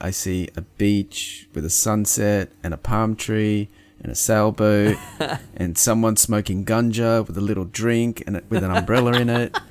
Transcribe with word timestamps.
I 0.00 0.12
see 0.12 0.48
a 0.56 0.60
beach 0.62 1.48
with 1.54 1.64
a 1.64 1.70
sunset 1.70 2.52
and 2.62 2.72
a 2.72 2.76
palm 2.76 3.16
tree 3.16 3.68
and 4.00 4.12
a 4.12 4.14
sailboat 4.14 4.96
and 5.56 5.76
someone 5.76 6.16
smoking 6.16 6.64
ganja 6.64 7.26
with 7.26 7.36
a 7.36 7.40
little 7.40 7.64
drink 7.64 8.22
and 8.24 8.40
with 8.48 8.62
an 8.62 8.70
umbrella 8.70 9.18
in 9.18 9.28
it. 9.28 9.58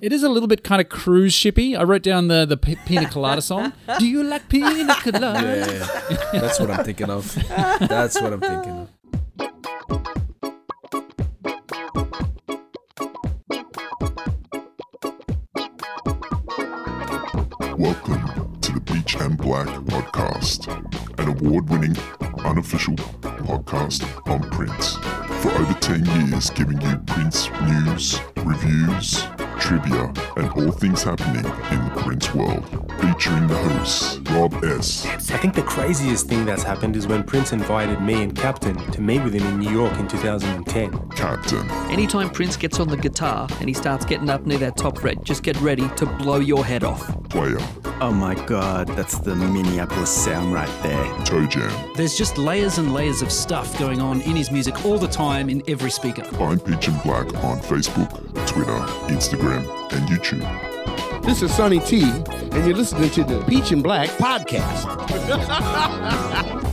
It 0.00 0.12
is 0.12 0.22
a 0.22 0.28
little 0.28 0.48
bit 0.48 0.62
kind 0.64 0.82
of 0.82 0.90
cruise 0.90 1.32
shippy. 1.34 1.78
I 1.78 1.82
wrote 1.82 2.02
down 2.02 2.28
the 2.28 2.44
the 2.44 2.58
P- 2.58 2.76
Pina 2.84 3.08
Colada 3.08 3.40
song. 3.40 3.72
Do 3.98 4.06
you 4.06 4.22
like 4.22 4.50
Pina 4.50 4.94
Colada? 5.02 5.66
Yeah, 5.66 6.40
that's 6.40 6.60
what 6.60 6.70
I'm 6.70 6.84
thinking 6.84 7.08
of. 7.08 7.34
That's 7.88 8.20
what 8.20 8.34
I'm 8.34 8.40
thinking 8.40 8.72
of. 8.72 8.88
Black 19.54 19.68
Podcast, 19.84 20.66
an 21.20 21.28
award 21.28 21.70
winning, 21.70 21.96
unofficial 22.44 22.96
podcast 23.22 24.02
on 24.28 24.40
Prince. 24.50 24.96
For 25.42 25.52
over 25.52 25.74
10 25.74 26.04
years, 26.06 26.50
giving 26.50 26.80
you 26.80 26.96
Prince 27.06 27.48
news, 27.62 28.18
reviews, 28.38 29.22
trivia, 29.58 30.12
and 30.36 30.50
all 30.52 30.70
things 30.70 31.02
happening 31.02 31.44
in 31.44 31.84
the 31.84 32.02
Prince 32.02 32.34
world. 32.34 32.64
Featuring 33.00 33.46
the 33.46 33.56
hosts, 33.56 34.18
Rob 34.30 34.54
S., 34.64 35.06
I 35.06 35.36
think 35.36 35.54
the 35.54 35.62
craziest 35.62 36.26
thing 36.28 36.44
that's 36.44 36.62
happened 36.62 36.96
is 36.96 37.06
when 37.06 37.22
Prince 37.22 37.52
invited 37.52 38.00
me 38.00 38.22
and 38.22 38.36
Captain 38.36 38.76
to 38.92 39.00
meet 39.00 39.22
with 39.22 39.34
him 39.34 39.46
in 39.46 39.58
New 39.58 39.70
York 39.70 39.92
in 39.98 40.08
2010. 40.08 41.08
Captain, 41.10 41.70
Anytime 41.90 42.30
Prince 42.30 42.56
gets 42.56 42.80
on 42.80 42.88
the 42.88 42.96
guitar 42.96 43.46
and 43.60 43.68
he 43.68 43.74
starts 43.74 44.04
getting 44.04 44.30
up 44.30 44.46
near 44.46 44.58
that 44.58 44.76
top 44.76 44.98
fret, 44.98 45.22
just 45.24 45.42
get 45.42 45.56
ready 45.60 45.88
to 45.96 46.06
blow 46.06 46.38
your 46.38 46.64
head 46.64 46.84
off. 46.84 47.06
Player, 47.28 47.58
Oh 48.00 48.10
my 48.10 48.34
god, 48.46 48.88
that's 48.88 49.18
the 49.18 49.34
Minneapolis 49.36 50.10
sound 50.10 50.52
right 50.52 50.70
there. 50.82 51.24
Toe 51.24 51.46
Jam. 51.46 51.70
There's 51.94 52.18
just 52.18 52.36
layers 52.36 52.78
and 52.78 52.92
layers 52.92 53.22
of 53.22 53.30
stuff 53.30 53.78
going 53.78 54.00
on 54.00 54.20
in 54.22 54.34
his 54.34 54.50
music 54.50 54.84
all 54.84 54.98
the 54.98 55.08
time 55.08 55.48
in 55.48 55.62
every 55.68 55.90
speaker. 55.90 56.24
Find 56.24 56.62
Peach 56.62 56.88
and 56.88 57.00
Black 57.02 57.26
on 57.44 57.58
Facebook, 57.60 58.10
Twitter, 58.46 58.78
Instagram, 59.08 59.43
and 59.52 60.08
YouTube. 60.08 61.22
This 61.22 61.42
is 61.42 61.54
Sonny 61.54 61.78
T, 61.80 62.02
and 62.02 62.66
you're 62.66 62.76
listening 62.76 63.10
to 63.10 63.24
the 63.24 63.42
Peach 63.44 63.72
and 63.72 63.82
Black 63.82 64.08
podcast. 64.10 64.90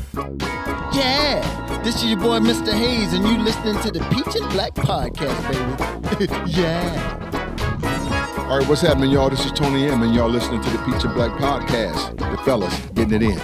Yeah, 0.94 1.82
this 1.84 1.96
is 1.96 2.04
your 2.04 2.20
boy 2.20 2.40
Mr. 2.40 2.74
Hayes, 2.74 3.14
and 3.14 3.24
you're 3.24 3.40
listening 3.40 3.82
to 3.82 3.92
the 3.92 4.02
Peach 4.10 4.36
and 4.36 4.52
Black 4.52 4.74
podcast, 4.74 6.18
baby. 6.18 6.34
yeah. 6.52 8.48
All 8.50 8.58
right, 8.58 8.68
what's 8.68 8.82
happening, 8.82 9.10
y'all? 9.10 9.30
This 9.30 9.46
is 9.46 9.54
Tony 9.54 9.88
M, 9.88 10.04
and 10.04 10.14
y'all 10.14 10.28
listening 10.30 10.62
to 10.62 10.70
the 10.70 10.78
Peach 10.80 11.06
and 11.06 11.14
Black 11.14 11.32
podcast. 11.40 12.18
The 12.18 12.38
fellas 12.44 12.78
getting 12.94 13.22
it 13.22 13.24
in. 13.24 13.40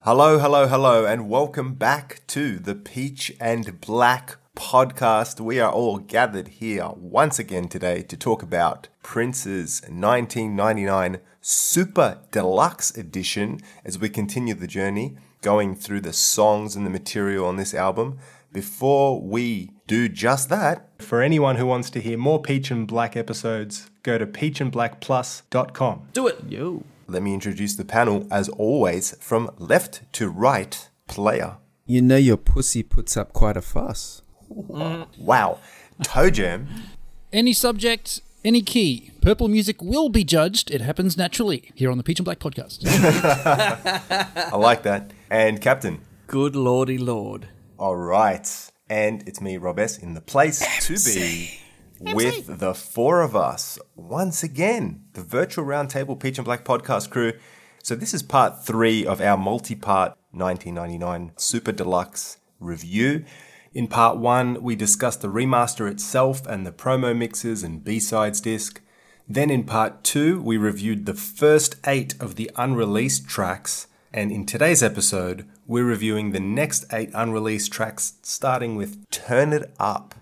Hello, 0.00 0.38
hello, 0.38 0.66
hello, 0.66 1.04
and 1.04 1.28
welcome 1.28 1.74
back 1.74 2.22
to 2.28 2.58
the 2.58 2.74
Peach 2.74 3.32
and 3.38 3.82
Black 3.82 4.39
podcast. 4.56 5.40
We 5.40 5.60
are 5.60 5.70
all 5.72 5.98
gathered 5.98 6.48
here 6.48 6.88
once 6.96 7.38
again 7.38 7.68
today 7.68 8.02
to 8.02 8.16
talk 8.16 8.42
about 8.42 8.88
Prince's 9.02 9.80
1999 9.82 11.20
Super 11.40 12.18
Deluxe 12.30 12.96
Edition 12.96 13.60
as 13.84 13.98
we 13.98 14.08
continue 14.08 14.54
the 14.54 14.66
journey 14.66 15.16
going 15.40 15.74
through 15.74 16.02
the 16.02 16.12
songs 16.12 16.76
and 16.76 16.84
the 16.84 16.90
material 16.90 17.46
on 17.46 17.56
this 17.56 17.72
album. 17.74 18.18
Before 18.52 19.20
we 19.20 19.70
do 19.86 20.08
just 20.08 20.48
that, 20.48 20.88
For 20.98 21.22
anyone 21.22 21.56
who 21.56 21.66
wants 21.66 21.88
to 21.90 22.00
hear 22.00 22.18
more 22.18 22.42
Peach 22.42 22.70
and 22.70 22.86
Black 22.86 23.16
episodes, 23.16 23.90
go 24.02 24.18
to 24.18 24.26
peachandblackplus.com. 24.26 26.08
Do 26.12 26.26
it. 26.26 26.44
Yo. 26.48 26.82
let 27.06 27.22
me 27.22 27.32
introduce 27.34 27.74
the 27.76 27.84
panel 27.84 28.26
as 28.30 28.48
always 28.50 29.16
from 29.20 29.50
left 29.58 30.02
to 30.12 30.28
right 30.28 30.88
player. 31.08 31.56
You 31.86 32.02
know 32.02 32.16
your 32.16 32.36
pussy 32.36 32.82
puts 32.82 33.16
up 33.16 33.32
quite 33.32 33.56
a 33.56 33.62
fuss. 33.62 34.22
Wow. 35.18 35.58
Toe 36.02 36.30
Jam. 36.30 36.66
Any 37.32 37.52
subject, 37.52 38.20
any 38.44 38.62
key. 38.62 39.12
Purple 39.20 39.48
music 39.48 39.82
will 39.82 40.08
be 40.08 40.24
judged. 40.24 40.70
It 40.70 40.80
happens 40.80 41.16
naturally 41.16 41.70
here 41.74 41.90
on 41.90 41.98
the 41.98 42.04
Peach 42.04 42.18
and 42.18 42.24
Black 42.24 42.38
podcast. 42.40 42.80
I 44.52 44.56
like 44.56 44.82
that. 44.82 45.12
And 45.30 45.60
Captain. 45.60 46.00
Good 46.26 46.56
lordy 46.56 46.98
lord. 46.98 47.48
All 47.78 47.96
right. 47.96 48.48
And 48.88 49.22
it's 49.28 49.40
me, 49.40 49.56
Rob 49.56 49.78
S, 49.78 49.98
in 49.98 50.14
the 50.14 50.20
place 50.20 50.58
to 50.86 50.94
be 50.94 51.60
with 52.00 52.58
the 52.58 52.74
four 52.74 53.20
of 53.22 53.36
us 53.36 53.78
once 53.94 54.42
again, 54.42 55.04
the 55.12 55.22
virtual 55.22 55.64
roundtable 55.64 56.18
Peach 56.18 56.38
and 56.38 56.44
Black 56.44 56.64
podcast 56.64 57.10
crew. 57.10 57.34
So, 57.82 57.94
this 57.94 58.12
is 58.12 58.22
part 58.22 58.64
three 58.64 59.06
of 59.06 59.20
our 59.20 59.36
multi 59.36 59.74
part 59.74 60.16
1999 60.32 61.32
Super 61.36 61.72
Deluxe 61.72 62.38
review. 62.58 63.24
In 63.72 63.86
part 63.86 64.18
one, 64.18 64.60
we 64.64 64.74
discussed 64.74 65.22
the 65.22 65.28
remaster 65.28 65.88
itself 65.88 66.44
and 66.44 66.66
the 66.66 66.72
promo 66.72 67.16
mixes 67.16 67.62
and 67.62 67.84
B 67.84 68.00
sides 68.00 68.40
disc. 68.40 68.80
Then 69.28 69.48
in 69.48 69.62
part 69.62 70.02
two, 70.02 70.42
we 70.42 70.56
reviewed 70.56 71.06
the 71.06 71.14
first 71.14 71.76
eight 71.86 72.20
of 72.20 72.34
the 72.34 72.50
unreleased 72.56 73.28
tracks. 73.28 73.86
And 74.12 74.32
in 74.32 74.44
today's 74.44 74.82
episode, 74.82 75.46
we're 75.68 75.84
reviewing 75.84 76.32
the 76.32 76.40
next 76.40 76.84
eight 76.92 77.10
unreleased 77.14 77.72
tracks, 77.72 78.14
starting 78.22 78.74
with 78.74 79.08
Turn 79.10 79.52
It 79.52 79.72
Up. 79.78 80.16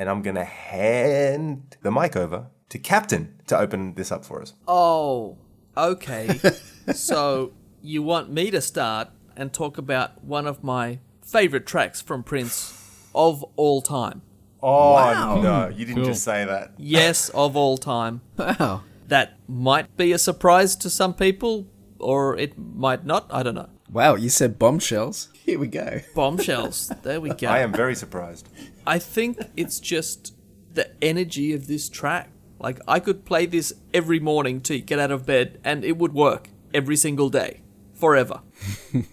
And 0.00 0.08
I'm 0.08 0.22
going 0.22 0.36
to 0.36 0.46
hand 0.46 1.76
the 1.82 1.92
mic 1.92 2.16
over 2.16 2.46
to 2.70 2.78
Captain 2.78 3.34
to 3.48 3.58
open 3.58 3.92
this 3.96 4.10
up 4.10 4.24
for 4.24 4.40
us. 4.40 4.54
Oh, 4.66 5.36
okay. 5.76 6.40
so 6.94 7.52
you 7.82 8.02
want 8.02 8.32
me 8.32 8.50
to 8.50 8.62
start 8.62 9.08
and 9.36 9.52
talk 9.52 9.76
about 9.76 10.24
one 10.24 10.46
of 10.46 10.64
my 10.64 11.00
favorite 11.22 11.66
tracks 11.66 12.00
from 12.00 12.22
Prince 12.22 13.10
of 13.14 13.44
all 13.56 13.82
time? 13.82 14.22
Oh, 14.62 15.38
no, 15.42 15.68
you 15.68 15.84
didn't 15.84 16.04
just 16.04 16.24
say 16.24 16.46
that. 16.46 16.72
Yes, 16.78 17.28
of 17.28 17.54
all 17.54 17.76
time. 17.76 18.22
Wow. 18.38 18.84
That 19.08 19.34
might 19.46 19.94
be 19.98 20.12
a 20.12 20.18
surprise 20.18 20.76
to 20.76 20.88
some 20.88 21.12
people, 21.12 21.66
or 21.98 22.38
it 22.38 22.56
might 22.56 23.04
not. 23.04 23.26
I 23.30 23.42
don't 23.42 23.54
know. 23.54 23.68
Wow, 23.92 24.14
you 24.14 24.28
said 24.28 24.58
bombshells. 24.58 25.28
Here 25.32 25.58
we 25.58 25.66
go. 25.66 26.00
Bombshells. 26.14 26.92
there 27.02 27.20
we 27.20 27.30
go. 27.34 27.48
I 27.48 27.58
am 27.58 27.72
very 27.72 27.96
surprised. 27.96 28.48
I 28.86 28.98
think 28.98 29.38
it's 29.56 29.80
just 29.80 30.34
the 30.72 30.90
energy 31.02 31.52
of 31.52 31.66
this 31.66 31.88
track. 31.88 32.30
Like 32.58 32.80
I 32.86 33.00
could 33.00 33.24
play 33.24 33.46
this 33.46 33.72
every 33.94 34.20
morning 34.20 34.60
to 34.62 34.80
get 34.80 34.98
out 34.98 35.10
of 35.10 35.26
bed 35.26 35.58
and 35.64 35.84
it 35.84 35.96
would 35.96 36.12
work 36.12 36.48
every 36.74 36.96
single 36.96 37.30
day 37.30 37.62
forever. 37.94 38.40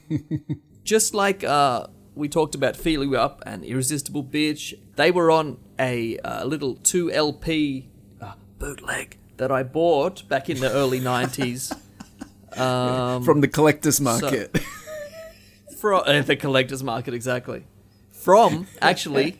just 0.84 1.14
like 1.14 1.44
uh 1.44 1.88
we 2.16 2.28
talked 2.28 2.56
about 2.56 2.76
Feel 2.76 3.04
You 3.04 3.16
Up 3.16 3.44
and 3.46 3.64
Irresistible 3.64 4.24
Bitch, 4.24 4.74
they 4.96 5.12
were 5.12 5.30
on 5.30 5.60
a 5.78 6.18
uh, 6.20 6.44
little 6.46 6.74
2 6.74 7.12
LP 7.12 7.90
uh, 8.20 8.34
bootleg 8.58 9.18
that 9.38 9.52
I 9.52 9.62
bought 9.62 10.28
back 10.28 10.50
in 10.50 10.60
the 10.60 10.72
early 10.72 11.00
90s. 11.14 11.78
From 13.24 13.42
the 13.42 13.48
collector's 13.48 14.02
market. 14.02 14.58
from 15.78 16.02
uh, 16.08 16.22
the 16.24 16.36
collector's 16.36 16.84
market 16.84 17.14
exactly 17.14 17.66
from 18.24 18.68
actually 18.82 19.38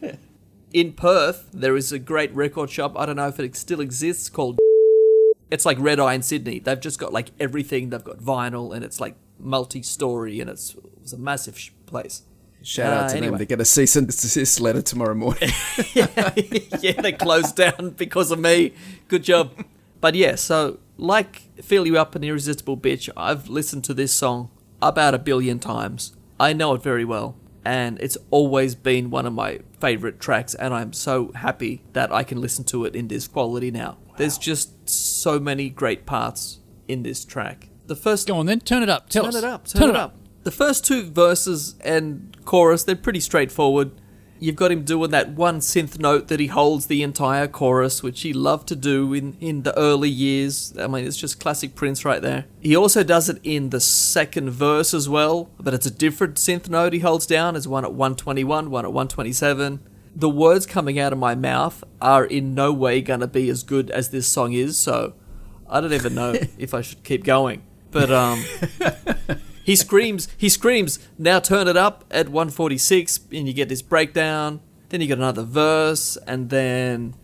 in 0.74 0.94
perth 0.94 1.50
there 1.54 1.76
is 1.76 1.92
a 1.92 2.00
great 2.00 2.34
record 2.36 2.70
shop 2.70 2.94
i 2.98 3.06
don't 3.06 3.16
know 3.16 3.28
if 3.28 3.40
it 3.40 3.56
still 3.56 3.82
exists 3.82 4.30
called 4.30 4.58
it's 5.50 5.66
like 5.66 5.78
red 5.80 6.00
eye 6.00 6.14
in 6.14 6.22
sydney 6.22 6.60
they've 6.60 6.80
just 6.80 7.00
got 7.00 7.12
like 7.14 7.32
everything 7.40 7.90
they've 7.90 8.04
got 8.04 8.18
vinyl 8.20 8.76
and 8.76 8.84
it's 8.86 9.00
like 9.00 9.16
multi-story 9.40 10.40
and 10.40 10.50
it's, 10.50 10.76
it's 11.02 11.14
a 11.14 11.18
massive 11.18 11.58
sh- 11.58 11.72
place 11.86 12.24
Shout 12.64 12.92
out 12.92 13.04
Uh, 13.04 13.08
to 13.10 13.14
them. 13.14 13.24
anyway. 13.24 13.38
They 13.38 13.46
get 13.46 13.62
a 13.62 13.66
cease 13.66 13.96
and 13.96 14.08
desist 14.08 14.60
letter 14.60 14.82
tomorrow 14.82 15.14
morning. 15.14 15.52
yeah, 15.94 17.00
they 17.02 17.14
closed 17.14 17.56
down 17.56 17.92
because 17.92 18.30
of 18.32 18.40
me. 18.40 18.74
Good 19.08 19.24
job. 19.24 19.54
But 20.02 20.16
yeah, 20.16 20.36
so 20.36 20.80
like 20.98 21.44
Feel 21.64 21.86
You 21.86 21.98
Up 21.98 22.16
and 22.16 22.26
Irresistible 22.26 22.76
Bitch, 22.76 23.10
I've 23.16 23.48
listened 23.48 23.84
to 23.86 23.94
this 23.94 24.12
song 24.12 24.50
about 24.82 25.14
a 25.14 25.20
billion 25.20 25.60
times. 25.60 26.14
I 26.40 26.52
know 26.52 26.74
it 26.74 26.82
very 26.84 27.06
well. 27.06 27.36
And 27.68 28.00
it's 28.00 28.18
always 28.32 28.76
been 28.76 29.10
one 29.10 29.26
of 29.26 29.34
my 29.34 29.60
favorite 29.82 30.22
tracks, 30.22 30.56
and 30.56 30.74
I'm 30.74 30.94
so 30.94 31.34
happy 31.36 31.84
that 31.92 32.14
I 32.14 32.24
can 32.24 32.40
listen 32.40 32.64
to 32.66 32.86
it 32.86 32.96
in 32.96 33.10
this 33.10 33.28
quality 33.28 33.72
now. 33.72 33.98
There's 34.16 34.38
just 34.38 34.90
so 34.90 35.38
many 35.38 35.70
great 35.70 36.06
parts 36.06 36.60
in 36.88 37.04
this 37.04 37.26
track. 37.26 37.68
The 37.88 37.98
first 37.98 38.26
Go 38.26 38.38
on 38.38 38.46
then, 38.46 38.62
turn 38.62 38.84
it 38.84 38.90
up. 38.90 39.10
Tell 39.10 39.26
turn 39.26 39.36
us. 39.36 39.36
it 39.36 39.44
up. 39.44 39.68
Turn, 39.68 39.90
it 39.90 39.96
up. 39.98 40.16
The 40.44 40.52
first 40.52 40.86
two 40.86 41.12
verses 41.12 41.76
and 41.82 42.38
chorus, 42.46 42.86
they're 42.86 42.96
pretty 42.96 43.20
straightforward. 43.20 43.92
You've 44.40 44.56
got 44.56 44.72
him 44.72 44.84
doing 44.84 45.12
that 45.12 45.30
one 45.30 45.60
synth 45.60 46.00
note 46.00 46.28
that 46.28 46.40
he 46.40 46.48
holds 46.48 46.88
the 46.88 47.02
entire 47.04 47.48
chorus, 47.48 48.04
which 48.04 48.22
he 48.22 48.34
loved 48.34 48.68
to 48.70 48.76
do 48.76 49.14
in, 49.14 49.36
in 49.40 49.64
the 49.64 49.78
early 49.78 50.10
years. 50.10 50.74
I 50.78 50.88
mean, 50.88 51.06
it's 51.06 51.18
just 51.18 51.40
classic 51.40 51.76
Prince 51.76 52.06
right 52.06 52.22
there. 52.22 52.46
He 52.60 52.76
also 52.76 53.04
does 53.04 53.30
it 53.30 53.40
in 53.44 53.70
the 53.70 53.80
second 53.80 54.52
verse 54.52 54.94
as 54.94 55.10
well, 55.10 55.50
but 55.60 55.74
it's 55.74 55.86
a 55.86 55.92
different 55.92 56.36
synth 56.36 56.70
note 56.70 56.94
he 56.94 57.00
holds 57.00 57.26
down. 57.26 57.56
There's 57.56 57.68
one 57.68 57.84
at 57.84 57.94
121, 57.94 58.70
one 58.70 58.86
at 58.86 58.94
127. 58.94 59.80
The 60.16 60.30
words 60.30 60.66
coming 60.66 61.00
out 61.00 61.14
of 61.14 61.20
my 61.20 61.36
mouth 61.36 61.84
are 62.02 62.26
in 62.26 62.54
no 62.56 62.74
way 62.74 63.02
going 63.02 63.20
to 63.20 63.28
be 63.28 63.50
as 63.50 63.64
good 63.64 63.90
as 63.92 64.10
this 64.10 64.28
song 64.28 64.54
is, 64.54 64.78
so 64.78 65.14
I 65.70 65.82
don't 65.82 65.94
even 65.94 66.16
know 66.16 66.36
if 66.58 66.74
I 66.74 66.82
should 66.82 67.04
keep 67.04 67.24
going. 67.24 67.64
But 67.92 68.12
um, 68.12 68.44
he 69.68 69.76
screams, 69.76 70.30
he 70.38 70.48
screams, 70.48 70.98
now 71.18 71.42
turn 71.42 71.68
it 71.68 71.76
up 71.76 72.06
at 72.10 72.30
146, 72.30 73.20
and 73.34 73.50
you 73.50 73.54
get 73.54 73.68
this 73.68 73.82
breakdown. 73.82 74.62
Then 74.88 75.02
you 75.02 75.08
get 75.08 75.18
another 75.18 75.44
verse, 75.44 76.16
and 76.26 76.50
then 76.50 77.16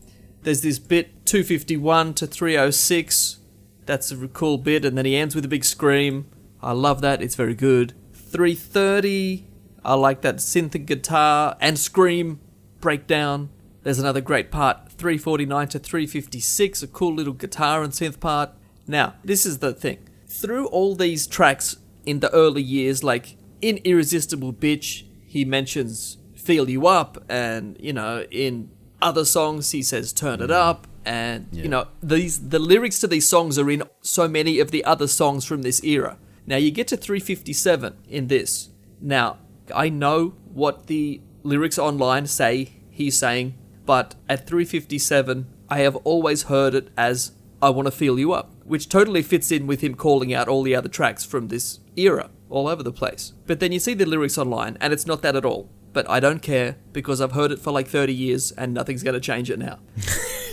there's 0.42 0.60
this 0.60 0.78
bit 0.78 1.26
251 1.26 2.16
to 2.16 2.28
306. 2.28 3.38
That's 3.86 4.12
a 4.12 4.28
cool 4.28 4.58
bit, 4.58 4.84
and 4.84 4.98
then 4.98 5.06
he 5.06 5.16
ends 5.16 5.36
with 5.36 5.46
a 5.46 5.48
big 5.48 5.64
scream. 5.64 6.26
I 6.62 6.74
love 6.74 7.00
that, 7.00 7.22
it's 7.22 7.36
very 7.36 7.56
good. 7.56 7.94
330, 8.12 9.48
I 9.86 9.94
like 9.94 10.20
that 10.24 10.36
synth 10.40 10.76
and 10.76 10.86
guitar 10.86 11.56
and 11.62 11.80
scream 11.80 12.42
breakdown. 12.82 13.52
There's 13.84 14.00
another 14.00 14.20
great 14.20 14.52
part, 14.52 14.90
349 14.92 15.70
to 15.70 15.80
356, 15.80 16.84
a 16.84 16.88
cool 16.88 17.14
little 17.14 17.32
guitar 17.32 17.84
and 17.84 17.94
synth 17.94 18.20
part. 18.20 18.50
Now, 18.86 19.14
this 19.24 19.46
is 19.46 19.60
the 19.60 19.74
thing. 19.74 20.00
Through 20.28 20.68
all 20.68 20.96
these 20.96 21.26
tracks 21.26 21.78
in 22.06 22.20
the 22.20 22.32
early 22.34 22.62
years, 22.62 23.04
like 23.04 23.38
in 23.62 23.80
Irresistible 23.84 24.54
Bitch, 24.54 25.06
he 25.26 25.46
mentions 25.46 26.18
Feel 26.36 26.70
You 26.70 26.88
Up, 26.88 27.24
and, 27.30 27.78
you 27.80 27.94
know, 27.94 28.26
in 28.30 28.70
other 29.02 29.26
songs, 29.26 29.72
he 29.72 29.82
says 29.82 30.14
Turn 30.14 30.42
It 30.42 30.50
mm. 30.50 30.54
Up, 30.54 30.88
and, 31.06 31.48
you 31.52 31.68
know, 31.68 31.88
these 32.02 32.50
the 32.50 32.60
lyrics 32.60 33.00
to 33.00 33.08
these 33.08 33.28
songs 33.28 33.60
are 33.60 33.70
in 33.70 33.84
so 34.02 34.28
many 34.28 34.60
of 34.60 34.72
the 34.72 34.86
other 34.86 35.08
songs 35.08 35.46
from 35.46 35.62
this 35.62 35.84
era. 35.84 36.18
Now, 36.46 36.58
you 36.58 36.72
get 36.72 36.88
to 36.90 36.98
357 36.98 37.98
in 38.08 38.28
this. 38.28 38.70
Now, 39.02 39.38
I 39.74 39.90
know 39.90 40.36
what 40.54 40.88
the 40.88 41.22
lyrics 41.44 41.78
online 41.78 42.28
say 42.28 42.74
he's 42.90 43.18
saying, 43.18 43.56
but 43.86 44.16
at 44.30 44.48
357, 44.48 45.48
I 45.70 45.80
have 45.80 45.96
always 45.98 46.44
heard 46.44 46.76
it 46.76 46.90
as 46.98 47.32
I 47.62 47.70
Want 47.70 47.88
to 47.88 47.92
Feel 47.92 48.20
You 48.20 48.34
Up, 48.34 48.52
which 48.66 48.90
totally 48.90 49.22
fits 49.22 49.52
in 49.52 49.68
with 49.68 49.82
him 49.82 49.96
calling 49.96 50.34
out 50.34 50.48
all 50.48 50.64
the 50.64 50.76
other 50.76 50.90
tracks 50.90 51.26
from 51.26 51.48
this 51.48 51.80
era 51.96 52.30
all 52.50 52.68
over 52.68 52.84
the 52.84 52.92
place. 52.92 53.34
But 53.48 53.60
then 53.60 53.72
you 53.72 53.80
see 53.80 53.94
the 53.94 54.06
lyrics 54.06 54.38
online, 54.38 54.78
and 54.80 54.94
it's 54.94 55.06
not 55.06 55.22
that 55.24 55.36
at 55.36 55.46
all. 55.46 55.70
But 55.94 56.10
I 56.10 56.20
don't 56.20 56.42
care 56.42 56.78
because 56.92 57.22
I've 57.22 57.34
heard 57.34 57.52
it 57.52 57.60
for 57.60 57.72
like 57.72 57.88
30 57.88 58.14
years 58.14 58.52
and 58.52 58.74
nothing's 58.74 59.04
going 59.04 59.14
to 59.14 59.20
change 59.20 59.52
it 59.52 59.60
now. 59.60 59.78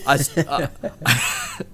I, 0.07 0.19
uh, 0.47 0.67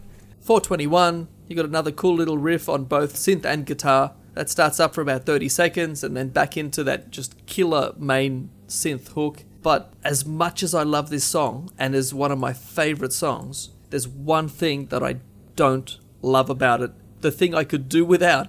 421, 0.41 1.27
you 1.49 1.57
got 1.57 1.65
another 1.65 1.91
cool 1.91 2.15
little 2.15 2.39
riff 2.39 2.69
on 2.69 2.85
both 2.85 3.15
synth 3.15 3.45
and 3.45 3.67
guitar 3.67 4.13
that 4.35 4.49
starts 4.49 4.79
up 4.79 4.95
for 4.95 5.01
about 5.01 5.27
30 5.27 5.49
seconds 5.49 6.05
and 6.05 6.17
then 6.17 6.29
back 6.29 6.57
into 6.57 6.85
that 6.85 7.11
just 7.11 7.45
killer 7.47 7.93
main 7.99 8.51
synth 8.69 9.09
hook. 9.09 9.43
But 9.63 9.93
as 10.05 10.25
much 10.25 10.63
as 10.63 10.73
I 10.73 10.85
love 10.85 11.11
this 11.11 11.25
song 11.25 11.73
and 11.77 11.95
is 11.95 12.15
one 12.15 12.31
of 12.31 12.39
my 12.39 12.53
favorite 12.53 13.13
songs, 13.13 13.71
there's 13.91 14.07
one 14.07 14.49
thing 14.49 14.87
that 14.87 15.03
I 15.03 15.17
don't 15.57 15.99
love 16.23 16.51
about 16.51 16.83
it. 16.83 16.93
The 17.21 17.33
thing 17.33 17.55
I 17.55 17.65
could 17.65 17.89
do 17.89 18.05
without. 18.05 18.49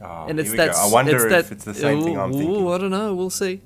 Oh, 0.00 0.26
and 0.28 0.38
it's 0.38 0.52
that 0.52 0.72
go. 0.72 0.78
I 0.78 0.90
wonder 0.90 1.14
it's 1.16 1.24
if 1.24 1.30
that- 1.48 1.52
it's 1.56 1.64
the 1.64 1.74
same 1.74 2.02
thing 2.02 2.18
I'm 2.18 2.30
Ooh, 2.34 2.38
thinking. 2.38 2.68
I 2.68 2.78
don't 2.78 2.90
know, 2.90 3.14
we'll 3.14 3.30
see. 3.30 3.62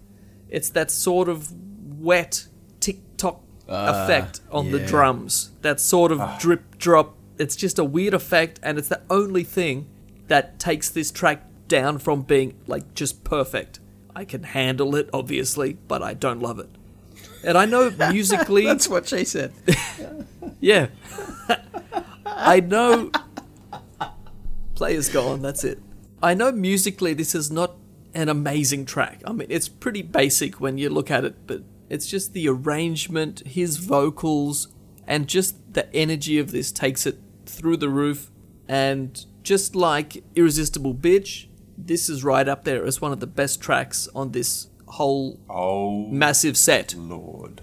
It's 0.48 0.70
that 0.70 0.90
sort 0.90 1.28
of 1.28 1.52
wet 1.98 2.46
tick 2.80 2.98
tock 3.16 3.40
Ah, 3.68 4.04
effect 4.04 4.40
on 4.50 4.70
the 4.70 4.78
drums. 4.78 5.50
That 5.62 5.80
sort 5.80 6.10
of 6.12 6.20
Ah. 6.20 6.38
drip 6.40 6.78
drop. 6.78 7.14
It's 7.38 7.56
just 7.56 7.78
a 7.78 7.84
weird 7.84 8.14
effect, 8.14 8.60
and 8.62 8.78
it's 8.78 8.88
the 8.88 9.00
only 9.10 9.44
thing 9.44 9.86
that 10.28 10.58
takes 10.58 10.88
this 10.90 11.10
track 11.10 11.44
down 11.68 11.98
from 11.98 12.22
being 12.22 12.54
like 12.66 12.94
just 12.94 13.24
perfect. 13.24 13.78
I 14.14 14.24
can 14.24 14.42
handle 14.42 14.94
it, 14.96 15.08
obviously, 15.12 15.78
but 15.88 16.02
I 16.02 16.12
don't 16.14 16.40
love 16.40 16.58
it. 16.58 16.68
And 17.44 17.56
I 17.56 17.64
know 17.66 17.90
musically, 18.10 18.64
That's 18.66 18.88
what 18.88 19.08
she 19.08 19.24
said. 19.24 19.52
yeah, 20.60 20.88
I 22.26 22.60
know. 22.60 23.10
Player's 24.74 25.08
gone. 25.08 25.42
That's 25.42 25.64
it. 25.64 25.78
I 26.22 26.34
know 26.34 26.52
musically 26.52 27.14
this 27.14 27.34
is 27.34 27.50
not 27.50 27.76
an 28.14 28.28
amazing 28.28 28.84
track. 28.84 29.22
I 29.26 29.32
mean, 29.32 29.46
it's 29.50 29.68
pretty 29.68 30.02
basic 30.02 30.60
when 30.60 30.78
you 30.78 30.88
look 30.90 31.10
at 31.10 31.24
it, 31.24 31.46
but 31.46 31.62
it's 31.88 32.06
just 32.06 32.32
the 32.32 32.48
arrangement, 32.48 33.42
his 33.46 33.78
vocals, 33.78 34.68
and 35.06 35.26
just 35.26 35.74
the 35.74 35.92
energy 35.94 36.38
of 36.38 36.52
this 36.52 36.70
takes 36.72 37.06
it 37.06 37.18
through 37.46 37.78
the 37.78 37.88
roof. 37.88 38.30
And 38.68 39.24
just 39.42 39.74
like 39.74 40.22
Irresistible 40.36 40.94
Bitch, 40.94 41.46
this 41.76 42.08
is 42.08 42.22
right 42.22 42.46
up 42.46 42.64
there 42.64 42.84
as 42.86 43.00
one 43.00 43.12
of 43.12 43.20
the 43.20 43.26
best 43.26 43.60
tracks 43.60 44.08
on 44.14 44.32
this 44.32 44.68
whole 44.86 45.40
Oh, 45.50 46.06
massive 46.08 46.56
set. 46.56 46.94
Lord. 46.94 47.62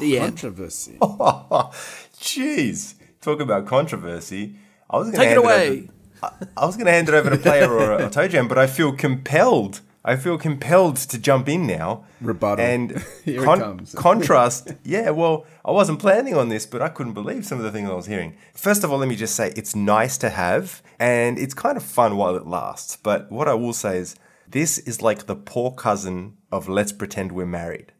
The. 0.00 0.18
Controversy. 0.18 0.98
Jeez. 1.00 2.94
Talk 3.20 3.40
about 3.40 3.66
controversy. 3.66 4.56
I 4.88 4.98
was 4.98 5.10
going 5.10 5.12
to 5.12 5.18
Take 5.18 5.26
it 5.30 5.34
hand 5.34 5.44
away. 5.44 5.90
Over. 6.22 6.34
I, 6.56 6.62
I 6.62 6.66
was 6.66 6.76
going 6.76 6.86
to 6.86 6.92
hand 6.92 7.08
it 7.08 7.14
over 7.14 7.30
to 7.30 7.36
Player 7.36 7.70
or, 7.70 8.00
or 8.02 8.08
Toe 8.10 8.28
Jam, 8.28 8.48
but 8.48 8.58
I 8.58 8.66
feel 8.66 8.92
compelled. 8.92 9.80
I 10.04 10.14
feel 10.14 10.38
compelled 10.38 10.96
to 10.98 11.18
jump 11.18 11.48
in 11.48 11.66
now. 11.66 12.04
Rebuttal. 12.20 12.64
And 12.64 12.90
Here 13.24 13.42
it 13.42 13.44
con- 13.44 13.58
comes. 13.60 13.94
contrast. 13.94 14.72
Yeah, 14.84 15.10
well, 15.10 15.46
I 15.64 15.72
wasn't 15.72 15.98
planning 15.98 16.34
on 16.36 16.48
this, 16.48 16.64
but 16.64 16.80
I 16.80 16.88
couldn't 16.88 17.14
believe 17.14 17.44
some 17.44 17.58
of 17.58 17.64
the 17.64 17.72
things 17.72 17.90
I 17.90 17.94
was 17.94 18.06
hearing. 18.06 18.36
First 18.54 18.84
of 18.84 18.92
all, 18.92 18.98
let 18.98 19.08
me 19.08 19.16
just 19.16 19.34
say 19.34 19.52
it's 19.56 19.74
nice 19.74 20.16
to 20.18 20.30
have, 20.30 20.80
and 21.00 21.38
it's 21.40 21.54
kind 21.54 21.76
of 21.76 21.82
fun 21.82 22.16
while 22.16 22.36
it 22.36 22.46
lasts. 22.46 22.96
But 22.96 23.32
what 23.32 23.48
I 23.48 23.54
will 23.54 23.72
say 23.72 23.98
is, 23.98 24.14
this 24.48 24.78
is 24.78 25.02
like 25.02 25.26
the 25.26 25.34
poor 25.34 25.72
cousin 25.72 26.36
of 26.52 26.68
Let's 26.68 26.92
Pretend 26.92 27.32
We're 27.32 27.46
Married. 27.46 27.92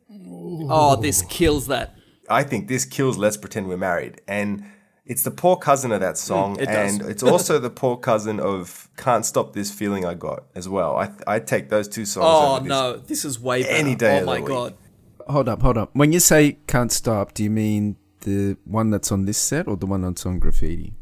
Oh, 0.69 0.95
this 0.95 1.23
kills 1.23 1.67
that. 1.67 1.97
I 2.31 2.45
think 2.45 2.69
this 2.69 2.85
kills 2.85 3.19
Let's 3.19 3.37
Pretend 3.37 3.67
We're 3.69 3.77
Married. 3.77 4.21
And 4.29 4.65
it's 5.07 5.23
the 5.23 5.31
poor 5.31 5.57
cousin 5.57 5.93
of 5.93 6.01
that 6.01 6.19
song. 6.19 6.57
Mm, 6.57 6.63
it 6.63 6.67
does. 6.67 6.95
and 6.99 7.11
it's 7.11 7.23
also 7.23 7.59
the 7.59 7.71
poor 7.71 7.97
cousin 7.97 8.41
of 8.41 8.89
Can't 8.97 9.25
Stop 9.25 9.53
This 9.53 9.71
Feeling 9.71 10.05
I 10.05 10.15
Got 10.15 10.45
as 10.55 10.69
well. 10.69 10.97
I, 10.97 11.11
I 11.27 11.39
take 11.39 11.69
those 11.69 11.89
two 11.89 12.05
songs. 12.05 12.27
Oh 12.29 12.53
over 12.57 12.61
this. 12.61 12.69
no, 12.69 12.97
this 12.97 13.25
is 13.25 13.39
way 13.41 13.63
better. 13.63 13.75
Any 13.75 13.95
day 13.95 14.17
oh 14.17 14.21
of 14.21 14.27
my 14.27 14.37
the 14.37 14.43
week. 14.43 14.49
god. 14.49 14.75
Hold 15.29 15.49
up, 15.49 15.63
hold 15.63 15.79
up. 15.79 15.91
When 15.95 16.13
you 16.13 16.21
say 16.21 16.59
can't 16.67 16.93
stop, 16.93 17.35
do 17.35 17.43
you 17.43 17.51
mean 17.51 17.97
the 18.21 18.57
one 18.65 18.91
that's 18.91 19.11
on 19.13 19.25
this 19.25 19.39
set 19.39 19.67
or 19.69 19.77
the 19.77 19.87
one 19.87 20.03
that's 20.03 20.27
on 20.27 20.39
graffiti? 20.39 20.95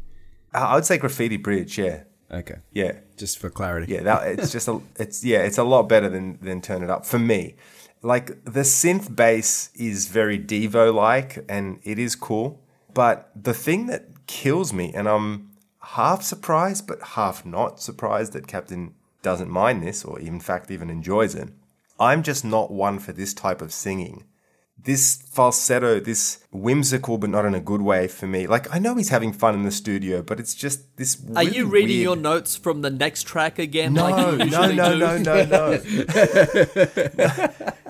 I 0.53 0.59
I 0.59 0.75
would 0.75 0.85
say 0.85 0.97
Graffiti 0.97 1.37
Bridge, 1.37 1.77
yeah. 1.77 2.03
Okay. 2.31 2.55
Yeah. 2.71 2.93
Just 3.17 3.37
for 3.39 3.49
clarity. 3.49 3.93
Yeah, 3.93 4.01
that 4.03 4.27
it's 4.27 4.51
just 4.51 4.67
a 4.67 4.81
it's 4.97 5.23
yeah, 5.23 5.39
it's 5.39 5.57
a 5.57 5.63
lot 5.63 5.83
better 5.89 6.09
than 6.09 6.37
than 6.41 6.61
Turn 6.61 6.83
It 6.83 6.89
Up 6.89 7.05
for 7.05 7.19
me. 7.19 7.55
Like 8.01 8.43
the 8.45 8.61
synth 8.61 9.15
bass 9.15 9.69
is 9.75 10.07
very 10.07 10.37
Devo 10.39 10.93
like 10.93 11.43
and 11.49 11.79
it 11.83 11.97
is 11.99 12.15
cool, 12.15 12.61
but 12.95 13.29
the 13.35 13.53
thing 13.53 13.85
that 13.85 14.25
kills 14.25 14.73
me 14.73 14.91
and 14.95 15.07
I'm 15.07 15.51
half 15.81 16.23
surprised 16.23 16.87
but 16.87 17.01
half 17.03 17.45
not 17.45 17.79
surprised 17.79 18.33
that 18.33 18.47
Captain 18.47 18.95
doesn't 19.21 19.49
mind 19.51 19.83
this 19.83 20.03
or 20.03 20.19
in 20.19 20.39
fact 20.39 20.71
even 20.71 20.89
enjoys 20.89 21.35
it. 21.35 21.49
I'm 21.99 22.23
just 22.23 22.43
not 22.43 22.71
one 22.71 22.97
for 22.97 23.11
this 23.11 23.33
type 23.33 23.61
of 23.61 23.71
singing. 23.71 24.23
This 24.85 25.15
falsetto, 25.33 25.99
this 25.99 26.45
whimsical 26.51 27.17
but 27.17 27.31
not 27.31 27.43
in 27.43 27.55
a 27.55 27.59
good 27.59 27.81
way 27.81 28.07
for 28.07 28.27
me. 28.27 28.45
Like 28.45 28.73
I 28.73 28.77
know 28.79 28.95
he's 28.95 29.09
having 29.09 29.33
fun 29.33 29.55
in 29.55 29.63
the 29.63 29.71
studio, 29.71 30.21
but 30.21 30.39
it's 30.39 30.53
just 30.53 30.95
this. 30.97 31.17
Are 31.35 31.43
you 31.43 31.65
reading 31.65 31.95
weird- 31.97 32.03
your 32.03 32.15
notes 32.15 32.55
from 32.55 32.81
the 32.81 32.91
next 32.91 33.23
track 33.23 33.57
again? 33.57 33.93
no, 33.93 34.03
like 34.09 34.15
no, 34.37 34.45
no, 34.71 34.71
no, 34.71 34.95
no, 34.95 35.17
no, 35.43 35.43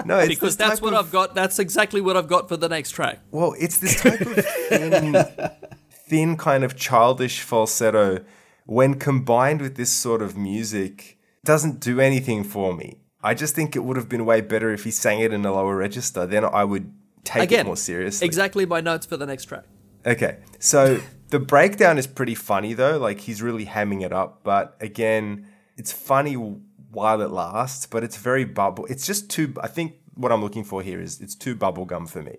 no. 0.05 0.19
It's 0.19 0.29
Because 0.29 0.57
that's 0.57 0.81
what 0.81 0.93
of- 0.93 1.05
I've 1.05 1.11
got. 1.11 1.35
That's 1.35 1.59
exactly 1.59 2.01
what 2.01 2.15
I've 2.17 2.27
got 2.27 2.47
for 2.47 2.57
the 2.57 2.69
next 2.69 2.91
track. 2.91 3.19
Well, 3.31 3.55
it's 3.59 3.77
this 3.77 4.01
type 4.01 4.21
of 4.21 4.45
thin, 4.69 5.25
thin 6.07 6.37
kind 6.37 6.63
of 6.63 6.75
childish 6.75 7.41
falsetto. 7.41 8.23
When 8.65 8.95
combined 8.99 9.61
with 9.61 9.75
this 9.75 9.91
sort 9.91 10.21
of 10.23 10.35
music, 10.37 11.19
doesn't 11.43 11.79
do 11.79 11.99
anything 11.99 12.43
for 12.43 12.73
me. 12.73 12.99
I 13.25 13.33
just 13.33 13.55
think 13.55 13.75
it 13.75 13.83
would 13.83 13.97
have 13.97 14.07
been 14.07 14.23
way 14.23 14.41
better 14.41 14.71
if 14.71 14.83
he 14.83 14.91
sang 14.91 15.19
it 15.19 15.33
in 15.33 15.43
a 15.45 15.51
lower 15.51 15.75
register. 15.75 16.27
Then 16.27 16.45
I 16.45 16.63
would 16.63 16.93
take 17.23 17.43
Again, 17.43 17.61
it 17.61 17.65
more 17.65 17.75
seriously. 17.75 18.23
exactly 18.25 18.67
my 18.67 18.81
notes 18.81 19.07
for 19.07 19.17
the 19.17 19.25
next 19.25 19.45
track. 19.45 19.63
Okay, 20.05 20.37
so 20.59 21.01
the 21.29 21.39
breakdown 21.39 21.97
is 21.97 22.05
pretty 22.05 22.35
funny 22.35 22.73
though. 22.73 22.99
Like 22.99 23.21
he's 23.21 23.41
really 23.41 23.65
hamming 23.65 24.05
it 24.05 24.13
up, 24.13 24.41
but 24.43 24.77
again, 24.79 25.47
it's 25.75 25.91
funny 25.91 26.35
while 26.35 27.19
it 27.21 27.31
lasts, 27.31 27.87
but 27.87 28.03
it's 28.03 28.17
very 28.17 28.45
bubble. 28.45 28.85
It's 28.85 29.07
just 29.07 29.27
too. 29.29 29.55
I 29.59 29.69
think 29.69 29.95
what 30.13 30.31
I'm 30.31 30.43
looking 30.43 30.63
for 30.63 30.83
here 30.83 31.01
is 31.01 31.19
it's 31.19 31.35
too 31.35 31.55
bubblegum 31.55 32.07
for 32.07 32.21
me. 32.21 32.37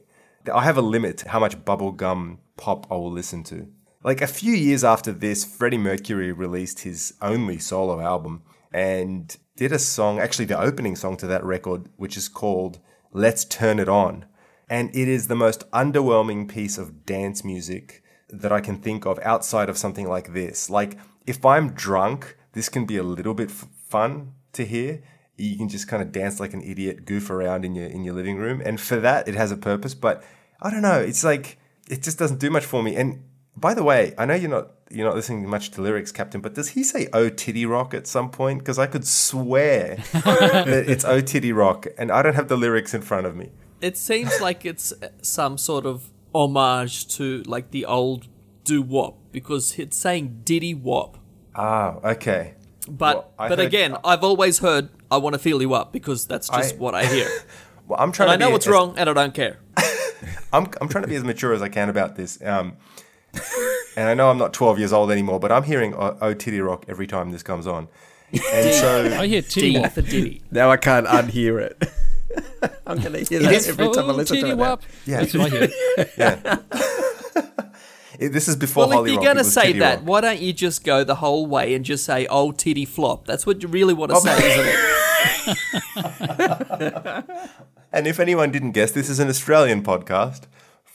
I 0.55 0.63
have 0.63 0.79
a 0.79 0.83
limit 0.83 1.19
to 1.19 1.29
how 1.29 1.41
much 1.41 1.65
bubblegum 1.65 2.39
pop 2.57 2.87
I 2.93 2.95
will 2.95 3.11
listen 3.11 3.43
to. 3.45 3.67
Like 4.05 4.21
a 4.21 4.29
few 4.29 4.53
years 4.53 4.85
after 4.85 5.11
this, 5.11 5.45
Freddie 5.45 5.79
Mercury 5.79 6.31
released 6.31 6.81
his 6.81 7.15
only 7.21 7.59
solo 7.59 8.01
album 8.01 8.43
and 8.73 9.37
did 9.57 9.73
a 9.73 9.79
song, 9.79 10.19
actually 10.19 10.45
the 10.45 10.61
opening 10.61 10.97
song 10.97 11.17
to 11.19 11.27
that 11.27 11.45
record, 11.45 11.89
which 11.97 12.17
is 12.17 12.29
called 12.29 12.79
"Let's 13.13 13.45
Turn 13.45 13.79
It 13.79 13.89
On." 13.89 14.27
And 14.69 14.95
it 14.95 15.09
is 15.09 15.29
the 15.29 15.37
most 15.37 15.71
underwhelming 15.71 16.49
piece 16.49 16.77
of 16.79 17.07
dance 17.07 17.45
music 17.45 18.03
that 18.29 18.53
I 18.53 18.61
can 18.61 18.79
think 18.79 19.07
of 19.07 19.19
outside 19.21 19.69
of 19.69 19.79
something 19.79 20.09
like 20.09 20.33
this. 20.33 20.69
Like, 20.69 20.99
if 21.27 21.45
I'm 21.45 21.73
drunk, 21.73 22.37
this 22.53 22.69
can 22.69 22.85
be 22.85 22.97
a 22.97 23.03
little 23.03 23.35
bit 23.35 23.51
f- 23.51 23.69
fun 23.89 24.33
to 24.53 24.65
hear. 24.65 25.03
You 25.37 25.57
can 25.57 25.69
just 25.69 25.89
kind 25.89 26.03
of 26.03 26.13
dance 26.13 26.41
like 26.41 26.55
an 26.55 26.63
idiot, 26.63 27.05
goof 27.05 27.31
around 27.31 27.65
in 27.65 27.75
your 27.75 27.87
in 27.87 28.05
your 28.05 28.15
living 28.15 28.37
room, 28.37 28.63
and 28.65 28.81
for 28.81 28.97
that, 29.01 29.29
it 29.29 29.35
has 29.35 29.53
a 29.53 29.57
purpose. 29.57 29.95
But 29.95 30.25
I 30.61 30.71
don't 30.71 30.83
know. 30.83 31.01
It's 31.01 31.25
like 31.25 31.59
it 31.89 32.03
just 32.03 32.19
doesn't 32.19 32.41
do 32.41 32.51
much 32.51 32.65
for 32.65 32.83
me. 32.83 32.97
And 32.97 33.23
by 33.57 33.75
the 33.75 33.83
way, 33.83 34.15
I 34.19 34.25
know 34.27 34.35
you're 34.35 34.51
not 34.51 34.71
you're 34.91 35.07
not 35.07 35.17
listening 35.17 35.49
much 35.49 35.71
to 35.73 35.83
lyrics, 35.83 36.13
Captain, 36.13 36.41
but 36.41 36.55
does 36.55 36.71
he 36.71 36.85
say 36.85 37.09
"Oh 37.13 37.29
Titty 37.29 37.67
Rock" 37.67 37.95
at 37.95 38.07
some 38.07 38.31
point? 38.31 38.61
Because 38.61 38.79
I 38.79 38.87
could 38.87 39.07
swear 39.07 39.97
that 40.13 40.85
it's 40.89 41.05
"Oh 41.05 41.21
Titty 41.21 41.53
Rock," 41.53 41.87
and 41.99 42.11
I 42.11 42.23
don't 42.23 42.35
have 42.35 42.49
the 42.49 42.57
lyrics 42.57 42.95
in 42.95 43.03
front 43.03 43.27
of 43.27 43.35
me. 43.37 43.51
It 43.81 43.97
seems 43.97 44.41
like 44.41 44.65
it's 44.65 44.93
some 45.23 45.59
sort 45.59 45.87
of 45.87 46.11
homage 46.35 47.09
to 47.17 47.43
like 47.47 47.71
the 47.71 47.85
old 47.87 48.29
doo 48.65 48.83
wop 48.83 49.17
because 49.33 49.79
it's 49.79 49.97
saying 49.97 50.41
diddy 50.45 50.75
wop. 50.75 51.19
Ah, 51.55 51.97
okay. 52.05 52.55
But 52.89 53.17
Well, 53.17 53.33
but 53.49 53.59
heard- 53.59 53.67
again, 53.67 53.97
I've 54.05 54.23
always 54.23 54.59
heard 54.61 54.89
I 55.11 55.17
want 55.17 55.35
to 55.35 55.39
feel 55.39 55.61
you 55.61 55.75
up 55.75 55.93
because 55.93 56.27
that's 56.27 56.49
just 56.49 56.75
I- 56.75 56.79
what 56.79 56.95
I 56.95 57.05
hear. 57.07 57.29
Well, 57.89 58.01
I'm 58.01 58.11
trying 58.11 58.31
and 58.33 58.43
I 58.43 58.45
know 58.47 58.51
what's 58.53 58.67
as- 58.67 58.73
wrong 58.73 58.95
and 58.99 59.09
I 59.09 59.13
don't 59.13 59.33
care. 59.33 59.61
I'm, 60.53 60.67
I'm 60.81 60.89
trying 60.89 61.03
to 61.03 61.09
be 61.09 61.15
as 61.15 61.23
mature 61.23 61.55
as 61.55 61.63
I 61.63 61.69
can 61.69 61.89
about 61.89 62.17
this. 62.17 62.43
Um, 62.43 62.79
and 63.97 64.09
I 64.09 64.15
know 64.15 64.31
I'm 64.31 64.39
not 64.39 64.53
12 64.53 64.79
years 64.79 64.93
old 64.93 65.11
anymore, 65.11 65.41
but 65.41 65.51
I'm 65.53 65.63
hearing 65.65 65.95
"Oh, 65.95 66.17
oh 66.21 66.35
Titty 66.35 66.61
Rock" 66.61 66.85
every 66.89 67.07
time 67.07 67.33
this 67.33 67.43
comes 67.43 67.67
on. 67.67 67.89
And 68.33 68.75
so 68.75 69.17
I 69.21 69.27
hear 69.27 69.43
titty 69.43 69.79
wop. 69.79 69.93
for 69.93 70.03
diddy. 70.03 70.43
Now 70.51 70.71
I 70.71 70.77
can't 70.77 71.07
unhear 71.07 71.61
it. 71.61 71.83
I'm 72.87 73.01
gonna 73.01 73.19
hear 73.21 73.39
that 73.41 73.53
is- 73.53 73.69
every 73.69 73.89
time 73.93 74.11
I 74.11 74.13
Oh, 74.13 74.17
listen 74.17 74.37
to 74.37 74.43
titty 74.43 74.53
it. 74.53 74.57
now. 74.57 74.71
wop. 74.71 74.83
Yeah. 75.07 75.21
That's 75.21 75.35
what 75.35 75.53
I 75.53 75.57
hear. 75.57 75.69
yeah. 76.19 76.59
It- 78.19 78.33
this 78.33 78.49
is 78.49 78.57
before 78.57 78.89
Well, 78.89 79.05
if 79.05 79.09
you're 79.11 79.19
Rock, 79.19 79.25
gonna 79.27 79.41
was 79.41 79.53
say 79.53 79.67
Titty 79.69 79.79
that, 79.81 79.99
Rock. 80.01 80.09
why 80.09 80.21
don't 80.23 80.41
you 80.41 80.53
just 80.53 80.83
go 80.85 81.05
the 81.05 81.15
whole 81.17 81.47
way 81.47 81.75
and 81.75 81.85
just 81.85 82.05
say 82.05 82.27
"Oh 82.29 82.51
titty 82.51 82.85
flop"? 82.85 83.27
That's 83.27 83.47
what 83.47 83.63
you 83.63 83.69
really 83.69 83.95
want 83.95 84.11
to 84.13 84.21
say, 84.21 84.37
isn't 84.37 84.67
it? 84.67 84.77
And 87.93 88.07
if 88.07 88.21
anyone 88.21 88.51
didn't 88.51 88.73
guess, 88.73 88.93
this 88.93 89.09
is 89.09 89.19
an 89.21 89.29
Australian 89.29 89.83
podcast 89.83 90.43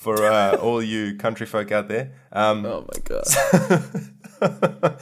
for 0.02 0.26
uh, 0.26 0.56
all 0.56 0.82
you 0.82 1.16
country 1.16 1.46
folk 1.46 1.72
out 1.72 1.88
there. 1.88 2.12
Um, 2.32 2.66
Oh 2.66 2.88
my 2.92 3.00
god. 3.04 5.00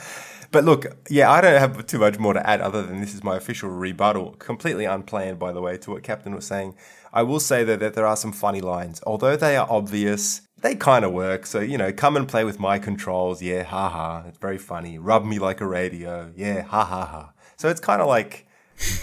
But 0.52 0.64
look, 0.64 0.84
yeah, 1.08 1.30
I 1.30 1.40
don't 1.40 1.60
have 1.60 1.86
too 1.86 2.00
much 2.00 2.18
more 2.18 2.34
to 2.34 2.44
add 2.44 2.60
other 2.60 2.82
than 2.82 3.00
this 3.00 3.14
is 3.14 3.22
my 3.22 3.36
official 3.36 3.70
rebuttal, 3.70 4.32
completely 4.32 4.84
unplanned, 4.84 5.38
by 5.38 5.52
the 5.52 5.60
way, 5.60 5.76
to 5.78 5.92
what 5.92 6.02
Captain 6.02 6.34
was 6.34 6.44
saying. 6.44 6.74
I 7.12 7.22
will 7.22 7.38
say 7.38 7.62
though 7.62 7.76
that 7.76 7.94
there 7.94 8.04
are 8.06 8.16
some 8.16 8.32
funny 8.32 8.60
lines, 8.60 9.00
although 9.06 9.36
they 9.36 9.56
are 9.56 9.68
obvious. 9.70 10.42
They 10.60 10.74
kind 10.74 11.04
of 11.04 11.12
work, 11.12 11.46
so 11.46 11.60
you 11.60 11.78
know, 11.78 11.92
come 11.92 12.16
and 12.16 12.26
play 12.28 12.42
with 12.42 12.58
my 12.58 12.80
controls, 12.80 13.40
yeah, 13.40 13.62
ha 13.62 13.88
ha. 13.88 14.24
It's 14.26 14.38
very 14.38 14.58
funny. 14.58 14.98
Rub 14.98 15.24
me 15.24 15.38
like 15.38 15.60
a 15.60 15.66
radio, 15.66 16.32
yeah, 16.34 16.62
ha 16.62 16.84
ha 16.84 17.06
ha. 17.06 17.32
So 17.56 17.68
it's 17.68 17.80
kind 17.80 18.02
of 18.02 18.08
like 18.08 18.48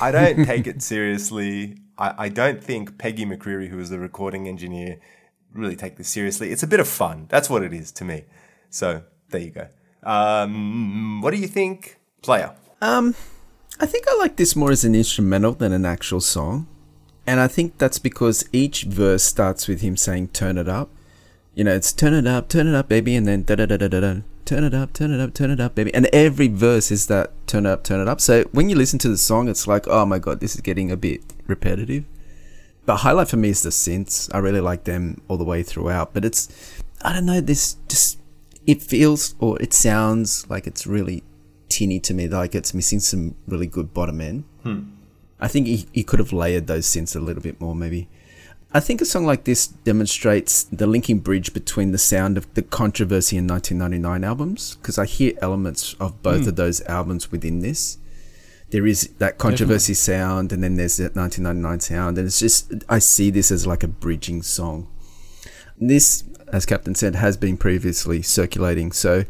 I 0.02 0.12
don't 0.12 0.46
take 0.46 0.68
it 0.68 0.82
seriously. 0.94 1.78
I, 1.98 2.26
I 2.26 2.30
don't 2.30 2.62
think 2.62 2.98
Peggy 2.98 3.26
McCreary, 3.26 3.70
who 3.70 3.78
was 3.78 3.90
the 3.90 4.00
recording 4.00 4.50
engineer, 4.50 5.00
really 5.58 5.76
take 5.76 5.98
this 5.98 6.10
seriously. 6.10 6.52
It's 6.52 6.64
a 6.64 6.68
bit 6.68 6.80
of 6.80 6.88
fun. 6.88 7.26
That's 7.30 7.50
what 7.50 7.64
it 7.64 7.74
is 7.74 7.92
to 7.94 8.06
me. 8.06 8.26
So 8.70 9.04
there 9.30 9.42
you 9.42 9.52
go. 9.52 9.68
Um, 10.04 11.22
what 11.22 11.32
do 11.32 11.38
you 11.38 11.48
think, 11.48 12.00
player? 12.22 12.56
Um, 12.82 13.16
I 13.80 13.86
think 13.86 14.06
I 14.08 14.16
like 14.16 14.38
this 14.38 14.56
more 14.56 14.72
as 14.72 14.84
an 14.84 14.96
instrumental 14.96 15.54
than 15.54 15.72
an 15.72 15.86
actual 15.86 16.22
song. 16.22 16.68
And 17.26 17.40
I 17.40 17.48
think 17.48 17.78
that's 17.78 18.00
because 18.00 18.48
each 18.54 18.84
verse 18.84 19.24
starts 19.24 19.68
with 19.68 19.82
him 19.82 19.98
saying, 19.98 20.30
turn 20.30 20.58
it 20.58 20.70
up. 20.70 20.90
You 21.54 21.64
know, 21.64 21.76
it's 21.76 21.92
turn 21.92 22.14
it 22.14 22.28
up, 22.28 22.48
turn 22.48 22.68
it 22.68 22.76
up, 22.76 22.88
baby, 22.88 23.16
and 23.16 23.28
then 23.28 23.44
da 23.44 23.56
da 23.56 23.66
da 23.66 23.78
da 23.78 23.88
da 23.88 24.00
da. 24.00 24.16
Turn 24.46 24.64
it 24.64 24.74
up, 24.74 24.94
turn 24.94 25.12
it 25.12 25.20
up, 25.20 25.34
turn 25.34 25.52
it 25.52 25.60
up, 25.60 25.76
baby. 25.76 25.94
And 25.94 26.06
every 26.14 26.48
verse 26.48 26.90
is 26.90 27.08
that 27.08 27.34
turn 27.48 27.66
it 27.66 27.70
up, 27.70 27.84
turn 27.84 28.00
it 28.00 28.08
up. 28.08 28.22
So 28.22 28.44
when 28.54 28.70
you 28.70 28.78
listen 28.78 28.98
to 29.00 29.10
the 29.10 29.18
song, 29.18 29.50
it's 29.50 29.68
like, 29.68 29.88
oh 29.88 30.06
my 30.06 30.20
god, 30.20 30.40
this 30.40 30.56
is 30.56 30.62
getting 30.62 30.90
a 30.90 30.96
bit 30.96 31.22
repetitive. 31.48 32.06
But 32.88 32.98
highlight 32.98 33.28
for 33.28 33.36
me 33.36 33.50
is 33.50 33.64
the 33.64 33.70
synths. 33.70 34.34
I 34.34 34.38
really 34.38 34.62
like 34.62 34.86
them 34.86 35.22
all 35.28 35.36
the 35.36 35.44
way 35.44 35.62
throughout. 35.62 36.14
But 36.14 36.24
it's, 36.24 36.48
I 37.02 37.12
don't 37.12 37.26
know, 37.26 37.42
this 37.42 37.76
just, 37.90 38.18
it 38.66 38.82
feels 38.82 39.36
or 39.40 39.62
it 39.62 39.74
sounds 39.74 40.50
like 40.50 40.66
it's 40.66 40.88
really 40.88 41.22
tinny 41.68 42.00
to 42.00 42.14
me, 42.14 42.30
like 42.30 42.56
it's 42.56 42.74
missing 42.74 43.02
some 43.02 43.36
really 43.46 43.68
good 43.68 43.94
bottom 43.94 44.22
end. 44.22 44.46
Hmm. 44.64 44.84
I 45.38 45.50
think 45.50 45.68
he, 45.68 45.86
he 45.92 46.02
could 46.02 46.20
have 46.20 46.32
layered 46.32 46.68
those 46.68 46.88
synths 46.88 47.14
a 47.14 47.20
little 47.20 47.44
bit 47.44 47.60
more, 47.60 47.76
maybe. 47.76 48.08
I 48.72 48.80
think 48.80 49.02
a 49.02 49.06
song 49.06 49.26
like 49.26 49.44
this 49.44 49.68
demonstrates 49.68 50.64
the 50.64 50.88
linking 50.88 51.20
bridge 51.20 51.54
between 51.54 51.92
the 51.92 51.98
sound 51.98 52.38
of 52.38 52.52
the 52.54 52.62
controversy 52.62 53.38
and 53.38 53.50
1999 53.50 54.24
albums, 54.24 54.76
because 54.78 54.98
I 54.98 55.06
hear 55.06 55.34
elements 55.42 55.94
of 56.00 56.24
both 56.24 56.44
hmm. 56.44 56.50
of 56.50 56.56
those 56.56 56.80
albums 56.84 57.34
within 57.34 57.60
this. 57.60 57.98
There 58.70 58.86
is 58.86 59.08
that 59.20 59.38
controversy 59.38 59.94
sound, 59.94 60.52
and 60.52 60.64
then 60.64 60.76
there's 60.76 60.98
that 60.98 61.16
1999 61.16 61.80
sound, 61.80 62.18
and 62.18 62.28
it's 62.28 62.40
just 62.40 62.74
I 62.90 63.00
see 63.00 63.30
this 63.30 63.52
as 63.52 63.66
like 63.66 63.84
a 63.84 63.88
bridging 63.88 64.42
song. 64.42 64.90
This, 65.80 66.24
as 66.52 66.66
Captain 66.66 66.96
said, 66.96 67.16
has 67.16 67.38
been 67.38 67.58
previously 67.58 68.22
circulating, 68.22 68.92
so 68.92 69.24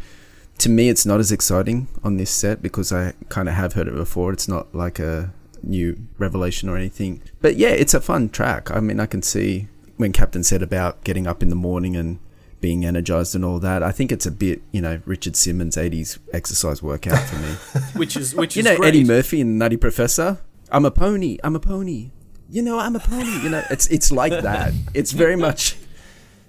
to 0.58 0.70
me 0.70 0.90
it's 0.90 1.06
not 1.06 1.20
as 1.20 1.32
exciting 1.32 1.88
on 2.04 2.18
this 2.18 2.32
set 2.32 2.62
because 2.62 2.92
I 2.92 3.14
kind 3.30 3.48
of 3.48 3.56
have 3.56 3.74
heard 3.74 3.88
it 3.88 3.96
before. 3.96 4.34
It's 4.34 4.48
not 4.48 4.74
like 4.74 4.98
a 4.98 5.34
new 5.62 5.98
revelation 6.18 6.70
or 6.70 6.78
anything. 6.78 7.22
But 7.42 7.58
yeah, 7.58 7.70
it's 7.70 7.94
a 7.94 8.02
fun 8.02 8.30
track. 8.30 8.72
I 8.72 8.80
mean, 8.80 9.00
I 9.00 9.06
can 9.06 9.22
see 9.22 9.68
when 9.98 10.14
Captain 10.14 10.44
said 10.44 10.62
about 10.62 11.04
getting 11.04 11.28
up 11.28 11.44
in 11.44 11.50
the 11.50 11.56
morning 11.56 11.96
and 11.96 12.20
being 12.62 12.86
energized 12.86 13.36
and 13.36 13.46
all 13.46 13.60
that. 13.60 13.84
I 13.84 13.92
think 13.92 14.12
it's 14.12 14.26
a 14.26 14.32
bit, 14.32 14.62
you 14.72 14.82
know, 14.82 15.02
Richard 15.06 15.36
Simmons 15.36 15.76
80s 15.76 16.18
exercise 16.34 16.82
workout 16.82 17.20
for 17.20 17.36
me. 17.38 17.82
Which 17.96 18.16
is 18.18 18.34
which 18.36 18.52
is 18.52 18.56
you 18.58 18.60
is 18.62 18.66
know 18.66 18.78
great. 18.78 18.90
Eddie 18.90 19.04
Murphy 19.04 19.42
and 19.42 19.60
Nutty 19.60 19.78
Professor? 19.78 20.40
I'm 20.72 20.86
a 20.86 20.92
pony. 20.92 21.38
I'm 21.44 21.56
a 21.56 21.60
pony. 21.60 22.12
You 22.50 22.62
know, 22.62 22.80
I'm 22.80 22.96
a 22.96 23.00
pony. 23.00 23.42
You 23.44 23.50
know, 23.50 23.64
it's 23.70 23.88
it's 23.88 24.12
like 24.12 24.32
that. 24.50 24.74
It's 24.94 25.12
very 25.12 25.36
much 25.36 25.76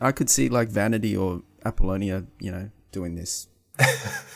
I 0.00 0.12
could 0.12 0.30
see 0.30 0.48
like 0.48 0.68
Vanity 0.68 1.16
or 1.16 1.42
Apollonia, 1.64 2.24
you 2.40 2.50
know, 2.52 2.70
doing 2.92 3.14
this. 3.14 3.48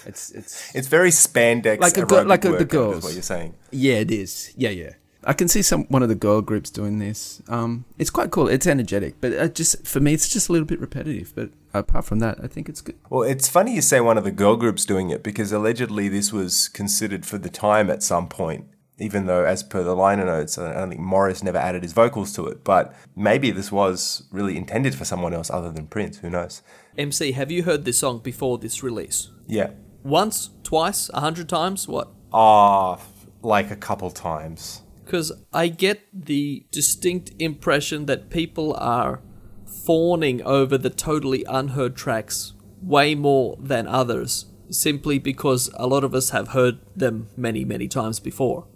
It's 0.04 0.30
it's 0.32 0.74
It's 0.74 0.88
very 0.88 1.10
spandex, 1.10 1.78
Like 1.80 1.96
a 1.96 2.04
girl- 2.04 2.26
like 2.26 2.44
a- 2.44 2.56
the 2.56 2.64
girls. 2.64 2.98
Is 2.98 3.04
what 3.04 3.12
you're 3.14 3.22
saying? 3.22 3.54
Yeah, 3.70 3.94
it 4.04 4.10
is. 4.10 4.52
Yeah, 4.56 4.70
yeah. 4.70 4.94
I 5.24 5.32
can 5.32 5.48
see 5.48 5.62
some 5.62 5.84
one 5.84 6.02
of 6.02 6.08
the 6.08 6.14
girl 6.14 6.40
groups 6.40 6.70
doing 6.70 6.98
this. 6.98 7.42
Um, 7.48 7.84
it's 7.98 8.10
quite 8.10 8.30
cool. 8.30 8.48
It's 8.48 8.66
energetic, 8.66 9.20
but 9.20 9.32
it 9.32 9.54
just 9.54 9.86
for 9.86 10.00
me, 10.00 10.14
it's 10.14 10.28
just 10.28 10.48
a 10.48 10.52
little 10.52 10.66
bit 10.66 10.80
repetitive. 10.80 11.32
But 11.34 11.50
apart 11.72 12.04
from 12.04 12.18
that, 12.20 12.38
I 12.42 12.46
think 12.46 12.68
it's 12.68 12.80
good. 12.80 12.96
Well, 13.08 13.22
it's 13.22 13.48
funny 13.48 13.74
you 13.74 13.82
say 13.82 14.00
one 14.00 14.18
of 14.18 14.24
the 14.24 14.32
girl 14.32 14.56
groups 14.56 14.84
doing 14.84 15.10
it 15.10 15.22
because 15.22 15.52
allegedly 15.52 16.08
this 16.08 16.32
was 16.32 16.68
considered 16.68 17.24
for 17.24 17.38
the 17.38 17.50
time 17.50 17.90
at 17.90 18.02
some 18.02 18.28
point. 18.28 18.66
Even 18.98 19.26
though, 19.26 19.44
as 19.44 19.62
per 19.62 19.82
the 19.82 19.96
liner 19.96 20.26
notes, 20.26 20.58
I 20.58 20.74
don't 20.74 20.90
think 20.90 21.00
Morris 21.00 21.42
never 21.42 21.58
added 21.58 21.82
his 21.82 21.92
vocals 21.92 22.32
to 22.34 22.46
it. 22.46 22.62
But 22.62 22.94
maybe 23.16 23.50
this 23.50 23.72
was 23.72 24.24
really 24.30 24.56
intended 24.56 24.94
for 24.94 25.04
someone 25.04 25.34
else 25.34 25.50
other 25.50 25.72
than 25.72 25.86
Prince. 25.86 26.18
Who 26.18 26.30
knows? 26.30 26.62
MC, 26.96 27.32
have 27.32 27.50
you 27.50 27.62
heard 27.64 27.84
this 27.84 27.98
song 27.98 28.18
before 28.18 28.58
this 28.58 28.82
release? 28.82 29.30
Yeah. 29.46 29.70
Once, 30.04 30.50
twice, 30.62 31.10
a 31.14 31.20
hundred 31.20 31.48
times? 31.48 31.88
What? 31.88 32.10
Ah, 32.32 33.00
like 33.42 33.70
a 33.70 33.76
couple 33.76 34.10
times. 34.10 34.82
Because 35.04 35.32
I 35.52 35.68
get 35.68 36.00
the 36.12 36.64
distinct 36.70 37.32
impression 37.38 38.06
that 38.06 38.30
people 38.30 38.74
are 38.74 39.20
fawning 39.66 40.42
over 40.42 40.78
the 40.78 40.90
totally 40.90 41.44
unheard 41.48 41.96
tracks 41.96 42.54
way 42.80 43.14
more 43.14 43.56
than 43.58 43.86
others, 43.86 44.46
simply 44.70 45.18
because 45.18 45.70
a 45.74 45.86
lot 45.86 46.04
of 46.04 46.14
us 46.14 46.30
have 46.30 46.48
heard 46.48 46.78
them 46.94 47.28
many, 47.36 47.64
many 47.64 47.88
times 47.88 48.20
before. 48.20 48.66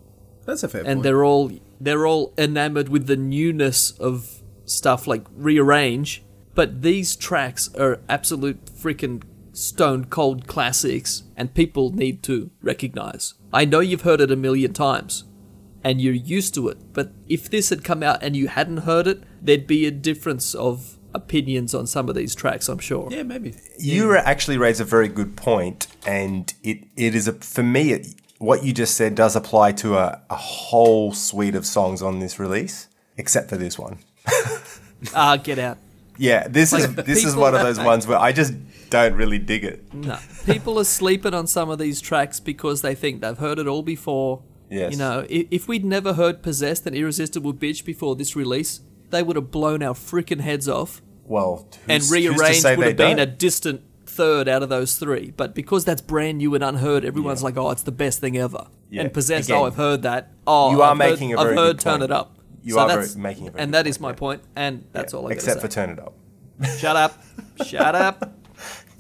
That's 0.45 0.63
a 0.63 0.69
fair 0.69 0.83
and 0.87 1.03
they're 1.03 1.25
all 1.25 1.51
they're 1.81 2.07
all 2.07 2.33
enamored 2.39 2.89
with 2.89 3.07
the 3.07 3.17
newness 3.17 3.91
of 3.91 4.43
stuff 4.65 5.07
like 5.07 5.25
rearrange 5.35 6.25
but 6.57 6.83
these 6.83 7.17
tracks 7.17 7.69
are 7.75 8.01
absolute 8.09 8.65
freaking 8.65 9.23
stone 9.53 10.07
cold 10.07 10.47
classics 10.47 11.25
and 11.37 11.53
people 11.53 11.91
need 11.91 12.23
to 12.25 12.51
recognize. 12.63 13.35
I 13.53 13.67
know 13.67 13.81
you've 13.81 14.03
heard 14.03 14.23
it 14.23 14.31
a 14.31 14.37
million 14.37 14.73
times 14.73 15.25
and 15.85 16.01
you're 16.01 16.13
used 16.15 16.55
to 16.55 16.69
it 16.69 16.79
but 16.93 17.13
if 17.29 17.49
this 17.51 17.71
had 17.71 17.85
come 17.85 18.03
out 18.03 18.23
and 18.23 18.37
you 18.37 18.49
hadn't 18.49 18.79
heard 18.79 19.07
it 19.07 19.23
there'd 19.41 19.67
be 19.67 19.87
a 19.87 19.91
difference 19.91 20.55
of 20.55 20.99
opinions 21.15 21.75
on 21.75 21.87
some 21.87 22.09
of 22.09 22.15
these 22.15 22.35
tracks 22.35 22.69
i'm 22.69 22.79
sure 22.79 23.09
Yeah, 23.11 23.23
maybe. 23.23 23.55
You 23.79 24.17
actually 24.17 24.59
raise 24.59 24.81
a 24.81 24.85
very 24.85 25.09
good 25.09 25.37
point, 25.37 25.87
and 26.07 26.53
it, 26.63 26.85
it 26.97 27.15
is 27.15 27.29
a 27.29 27.33
for 27.35 27.63
me. 27.63 27.93
It, 27.93 28.07
what 28.39 28.65
you 28.65 28.73
just 28.73 28.95
said 28.97 29.15
does 29.15 29.35
apply 29.37 29.73
to 29.73 29.97
a, 29.97 30.21
a 30.29 30.37
whole 30.37 31.13
suite 31.13 31.55
of 31.55 31.65
songs 31.65 32.03
on 32.03 32.19
this 32.19 32.39
release, 32.39 32.89
except 33.17 33.49
for 33.49 33.57
this 33.57 33.79
one. 33.79 33.99
ah 35.15 35.37
get 35.37 35.59
out 35.59 35.79
Yeah, 36.19 36.49
this 36.49 36.73
is 36.73 36.95
this 37.11 37.25
is 37.25 37.35
one 37.37 37.55
of 37.55 37.63
those 37.63 37.79
ones 37.79 38.07
where 38.07 38.19
I 38.19 38.33
just 38.33 38.55
don't 38.91 39.15
really 39.15 39.39
dig 39.39 39.65
it. 39.65 39.93
No, 39.95 40.19
people 40.45 40.79
are 40.79 40.85
sleeping 40.85 41.35
on 41.35 41.47
some 41.47 41.71
of 41.71 41.79
these 41.79 42.01
tracks 42.01 42.41
because 42.41 42.83
they 42.83 42.95
think 42.95 43.21
they've 43.21 43.39
heard 43.39 43.59
it 43.59 43.67
all 43.67 43.83
before. 43.83 44.43
Yes. 44.71 44.93
You 44.93 44.99
know, 44.99 45.27
if, 45.29 45.47
if 45.51 45.69
we'd 45.69 45.85
never 45.85 46.15
heard 46.15 46.43
"Possessed" 46.43 46.87
and 46.87 46.97
"Irresistible 46.97 47.55
Bitch" 47.55 47.85
before 47.85 48.17
this 48.17 48.35
release, 48.35 48.81
they 49.11 49.23
would 49.23 49.37
have 49.37 49.51
blown 49.51 49.83
our 49.83 49.95
freaking 49.95 50.41
heads 50.41 50.69
off. 50.69 51.03
Well, 51.25 51.69
and 51.89 52.03
who's- 52.03 52.11
who's 52.11 52.23
to 52.25 52.31
rearranged 52.31 52.61
say 52.63 52.77
would 52.77 52.87
have 52.89 52.97
been 52.97 53.17
don't? 53.19 53.29
a 53.29 53.31
distant 53.31 53.83
third 54.07 54.49
out 54.49 54.63
of 54.63 54.69
those 54.69 54.97
three. 54.97 55.33
But 55.37 55.55
because 55.55 55.85
that's 55.85 56.01
brand 56.01 56.39
new 56.39 56.55
and 56.55 56.65
unheard, 56.65 57.05
everyone's 57.05 57.43
like, 57.43 57.57
"Oh, 57.57 57.71
it's 57.71 57.83
the 57.83 57.93
best 57.93 58.21
thing 58.21 58.37
ever." 58.37 58.67
Yeah, 58.91 59.03
And 59.03 59.13
possessed, 59.13 59.49
again, 59.49 59.59
oh, 59.61 59.65
I've 59.67 59.75
heard 59.77 60.03
that. 60.03 60.33
Oh, 60.47 60.71
you 60.71 60.83
are 60.83 60.93
I've 60.93 60.97
making 60.97 61.31
heard, 61.31 61.39
a 61.39 61.43
very 61.43 61.51
I've 61.51 61.59
heard 61.65 61.79
Turn 61.81 61.93
point. 62.01 62.03
It 62.05 62.11
Up. 62.13 62.39
You 62.63 62.75
so 62.75 62.81
are 62.81 62.89
very- 62.89 63.07
making 63.17 63.49
a 63.49 63.51
very 63.53 63.63
and 63.63 63.75
that 63.75 63.87
is 63.87 64.01
my 64.01 64.13
point, 64.13 64.43
and 64.57 64.85
that's 64.93 65.13
all 65.15 65.27
I 65.27 65.31
got 65.31 65.33
Except 65.35 65.61
for 65.61 65.69
turn 65.69 65.91
it 65.91 65.99
up. 66.01 66.15
Shut 66.79 66.97
up. 66.97 67.23
Shut 67.65 67.95
up. 67.95 68.33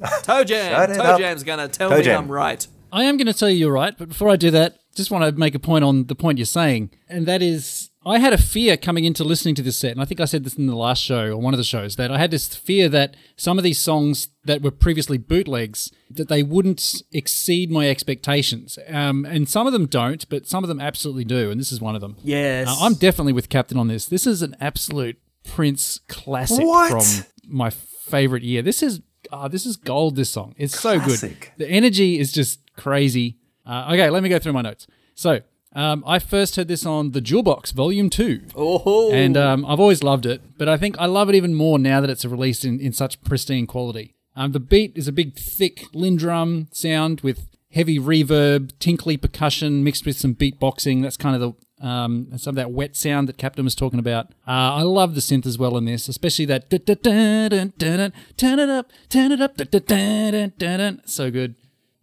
Toe 0.22 0.44
Jam. 0.44 0.94
Toe. 0.94 1.18
Jam's 1.18 1.42
gonna 1.42 1.68
tell 1.68 1.90
Toe 1.90 1.98
me 1.98 2.04
Jam. 2.04 2.24
I'm 2.24 2.30
right. 2.30 2.66
I 2.92 3.04
am 3.04 3.16
going 3.16 3.26
to 3.26 3.34
tell 3.34 3.48
you 3.48 3.56
you're 3.56 3.72
right, 3.72 3.96
but 3.96 4.08
before 4.08 4.28
I 4.28 4.36
do 4.36 4.50
that, 4.50 4.78
just 4.94 5.10
want 5.10 5.24
to 5.24 5.38
make 5.38 5.54
a 5.54 5.58
point 5.58 5.84
on 5.84 6.06
the 6.06 6.14
point 6.14 6.38
you're 6.38 6.46
saying, 6.46 6.90
and 7.08 7.26
that 7.26 7.42
is 7.42 7.90
I 8.04 8.18
had 8.18 8.32
a 8.32 8.38
fear 8.38 8.76
coming 8.76 9.04
into 9.04 9.24
listening 9.24 9.54
to 9.56 9.62
this 9.62 9.76
set, 9.76 9.90
and 9.92 10.00
I 10.00 10.04
think 10.04 10.20
I 10.20 10.24
said 10.24 10.44
this 10.44 10.54
in 10.54 10.66
the 10.66 10.76
last 10.76 11.02
show 11.02 11.32
or 11.32 11.36
one 11.36 11.52
of 11.52 11.58
the 11.58 11.64
shows 11.64 11.96
that 11.96 12.10
I 12.10 12.18
had 12.18 12.30
this 12.30 12.54
fear 12.54 12.88
that 12.88 13.16
some 13.36 13.58
of 13.58 13.64
these 13.64 13.78
songs 13.78 14.28
that 14.44 14.62
were 14.62 14.70
previously 14.70 15.18
bootlegs 15.18 15.92
that 16.08 16.28
they 16.28 16.42
wouldn't 16.42 17.02
exceed 17.12 17.70
my 17.70 17.88
expectations, 17.88 18.78
um, 18.88 19.24
and 19.24 19.48
some 19.48 19.66
of 19.66 19.72
them 19.72 19.86
don't, 19.86 20.26
but 20.28 20.46
some 20.46 20.64
of 20.64 20.68
them 20.68 20.80
absolutely 20.80 21.24
do, 21.24 21.50
and 21.50 21.60
this 21.60 21.72
is 21.72 21.80
one 21.80 21.94
of 21.94 22.00
them. 22.00 22.16
Yes. 22.22 22.68
Uh, 22.68 22.76
I'm 22.80 22.94
definitely 22.94 23.32
with 23.32 23.48
Captain 23.48 23.78
on 23.78 23.88
this. 23.88 24.06
This 24.06 24.26
is 24.26 24.40
an 24.42 24.56
absolute 24.60 25.18
Prince 25.44 26.00
classic 26.08 26.64
What? 26.64 26.90
from 26.90 27.26
my 27.46 27.70
favorite 27.70 28.42
year. 28.42 28.62
This 28.62 28.82
is 28.82 29.00
ah, 29.30 29.48
this 29.48 29.66
is 29.66 29.76
gold. 29.76 30.16
This 30.16 30.30
song, 30.30 30.54
it's 30.56 30.78
so 30.78 30.98
good. 30.98 31.36
The 31.56 31.68
energy 31.68 32.18
is 32.18 32.32
just 32.32 32.60
crazy. 32.76 33.36
Uh, 33.64 33.90
okay, 33.92 34.10
let 34.10 34.22
me 34.22 34.28
go 34.28 34.38
through 34.38 34.52
my 34.52 34.62
notes. 34.62 34.86
So. 35.14 35.40
Um, 35.72 36.04
I 36.06 36.20
first 36.20 36.56
heard 36.56 36.68
this 36.68 36.86
on 36.86 37.10
the 37.10 37.20
Jewel 37.20 37.42
Box 37.42 37.70
Volume 37.70 38.08
Two, 38.08 38.44
Oh. 38.56 39.12
and 39.12 39.36
um, 39.36 39.66
I've 39.66 39.78
always 39.80 40.02
loved 40.02 40.24
it. 40.24 40.40
But 40.56 40.70
I 40.70 40.78
think 40.78 40.96
I 40.98 41.04
love 41.04 41.28
it 41.28 41.34
even 41.34 41.54
more 41.54 41.78
now 41.78 42.00
that 42.00 42.08
it's 42.08 42.24
released 42.24 42.64
in, 42.64 42.80
in 42.80 42.94
such 42.94 43.20
pristine 43.24 43.66
quality. 43.66 44.14
Um, 44.34 44.52
the 44.52 44.60
beat 44.60 44.92
is 44.96 45.06
a 45.06 45.12
big, 45.12 45.36
thick 45.36 45.82
LinnDrum 45.94 46.74
sound 46.74 47.20
with 47.20 47.46
heavy 47.72 47.98
reverb, 47.98 48.70
tinkly 48.78 49.18
percussion 49.18 49.84
mixed 49.84 50.06
with 50.06 50.16
some 50.16 50.34
beatboxing. 50.34 51.02
That's 51.02 51.18
kind 51.18 51.34
of 51.36 51.42
the 51.42 51.86
um, 51.86 52.28
some 52.38 52.52
of 52.52 52.56
that 52.56 52.70
wet 52.70 52.96
sound 52.96 53.28
that 53.28 53.36
Captain 53.36 53.64
was 53.66 53.74
talking 53.74 53.98
about. 53.98 54.28
Uh, 54.48 54.80
I 54.80 54.82
love 54.82 55.14
the 55.14 55.20
synth 55.20 55.44
as 55.44 55.58
well 55.58 55.76
in 55.76 55.84
this, 55.84 56.08
especially 56.08 56.46
that 56.46 56.70
turn 56.70 58.58
it 58.58 58.70
up, 58.70 58.90
turn 59.10 60.80
it 60.80 60.80
up, 60.80 61.00
so 61.04 61.30
good. 61.30 61.54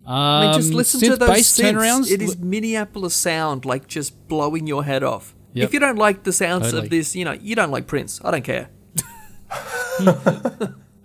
Um, 0.06 0.16
I 0.16 0.46
mean, 0.46 0.54
just 0.56 0.74
listen 0.74 1.00
to 1.02 1.16
those 1.16 1.30
synths. 1.30 1.72
turnarounds. 1.72 2.12
It 2.12 2.22
is 2.22 2.38
Minneapolis 2.38 3.16
sound, 3.16 3.66
like 3.66 3.88
just 3.88 4.28
blowing 4.28 4.68
your 4.68 4.84
head 4.84 5.04
off. 5.04 5.34
Yep. 5.54 5.66
If 5.66 5.74
you 5.74 5.80
don't 5.80 5.98
like 5.98 6.24
the 6.24 6.34
sounds 6.34 6.66
totally. 6.66 6.84
of 6.84 6.90
this, 6.90 7.16
you 7.16 7.24
know, 7.24 7.34
you 7.34 7.56
don't 7.56 7.72
like 7.72 7.88
Prince. 7.88 8.20
I 8.24 8.32
don't 8.32 8.44
care. 8.44 8.70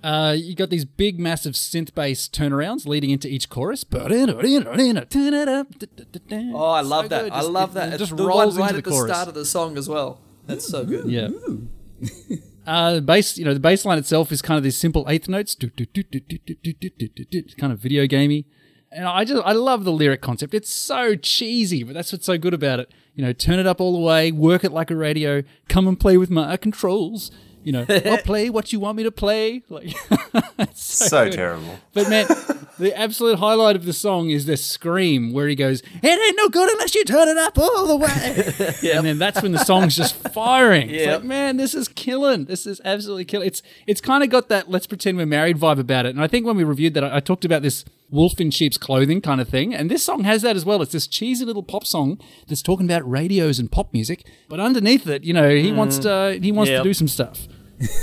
uh, 0.03 0.35
you 0.37 0.57
got 0.57 0.71
these 0.71 0.85
big, 0.85 1.21
massive 1.21 1.55
synth 1.55 1.95
bass 1.95 2.29
turnarounds 2.29 2.87
leading 2.87 3.11
into 3.11 3.29
each 3.29 3.49
chorus. 3.49 3.85
Oh, 6.55 6.71
I 6.71 6.81
love 6.81 7.05
so 7.05 7.09
that! 7.09 7.33
I 7.33 7.43
love 7.43 7.75
that. 7.75 7.93
It, 7.93 7.99
just 7.99 8.17
the 8.17 8.27
rolls 8.27 8.59
right 8.59 8.75
into 8.75 8.83
the 8.83 8.97
at 8.97 9.01
the 9.01 9.07
start 9.07 9.29
of 9.29 9.35
the 9.35 9.45
song 9.45 9.77
as 9.77 9.89
well. 9.89 10.21
That's 10.47 10.67
so 10.67 10.85
good. 10.85 11.09
Yeah. 11.09 11.29
Uh, 12.67 13.01
bass, 13.01 13.39
you 13.39 13.45
know, 13.45 13.55
the 13.55 13.61
bass 13.61 13.85
line 13.85 13.97
itself 13.97 14.31
is 14.31 14.43
kind 14.43 14.59
of 14.59 14.65
these 14.65 14.77
simple 14.77 15.07
eighth 15.09 15.29
notes, 15.29 15.55
kind 15.55 15.73
of 17.73 17.79
video 17.79 18.07
gamey. 18.07 18.47
And 18.91 19.05
I 19.05 19.25
just, 19.25 19.43
I 19.45 19.53
love 19.53 19.85
the 19.85 19.93
lyric 19.93 20.23
concept. 20.23 20.55
It's 20.55 20.71
so 20.71 21.15
cheesy, 21.15 21.83
but 21.83 21.95
that's 21.95 22.13
what's 22.13 22.25
so 22.25 22.39
good 22.39 22.55
about 22.55 22.81
it. 22.81 22.91
You 23.15 23.25
know, 23.25 23.33
turn 23.33 23.59
it 23.59 23.67
up 23.67 23.81
all 23.81 23.93
the 23.93 23.99
way, 23.99 24.33
work 24.33 24.65
it 24.65 24.73
like 24.73 24.91
a 24.91 24.97
radio, 24.97 25.43
come 25.69 25.87
and 25.87 25.99
play 25.99 26.17
with 26.17 26.31
my 26.31 26.57
controls. 26.57 27.31
You 27.65 27.73
know, 27.73 27.87
I'll 28.07 28.19
play 28.19 28.49
what 28.49 28.73
you 28.73 28.81
want 28.81 28.97
me 28.97 29.03
to 29.03 29.11
play. 29.11 29.63
Like, 29.71 29.95
so, 30.75 31.27
So 31.27 31.31
terrible. 31.31 31.79
But 31.93 32.09
man, 32.09 32.27
the 32.79 32.95
absolute 32.97 33.39
highlight 33.39 33.77
of 33.77 33.85
the 33.85 33.93
song 33.93 34.31
is 34.31 34.47
this 34.47 34.65
scream 34.65 35.33
where 35.33 35.49
he 35.49 35.55
goes, 35.55 35.83
"It 36.03 36.05
ain't 36.05 36.37
no 36.37 36.49
good 36.49 36.71
unless 36.71 36.95
you 36.95 37.05
turn 37.05 37.29
it 37.29 37.37
up 37.37 37.59
all 37.59 37.87
the 37.87 37.97
way." 37.97 38.91
And 38.93 39.07
then 39.07 39.19
that's 39.19 39.43
when 39.43 39.53
the 39.53 39.65
song's 39.65 39.97
just 39.97 40.15
firing. 40.33 40.91
It's 40.91 41.07
like, 41.07 41.25
man, 41.25 41.57
this 41.57 41.75
is 41.75 41.89
killing. 41.89 42.47
This 42.47 42.67
is 42.67 42.81
absolutely 42.85 43.25
killing. 43.25 43.47
It's 43.47 43.63
it's 43.87 44.01
kind 44.01 44.25
of 44.25 44.31
got 44.31 44.49
that 44.49 44.71
"Let's 44.71 44.87
pretend 44.87 45.19
we're 45.19 45.27
married" 45.27 45.59
vibe 45.59 45.79
about 45.79 46.07
it. 46.07 46.11
And 46.11 46.23
I 46.23 46.27
think 46.27 46.47
when 46.47 46.57
we 46.57 46.65
reviewed 46.65 46.95
that, 46.95 47.05
I, 47.05 47.17
I 47.17 47.21
talked 47.21 47.45
about 47.45 47.63
this 47.63 47.85
wolf 48.11 48.41
in 48.41 48.51
sheep's 48.51 48.79
clothing 48.79 49.21
kind 49.21 49.41
of 49.41 49.49
thing. 49.49 49.75
And 49.75 49.91
this 49.91 50.03
song 50.03 50.25
has 50.25 50.43
that 50.43 50.57
as 50.57 50.65
well. 50.65 50.81
It's 50.83 50.93
this 50.93 51.07
cheesy 51.07 51.45
little 51.45 51.63
pop 51.63 51.87
song 51.87 52.19
that's 52.47 52.63
talking 52.63 52.87
about 52.87 53.09
radios 53.09 53.59
and 53.59 53.71
pop 53.71 53.93
music, 53.93 54.27
but 54.49 54.61
underneath 54.61 55.07
it, 55.07 55.25
you 55.25 55.33
know, 55.35 55.51
he 55.55 55.73
wants 55.73 55.99
to 55.99 56.39
he 56.43 56.51
wants 56.53 56.71
Yep. 56.71 56.83
to 56.83 56.89
do 56.89 56.95
some 56.95 57.09
stuff. 57.09 57.47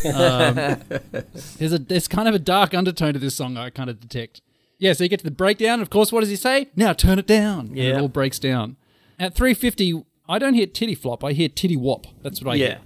Um, 0.06 0.56
there's 1.58 1.74
a 1.74 1.80
there's 1.80 2.08
kind 2.08 2.28
of 2.28 2.36
a 2.36 2.40
dark 2.40 2.74
undertone 2.74 3.14
to 3.14 3.20
this 3.20 3.36
song 3.36 3.58
I 3.58 3.70
kind 3.70 3.90
of 3.90 4.00
detect. 4.00 4.42
Yeah, 4.78 4.94
so 4.94 5.04
you 5.04 5.10
get 5.10 5.20
to 5.20 5.26
the 5.26 5.32
breakdown. 5.32 5.82
Of 5.82 5.90
course, 5.90 6.12
what 6.12 6.20
does 6.22 6.30
he 6.30 6.36
say? 6.36 6.68
Now 6.76 6.94
turn 6.94 7.18
it 7.20 7.28
down. 7.28 7.68
And 7.68 7.78
Yeah. 7.78 7.84
it 7.98 8.02
all 8.02 8.08
breaks 8.10 8.40
down. 8.40 8.76
At 9.18 9.34
350, 9.34 10.04
I 10.28 10.38
don't 10.38 10.54
hear 10.54 10.66
titty 10.66 10.96
flop. 10.96 11.24
I 11.24 11.32
hear 11.32 11.48
titty 11.48 11.78
wop. 11.78 12.08
That's 12.22 12.42
what 12.44 12.52
I 12.52 12.56
Yeah. 12.56 12.66
hear. 12.68 12.80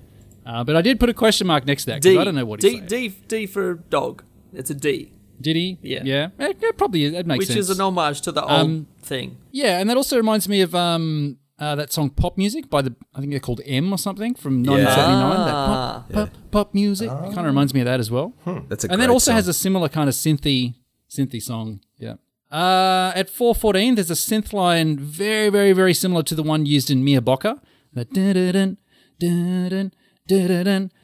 Uh, 0.46 0.64
but 0.64 0.76
I 0.76 0.82
did 0.82 1.00
put 1.00 1.10
a 1.10 1.14
question 1.14 1.48
mark 1.48 1.66
next 1.66 1.84
to 1.86 1.92
that 1.92 2.02
because. 2.04 2.18
I 2.18 2.24
don't 2.24 2.36
know 2.36 2.46
what 2.46 2.62
he's 2.62 2.80
D. 2.82 3.10
D, 3.10 3.16
D 3.28 3.46
for 3.48 3.76
dog. 3.90 4.24
It's 4.54 4.70
a 4.70 4.76
D, 4.76 5.12
Did 5.42 5.56
he? 5.56 5.78
Yeah. 5.82 6.02
Yeah. 6.04 6.28
Eh, 6.40 6.54
yeah, 6.62 6.72
probably 6.78 7.10
that 7.10 7.26
makes 7.26 7.40
which 7.40 7.48
sense. 7.50 7.70
is 7.70 7.80
an 7.80 7.82
homage 7.82 8.22
to 8.22 8.32
the 8.32 8.42
old 8.42 8.52
Um, 8.52 8.88
thing. 9.02 9.38
yeah, 9.52 9.80
and 9.80 9.90
that 9.90 9.98
also 9.98 10.18
reminds 10.18 10.48
me 10.50 10.62
of 10.62 10.74
um 10.76 11.38
uh, 11.60 11.76
that 11.76 11.92
song 11.92 12.10
"Pop 12.10 12.38
Muzik" 12.38 12.70
by 12.70 12.82
the 12.82 12.94
I 13.16 13.20
think 13.20 13.32
they're 13.32 13.40
called 13.40 13.62
M 13.66 13.92
or 13.94 13.98
something 13.98 14.34
from 14.36 14.64
1979. 14.64 15.46
That 15.46 15.54
Ah. 15.56 16.06
pop, 16.14 16.14
pop, 16.14 16.30
pop 16.52 16.74
music. 16.74 17.10
It 17.10 17.34
kind 17.36 17.40
of 17.40 17.46
reminds 17.46 17.74
me 17.74 17.80
of 17.82 17.86
that 17.86 18.00
as 18.00 18.10
well. 18.12 18.34
That's 18.70 18.84
a 18.86 18.92
and 18.92 19.02
that 19.02 19.10
also 19.10 19.32
song. 19.32 19.36
has 19.36 19.48
a 19.48 19.54
similar 19.54 19.90
kind 19.90 20.08
of 20.10 20.16
synthy 20.16 20.76
synthy 21.10 21.42
song. 21.42 21.80
Yeah. 21.98 22.16
Uh, 22.52 23.12
at 23.16 23.30
414, 23.30 23.96
there's 23.96 24.10
a 24.10 24.16
synth 24.16 24.54
line 24.54 24.98
very, 24.98 25.50
very, 25.50 25.72
very 25.74 25.94
similar 25.94 26.24
to 26.24 26.34
the 26.36 26.42
one 26.44 26.66
used 26.66 26.90
in 26.90 27.04
Mia 27.04 27.22
Bocca. 27.22 27.60
The 27.94 28.06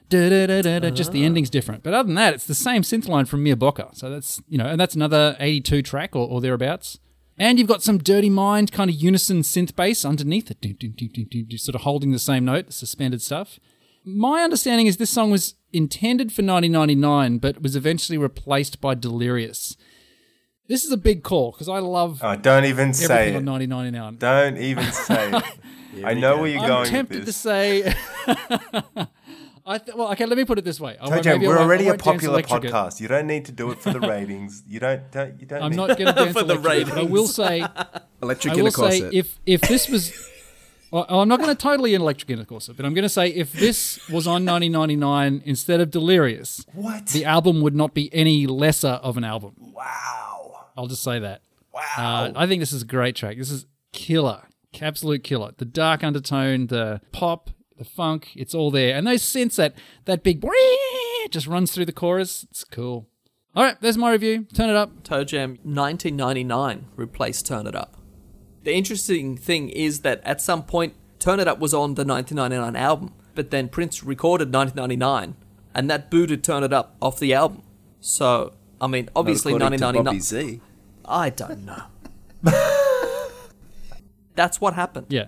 Just 0.09 1.11
the 1.11 1.23
ah. 1.23 1.25
ending's 1.25 1.49
different. 1.49 1.83
But 1.83 1.93
other 1.93 2.07
than 2.07 2.15
that, 2.15 2.33
it's 2.33 2.45
the 2.45 2.55
same 2.55 2.81
synth 2.81 3.07
line 3.07 3.25
from 3.25 3.43
Mia 3.43 3.55
Bocca. 3.55 3.95
So 3.95 4.09
that's, 4.09 4.41
you 4.47 4.57
know, 4.57 4.65
and 4.65 4.79
that's 4.79 4.95
another 4.95 5.35
82 5.39 5.81
track 5.81 6.15
or, 6.15 6.27
or 6.27 6.41
thereabouts. 6.41 6.99
And 7.37 7.59
you've 7.59 7.67
got 7.67 7.83
some 7.83 7.97
Dirty 7.97 8.29
Mind 8.29 8.71
kind 8.71 8.89
of 8.89 8.95
unison 8.95 9.41
synth 9.41 9.75
bass 9.75 10.05
underneath 10.05 10.49
it, 10.49 11.59
sort 11.59 11.75
of 11.75 11.81
holding 11.81 12.11
the 12.11 12.19
same 12.19 12.45
note, 12.45 12.71
suspended 12.71 13.21
stuff. 13.21 13.59
My 14.05 14.43
understanding 14.43 14.87
is 14.87 14.97
this 14.97 15.09
song 15.09 15.31
was 15.31 15.55
intended 15.73 16.31
for 16.31 16.43
1999, 16.43 17.39
but 17.39 17.61
was 17.61 17.75
eventually 17.75 18.17
replaced 18.17 18.79
by 18.79 18.95
Delirious. 18.95 19.75
This 20.67 20.83
is 20.83 20.91
a 20.91 20.97
big 20.97 21.23
call 21.23 21.51
because 21.51 21.67
I 21.67 21.79
love 21.79 22.21
Oh, 22.23 22.35
don't 22.35 22.65
even 22.65 22.93
say 22.93 23.29
it. 23.29 23.35
on 23.35 23.45
1999. 23.45 24.17
Don't 24.17 24.57
even 24.57 24.91
say 24.91 25.31
it. 25.31 25.43
I 26.05 26.13
know 26.13 26.37
where 26.37 26.49
you're 26.49 26.61
I'm 26.61 26.67
going 26.67 26.89
tempted 26.89 27.19
with 27.19 27.25
to 27.27 27.33
say. 27.33 27.93
I 29.65 29.77
th- 29.79 29.95
well, 29.97 30.11
okay. 30.11 30.25
Let 30.25 30.37
me 30.37 30.45
put 30.45 30.59
it 30.59 30.65
this 30.65 30.79
way. 30.79 30.95
I 31.01 31.07
Toe 31.21 31.31
maybe 31.31 31.47
we're 31.47 31.57
I 31.57 31.61
already 31.61 31.87
a 31.87 31.97
popular 31.97 32.41
podcast. 32.43 32.99
You 33.01 33.07
don't 33.07 33.25
need 33.27 33.45
to 33.45 33.51
do 33.51 33.71
it 33.71 33.79
for 33.79 33.91
the 33.91 33.99
ratings. 34.13 34.63
You 34.67 34.79
don't. 34.79 35.11
don't 35.11 35.39
you 35.39 35.47
don't. 35.47 35.63
I'm 35.63 35.71
need 35.71 35.77
not 35.77 35.97
going 35.97 36.05
to 36.13 36.13
dance 36.13 36.33
For 36.37 36.43
the 36.43 36.59
ratings. 36.59 36.89
but 36.89 36.99
I 36.99 37.03
will 37.03 37.27
say. 37.27 37.65
Electric 38.21 38.53
I 38.53 38.59
in 38.59 38.67
a 38.67 38.71
say 38.71 38.75
corset. 38.81 39.13
if 39.13 39.39
if 39.45 39.61
this 39.61 39.89
was. 39.89 40.31
Well, 40.91 41.05
I'm 41.09 41.27
not 41.27 41.39
going 41.39 41.49
to 41.53 41.61
totally 41.61 41.93
electric 41.95 42.29
in 42.29 42.39
a 42.39 42.45
corset, 42.45 42.77
but 42.77 42.85
I'm 42.85 42.93
going 42.93 43.03
to 43.03 43.09
say 43.09 43.27
if 43.27 43.51
this 43.51 43.97
was 44.07 44.27
on 44.27 44.45
1999 44.45 45.41
instead 45.43 45.81
of 45.81 45.89
Delirious, 45.91 46.63
What? 46.73 47.07
the 47.07 47.25
album 47.25 47.59
would 47.61 47.75
not 47.75 47.93
be 47.93 48.13
any 48.13 48.45
lesser 48.47 48.87
of 49.03 49.17
an 49.17 49.23
album. 49.23 49.55
wow. 49.59 50.67
I'll 50.77 50.87
just 50.87 51.03
say 51.03 51.19
that. 51.19 51.41
Wow. 51.73 51.81
Uh, 51.97 52.31
I 52.35 52.47
think 52.47 52.61
this 52.61 52.71
is 52.71 52.83
a 52.83 52.85
great 52.85 53.15
track. 53.15 53.37
This 53.37 53.49
is 53.51 53.65
killer, 53.91 54.43
absolute 54.79 55.23
killer. 55.23 55.51
The 55.57 55.65
dark 55.65 56.03
undertone, 56.03 56.67
the 56.67 57.01
pop, 57.11 57.49
the 57.77 57.85
funk, 57.85 58.31
it's 58.35 58.53
all 58.53 58.71
there. 58.71 58.95
And 58.95 59.05
those 59.05 59.23
synths 59.23 59.55
that 59.55 59.75
that 60.05 60.23
big 60.23 60.43
just 61.29 61.47
runs 61.47 61.71
through 61.71 61.85
the 61.85 61.91
chorus. 61.91 62.45
It's 62.49 62.63
cool. 62.63 63.07
All 63.55 63.63
right, 63.63 63.79
there's 63.79 63.97
my 63.97 64.11
review. 64.11 64.45
Turn 64.53 64.69
it 64.69 64.75
up. 64.75 65.03
Toe 65.03 65.23
Jam 65.23 65.51
1999 65.63 66.87
replaced 66.95 67.45
Turn 67.45 67.67
It 67.67 67.75
Up. 67.75 67.95
The 68.63 68.73
interesting 68.73 69.37
thing 69.37 69.69
is 69.69 70.01
that 70.01 70.21
at 70.25 70.41
some 70.41 70.63
point, 70.63 70.93
Turn 71.19 71.39
It 71.39 71.47
Up 71.47 71.59
was 71.59 71.73
on 71.73 71.95
the 71.95 72.03
1999 72.03 72.75
album, 72.75 73.13
but 73.33 73.51
then 73.51 73.69
Prince 73.69 74.03
recorded 74.03 74.53
1999, 74.53 75.35
and 75.73 75.89
that 75.89 76.11
booted 76.11 76.43
Turn 76.43 76.63
It 76.63 76.73
Up 76.73 76.97
off 77.01 77.17
the 77.17 77.33
album. 77.33 77.63
So, 78.01 78.53
I 78.81 78.87
mean, 78.87 79.09
obviously 79.15 79.53
Not 79.53 79.73
according 79.73 79.79
to 79.79 79.85
1999. 79.85 80.03
Bobby 80.03 80.19
Z. 80.19 80.61
I 81.05 81.29
don't 81.29 81.65
know. 81.65 81.83
That's 84.35 84.59
what 84.59 84.73
happened. 84.73 85.07
Yeah. 85.09 85.27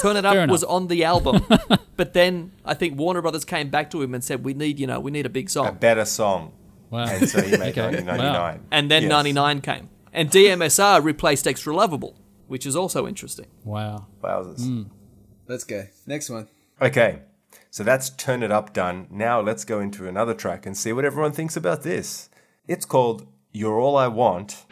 Turn 0.00 0.16
It 0.16 0.22
Fair 0.22 0.42
Up 0.42 0.50
was 0.50 0.64
on 0.64 0.86
the 0.88 1.04
album, 1.04 1.44
but 1.96 2.12
then 2.14 2.52
I 2.64 2.74
think 2.74 2.98
Warner 2.98 3.20
Brothers 3.22 3.44
came 3.44 3.68
back 3.68 3.90
to 3.90 4.00
him 4.02 4.14
and 4.14 4.22
said, 4.22 4.44
"We 4.44 4.54
need, 4.54 4.78
you 4.78 4.86
know, 4.86 5.00
we 5.00 5.10
need 5.10 5.26
a 5.26 5.30
big 5.30 5.50
song, 5.50 5.66
A 5.66 5.72
better 5.72 6.04
song. 6.04 6.52
Wow. 6.90 7.04
And 7.06 7.28
so 7.28 7.42
he 7.42 7.50
made 7.56 7.70
Okay. 7.78 7.82
1999. 8.02 8.60
And 8.70 8.90
then 8.90 9.02
Yes. 9.02 9.10
99 9.10 9.60
came. 9.60 9.88
And 10.12 10.30
DMSR 10.30 11.04
replaced 11.04 11.46
Extra 11.46 11.74
Lovable, 11.74 12.16
which 12.46 12.64
is 12.64 12.74
also 12.74 13.06
interesting. 13.06 13.46
Wow. 13.64 14.06
Wowzers. 14.22 14.64
Hmm. 14.64 14.84
Let's 15.46 15.64
go. 15.64 15.84
Next 16.06 16.30
one. 16.30 16.48
Okay. 16.80 17.20
So 17.70 17.84
that's 17.84 18.08
Turn 18.10 18.42
It 18.42 18.50
Up 18.50 18.72
done. 18.72 19.06
Now 19.10 19.40
let's 19.40 19.64
go 19.66 19.80
into 19.80 20.08
another 20.08 20.32
track 20.32 20.64
and 20.64 20.74
see 20.76 20.92
what 20.94 21.04
everyone 21.04 21.32
thinks 21.32 21.56
about 21.56 21.82
this. 21.82 22.30
It's 22.66 22.86
called 22.86 23.26
You're 23.52 23.78
All 23.78 23.96
I 23.96 24.06
Want. 24.08 24.64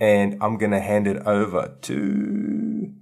And 0.00 0.36
I'm 0.40 0.56
going 0.58 0.70
to 0.72 0.80
hand 0.80 1.06
it 1.06 1.16
over 1.26 1.74
to 1.82 2.92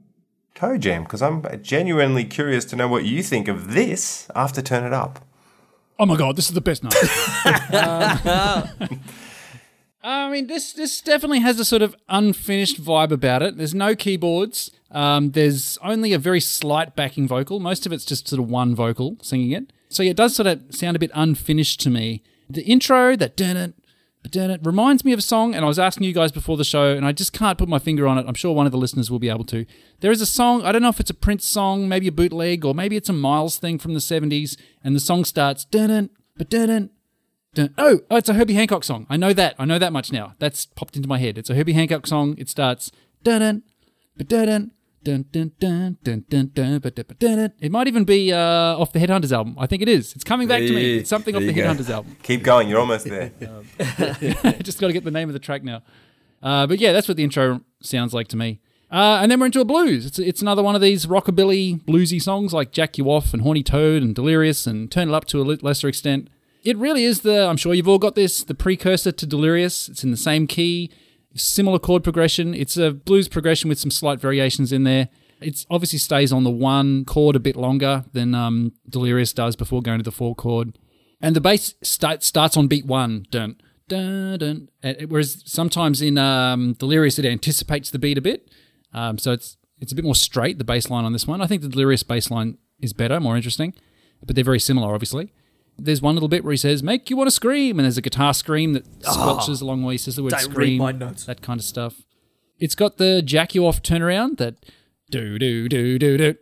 Toe 0.55 0.79
Jam 0.79 1.03
because 1.03 1.21
I'm 1.23 1.45
genuinely 1.63 2.25
curious 2.25 2.65
to 2.67 2.77
know 2.77 2.89
what 2.89 3.05
you 3.05 3.23
think 3.23 3.49
of 3.49 3.75
this 3.75 4.29
after 4.35 4.63
Turn 4.63 4.85
It 4.85 4.93
Up. 4.93 5.25
Oh 5.99 6.07
my 6.07 6.17
god, 6.17 6.37
this 6.37 6.49
is 6.49 6.55
the 6.55 6.61
best 6.61 6.83
night. 6.83 6.95
um, 7.75 9.01
I 10.03 10.31
mean, 10.31 10.47
this 10.47 10.73
this 10.73 11.01
definitely 11.01 11.41
has 11.41 11.59
a 11.59 11.65
sort 11.65 11.83
of 11.83 11.97
unfinished 12.09 12.81
vibe 12.83 13.11
about 13.11 13.43
it. 13.43 13.57
There's 13.57 13.75
no 13.75 13.95
keyboards. 13.97 14.71
Um, 14.91 15.33
there's 15.33 15.79
only 15.83 16.13
a 16.13 16.19
very 16.19 16.41
slight 16.41 16.95
backing 16.95 17.27
vocal. 17.27 17.61
Most 17.61 17.87
of 17.87 17.93
it's 17.93 18.05
just 18.05 18.29
sort 18.29 18.41
of 18.41 18.49
one 18.49 18.75
vocal 18.75 19.17
singing 19.21 19.51
it. 19.51 19.73
So 19.89 20.03
yeah, 20.03 20.11
it 20.11 20.17
does 20.17 20.37
sort 20.37 20.47
of 20.47 20.63
sound 20.71 20.97
a 20.97 21.01
bit 21.01 21.11
unfinished 21.15 21.81
to 21.81 21.91
me. 21.91 22.23
The 22.49 22.63
intro, 22.63 23.17
that 23.17 23.37
dun 23.37 23.57
it, 23.57 23.75
dun 24.29 24.51
it, 24.51 24.61
reminds 24.65 25.05
me 25.05 25.13
of 25.13 25.19
a 25.19 25.23
song, 25.23 25.55
and 25.55 25.65
I 25.65 25.69
was 25.69 25.79
asking 25.79 26.05
you 26.05 26.13
guys 26.13 26.33
before 26.33 26.57
the 26.57 26.65
show, 26.65 26.95
and 26.95 27.07
I 27.07 27.13
just 27.13 27.33
can't 27.33 27.59
put 27.59 27.69
my 27.69 27.79
finger 27.79 28.07
on 28.07 28.19
it. 28.19 28.27
I'm 28.27 28.35
sure 28.35 28.55
one 28.55 28.67
of 28.67 28.73
the 28.73 28.79
listeners 28.79 29.11
will 29.11 29.19
be 29.19 29.29
able 29.29 29.45
to. 29.45 29.67
There 30.01 30.11
is 30.11 30.21
a 30.21 30.27
song, 30.27 30.63
I 30.63 30.73
don't 30.73 30.83
know 30.83 30.89
if 30.89 31.01
it's 31.01 31.11
a 31.11 31.15
Prince 31.15 31.45
song, 31.45 31.89
maybe 31.89 32.09
a 32.09 32.13
bootleg, 32.13 32.65
or 32.65 32.75
maybe 32.75 32.97
it's 32.97 33.09
a 33.09 33.13
Miles 33.13 33.59
thing 33.59 33.79
from 33.79 33.95
the 33.95 34.01
70s, 34.01 34.57
and 34.85 34.95
the 34.95 35.01
song 35.01 35.25
starts 35.25 35.65
dun 35.65 35.91
it, 35.91 36.51
dun 36.51 36.91
Dun, 37.57 37.73
oh, 37.79 38.01
oh, 38.11 38.17
it's 38.17 38.29
a 38.29 38.35
Herbie 38.35 38.53
Hancock 38.53 38.85
song. 38.85 39.07
I 39.09 39.17
know 39.17 39.33
that. 39.33 39.55
I 39.59 39.65
know 39.65 39.79
that 39.79 39.91
much 39.91 40.13
now. 40.13 40.35
That's 40.39 40.67
popped 40.67 40.95
into 40.95 41.09
my 41.09 41.17
head. 41.17 41.39
It's 41.39 41.49
a 41.49 41.55
Herbie 41.55 41.73
Hancock 41.73 42.07
song. 42.07 42.35
It 42.37 42.51
starts 42.51 42.93
dun 43.23 43.41
dun 43.41 43.63
dun 44.27 44.73
dun 45.07 45.25
dun 45.31 45.53
dun 45.61 45.97
dun 46.03 46.25
dun 46.29 46.51
dun 46.53 47.05
dun 47.19 47.53
It 47.61 47.71
might 47.71 47.87
even 47.87 48.05
be 48.05 48.33
uh, 48.33 48.39
off 48.39 48.93
the 48.93 48.99
Headhunters 48.99 49.31
album. 49.31 49.55
I 49.59 49.67
think 49.67 49.83
it 49.83 49.89
is. 49.89 50.15
It's 50.15 50.25
coming 50.25 50.49
back 50.49 50.61
to 50.61 50.73
me. 50.75 50.99
It's 50.99 51.09
something 51.09 51.37
off 51.37 51.43
the 51.43 51.55
Headhunters 51.55 51.89
album. 51.89 52.17
Keep 52.23 52.43
going. 52.43 52.69
You're 52.69 52.81
almost 52.81 53.05
there. 53.05 53.31
Just 54.63 54.81
got 54.81 54.89
to 54.89 54.93
get 54.93 55.05
the 55.05 55.13
name 55.13 55.29
of 55.29 55.33
the 55.33 55.39
track 55.39 55.63
now. 55.63 55.83
Uh, 56.43 56.67
but 56.67 56.81
yeah, 56.81 56.93
that's 56.93 57.07
what 57.07 57.17
the 57.17 57.23
intro 57.25 57.61
sounds 57.81 58.13
like 58.13 58.27
to 58.29 58.37
me. 58.37 58.61
Uh, 58.91 59.19
and 59.21 59.31
then 59.31 59.39
we're 59.41 59.47
into 59.47 59.61
a 59.61 59.65
blues. 59.65 60.07
It's 60.07 60.19
it's 60.19 60.43
another 60.43 60.63
one 60.63 60.75
of 60.75 60.81
these 60.81 61.07
rockabilly 61.07 61.83
bluesy 61.85 62.21
songs 62.21 62.53
like 62.53 62.73
Jack 62.73 62.99
You 62.99 63.11
Off 63.11 63.33
and 63.33 63.43
Horny 63.43 63.63
Toad 63.63 64.03
and 64.03 64.15
Delirious 64.15 64.67
and 64.67 64.91
Turn 64.91 65.09
It 65.09 65.15
Up 65.15 65.25
to 65.27 65.41
a 65.41 65.45
lesser 65.45 65.89
extent 65.89 66.29
it 66.67 66.77
really 66.77 67.05
is 67.05 67.21
the, 67.21 67.47
I'm 67.47 67.57
sure 67.57 67.75
you've 67.75 67.87
all 67.87 68.01
got 68.01 68.17
this, 68.17 68.43
the 68.43 68.55
precursor 68.55 69.13
to 69.13 69.27
Delirious. 69.27 69.89
It's 69.89 70.03
in 70.03 70.11
the 70.11 70.17
same 70.17 70.49
key, 70.49 70.91
similar 71.37 71.79
chord 71.79 72.05
progression. 72.05 72.55
It's 72.55 72.77
a 72.77 72.93
blues 72.93 73.29
progression 73.29 73.69
with 73.69 73.79
some 73.79 73.91
slight 73.91 74.21
variations 74.21 74.73
in 74.73 74.85
there. 74.85 75.09
It 75.41 75.67
obviously 75.71 75.99
stays 75.99 76.33
on 76.33 76.45
the 76.45 76.51
one 76.51 77.05
chord 77.05 77.37
a 77.37 77.41
bit 77.41 77.57
longer 77.57 78.05
than 78.13 78.35
um, 78.35 78.73
Delirious 78.89 79.33
does 79.33 79.55
before 79.55 79.83
going 79.83 79.99
to 79.99 80.03
the 80.03 80.13
four 80.13 80.35
chord. 80.35 80.79
And 81.21 81.37
the 81.37 81.41
bass 81.41 81.75
start, 81.83 82.23
starts 82.23 82.57
on 82.57 82.69
beat 82.69 82.87
one, 82.87 83.27
dun, 83.31 83.57
dun, 83.89 84.39
dun. 84.39 84.69
Whereas 85.09 85.43
sometimes 85.45 86.01
in 86.01 86.19
um, 86.19 86.75
Delirious, 86.75 87.19
it 87.19 87.27
anticipates 87.27 87.91
the 87.91 87.99
beat 87.99 88.19
a 88.19 88.23
bit. 88.23 88.51
Um, 88.93 89.19
so 89.19 89.33
it's 89.33 89.57
it's 89.79 89.93
a 89.93 89.95
bit 89.95 90.05
more 90.05 90.15
straight, 90.15 90.57
the 90.57 90.65
bass 90.65 90.89
line 90.89 91.05
on 91.05 91.13
this 91.13 91.27
one. 91.27 91.43
I 91.43 91.47
think 91.47 91.61
the 91.61 91.69
Delirious 91.69 92.03
bass 92.03 92.31
line 92.31 92.57
is 92.81 92.95
better, 92.95 93.21
more 93.21 93.37
interesting. 93.37 93.75
But 94.25 94.35
they're 94.35 94.45
very 94.45 94.61
similar, 94.61 94.95
obviously 94.95 95.33
there's 95.79 96.03
one 96.03 96.15
little 96.15 96.29
bit 96.29 96.45
where 96.45 96.53
he 96.53 96.57
says, 96.57 96.83
"Make 96.83 97.11
you 97.11 97.17
want 97.17 97.29
to 97.29 97.33
scream," 97.33 97.79
and 97.79 97.85
there's 97.85 97.99
a 97.99 98.03
guitar 98.03 98.35
scream 98.35 98.73
that 98.73 98.87
ah. 99.07 99.13
squelches 99.13 99.61
along 99.61 99.83
the 99.83 99.87
way 99.87 99.95
he 99.95 99.99
says 99.99 100.17
the 100.17 100.23
word 100.23 100.33
"scream." 100.39 100.57
read 100.57 100.79
my 100.79 100.93
notes. 100.93 101.25
That 101.25 101.43
kind 101.43 101.61
of 101.61 101.65
stuff. 101.65 102.03
It's 102.59 102.75
got 102.75 102.97
the 102.97 103.23
jack 103.23 103.55
you 103.55 103.67
off 103.67 103.83
turnaround 103.83 104.39
that 104.39 104.57
do 105.11 105.39
do 105.39 105.69
do 105.69 105.99
do 105.99 106.17
do, 106.17 106.35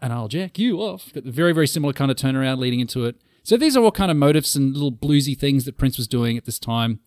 and 0.00 0.12
I'll 0.12 0.28
jack 0.28 0.58
you 0.58 0.78
off. 0.78 1.12
Got 1.12 1.24
the 1.24 1.30
very 1.30 1.52
very 1.52 1.66
similar 1.66 1.92
kind 1.92 2.10
of 2.10 2.16
turnaround 2.16 2.58
leading 2.58 2.80
into 2.80 3.04
it. 3.04 3.16
So 3.42 3.56
these 3.56 3.76
are 3.76 3.82
all 3.82 3.92
kind 3.92 4.10
of 4.10 4.16
motifs 4.16 4.54
and 4.54 4.74
little 4.74 4.92
bluesy 4.92 5.38
things 5.38 5.64
that 5.64 5.78
Prince 5.78 5.96
was 5.96 6.06
doing 6.06 6.36
at 6.36 6.44
this 6.44 6.58
time. 6.58 7.00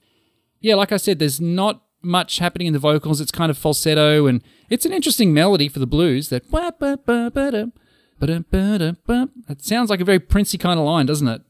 Yeah, 0.59 0.75
like 0.75 0.91
I 0.91 0.97
said, 0.97 1.19
there's 1.19 1.39
not 1.39 1.83
much 2.01 2.39
happening 2.39 2.67
in 2.67 2.73
the 2.73 2.79
vocals. 2.79 3.21
It's 3.21 3.31
kind 3.31 3.49
of 3.49 3.57
falsetto, 3.57 4.27
and 4.27 4.41
it's 4.69 4.85
an 4.85 4.93
interesting 4.93 5.33
melody 5.33 5.67
for 5.67 5.79
the 5.79 5.87
blues. 5.87 6.29
That 6.29 6.49
it 9.49 9.63
sounds 9.63 9.89
like 9.89 9.99
a 9.99 10.05
very 10.05 10.19
Princey 10.19 10.57
kind 10.57 10.79
of 10.79 10.85
line, 10.85 11.05
doesn't 11.05 11.27
it? 11.27 11.41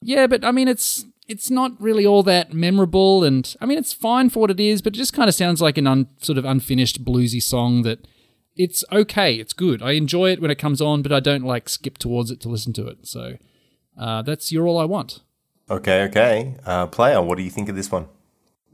Yeah, 0.00 0.26
but 0.26 0.44
I 0.44 0.52
mean, 0.52 0.68
it's 0.68 1.04
it's 1.28 1.50
not 1.50 1.72
really 1.80 2.06
all 2.06 2.22
that 2.24 2.52
memorable, 2.52 3.24
and 3.24 3.54
I 3.60 3.66
mean, 3.66 3.78
it's 3.78 3.92
fine 3.92 4.30
for 4.30 4.40
what 4.40 4.50
it 4.50 4.60
is, 4.60 4.82
but 4.82 4.94
it 4.94 4.98
just 4.98 5.12
kind 5.12 5.28
of 5.28 5.34
sounds 5.34 5.60
like 5.60 5.78
an 5.78 5.86
un, 5.86 6.08
sort 6.20 6.38
of 6.38 6.44
unfinished 6.44 7.04
bluesy 7.04 7.42
song 7.42 7.82
that 7.82 8.06
it's 8.54 8.84
okay, 8.92 9.34
it's 9.34 9.52
good. 9.52 9.82
I 9.82 9.92
enjoy 9.92 10.30
it 10.32 10.40
when 10.40 10.50
it 10.50 10.58
comes 10.58 10.80
on, 10.80 11.02
but 11.02 11.12
I 11.12 11.20
don't 11.20 11.44
like 11.44 11.68
skip 11.68 11.98
towards 11.98 12.30
it 12.30 12.40
to 12.40 12.48
listen 12.48 12.72
to 12.74 12.86
it. 12.86 13.06
So 13.06 13.36
uh, 13.98 14.22
that's 14.22 14.52
you're 14.52 14.66
all 14.66 14.78
I 14.78 14.84
want. 14.84 15.20
Okay, 15.68 16.02
okay. 16.04 16.54
Uh, 16.64 16.86
player, 16.86 17.20
what 17.20 17.36
do 17.36 17.44
you 17.44 17.50
think 17.50 17.68
of 17.68 17.76
this 17.76 17.90
one? 17.90 18.06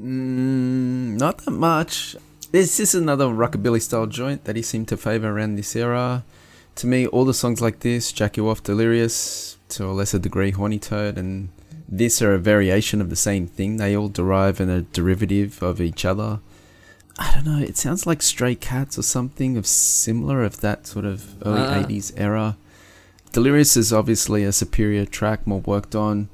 Mm, 0.01 1.19
not 1.19 1.39
that 1.39 1.51
much. 1.51 2.17
This 2.51 2.79
is 2.79 2.95
another 2.95 3.27
rockabilly 3.27 3.81
style 3.81 4.07
joint 4.07 4.45
that 4.45 4.57
he 4.57 4.63
seemed 4.63 4.89
to 4.89 4.97
favor 4.97 5.31
around 5.31 5.57
this 5.57 5.75
era. 5.75 6.23
To 6.77 6.87
me, 6.87 7.07
all 7.07 7.25
the 7.25 7.35
songs 7.35 7.61
like 7.61 7.81
this, 7.81 8.13
Jack 8.13 8.37
You 8.37 8.49
Off, 8.49 8.63
Delirious, 8.63 9.57
to 9.73 9.87
a 9.87 9.93
lesser 9.93 10.19
degree 10.19 10.51
Horny 10.51 10.79
Toad 10.79 11.19
and 11.19 11.49
this 11.89 12.23
are 12.23 12.33
a 12.35 12.39
variation 12.39 13.01
of 13.01 13.11
the 13.11 13.17
same 13.17 13.47
thing. 13.47 13.77
They 13.77 13.95
all 13.95 14.09
derive 14.09 14.61
in 14.61 14.71
a 14.71 14.81
derivative 14.81 15.63
of 15.63 15.81
each 15.81 16.05
other. 16.07 16.41
I 17.19 17.31
don't 17.35 17.45
know. 17.45 17.63
It 17.63 17.77
sounds 17.77 18.07
like 18.07 18.23
Stray 18.23 18.55
Cats 18.55 18.99
or 18.99 19.03
something 19.03 19.59
of 19.59 19.67
similar 19.67 20.43
of 20.43 20.61
that 20.61 20.87
sort 20.87 21.05
of 21.05 21.35
early 21.45 21.61
Ah. 21.61 21.83
80s 21.85 22.13
era. 22.17 22.57
Delirious 23.33 23.77
is 23.77 23.93
obviously 23.93 24.45
a 24.45 24.53
superior 24.53 25.05
track, 25.05 25.47
more 25.47 25.61
worked 25.61 25.95
on, 25.95 26.29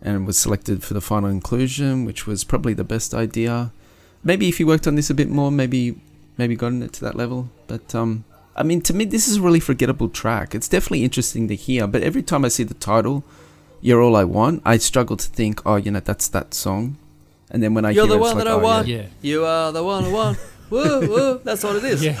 and 0.00 0.26
was 0.26 0.38
selected 0.38 0.82
for 0.84 0.94
the 0.94 1.00
final 1.00 1.28
inclusion, 1.28 2.04
which 2.04 2.26
was 2.26 2.44
probably 2.44 2.74
the 2.74 2.84
best 2.84 3.12
idea. 3.12 3.72
Maybe 4.22 4.48
if 4.48 4.60
you 4.60 4.66
worked 4.66 4.86
on 4.86 4.94
this 4.94 5.10
a 5.10 5.14
bit 5.14 5.28
more, 5.28 5.50
maybe 5.50 6.00
maybe 6.38 6.54
gotten 6.56 6.82
it 6.82 6.92
to 6.94 7.00
that 7.02 7.16
level. 7.16 7.50
But 7.66 7.94
um, 7.94 8.24
I 8.60 8.62
mean, 8.62 8.82
to 8.82 8.94
me, 8.94 9.06
this 9.06 9.26
is 9.26 9.38
a 9.38 9.40
really 9.40 9.58
forgettable 9.58 10.10
track. 10.10 10.54
It's 10.54 10.68
definitely 10.68 11.02
interesting 11.02 11.48
to 11.48 11.54
hear, 11.54 11.86
but 11.86 12.02
every 12.02 12.22
time 12.22 12.44
I 12.44 12.48
see 12.48 12.62
the 12.62 12.74
title, 12.74 13.24
"You're 13.80 14.02
All 14.02 14.14
I 14.14 14.24
Want," 14.24 14.60
I 14.66 14.76
struggle 14.76 15.16
to 15.16 15.28
think, 15.28 15.62
oh, 15.64 15.76
you 15.76 15.90
know, 15.90 16.00
that's 16.00 16.28
that 16.28 16.52
song. 16.52 16.98
And 17.50 17.62
then 17.62 17.72
when 17.72 17.86
I 17.86 17.92
get 17.92 17.92
it, 17.92 17.96
You're 17.96 18.06
hear 18.06 18.18
the 18.18 18.24
it, 18.24 18.26
it's 18.26 18.28
one 18.28 18.36
like, 18.36 18.44
that 18.44 18.50
I 18.50 18.54
oh, 18.54 18.62
want. 18.62 18.86
yeah. 18.86 18.96
Yeah. 18.96 19.06
You 19.22 19.44
are 19.46 19.72
the 19.72 19.82
one 19.82 20.04
I 20.04 20.12
want. 20.12 20.38
woo, 20.70 21.00
woo. 21.08 21.40
That's 21.42 21.64
what 21.64 21.76
it 21.76 21.84
is. 21.84 22.04
Yeah. 22.04 22.20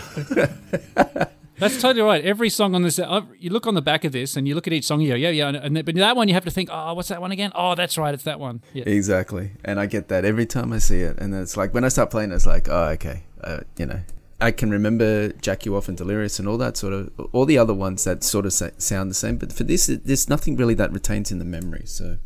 That's 1.60 1.78
totally 1.78 2.00
right. 2.00 2.24
Every 2.24 2.48
song 2.48 2.74
on 2.74 2.82
this, 2.82 2.98
uh, 2.98 3.20
you 3.38 3.50
look 3.50 3.66
on 3.66 3.74
the 3.74 3.82
back 3.82 4.06
of 4.06 4.12
this 4.12 4.34
and 4.34 4.48
you 4.48 4.54
look 4.54 4.66
at 4.66 4.72
each 4.72 4.86
song, 4.86 5.02
you 5.02 5.10
go, 5.10 5.14
yeah, 5.14 5.28
yeah. 5.28 5.48
And, 5.48 5.56
and 5.58 5.84
but 5.84 5.94
that 5.94 6.16
one, 6.16 6.26
you 6.26 6.32
have 6.32 6.46
to 6.46 6.50
think, 6.50 6.70
oh, 6.72 6.94
what's 6.94 7.08
that 7.08 7.20
one 7.20 7.32
again? 7.32 7.52
Oh, 7.54 7.74
that's 7.74 7.98
right, 7.98 8.14
it's 8.14 8.24
that 8.24 8.40
one. 8.40 8.62
Yeah. 8.72 8.84
Exactly, 8.86 9.50
and 9.62 9.78
I 9.78 9.84
get 9.84 10.08
that 10.08 10.24
every 10.24 10.46
time 10.46 10.72
I 10.72 10.78
see 10.78 11.00
it, 11.00 11.18
and 11.18 11.34
it's 11.34 11.58
like 11.58 11.74
when 11.74 11.84
I 11.84 11.88
start 11.88 12.10
playing, 12.10 12.32
it's 12.32 12.46
like, 12.46 12.70
oh, 12.70 12.84
okay, 12.94 13.24
uh, 13.44 13.60
you 13.76 13.84
know, 13.84 14.00
I 14.40 14.50
can 14.52 14.70
remember 14.70 15.32
Jack 15.34 15.66
You 15.66 15.76
Off 15.76 15.88
and 15.88 15.96
Delirious 15.96 16.38
and 16.38 16.48
all 16.48 16.56
that 16.58 16.76
sort 16.76 16.92
of, 16.92 17.10
all 17.32 17.44
the 17.44 17.58
other 17.58 17.74
ones 17.74 18.04
that 18.04 18.24
sort 18.24 18.46
of 18.46 18.52
sa- 18.52 18.70
sound 18.78 19.10
the 19.10 19.14
same, 19.14 19.36
but 19.36 19.52
for 19.52 19.64
this, 19.64 19.88
it- 19.88 20.06
there's 20.06 20.28
nothing 20.28 20.56
really 20.56 20.74
that 20.74 20.92
retains 20.92 21.30
in 21.30 21.38
the 21.38 21.44
memory. 21.44 21.82
So 21.84 22.16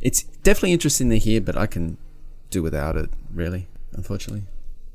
it's 0.00 0.22
definitely 0.22 0.72
interesting 0.72 1.10
to 1.10 1.18
hear, 1.18 1.40
but 1.40 1.56
I 1.56 1.66
can 1.66 1.98
do 2.50 2.62
without 2.62 2.96
it, 2.96 3.10
really, 3.32 3.68
unfortunately. 3.92 4.44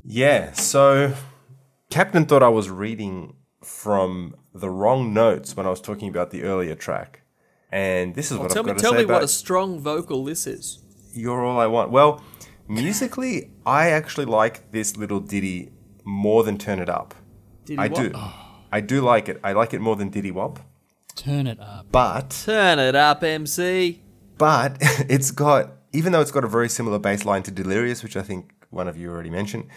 Yeah, 0.04 0.52
so 0.54 1.14
Captain 1.90 2.26
thought 2.26 2.42
I 2.42 2.50
was 2.50 2.70
reading 2.70 3.36
from 3.64 4.36
the 4.54 4.70
wrong 4.70 5.14
notes 5.14 5.56
when 5.56 5.66
I 5.68 5.70
was 5.70 5.82
talking 5.82 6.10
about 6.10 6.32
the 6.32 6.44
earlier 6.44 6.74
track. 6.76 7.22
And 7.72 8.16
this 8.16 8.32
is 8.32 8.38
oh, 8.38 8.42
what 8.42 8.50
Tell 8.52 8.62
I've 8.62 8.66
me, 8.66 8.72
got 8.72 8.78
to 8.78 8.82
tell 8.82 8.92
say 8.94 8.98
me 8.98 9.04
about 9.04 9.14
what 9.16 9.24
a 9.24 9.28
strong 9.28 9.80
vocal 9.80 10.26
this 10.26 10.48
is. 10.48 10.80
You're 11.14 11.46
All 11.46 11.60
I 11.60 11.68
Want. 11.68 11.92
Well, 11.92 12.24
musically, 12.68 13.52
I 13.66 13.90
actually 13.92 14.26
like 14.26 14.72
this 14.72 14.98
little 14.98 15.20
ditty 15.20 15.72
more 16.04 16.44
than 16.44 16.58
Turn 16.58 16.80
It 16.80 16.90
Up. 16.90 17.14
Diddy 17.66 17.80
I 17.80 17.88
Wop? 17.88 18.02
do. 18.02 18.12
I 18.74 18.80
do 18.82 19.02
like 19.02 19.28
it. 19.30 19.40
I 19.44 19.52
like 19.54 19.74
it 19.74 19.82
more 19.82 19.96
than 19.96 20.10
Diddy 20.10 20.32
Wop. 20.32 20.60
Turn 21.16 21.46
it 21.48 21.60
up. 21.60 21.88
But 21.92 22.30
Turn 22.46 22.80
it 22.80 22.96
up, 22.96 23.22
MC. 23.24 24.02
but 24.38 24.78
it's 25.10 25.32
got 25.32 25.72
even 25.94 26.14
though 26.14 26.22
it's 26.22 26.32
got 26.32 26.46
a 26.46 26.48
very 26.48 26.70
similar 26.70 26.98
bass 27.00 27.26
line 27.26 27.44
to 27.44 27.52
Delirious, 27.52 28.02
which 28.02 28.16
I 28.16 28.22
think 28.22 28.54
one 28.70 28.88
of 28.88 28.96
you 28.98 29.10
already 29.12 29.30
mentioned, 29.30 29.68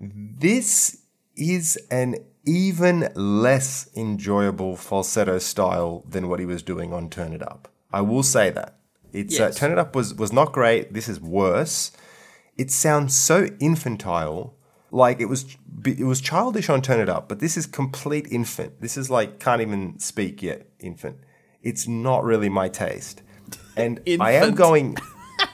this 0.00 1.02
is 1.36 1.76
an 1.90 2.16
even 2.46 3.08
less 3.14 3.88
enjoyable 3.94 4.74
falsetto 4.76 5.38
style 5.38 6.02
than 6.08 6.28
what 6.28 6.40
he 6.40 6.46
was 6.46 6.62
doing 6.62 6.92
on 6.94 7.10
Turn 7.10 7.34
It 7.34 7.42
Up. 7.42 7.68
I 7.92 8.00
will 8.00 8.22
say 8.22 8.48
that. 8.50 8.78
It's 9.12 9.38
uh, 9.38 9.44
Yes. 9.44 9.56
Turn 9.58 9.72
It 9.72 9.78
Up 9.78 9.94
was 9.94 10.14
was 10.14 10.32
not 10.32 10.52
great. 10.52 10.94
This 10.94 11.08
is 11.08 11.20
worse. 11.20 11.92
It 12.56 12.70
sounds 12.70 13.14
so 13.14 13.48
infantile, 13.60 14.54
like 14.90 15.20
it 15.20 15.26
was 15.26 15.56
it 15.84 16.04
was 16.04 16.20
childish 16.20 16.68
on 16.68 16.82
Turn 16.82 17.00
It 17.00 17.08
Up, 17.08 17.28
but 17.28 17.40
this 17.40 17.56
is 17.56 17.66
complete 17.66 18.26
infant. 18.30 18.80
This 18.80 18.96
is 18.96 19.10
like 19.10 19.38
can't 19.38 19.62
even 19.62 19.98
speak 19.98 20.42
yet 20.42 20.68
infant. 20.78 21.18
It's 21.62 21.86
not 21.86 22.24
really 22.24 22.48
my 22.48 22.68
taste. 22.68 23.22
And 23.76 24.00
I 24.20 24.32
am 24.32 24.54
going 24.54 24.96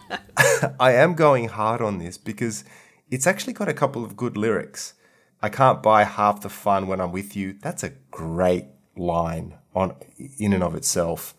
I 0.80 0.92
am 0.92 1.14
going 1.14 1.48
hard 1.48 1.80
on 1.80 1.98
this 1.98 2.18
because 2.18 2.64
it's 3.10 3.26
actually 3.26 3.52
got 3.52 3.68
a 3.68 3.74
couple 3.74 4.04
of 4.04 4.16
good 4.16 4.36
lyrics. 4.36 4.94
I 5.42 5.48
can't 5.48 5.82
buy 5.82 6.04
half 6.04 6.40
the 6.40 6.48
fun 6.48 6.86
when 6.86 7.00
I'm 7.00 7.12
with 7.12 7.36
you. 7.36 7.56
That's 7.60 7.84
a 7.84 7.90
great 8.10 8.66
line 8.96 9.58
on 9.74 9.94
in 10.38 10.52
and 10.52 10.62
of 10.62 10.74
itself. 10.74 11.34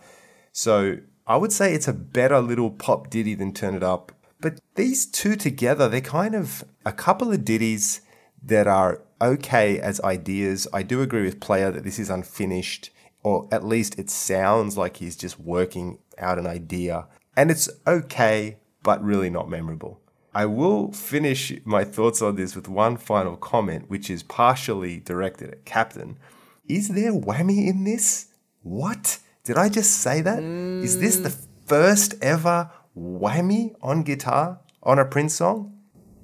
So 0.52 1.00
I 1.26 1.38
would 1.38 1.52
say 1.52 1.74
it's 1.74 1.88
a 1.88 1.94
better 1.94 2.40
little 2.40 2.72
pop 2.72 3.10
ditty 3.10 3.36
than 3.36 3.54
Turn 3.54 3.76
It 3.76 3.84
Up. 3.84 4.12
But 4.40 4.60
these 4.76 5.06
two 5.06 5.36
together, 5.36 5.90
they're 5.90 6.00
kind 6.00 6.36
of 6.36 6.64
a 6.88 6.94
couple 6.94 7.34
of 7.34 7.44
ditties 7.44 8.00
that 8.42 8.66
are 8.66 9.02
okay 9.22 9.78
as 9.78 10.00
ideas. 10.02 10.70
I 10.72 10.84
do 10.84 11.02
agree 11.02 11.24
with 11.24 11.42
Player 11.42 11.70
that 11.70 11.84
this 11.84 12.00
is 12.00 12.10
unfinished, 12.10 12.92
or 13.24 13.46
at 13.52 13.66
least 13.66 14.00
it 14.00 14.10
sounds 14.10 14.78
like 14.78 14.96
he's 14.96 15.18
just 15.18 15.38
working 15.38 15.98
out 16.18 16.40
an 16.40 16.48
idea. 16.48 17.08
And 17.36 17.52
it's 17.52 17.70
okay, 17.86 18.58
but 18.84 19.04
really 19.04 19.30
not 19.30 19.50
memorable. 19.50 20.00
I 20.34 20.46
will 20.46 20.94
finish 20.94 21.52
my 21.66 21.84
thoughts 21.84 22.22
on 22.22 22.38
this 22.38 22.56
with 22.56 22.70
one 22.70 22.96
final 22.96 23.36
comment, 23.36 23.90
which 23.90 24.10
is 24.10 24.24
partially 24.24 25.02
directed 25.02 25.50
at 25.50 25.66
Captain. 25.66 26.18
Is 26.70 26.88
there 26.90 27.12
whammy 27.12 27.68
in 27.68 27.84
this? 27.84 28.28
What? 28.64 29.20
Did 29.44 29.58
I 29.58 29.68
just 29.68 29.92
say 29.92 30.22
that? 30.22 30.42
Is 30.42 31.02
this 31.02 31.18
the 31.18 31.36
first 31.66 32.16
ever 32.22 32.72
whammy 32.98 33.76
on 33.82 34.04
guitar 34.04 34.62
on 34.84 35.00
a 35.00 35.06
Prince 35.06 35.36
song? 35.36 35.77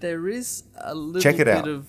There 0.03 0.27
is 0.27 0.63
a 0.75 0.93
little 0.93 1.21
Check 1.21 1.35
it 1.35 1.45
bit 1.45 1.55
out. 1.59 1.67
of 1.69 1.85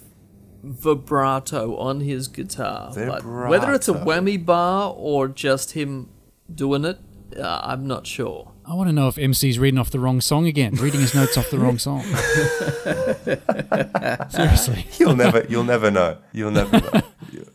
vibrato 0.63 1.77
on 1.77 1.99
his 1.99 2.29
guitar. 2.29 2.93
But 2.95 3.25
whether 3.25 3.75
it's 3.75 3.89
a 3.89 3.93
Vibrato. 3.93 4.23
whammy 4.23 4.47
bar 4.47 4.95
or 4.97 5.27
just 5.27 5.73
him 5.73 6.11
doing 6.55 6.85
it, 6.85 7.01
uh, 7.37 7.61
I'm 7.65 7.89
not 7.89 8.07
sure. 8.07 8.53
I 8.65 8.75
want 8.75 8.89
to 8.89 8.93
know 8.93 9.09
if 9.09 9.19
MC's 9.19 9.59
reading 9.59 9.81
off 9.81 9.91
the 9.91 9.99
wrong 9.99 10.21
song 10.21 10.47
again, 10.47 10.77
reading 10.77 11.01
his 11.01 11.13
notes 11.13 11.37
off 11.37 11.51
the 11.51 11.59
wrong 11.59 11.77
song. 11.77 12.03
Seriously. 14.31 14.87
You'll 14.99 15.17
never, 15.17 15.45
you'll 15.49 15.65
never 15.65 15.91
know. 15.91 16.19
You'll 16.33 16.53
never 16.53 16.81
know. 16.81 17.01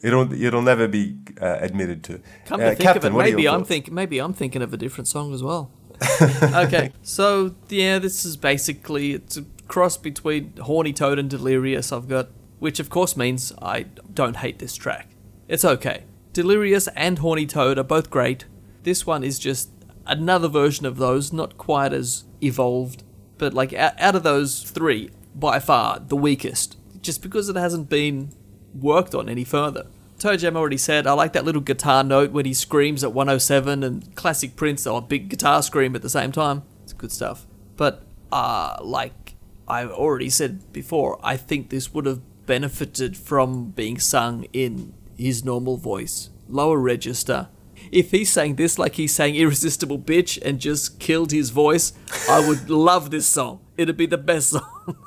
It'll, 0.02 0.34
it'll 0.34 0.62
never 0.62 0.90
be 0.90 1.20
uh, 1.42 1.60
admitted 1.62 2.04
to. 2.04 2.20
Come 2.46 2.60
Uh, 2.60 2.64
to 2.72 2.76
think 2.76 2.82
Captain, 2.82 3.14
of 3.14 3.20
it, 3.20 3.24
maybe 3.24 3.48
I'm 3.48 3.60
thoughts? 3.62 3.70
think 3.70 3.92
maybe 3.94 4.20
I'm 4.20 4.34
thinking 4.34 4.62
of 4.62 4.74
a 4.74 4.78
different 4.78 5.08
song 5.08 5.34
as 5.34 5.42
well. 5.42 5.72
okay, 6.22 6.92
so 7.02 7.56
yeah, 7.70 7.98
this 8.00 8.24
is 8.26 8.36
basically 8.38 9.14
it's 9.14 9.38
a 9.38 9.46
cross 9.70 9.96
between 9.96 10.54
Horny 10.58 10.92
Toad 10.92 11.18
and 11.18 11.30
Delirious. 11.30 11.94
I've 11.94 12.10
got, 12.10 12.28
which 12.60 12.82
of 12.82 12.90
course 12.90 13.16
means 13.16 13.54
I 13.62 13.84
don't 14.14 14.38
hate 14.38 14.60
this 14.60 14.76
track. 14.76 15.08
It's 15.48 15.64
okay. 15.64 16.04
Delirious 16.34 16.90
and 16.90 17.20
Horny 17.20 17.46
Toad 17.46 17.78
are 17.78 17.84
both 17.84 18.10
great. 18.10 18.46
This 18.84 19.06
one 19.06 19.24
is 19.24 19.40
just 19.40 19.70
another 20.06 20.48
version 20.48 20.86
of 20.86 20.98
those, 20.98 21.32
not 21.32 21.58
quite 21.58 21.94
as 21.94 22.26
evolved, 22.44 23.04
but 23.38 23.54
like 23.54 23.74
out, 23.74 24.16
of 24.16 24.24
those 24.24 24.64
three, 24.64 25.12
by 25.34 25.60
far 25.60 26.00
the 26.00 26.16
weakest, 26.16 26.78
just 27.02 27.22
because 27.22 27.48
it 27.48 27.56
hasn't 27.56 27.90
been 27.90 28.32
worked 28.74 29.16
on 29.16 29.30
any 29.30 29.44
further. 29.44 29.88
Toe 30.18 30.36
Jam 30.36 30.58
already 30.58 30.78
said, 30.78 31.08
I 31.08 31.14
like 31.14 31.32
that 31.34 31.46
little 31.46 31.62
guitar 31.62 32.04
note 32.04 32.32
when 32.32 32.46
he 32.46 32.54
screams 32.54 33.04
at 33.04 33.14
107 33.14 33.84
and 33.84 34.16
classic 34.16 34.56
Prince, 34.58 34.86
oh, 34.86 35.00
big 35.00 35.30
guitar 35.30 35.64
scream 35.64 35.96
at 35.96 36.02
the 36.02 36.10
same 36.10 36.34
time. 36.34 36.64
It's 36.84 36.92
good 36.92 37.12
stuff. 37.12 37.48
But, 37.78 38.04
uh, 38.32 38.78
like 38.82 39.36
I've 39.70 39.92
already 39.92 40.30
said 40.30 40.74
before, 40.74 41.20
I 41.24 41.38
think 41.38 41.70
this 41.70 41.94
would 41.94 42.06
have 42.06 42.22
benefited 42.46 43.16
from 43.16 43.72
being 43.72 44.00
sung 44.00 44.46
in 44.52 44.94
his 45.18 45.46
normal 45.46 45.78
voice, 45.78 46.30
lower 46.48 46.80
register. 46.80 47.50
If 47.92 48.12
he 48.12 48.26
sang 48.26 48.56
this 48.56 48.80
like 48.80 48.96
he 48.96 49.08
sang 49.08 49.36
Irresistible 49.36 50.00
Bitch 50.00 50.42
and 50.44 50.60
just 50.60 51.00
killed 51.00 51.32
his 51.32 51.52
voice, 51.52 51.94
I 52.30 52.46
would 52.46 52.70
love 52.90 53.12
this 53.12 53.28
song. 53.28 53.60
It'd 53.78 53.98
be 53.98 54.06
the 54.06 54.18
best 54.18 54.50
song. 54.50 54.98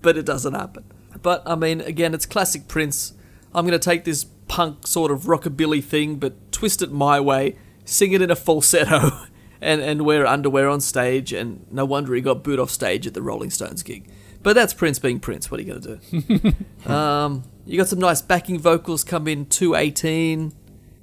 but 0.00 0.16
it 0.16 0.24
doesn't 0.24 0.54
happen. 0.54 0.84
But 1.20 1.42
I 1.46 1.54
mean, 1.56 1.80
again, 1.80 2.14
it's 2.14 2.26
classic 2.26 2.68
Prince. 2.68 3.14
I'm 3.52 3.66
going 3.66 3.78
to 3.78 3.84
take 3.84 4.04
this 4.04 4.24
punk 4.46 4.86
sort 4.86 5.10
of 5.10 5.22
rockabilly 5.22 5.82
thing, 5.82 6.16
but 6.16 6.52
twist 6.52 6.82
it 6.82 6.92
my 6.92 7.20
way, 7.20 7.56
sing 7.84 8.12
it 8.12 8.22
in 8.22 8.30
a 8.30 8.36
falsetto, 8.36 9.10
and, 9.60 9.80
and 9.80 10.02
wear 10.02 10.26
underwear 10.26 10.68
on 10.68 10.80
stage, 10.80 11.32
and 11.32 11.66
no 11.70 11.84
wonder 11.84 12.14
he 12.14 12.20
got 12.20 12.42
booed 12.42 12.60
off 12.60 12.70
stage 12.70 13.06
at 13.06 13.14
the 13.14 13.22
Rolling 13.22 13.50
Stones 13.50 13.82
gig. 13.82 14.08
But 14.42 14.54
that's 14.54 14.72
Prince 14.72 14.98
being 14.98 15.20
Prince. 15.20 15.50
What 15.50 15.60
are 15.60 15.62
you 15.62 15.74
going 15.74 15.82
to 15.82 16.54
do? 16.84 16.90
um, 16.92 17.44
you 17.66 17.76
got 17.76 17.88
some 17.88 17.98
nice 17.98 18.22
backing 18.22 18.58
vocals 18.58 19.04
come 19.04 19.26
in 19.26 19.46
218, 19.46 20.52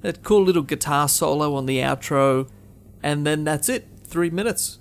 that 0.02 0.24
cool 0.24 0.44
little 0.44 0.64
guitar 0.64 1.08
solo 1.10 1.56
on 1.56 1.66
the 1.66 1.80
outro, 1.80 2.50
and 3.04 3.26
then 3.26 3.44
that's 3.44 3.70
it. 3.70 3.88
Three 4.06 4.30
minutes. 4.30 4.80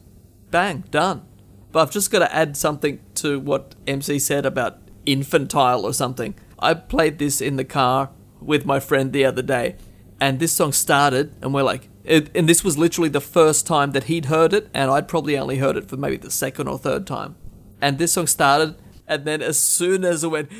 Bang, 0.50 0.84
done. 0.90 1.26
But 1.72 1.82
I've 1.82 1.90
just 1.90 2.10
got 2.10 2.20
to 2.20 2.34
add 2.34 2.56
something 2.56 3.00
to 3.16 3.40
what 3.40 3.74
MC 3.86 4.18
said 4.20 4.46
about 4.46 4.78
infantile 5.04 5.84
or 5.84 5.92
something. 5.92 6.34
I 6.58 6.74
played 6.74 7.18
this 7.18 7.40
in 7.40 7.56
the 7.56 7.64
car 7.64 8.10
with 8.40 8.64
my 8.64 8.78
friend 8.78 9.12
the 9.12 9.24
other 9.24 9.42
day, 9.42 9.76
and 10.20 10.38
this 10.38 10.52
song 10.52 10.72
started, 10.72 11.34
and 11.42 11.52
we're 11.52 11.62
like, 11.64 11.88
it, 12.04 12.30
and 12.36 12.48
this 12.48 12.62
was 12.62 12.76
literally 12.78 13.08
the 13.08 13.20
first 13.20 13.66
time 13.66 13.92
that 13.92 14.04
he'd 14.04 14.26
heard 14.26 14.52
it, 14.52 14.68
and 14.74 14.90
I'd 14.90 15.08
probably 15.08 15.36
only 15.38 15.56
heard 15.58 15.76
it 15.76 15.88
for 15.88 15.96
maybe 15.96 16.16
the 16.16 16.30
second 16.30 16.68
or 16.68 16.78
third 16.78 17.06
time. 17.06 17.36
And 17.80 17.98
this 17.98 18.12
song 18.12 18.26
started, 18.26 18.76
and 19.08 19.24
then 19.24 19.42
as 19.42 19.58
soon 19.58 20.04
as 20.04 20.22
it 20.24 20.28
went, 20.28 20.50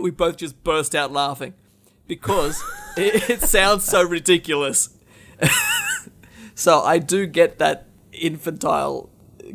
we 0.00 0.10
both 0.10 0.36
just 0.38 0.62
burst 0.64 0.94
out 0.94 1.12
laughing 1.12 1.54
because 2.06 2.62
it, 2.96 3.28
it 3.28 3.40
sounds 3.42 3.84
so 3.84 4.02
ridiculous. 4.02 4.88
so 6.54 6.80
I 6.82 6.98
do 6.98 7.26
get 7.26 7.58
that 7.58 7.86
infantile 8.12 9.10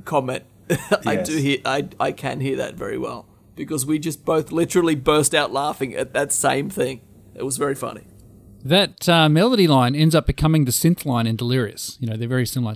comment. 0.06 0.44
I 1.06 1.14
Yes. 1.14 1.28
do 1.28 1.38
hear, 1.38 1.58
I, 1.66 1.88
I 2.00 2.12
can 2.12 2.40
hear 2.42 2.58
that 2.58 2.76
very 2.76 2.98
well 2.98 3.28
because 3.56 3.86
we 3.86 4.00
just 4.00 4.26
both 4.26 4.52
literally 4.52 4.96
burst 4.96 5.34
out 5.34 5.52
laughing 5.52 5.94
at 5.96 6.14
that 6.14 6.32
same 6.32 6.70
thing. 6.70 7.02
It 7.34 7.44
was 7.44 7.58
very 7.58 7.76
funny. 7.76 8.04
That 8.66 9.08
uh, 9.08 9.30
melody 9.30 9.68
line 9.68 9.96
ends 9.96 10.16
up 10.16 10.26
becoming 10.26 10.66
the 10.66 10.72
synth 10.72 11.06
line 11.06 11.28
in 11.28 11.36
Delirious. 11.36 12.00
You 12.02 12.08
know, 12.08 12.18
they're 12.18 12.28
very 12.28 12.48
similar. 12.48 12.74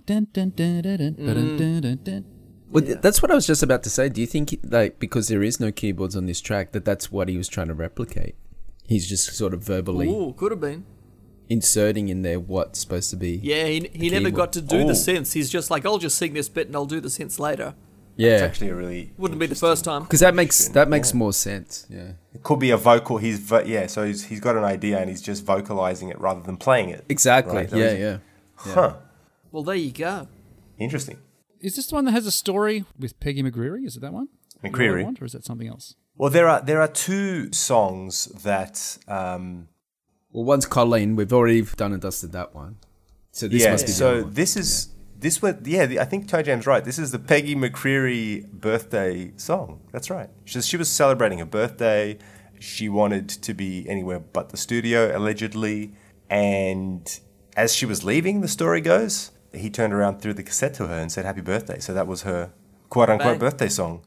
Well, 2.69 2.83
yeah. 2.83 2.95
that's 3.01 3.23
what 3.23 3.31
I 3.31 3.33
was 3.33 3.47
just 3.47 3.63
about 3.63 3.81
to 3.83 3.89
say. 3.89 4.07
Do 4.07 4.21
you 4.21 4.27
think, 4.27 4.55
like, 4.63 4.99
because 4.99 5.29
there 5.29 5.41
is 5.41 5.59
no 5.59 5.71
keyboards 5.71 6.15
on 6.15 6.27
this 6.27 6.41
track, 6.41 6.73
that 6.73 6.85
that's 6.85 7.11
what 7.11 7.27
he 7.27 7.37
was 7.37 7.47
trying 7.47 7.69
to 7.69 7.73
replicate? 7.73 8.35
He's 8.85 9.09
just 9.09 9.35
sort 9.35 9.55
of 9.55 9.63
verbally. 9.63 10.07
Ooh, 10.07 10.33
could 10.37 10.51
have 10.51 10.61
been. 10.61 10.85
Inserting 11.49 12.09
in 12.09 12.21
there 12.21 12.39
what's 12.39 12.79
supposed 12.79 13.09
to 13.09 13.15
be. 13.15 13.39
Yeah, 13.41 13.65
he, 13.65 13.89
he 13.91 14.11
never 14.11 14.29
got 14.29 14.53
to 14.53 14.61
do 14.61 14.83
the 14.83 14.91
oh. 14.91 14.91
synths. 14.91 15.33
He's 15.33 15.49
just 15.49 15.71
like, 15.71 15.87
I'll 15.87 15.97
just 15.97 16.19
sing 16.19 16.33
this 16.33 16.49
bit 16.49 16.67
and 16.67 16.75
I'll 16.75 16.85
do 16.85 17.01
the 17.01 17.07
synths 17.07 17.39
later. 17.39 17.73
It's 18.21 18.41
Yeah, 18.41 18.45
actually 18.47 18.69
a 18.69 18.75
really 18.75 19.13
Wouldn't 19.17 19.39
be 19.39 19.45
the 19.47 19.55
first 19.55 19.83
time. 19.85 20.03
because 20.03 20.19
that 20.19 20.35
makes 20.35 20.67
that 20.69 20.89
makes 20.89 21.11
yeah. 21.11 21.17
more 21.17 21.33
sense. 21.33 21.85
Yeah, 21.89 22.11
It 22.33 22.43
could 22.43 22.59
be 22.59 22.71
a 22.71 22.77
vocal. 22.77 23.17
He's 23.17 23.39
vo- 23.39 23.63
yeah, 23.65 23.87
so 23.87 24.03
he's, 24.03 24.25
he's 24.25 24.41
got 24.41 24.55
an 24.57 24.63
idea 24.65 24.99
and 24.99 25.09
he's 25.09 25.21
just 25.21 25.45
vocalizing 25.45 26.09
it 26.09 26.19
rather 26.19 26.41
than 26.41 26.57
playing 26.57 26.89
it. 26.89 27.05
exactly. 27.07 27.55
Right, 27.55 27.69
that 27.69 27.77
yeah, 27.77 27.91
was- 27.91 27.99
yeah. 27.99 28.17
Huh. 28.75 28.93
Well, 29.51 29.63
there 29.63 29.75
you 29.75 29.91
go. 29.93 30.27
Interesting. 30.77 31.17
Is 31.61 31.75
this 31.77 31.87
the 31.87 31.95
one 31.95 32.05
that 32.05 32.11
has 32.11 32.25
a 32.25 32.31
story 32.31 32.83
with 32.97 33.19
Peggy 33.21 33.41
McCreary? 33.43 33.85
Is 33.85 33.95
it 33.97 34.01
that 34.01 34.13
one? 34.13 34.27
You 34.63 34.69
know 34.69 34.77
what 34.77 34.81
I 34.81 34.83
McCreary. 34.83 35.03
want, 35.05 35.21
Or 35.21 35.25
is 35.25 35.31
that 35.31 35.45
something 35.45 35.67
else? 35.67 35.95
Well, 36.17 36.29
there 36.29 36.47
are 36.49 36.61
there 36.61 36.81
are 36.81 36.87
two 36.89 37.51
songs 37.53 38.25
that 38.43 38.97
um, 39.07 39.69
Well, 40.33 40.43
one's 40.43 40.65
Colleen. 40.65 41.15
We've 41.15 41.31
already 41.31 41.61
done 41.61 41.93
and 41.93 42.01
dusted 42.01 42.33
that 42.33 42.53
one. 42.53 42.75
So 43.31 43.47
this 43.47 43.63
yeah. 43.63 43.71
must 43.71 43.85
be 43.85 43.91
the 43.93 43.97
So 43.97 44.09
other 44.11 44.23
one. 44.23 44.33
this 44.33 44.57
is 44.57 44.89
this 45.19 45.41
was 45.41 45.55
yeah. 45.65 45.83
I 45.99 46.05
think 46.05 46.27
Toe 46.27 46.41
Jam's 46.41 46.65
right. 46.65 46.83
This 46.83 46.97
is 46.97 47.11
the 47.11 47.19
Peggy 47.19 47.55
McCreary 47.55 48.49
birthday 48.51 49.33
song. 49.35 49.81
That's 49.91 50.09
right. 50.09 50.29
She, 50.45 50.61
she 50.61 50.77
was 50.77 50.89
celebrating 50.89 51.39
her 51.39 51.45
birthday. 51.45 52.17
She 52.59 52.89
wanted 52.89 53.29
to 53.29 53.53
be 53.53 53.87
anywhere 53.87 54.19
but 54.19 54.49
the 54.49 54.57
studio, 54.57 55.15
allegedly. 55.15 55.93
And 56.29 57.19
as 57.55 57.75
she 57.75 57.85
was 57.85 58.03
leaving, 58.03 58.41
the 58.41 58.47
story 58.47 58.81
goes, 58.81 59.31
he 59.53 59.69
turned 59.69 59.93
around, 59.93 60.21
threw 60.21 60.33
the 60.33 60.43
cassette 60.43 60.73
to 60.75 60.87
her, 60.87 60.95
and 60.95 61.11
said 61.11 61.25
"Happy 61.25 61.41
Birthday." 61.41 61.79
So 61.79 61.93
that 61.93 62.07
was 62.07 62.21
her 62.21 62.53
quote 62.89 63.09
unquote 63.09 63.33
Bang. 63.33 63.39
birthday 63.39 63.69
song. 63.69 64.05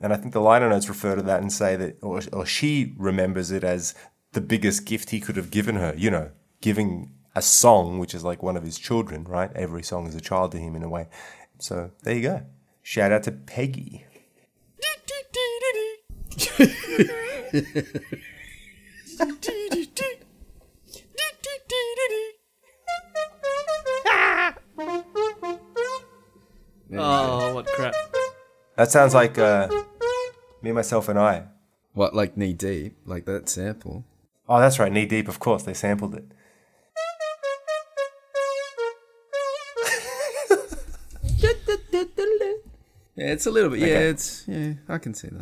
And 0.00 0.12
I 0.12 0.16
think 0.16 0.32
the 0.32 0.40
liner 0.40 0.68
notes 0.68 0.88
refer 0.88 1.14
to 1.14 1.22
that 1.22 1.40
and 1.40 1.52
say 1.52 1.76
that, 1.76 1.98
or, 2.02 2.20
or 2.32 2.44
she 2.44 2.94
remembers 2.96 3.50
it 3.50 3.64
as 3.64 3.94
the 4.32 4.40
biggest 4.40 4.84
gift 4.84 5.10
he 5.10 5.20
could 5.20 5.36
have 5.36 5.50
given 5.50 5.76
her. 5.76 5.94
You 5.96 6.10
know, 6.10 6.30
giving 6.60 7.12
a 7.34 7.42
song, 7.42 7.98
which 7.98 8.14
is 8.14 8.24
like 8.24 8.42
one 8.42 8.56
of 8.56 8.62
his 8.62 8.78
children, 8.78 9.24
right? 9.24 9.50
Every 9.54 9.82
song 9.82 10.06
is 10.06 10.14
a 10.14 10.20
child 10.20 10.52
to 10.52 10.58
him 10.58 10.76
in 10.76 10.82
a 10.82 10.88
way. 10.88 11.08
So 11.58 11.90
there 12.02 12.14
you 12.14 12.22
go. 12.22 12.42
Shout 12.82 13.12
out 13.12 13.22
to 13.24 13.32
Peggy. 13.32 14.04
Oh, 26.96 27.54
what 27.54 27.66
crap. 27.66 27.94
That 28.76 28.90
sounds 28.90 29.14
like 29.14 29.38
uh, 29.38 29.68
me, 30.62 30.72
myself, 30.72 31.08
and 31.08 31.18
I. 31.18 31.44
what 31.92 32.14
like 32.14 32.36
knee 32.36 32.52
deep, 32.52 32.96
like 33.04 33.24
that 33.24 33.48
sample. 33.48 34.04
Oh, 34.48 34.60
that's 34.60 34.78
right. 34.78 34.92
Knee 34.92 35.06
deep, 35.06 35.28
of 35.28 35.38
course. 35.38 35.62
They 35.62 35.74
sampled 35.74 36.14
it. 36.14 36.24
Yeah, 43.16 43.32
it's 43.32 43.46
a 43.46 43.50
little 43.50 43.70
bit. 43.70 43.78
Yeah, 43.80 43.98
it's 44.10 44.44
yeah. 44.48 44.72
I 44.88 44.98
can 44.98 45.14
see 45.14 45.28
that. 45.28 45.40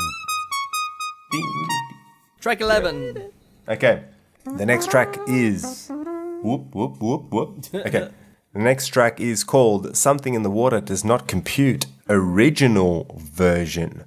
Track 2.40 2.60
11. 2.60 3.30
Okay. 3.68 4.04
The 4.58 4.66
next 4.66 4.90
track 4.90 5.18
is. 5.26 5.90
Whoop, 6.42 6.74
whoop, 6.74 7.00
whoop, 7.00 7.30
whoop. 7.30 7.64
Okay. 7.74 8.10
The 8.52 8.58
next 8.58 8.88
track 8.88 9.18
is 9.18 9.44
called 9.44 9.96
Something 9.96 10.34
in 10.34 10.42
the 10.42 10.50
Water 10.50 10.80
Does 10.80 11.04
Not 11.04 11.26
Compute 11.26 11.86
Original 12.10 13.06
Version. 13.18 14.04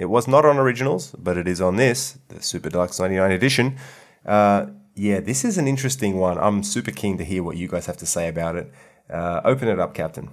It 0.00 0.10
was 0.10 0.28
not 0.28 0.44
on 0.44 0.58
originals, 0.58 1.14
but 1.18 1.36
it 1.36 1.46
is 1.48 1.60
on 1.60 1.76
this, 1.76 2.18
the 2.28 2.42
Super 2.42 2.70
Deluxe 2.70 2.98
99 2.98 3.30
edition. 3.32 3.76
Uh, 4.24 4.66
yeah, 4.94 5.20
this 5.20 5.44
is 5.44 5.58
an 5.58 5.68
interesting 5.68 6.18
one. 6.18 6.38
I'm 6.38 6.62
super 6.62 6.90
keen 6.90 7.18
to 7.18 7.24
hear 7.24 7.42
what 7.42 7.56
you 7.56 7.68
guys 7.68 7.86
have 7.86 7.96
to 7.98 8.06
say 8.06 8.28
about 8.28 8.56
it. 8.56 8.72
Uh, 9.08 9.40
open 9.44 9.68
it 9.68 9.78
up, 9.78 9.94
Captain. 9.94 10.30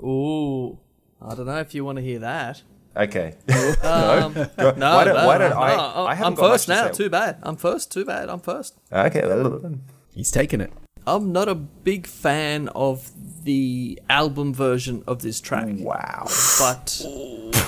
Ooh. 0.00 0.78
I 1.20 1.34
don't 1.34 1.46
know 1.46 1.58
if 1.58 1.74
you 1.74 1.84
want 1.84 1.96
to 1.96 2.02
hear 2.02 2.20
that. 2.20 2.62
Okay. 2.96 3.34
Um, 3.82 4.32
Go- 4.56 4.74
no, 4.76 4.96
why 4.96 5.04
don't, 5.04 5.14
no, 5.14 5.26
why 5.26 5.38
don't 5.38 5.50
no, 5.50 5.60
I? 5.60 5.76
No, 5.76 6.06
I 6.06 6.12
I'm 6.14 6.34
got 6.34 6.50
first 6.50 6.68
much 6.68 6.78
to 6.78 6.84
now. 6.84 6.90
Too 6.92 7.10
bad. 7.10 7.38
I'm 7.42 7.56
first. 7.56 7.92
Too 7.92 8.04
bad. 8.04 8.28
I'm 8.28 8.40
first. 8.40 8.76
Okay. 8.90 9.22
He's 10.14 10.30
taking 10.30 10.60
it. 10.60 10.72
I'm 11.06 11.30
not 11.30 11.48
a 11.48 11.54
big 11.54 12.06
fan 12.06 12.68
of 12.70 13.12
the 13.44 14.00
album 14.08 14.52
version 14.52 15.04
of 15.06 15.22
this 15.22 15.40
track. 15.40 15.68
Wow. 15.78 16.26
But 16.58 17.00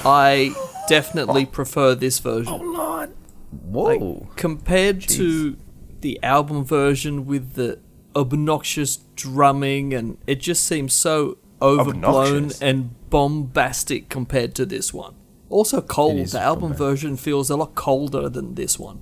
I 0.04 0.54
definitely 0.88 1.42
oh. 1.42 1.46
prefer 1.46 1.94
this 1.94 2.18
version. 2.18 2.52
Oh 2.52 2.56
lord! 2.56 3.14
Whoa. 3.50 4.28
compared 4.36 5.00
to 5.02 5.56
the 6.00 6.22
album 6.22 6.64
version 6.64 7.24
with 7.26 7.54
the 7.54 7.80
obnoxious 8.14 8.98
drumming 9.16 9.94
and 9.94 10.18
it 10.26 10.40
just 10.40 10.64
seems 10.64 10.92
so 10.92 11.38
overblown 11.62 12.36
Obnoxious? 12.36 12.62
and 12.62 13.10
bombastic 13.10 14.08
compared 14.08 14.54
to 14.56 14.66
this 14.66 14.92
one. 14.92 15.14
Also 15.48 15.80
cold. 15.80 16.26
The 16.26 16.40
album 16.40 16.70
bombastic. 16.70 16.86
version 16.86 17.16
feels 17.16 17.48
a 17.50 17.56
lot 17.56 17.74
colder 17.74 18.28
than 18.28 18.54
this 18.54 18.78
one. 18.78 19.00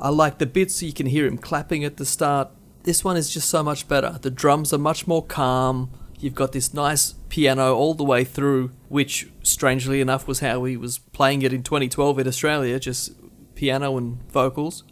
I 0.00 0.08
like 0.08 0.38
the 0.38 0.46
bits 0.46 0.82
you 0.82 0.92
can 0.92 1.06
hear 1.06 1.26
him 1.26 1.38
clapping 1.38 1.84
at 1.84 1.96
the 1.96 2.06
start. 2.06 2.50
This 2.84 3.04
one 3.04 3.16
is 3.16 3.32
just 3.32 3.48
so 3.48 3.62
much 3.62 3.88
better. 3.88 4.18
The 4.20 4.30
drums 4.30 4.72
are 4.72 4.78
much 4.78 5.06
more 5.06 5.24
calm. 5.24 5.90
You've 6.18 6.34
got 6.34 6.52
this 6.52 6.72
nice 6.72 7.14
piano 7.28 7.74
all 7.74 7.94
the 7.94 8.04
way 8.04 8.24
through, 8.24 8.72
which 8.88 9.28
strangely 9.42 10.00
enough 10.00 10.26
was 10.26 10.40
how 10.40 10.64
he 10.64 10.76
was 10.76 10.98
playing 10.98 11.42
it 11.42 11.52
in 11.52 11.62
2012 11.62 12.18
in 12.18 12.26
Australia, 12.26 12.78
just 12.80 13.12
piano 13.54 13.96
and 13.96 14.22
vocals. 14.30 14.84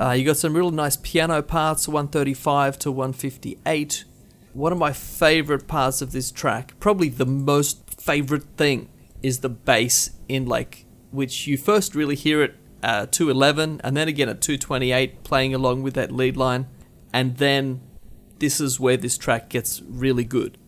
Uh, 0.00 0.12
you 0.12 0.24
got 0.24 0.36
some 0.36 0.54
real 0.56 0.70
nice 0.70 0.96
piano 0.96 1.42
parts, 1.42 1.88
135 1.88 2.78
to 2.78 2.92
158. 2.92 4.04
One 4.52 4.72
of 4.72 4.78
my 4.78 4.92
favorite 4.92 5.66
parts 5.66 6.00
of 6.00 6.12
this 6.12 6.30
track, 6.30 6.74
probably 6.78 7.08
the 7.08 7.26
most 7.26 8.00
favorite 8.00 8.44
thing, 8.56 8.88
is 9.22 9.40
the 9.40 9.48
bass 9.48 10.10
in 10.28 10.46
like 10.46 10.84
which 11.10 11.46
you 11.46 11.56
first 11.56 11.94
really 11.94 12.14
hear 12.14 12.42
it 12.42 12.54
uh, 12.82 13.06
211 13.06 13.80
and 13.82 13.96
then 13.96 14.06
again 14.06 14.28
at 14.28 14.42
228 14.42 15.24
playing 15.24 15.54
along 15.54 15.82
with 15.82 15.94
that 15.94 16.12
lead 16.12 16.36
line 16.36 16.66
and 17.12 17.38
then 17.38 17.80
this 18.38 18.60
is 18.60 18.78
where 18.80 18.96
this 18.96 19.16
track 19.18 19.48
gets 19.48 19.82
really 19.88 20.24
good 20.24 20.58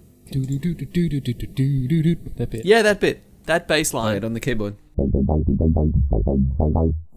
That 2.37 2.49
bit. 2.51 2.65
yeah 2.65 2.83
that 2.83 3.01
bit 3.01 3.23
that 3.47 3.69
bass 3.69 3.93
Play 3.93 4.01
line 4.01 4.17
it 4.17 4.25
on 4.25 4.33
the 4.35 4.41
keyboard. 4.41 4.77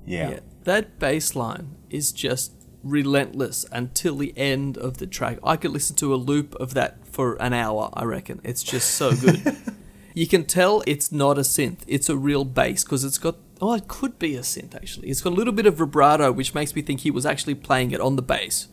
Yeah. 0.06 0.30
Yeah, 0.32 0.40
that 0.64 1.00
bass 1.00 1.36
line 1.36 1.76
is 1.90 2.12
just 2.12 2.54
relentless 2.84 3.66
until 3.72 4.16
the 4.18 4.34
end 4.38 4.78
of 4.78 4.98
the 4.98 5.08
track. 5.08 5.38
I 5.44 5.56
could 5.56 5.72
listen 5.72 5.96
to 5.98 6.14
a 6.14 6.18
loop 6.18 6.56
of 6.56 6.74
that 6.74 7.08
for 7.08 7.36
an 7.42 7.54
hour, 7.54 7.90
I 7.94 8.04
reckon. 8.06 8.42
It's 8.44 8.64
just 8.64 8.92
so 8.92 9.16
good. 9.16 9.58
you 10.14 10.28
can 10.28 10.46
tell 10.46 10.84
it's 10.88 11.12
not 11.12 11.38
a 11.38 11.42
synth, 11.42 11.80
it's 11.88 12.10
a 12.10 12.18
real 12.18 12.46
bass 12.46 12.84
because 12.84 13.04
it's 13.04 13.18
got. 13.18 13.36
Oh, 13.62 13.74
it 13.74 13.88
could 13.88 14.18
be 14.18 14.36
a 14.36 14.42
synth 14.42 14.76
actually. 14.76 15.10
It's 15.10 15.22
got 15.22 15.34
a 15.34 15.36
little 15.36 15.54
bit 15.54 15.66
of 15.66 15.76
vibrato, 15.76 16.32
which 16.32 16.54
makes 16.56 16.76
me 16.76 16.82
think 16.82 17.02
he 17.02 17.12
was 17.12 17.26
actually 17.26 17.56
playing 17.56 17.92
it 17.92 18.00
on 18.00 18.16
the 18.16 18.22
bass. 18.22 18.68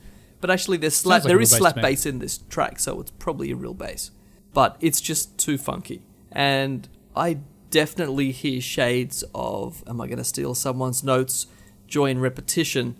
But 0.46 0.52
actually, 0.52 0.76
there's 0.76 0.94
slap. 0.94 1.22
Like 1.22 1.24
a 1.24 1.26
there 1.26 1.36
real 1.38 1.42
is 1.42 1.50
bass 1.50 1.58
slap 1.58 1.74
bass 1.74 2.06
in 2.06 2.20
this 2.20 2.38
track, 2.38 2.78
so 2.78 3.00
it's 3.00 3.10
probably 3.10 3.50
a 3.50 3.56
real 3.56 3.74
bass. 3.74 4.12
But 4.54 4.76
it's 4.80 5.00
just 5.00 5.36
too 5.38 5.58
funky, 5.58 6.02
and 6.30 6.88
I 7.16 7.38
definitely 7.70 8.30
hear 8.30 8.60
shades 8.60 9.24
of. 9.34 9.82
Am 9.88 10.00
I 10.00 10.06
going 10.06 10.18
to 10.18 10.24
steal 10.24 10.54
someone's 10.54 11.02
notes? 11.02 11.48
Joy 11.88 12.10
in 12.10 12.20
repetition. 12.20 12.94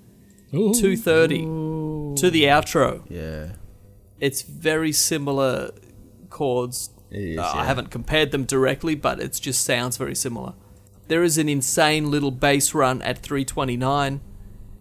Two 0.50 0.96
thirty 0.96 1.42
to 1.42 2.30
the 2.32 2.42
outro. 2.46 3.04
Yeah. 3.09 3.52
It's 4.18 4.42
very 4.42 4.90
similar 4.90 5.70
chords. 6.30 6.90
It 7.12 7.20
is, 7.20 7.38
Uh, 7.38 7.52
I 7.54 7.64
haven't 7.64 7.92
compared 7.92 8.32
them 8.32 8.42
directly, 8.42 8.96
but 8.96 9.20
it 9.20 9.38
just 9.40 9.64
sounds 9.64 9.96
very 9.96 10.16
similar. 10.16 10.54
There 11.06 11.22
is 11.22 11.38
an 11.38 11.48
insane 11.48 12.11
little 12.11 12.32
bass 12.32 12.74
run 12.74 13.02
at 13.02 13.22
329. 13.22 14.20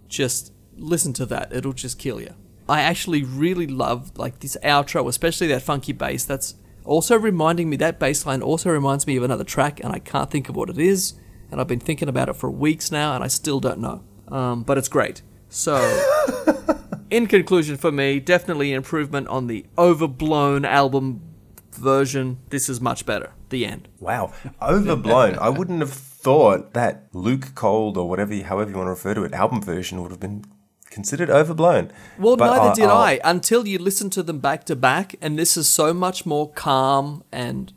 Just 0.08 0.52
listen 0.76 1.14
to 1.14 1.28
that; 1.28 1.54
it'll 1.54 1.74
just 1.74 2.00
kill 2.00 2.20
you. 2.20 2.34
I 2.68 2.82
actually 2.82 3.24
really 3.24 3.68
love 3.68 4.18
like 4.18 4.40
this 4.40 4.58
outro, 4.64 5.08
especially 5.08 5.48
that 5.48 5.62
funky 5.62 5.94
bass. 5.94 6.26
That's 6.26 6.56
also 6.84 7.18
reminding 7.18 7.70
me 7.70 7.78
that 7.78 8.00
bass 8.00 8.26
line 8.26 8.42
also 8.42 8.72
reminds 8.72 9.06
me 9.06 9.18
of 9.18 9.24
another 9.24 9.44
track, 9.44 9.80
and 9.84 9.94
I 9.94 10.00
can't 10.00 10.32
think 10.32 10.50
of 10.50 10.56
what 10.56 10.70
it 10.70 10.78
is. 10.78 11.14
And 11.52 11.62
I've 11.62 11.68
been 11.68 11.80
thinking 11.80 12.10
about 12.10 12.28
it 12.30 12.36
for 12.36 12.50
weeks 12.50 12.92
now, 12.92 13.14
and 13.14 13.24
I 13.24 13.28
still 13.28 13.60
don't 13.60 13.80
know. 13.80 14.04
Um, 14.28 14.64
but 14.64 14.78
it's 14.78 14.90
great. 14.90 15.22
So, 15.50 15.78
in 17.10 17.28
conclusion, 17.28 17.78
for 17.78 17.92
me, 17.92 18.20
definitely 18.20 18.72
an 18.72 18.78
improvement 18.78 19.28
on 19.28 19.48
the 19.48 19.66
overblown 19.78 20.66
album 20.66 21.22
version. 21.72 22.40
This 22.50 22.68
is 22.68 22.82
much 22.82 23.06
better. 23.06 23.32
The 23.50 23.66
end. 23.66 23.88
Wow. 24.00 24.34
Overblown. 24.62 25.38
I 25.38 25.50
wouldn't 25.50 25.82
have 25.82 25.94
thought 25.94 26.74
that 26.74 27.08
Luke 27.14 27.54
Cold 27.54 27.96
or 27.98 28.10
whatever, 28.10 28.36
however 28.42 28.72
you 28.72 28.78
want 28.78 28.88
to 28.88 28.92
refer 28.92 29.14
to 29.14 29.24
it, 29.24 29.34
album 29.34 29.62
version 29.62 30.02
would 30.02 30.12
have 30.12 30.20
been 30.20 30.44
considered 30.96 31.30
overblown. 31.30 31.92
Well, 32.18 32.38
But 32.38 32.48
neither 32.48 32.70
I- 32.72 32.74
did 32.74 32.86
I'll- 32.90 32.98
I 32.98 33.20
until 33.24 33.68
you 33.68 33.78
listen 33.78 34.10
to 34.12 34.24
them 34.24 34.40
back 34.40 34.64
to 34.66 34.76
back, 34.76 35.16
and 35.22 35.38
this 35.38 35.56
is 35.58 35.68
so 35.70 35.94
much 35.94 36.26
more 36.26 36.50
calm 36.52 37.24
and 37.32 37.72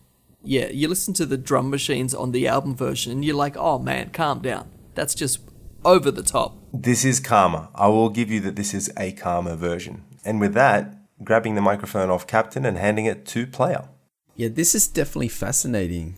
yeah, 0.45 0.69
you 0.71 0.89
listen 0.89 1.13
to 1.15 1.27
the 1.27 1.37
drum 1.37 1.69
machines 1.69 2.15
on 2.15 2.31
the 2.33 2.47
album 2.49 2.75
version, 2.77 3.13
and 3.13 3.25
you're 3.25 3.35
like, 3.37 3.57
oh 3.57 3.79
man, 3.79 4.11
calm 4.11 4.41
down. 4.41 4.71
That's 4.95 5.15
just 5.15 5.41
over 5.85 6.11
the 6.13 6.23
top. 6.23 6.57
This 6.73 7.05
is 7.05 7.19
calmer. 7.21 7.69
I 7.75 7.89
will 7.89 8.09
give 8.09 8.31
you 8.31 8.41
that 8.41 8.57
this 8.57 8.73
is 8.73 8.91
a 8.97 9.13
calmer 9.13 9.57
version. 9.57 10.05
And 10.25 10.41
with 10.41 10.55
that, 10.55 10.95
grabbing 11.25 11.55
the 11.57 11.61
microphone 11.61 12.09
off 12.09 12.27
Captain 12.27 12.65
and 12.65 12.79
handing 12.79 13.05
it 13.07 13.27
to 13.27 13.47
player. 13.47 13.89
Yeah, 14.37 14.49
this 14.49 14.75
is 14.75 14.87
definitely 14.87 15.29
fascinating. 15.29 16.15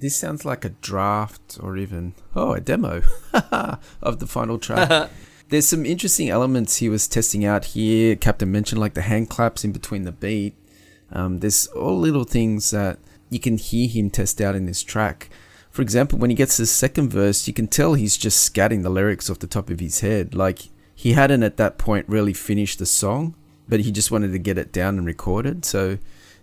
This 0.00 0.16
sounds 0.16 0.44
like 0.44 0.64
a 0.64 0.70
draft 0.70 1.58
or 1.60 1.76
even, 1.76 2.14
oh, 2.34 2.52
a 2.54 2.60
demo 2.60 3.02
of 4.02 4.18
the 4.18 4.26
final 4.26 4.58
track. 4.58 5.10
There's 5.50 5.66
some 5.66 5.86
interesting 5.86 6.28
elements 6.28 6.76
he 6.76 6.90
was 6.90 7.08
testing 7.08 7.44
out 7.44 7.66
here. 7.66 8.16
Captain 8.16 8.52
mentioned 8.52 8.80
like 8.80 8.94
the 8.94 9.02
hand 9.02 9.30
claps 9.30 9.64
in 9.64 9.72
between 9.72 10.02
the 10.02 10.12
beat. 10.12 10.54
Um, 11.10 11.38
there's 11.38 11.66
all 11.68 11.98
little 11.98 12.24
things 12.24 12.70
that 12.70 12.98
you 13.30 13.40
can 13.40 13.56
hear 13.56 13.88
him 13.88 14.10
test 14.10 14.42
out 14.42 14.54
in 14.54 14.66
this 14.66 14.82
track. 14.82 15.30
For 15.70 15.80
example, 15.80 16.18
when 16.18 16.28
he 16.28 16.36
gets 16.36 16.56
to 16.56 16.62
the 16.62 16.66
second 16.66 17.08
verse, 17.10 17.46
you 17.46 17.54
can 17.54 17.66
tell 17.66 17.94
he's 17.94 18.18
just 18.18 18.52
scatting 18.52 18.82
the 18.82 18.90
lyrics 18.90 19.30
off 19.30 19.38
the 19.38 19.46
top 19.46 19.70
of 19.70 19.80
his 19.80 20.00
head. 20.00 20.34
Like 20.34 20.68
he 20.94 21.12
hadn't 21.12 21.42
at 21.42 21.56
that 21.56 21.78
point 21.78 22.08
really 22.08 22.34
finished 22.34 22.78
the 22.78 22.86
song, 22.86 23.34
but 23.68 23.80
he 23.80 23.90
just 23.90 24.10
wanted 24.10 24.32
to 24.32 24.38
get 24.38 24.58
it 24.58 24.72
down 24.72 24.98
and 24.98 25.06
recorded. 25.06 25.64
So 25.64 25.98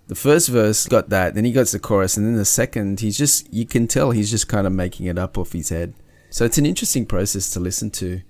the 0.07 0.15
first 0.15 0.49
verse 0.49 0.87
got 0.87 1.09
that, 1.09 1.35
then 1.35 1.45
he 1.45 1.51
to 1.51 1.63
the 1.63 1.79
chorus, 1.79 2.17
and 2.17 2.25
then 2.25 2.35
the 2.35 2.45
second, 2.45 3.01
he's 3.01 3.17
just 3.17 3.51
you 3.53 3.65
can 3.65 3.87
tell 3.87 4.11
he's 4.11 4.31
just 4.31 4.47
kind 4.47 4.65
of 4.65 4.73
making 4.73 5.05
it 5.05 5.19
up 5.19 5.37
off 5.37 5.53
his 5.53 5.69
head. 5.69 5.93
So 6.31 6.43
it's 6.43 6.57
an 6.57 6.65
interesting 6.65 7.05
process 7.05 7.51
to 7.51 7.59
listen 7.59 7.91
to. 7.91 8.21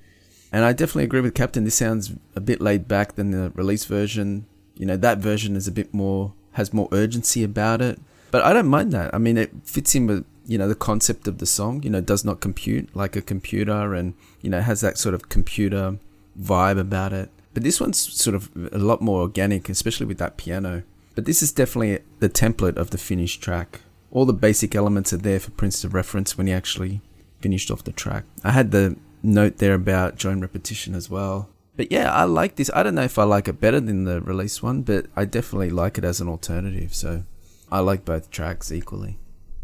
And 0.55 0.63
I 0.63 0.71
definitely 0.71 1.03
agree 1.03 1.19
with 1.19 1.33
Captain. 1.33 1.65
This 1.65 1.75
sounds 1.75 2.13
a 2.33 2.39
bit 2.39 2.61
laid 2.61 2.87
back 2.87 3.15
than 3.15 3.31
the 3.31 3.51
release 3.55 3.83
version. 3.83 4.45
You 4.75 4.85
know, 4.85 4.95
that 4.95 5.17
version 5.17 5.57
is 5.57 5.67
a 5.67 5.71
bit 5.71 5.93
more 5.93 6.31
has 6.53 6.71
more 6.71 6.87
urgency 6.93 7.43
about 7.43 7.81
it. 7.81 7.99
But 8.31 8.41
I 8.41 8.53
don't 8.53 8.69
mind 8.69 8.93
that. 8.93 9.13
I 9.13 9.17
mean, 9.17 9.37
it 9.37 9.51
fits 9.65 9.93
in 9.95 10.07
with 10.07 10.23
you 10.45 10.57
know 10.57 10.69
the 10.69 10.73
concept 10.73 11.27
of 11.27 11.39
the 11.39 11.45
song. 11.45 11.83
You 11.83 11.89
know, 11.89 11.99
does 11.99 12.23
not 12.23 12.39
compute 12.39 12.95
like 12.95 13.17
a 13.17 13.21
computer, 13.21 13.93
and 13.93 14.13
you 14.41 14.49
know 14.49 14.61
has 14.61 14.79
that 14.79 14.97
sort 14.97 15.13
of 15.13 15.27
computer 15.27 15.97
vibe 16.41 16.79
about 16.79 17.11
it. 17.11 17.29
But 17.53 17.63
this 17.63 17.81
one's 17.81 17.99
sort 17.99 18.33
of 18.33 18.49
a 18.71 18.77
lot 18.77 19.01
more 19.01 19.19
organic, 19.19 19.67
especially 19.67 20.05
with 20.05 20.19
that 20.19 20.37
piano. 20.37 20.83
But 21.15 21.25
this 21.25 21.43
is 21.43 21.51
definitely 21.51 21.99
the 22.19 22.29
template 22.29 22.77
of 22.77 22.91
the 22.91 22.97
finished 22.97 23.41
track. 23.41 23.81
All 24.09 24.25
the 24.25 24.31
basic 24.31 24.73
elements 24.73 25.11
are 25.11 25.17
there 25.17 25.41
for 25.41 25.51
Prince 25.51 25.81
to 25.81 25.89
reference 25.89 26.37
when 26.37 26.47
he 26.47 26.53
actually 26.53 27.01
finished 27.41 27.69
off 27.69 27.83
the 27.83 27.91
track. 27.91 28.23
I 28.41 28.51
had 28.51 28.71
the 28.71 28.95
note 29.25 29.57
there 29.57 29.73
about 29.73 30.17
Joy 30.17 30.31
in 30.31 30.41
repetition 30.41 30.95
as 30.95 31.09
well. 31.09 31.49
But 31.75 31.91
yeah, 31.91 32.11
I 32.13 32.23
like 32.23 32.55
this. 32.55 32.71
I 32.73 32.83
don't 32.83 32.95
know 32.95 33.03
if 33.03 33.19
I 33.19 33.23
like 33.23 33.47
it 33.47 33.59
better 33.59 33.79
than 33.81 34.05
the 34.05 34.21
release 34.21 34.63
one, 34.63 34.83
but 34.83 35.07
I 35.15 35.25
definitely 35.25 35.69
like 35.69 35.97
it 35.97 36.05
as 36.05 36.21
an 36.21 36.29
alternative. 36.29 36.93
So 36.93 37.23
I 37.71 37.79
like 37.79 38.05
both 38.05 38.31
tracks 38.31 38.71
equally. 38.71 39.17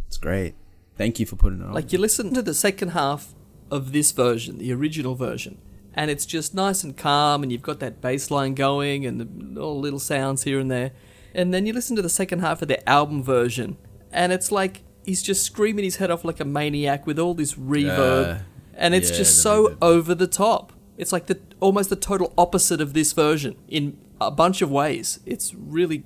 It's 0.08 0.18
great. 0.18 0.56
Thank 0.98 1.20
you 1.20 1.26
for 1.26 1.38
putting 1.38 1.62
it 1.62 1.66
on. 1.66 1.74
Like 1.74 1.94
you 1.94 2.00
listen 2.00 2.34
to 2.34 2.42
the 2.42 2.54
second 2.54 2.90
half 2.90 3.34
of 3.70 3.94
this 3.94 4.12
version, 4.12 4.58
the 4.58 4.74
original 4.74 5.16
version, 5.16 5.60
and 5.94 6.12
it's 6.12 6.26
just 6.26 6.54
nice 6.54 6.84
and 6.84 6.98
calm, 6.98 7.44
and 7.44 7.52
you've 7.52 7.62
got 7.62 7.80
that 7.80 8.02
bass 8.02 8.30
line 8.30 8.54
going, 8.56 9.06
and 9.06 9.22
the, 9.22 9.62
all 9.62 9.80
little 9.80 10.00
sounds 10.00 10.44
here 10.44 10.60
and 10.60 10.70
there. 10.70 10.92
And 11.34 11.54
then 11.54 11.66
you 11.66 11.72
listen 11.72 11.96
to 11.96 12.02
the 12.02 12.10
second 12.10 12.40
half 12.40 12.62
of 12.62 12.68
the 12.68 12.88
album 12.90 13.24
version, 13.24 13.78
and 14.12 14.34
it's 14.34 14.52
like 14.52 14.82
he's 15.06 15.24
just 15.24 15.44
screaming 15.44 15.86
his 15.86 15.96
head 15.96 16.12
off 16.12 16.26
like 16.26 16.42
a 16.42 16.46
maniac 16.46 17.08
with 17.08 17.18
all 17.18 17.34
this 17.34 17.54
reverb, 17.54 18.36
Uh, 18.36 18.40
and 18.82 18.96
it's 18.96 19.12
yeah, 19.12 19.18
just 19.18 19.42
so 19.42 19.78
over 19.82 20.16
the 20.16 20.28
top. 20.28 20.74
It's 20.98 21.14
like 21.14 21.28
the 21.28 21.40
almost 21.60 21.90
the 21.90 21.96
total 21.96 22.34
opposite 22.38 22.82
of 22.82 22.94
this 22.94 23.14
version 23.14 23.56
in 23.68 23.98
a 24.20 24.32
bunch 24.32 24.62
of 24.62 24.72
ways. 24.72 25.20
It's 25.26 25.54
really, 25.54 26.04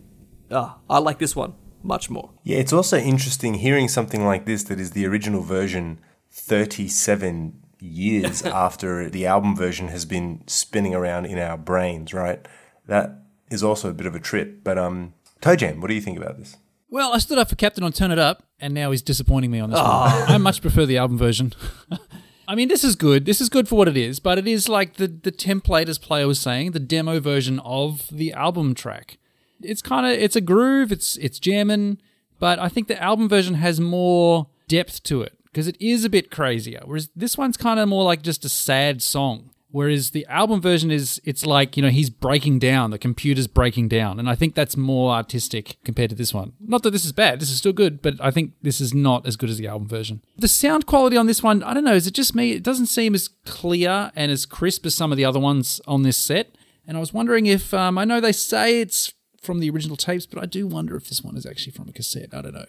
ah, 0.52 0.78
I 0.90 1.00
like 1.00 1.18
this 1.18 1.36
one 1.36 1.56
much 1.82 2.10
more. 2.10 2.32
Yeah, 2.44 2.58
it's 2.58 2.74
also 2.74 2.98
interesting 2.98 3.56
hearing 3.56 3.88
something 3.88 4.26
like 4.26 4.46
this 4.46 4.64
that 4.64 4.80
is 4.80 4.92
the 4.92 5.06
original 5.08 5.42
version 5.42 6.00
37 6.32 7.62
years 7.80 8.42
after 8.46 9.10
the 9.10 9.26
album 9.26 9.56
version 9.56 9.88
has 9.88 10.06
been 10.06 10.44
spinning 10.46 10.94
around 10.94 11.26
in 11.26 11.40
our 11.40 11.58
brains, 11.58 12.14
right? 12.14 12.46
That 12.88 13.22
is 13.50 13.64
also 13.64 13.90
a 13.90 13.94
bit 13.94 14.06
of 14.06 14.16
a 14.16 14.20
trip. 14.20 14.64
But 14.64 14.78
um 14.78 15.14
Toe 15.40 15.56
Jam, 15.56 15.80
what 15.80 15.88
do 15.88 15.94
you 15.94 16.02
think 16.02 16.18
about 16.18 16.38
this? 16.38 16.58
Well, 16.90 17.14
I 17.14 17.20
stood 17.20 17.38
up 17.38 17.50
for 17.50 17.56
Captain 17.56 17.84
on 17.84 17.92
Turn 17.92 18.12
It 18.12 18.20
Up, 18.20 18.44
and 18.60 18.74
now 18.74 18.92
he's 18.92 19.02
disappointing 19.02 19.52
me 19.52 19.60
on 19.60 19.70
this 19.70 19.80
one. 19.80 19.88
I 19.88 20.38
much 20.38 20.62
prefer 20.62 20.86
the 20.86 20.98
album 20.98 21.18
version. 21.18 21.54
I 22.48 22.56
mean, 22.56 22.68
this 22.68 22.84
is 22.84 22.96
good. 22.96 23.26
This 23.26 23.42
is 23.42 23.50
good 23.50 23.68
for 23.68 23.76
what 23.76 23.88
it 23.88 23.98
is, 23.98 24.20
but 24.20 24.38
it 24.38 24.48
is 24.48 24.70
like 24.70 24.96
the, 24.96 25.08
the 25.08 25.32
template, 25.32 25.90
as 25.90 25.98
Player 25.98 26.28
was 26.28 26.40
saying, 26.40 26.72
the 26.72 26.80
demo 26.80 27.20
version 27.20 27.60
of 27.60 28.08
the 28.12 28.34
album 28.34 28.76
track. 28.76 29.18
It's 29.62 29.82
kind 29.82 30.06
of 30.06 30.12
it's 30.12 30.36
a 30.36 30.42
groove. 30.42 30.92
It's 30.92 31.18
it's 31.18 31.40
jamming, 31.40 31.98
but 32.40 32.60
I 32.60 32.70
think 32.70 32.88
the 32.88 33.02
album 33.02 33.30
version 33.30 33.56
has 33.56 33.80
more 33.80 34.48
depth 34.68 35.04
to 35.04 35.22
it 35.22 35.34
because 35.46 35.68
it 35.68 35.78
is 35.80 36.04
a 36.04 36.10
bit 36.10 36.30
crazier. 36.30 36.82
Whereas 36.84 37.10
this 37.16 37.38
one's 37.38 37.58
kind 37.58 37.80
of 37.80 37.88
more 37.90 38.04
like 38.04 38.22
just 38.22 38.46
a 38.46 38.50
sad 38.50 39.02
song. 39.02 39.52
Whereas 39.76 40.12
the 40.12 40.26
album 40.28 40.62
version 40.62 40.90
is, 40.90 41.20
it's 41.26 41.46
like, 41.46 41.76
you 41.76 41.84
know, 41.84 41.90
he's 41.90 42.10
breaking 42.10 42.60
down, 42.60 42.92
the 42.92 42.98
computer's 42.98 43.46
breaking 43.46 43.90
down. 43.90 44.20
And 44.20 44.30
I 44.30 44.34
think 44.34 44.56
that's 44.56 44.78
more 44.78 45.12
artistic 45.12 45.76
compared 45.84 46.12
to 46.12 46.16
this 46.16 46.34
one. 46.34 46.54
Not 46.62 46.84
that 46.84 46.92
this 46.92 47.04
is 47.04 47.12
bad, 47.12 47.42
this 47.42 47.52
is 47.52 47.58
still 47.58 47.74
good, 47.74 48.02
but 48.02 48.14
I 48.22 48.32
think 48.32 48.54
this 48.62 48.80
is 48.80 48.94
not 48.94 49.28
as 49.28 49.36
good 49.36 49.50
as 49.50 49.58
the 49.58 49.68
album 49.68 49.90
version. 49.90 50.22
The 50.38 50.48
sound 50.48 50.86
quality 50.86 51.18
on 51.18 51.28
this 51.28 51.44
one, 51.44 51.62
I 51.62 51.74
don't 51.74 51.84
know, 51.84 51.94
is 51.94 52.08
it 52.08 52.14
just 52.14 52.34
me? 52.34 52.54
It 52.54 52.64
doesn't 52.64 52.86
seem 52.86 53.14
as 53.14 53.28
clear 53.44 54.14
and 54.16 54.32
as 54.32 54.46
crisp 54.46 54.86
as 54.86 54.96
some 54.96 55.12
of 55.12 55.18
the 55.18 55.26
other 55.26 55.42
ones 55.42 55.82
on 55.86 56.04
this 56.04 56.16
set. 56.16 56.56
And 56.88 56.96
I 56.96 57.02
was 57.02 57.14
wondering 57.14 57.46
if, 57.46 57.74
um, 57.74 57.98
I 57.98 58.06
know 58.06 58.22
they 58.22 58.32
say 58.32 58.80
it's 58.80 59.14
from 59.42 59.60
the 59.60 59.70
original 59.70 59.98
tapes, 59.98 60.26
but 60.26 60.42
I 60.42 60.46
do 60.46 60.68
wonder 60.68 60.96
if 60.96 61.10
this 61.10 61.22
one 61.22 61.36
is 61.36 61.46
actually 61.46 61.74
from 61.74 61.90
a 61.90 61.92
cassette. 61.92 62.34
I 62.34 62.42
don't 62.42 62.54
know. 62.54 62.64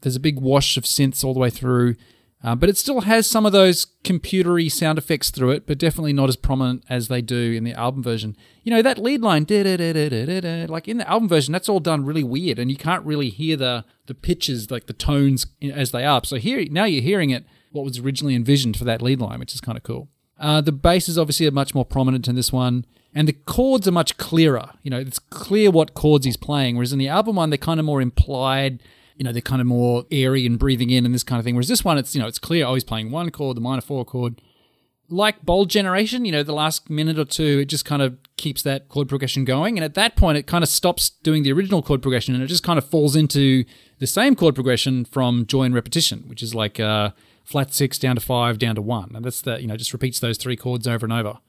There's 0.00 0.16
a 0.16 0.20
big 0.20 0.40
wash 0.40 0.78
of 0.78 0.84
synths 0.84 1.22
all 1.22 1.34
the 1.34 1.38
way 1.38 1.50
through. 1.50 1.96
Uh, 2.42 2.54
but 2.54 2.70
it 2.70 2.76
still 2.78 3.02
has 3.02 3.26
some 3.26 3.44
of 3.44 3.52
those 3.52 3.86
computery 4.02 4.72
sound 4.72 4.96
effects 4.96 5.30
through 5.30 5.50
it, 5.50 5.66
but 5.66 5.76
definitely 5.76 6.14
not 6.14 6.30
as 6.30 6.36
prominent 6.36 6.82
as 6.88 7.08
they 7.08 7.20
do 7.20 7.52
in 7.52 7.64
the 7.64 7.74
album 7.74 8.02
version. 8.02 8.34
You 8.62 8.72
know, 8.72 8.80
that 8.80 8.98
lead 8.98 9.20
line, 9.20 9.44
like 9.46 10.88
in 10.88 10.96
the 10.96 11.08
album 11.08 11.28
version, 11.28 11.52
that's 11.52 11.68
all 11.68 11.80
done 11.80 12.04
really 12.04 12.24
weird, 12.24 12.58
and 12.58 12.70
you 12.70 12.78
can't 12.78 13.04
really 13.04 13.28
hear 13.28 13.56
the, 13.56 13.84
the 14.06 14.14
pitches, 14.14 14.70
like 14.70 14.86
the 14.86 14.94
tones 14.94 15.46
as 15.62 15.90
they 15.90 16.04
are. 16.06 16.22
So 16.24 16.36
here, 16.36 16.64
now 16.70 16.84
you're 16.84 17.02
hearing 17.02 17.28
it, 17.28 17.44
what 17.72 17.84
was 17.84 17.98
originally 17.98 18.34
envisioned 18.34 18.76
for 18.76 18.84
that 18.84 19.02
lead 19.02 19.20
line, 19.20 19.38
which 19.38 19.54
is 19.54 19.60
kind 19.60 19.76
of 19.76 19.84
cool. 19.84 20.08
Uh, 20.38 20.62
the 20.62 20.72
bass 20.72 21.10
is 21.10 21.18
obviously 21.18 21.48
much 21.50 21.74
more 21.74 21.84
prominent 21.84 22.26
in 22.26 22.36
this 22.36 22.50
one, 22.50 22.86
and 23.14 23.28
the 23.28 23.34
chords 23.34 23.86
are 23.86 23.92
much 23.92 24.16
clearer. 24.16 24.70
You 24.82 24.90
know, 24.90 24.98
it's 24.98 25.18
clear 25.18 25.70
what 25.70 25.92
chords 25.92 26.24
he's 26.24 26.38
playing, 26.38 26.76
whereas 26.76 26.94
in 26.94 26.98
the 26.98 27.08
album 27.08 27.36
one, 27.36 27.50
they're 27.50 27.58
kind 27.58 27.78
of 27.78 27.84
more 27.84 28.00
implied 28.00 28.82
you 29.20 29.24
know, 29.24 29.32
they're 29.32 29.42
kind 29.42 29.60
of 29.60 29.66
more 29.66 30.06
airy 30.10 30.46
and 30.46 30.58
breathing 30.58 30.88
in 30.88 31.04
and 31.04 31.14
this 31.14 31.22
kind 31.22 31.38
of 31.38 31.44
thing. 31.44 31.54
Whereas 31.54 31.68
this 31.68 31.84
one, 31.84 31.98
it's, 31.98 32.14
you 32.14 32.22
know, 32.22 32.26
it's 32.26 32.38
clear, 32.38 32.64
oh, 32.64 32.72
he's 32.72 32.84
playing 32.84 33.10
one 33.10 33.28
chord, 33.28 33.54
the 33.54 33.60
minor 33.60 33.82
four 33.82 34.02
chord. 34.02 34.40
Like 35.10 35.44
Bold 35.44 35.68
Generation, 35.68 36.24
you 36.24 36.32
know, 36.32 36.42
the 36.42 36.54
last 36.54 36.88
minute 36.88 37.18
or 37.18 37.26
two, 37.26 37.58
it 37.58 37.66
just 37.66 37.84
kind 37.84 38.00
of 38.00 38.16
keeps 38.38 38.62
that 38.62 38.88
chord 38.88 39.10
progression 39.10 39.44
going. 39.44 39.76
And 39.76 39.84
at 39.84 39.92
that 39.92 40.16
point, 40.16 40.38
it 40.38 40.46
kind 40.46 40.64
of 40.64 40.70
stops 40.70 41.10
doing 41.10 41.42
the 41.42 41.52
original 41.52 41.82
chord 41.82 42.00
progression 42.00 42.34
and 42.34 42.42
it 42.42 42.46
just 42.46 42.62
kind 42.62 42.78
of 42.78 42.88
falls 42.88 43.14
into 43.14 43.66
the 43.98 44.06
same 44.06 44.34
chord 44.34 44.54
progression 44.54 45.04
from 45.04 45.44
joy 45.44 45.64
and 45.64 45.74
repetition, 45.74 46.24
which 46.26 46.42
is 46.42 46.54
like 46.54 46.80
uh, 46.80 47.10
flat 47.44 47.74
six 47.74 47.98
down 47.98 48.14
to 48.14 48.22
five, 48.22 48.58
down 48.58 48.76
to 48.76 48.82
one. 48.82 49.12
And 49.14 49.22
that's 49.22 49.42
the, 49.42 49.60
you 49.60 49.66
know, 49.66 49.76
just 49.76 49.92
repeats 49.92 50.18
those 50.18 50.38
three 50.38 50.56
chords 50.56 50.86
over 50.86 51.04
and 51.04 51.12
over. 51.12 51.40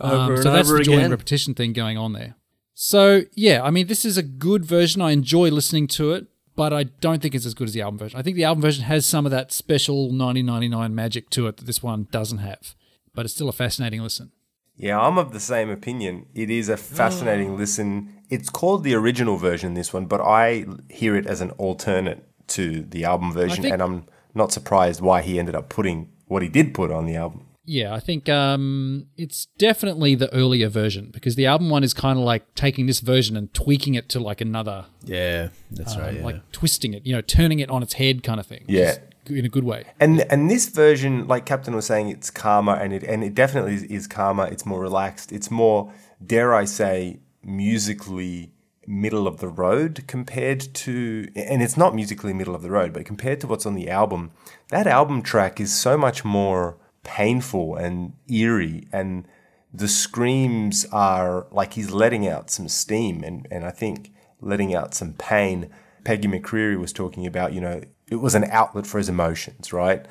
Over 0.00 0.16
Um, 0.16 0.32
and 0.32 0.42
so 0.42 0.50
that's 0.50 0.68
over 0.68 0.78
the 0.78 0.84
joy 0.84 0.92
and 0.94 1.00
again. 1.02 1.10
repetition 1.12 1.54
thing 1.54 1.72
going 1.72 1.96
on 1.96 2.14
there. 2.14 2.34
So 2.74 3.22
yeah, 3.34 3.62
I 3.62 3.70
mean, 3.70 3.86
this 3.86 4.04
is 4.04 4.18
a 4.18 4.24
good 4.24 4.64
version. 4.64 5.00
I 5.00 5.12
enjoy 5.12 5.50
listening 5.50 5.86
to 5.88 6.12
it, 6.12 6.26
but 6.54 6.72
I 6.72 6.84
don't 6.84 7.22
think 7.22 7.34
it's 7.34 7.46
as 7.46 7.54
good 7.54 7.68
as 7.68 7.74
the 7.74 7.82
album 7.82 7.98
version. 7.98 8.18
I 8.18 8.22
think 8.22 8.36
the 8.36 8.44
album 8.44 8.62
version 8.62 8.84
has 8.84 9.06
some 9.06 9.24
of 9.24 9.32
that 9.32 9.52
special 9.52 10.04
1999 10.04 10.94
magic 10.94 11.30
to 11.30 11.46
it 11.46 11.56
that 11.56 11.64
this 11.64 11.82
one 11.82 12.08
doesn't 12.10 12.38
have. 12.38 12.74
But 13.14 13.24
it's 13.24 13.34
still 13.34 13.48
a 13.48 13.52
fascinating 13.52 14.02
listen. 14.02 14.32
Yeah, 14.76 14.98
I'm 14.98 15.18
of 15.18 15.32
the 15.32 15.40
same 15.40 15.70
opinion. 15.70 16.26
It 16.34 16.50
is 16.50 16.68
a 16.68 16.76
fascinating 16.76 17.50
mm. 17.50 17.58
listen. 17.58 18.14
It's 18.30 18.48
called 18.48 18.84
the 18.84 18.94
original 18.94 19.36
version, 19.36 19.74
this 19.74 19.92
one, 19.92 20.06
but 20.06 20.20
I 20.20 20.64
hear 20.88 21.14
it 21.14 21.26
as 21.26 21.40
an 21.40 21.50
alternate 21.52 22.26
to 22.48 22.82
the 22.82 23.04
album 23.04 23.32
version, 23.32 23.62
think- 23.62 23.72
and 23.72 23.82
I'm 23.82 24.06
not 24.34 24.52
surprised 24.52 25.00
why 25.00 25.22
he 25.22 25.38
ended 25.38 25.54
up 25.54 25.68
putting 25.68 26.10
what 26.26 26.42
he 26.42 26.48
did 26.48 26.74
put 26.74 26.90
on 26.90 27.06
the 27.06 27.16
album. 27.16 27.46
Yeah, 27.64 27.94
I 27.94 28.00
think 28.00 28.28
um, 28.28 29.06
it's 29.16 29.46
definitely 29.56 30.14
the 30.14 30.32
earlier 30.34 30.68
version 30.68 31.10
because 31.12 31.36
the 31.36 31.46
album 31.46 31.70
one 31.70 31.84
is 31.84 31.94
kind 31.94 32.18
of 32.18 32.24
like 32.24 32.54
taking 32.54 32.86
this 32.86 33.00
version 33.00 33.36
and 33.36 33.52
tweaking 33.54 33.94
it 33.94 34.08
to 34.10 34.20
like 34.20 34.40
another, 34.40 34.86
Yeah, 35.04 35.48
that's 35.70 35.94
um, 35.94 36.00
right. 36.00 36.14
Yeah. 36.16 36.24
like 36.24 36.52
twisting 36.52 36.92
it, 36.92 37.06
you 37.06 37.14
know, 37.14 37.20
turning 37.20 37.60
it 37.60 37.70
on 37.70 37.82
its 37.82 37.94
head 37.94 38.22
kind 38.24 38.40
of 38.40 38.46
thing. 38.46 38.64
Yeah. 38.66 38.96
in 39.26 39.44
a 39.44 39.48
good 39.48 39.64
way. 39.64 39.84
And 40.00 40.20
and 40.32 40.50
this 40.50 40.68
version, 40.68 41.28
like 41.28 41.46
Captain 41.46 41.74
was 41.76 41.86
saying, 41.86 42.08
it's 42.08 42.30
calmer, 42.30 42.74
and 42.74 42.92
it 42.92 43.04
and 43.04 43.22
it 43.22 43.34
definitely 43.34 43.74
is, 43.74 43.82
is 43.84 44.06
calmer. 44.08 44.46
It's 44.46 44.66
more 44.66 44.80
relaxed. 44.80 45.30
It's 45.30 45.50
more, 45.50 45.92
dare 46.24 46.54
I 46.54 46.64
say, 46.64 47.20
musically 47.44 48.52
middle 48.84 49.28
of 49.28 49.38
the 49.38 49.48
road 49.48 50.04
compared 50.08 50.60
to, 50.74 51.28
and 51.36 51.62
it's 51.62 51.76
not 51.76 51.94
musically 51.94 52.32
middle 52.32 52.54
of 52.54 52.62
the 52.62 52.70
road, 52.70 52.92
but 52.92 53.04
compared 53.04 53.40
to 53.40 53.46
what's 53.46 53.64
on 53.64 53.74
the 53.74 53.88
album, 53.88 54.32
that 54.70 54.88
album 54.88 55.22
track 55.22 55.60
is 55.60 55.72
so 55.74 55.96
much 55.96 56.24
more 56.24 56.76
painful 57.02 57.76
and 57.76 58.14
eerie, 58.28 58.88
and 58.92 59.26
the 59.72 59.88
screams 59.88 60.86
are 60.92 61.46
like 61.50 61.74
he's 61.74 61.90
letting 61.90 62.28
out 62.28 62.50
some 62.50 62.68
steam, 62.68 63.22
and 63.22 63.46
and 63.50 63.64
I 63.64 63.70
think 63.70 64.12
letting 64.40 64.74
out 64.74 64.94
some 64.94 65.14
pain. 65.14 65.70
Peggy 66.04 66.26
McCreary 66.26 66.78
was 66.78 66.92
talking 66.92 67.26
about, 67.26 67.52
you 67.52 67.60
know, 67.60 67.80
it 68.10 68.16
was 68.16 68.34
an 68.34 68.44
outlet 68.50 68.86
for 68.86 68.98
his 68.98 69.08
emotions, 69.08 69.72
right? 69.72 70.04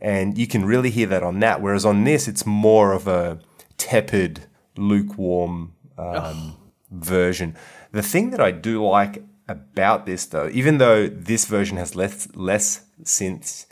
And 0.00 0.36
you 0.38 0.46
can 0.46 0.64
really 0.64 0.90
hear 0.90 1.06
that 1.06 1.22
on 1.22 1.40
that. 1.40 1.60
Whereas 1.60 1.84
on 1.84 2.04
this, 2.04 2.28
it's 2.28 2.44
more 2.46 2.92
of 2.92 3.08
a 3.08 3.40
tepid, 3.78 4.44
lukewarm 4.76 5.74
um, 5.96 6.56
version. 6.90 7.56
The 7.92 8.02
thing 8.02 8.30
that 8.30 8.40
I 8.40 8.50
do 8.50 8.86
like 8.86 9.24
about 9.48 10.06
this, 10.06 10.26
though, 10.26 10.48
even 10.52 10.78
though 10.78 11.08
this 11.08 11.46
version 11.46 11.78
has 11.78 11.96
less 11.96 12.28
less 12.34 12.84
synths, 13.02 13.66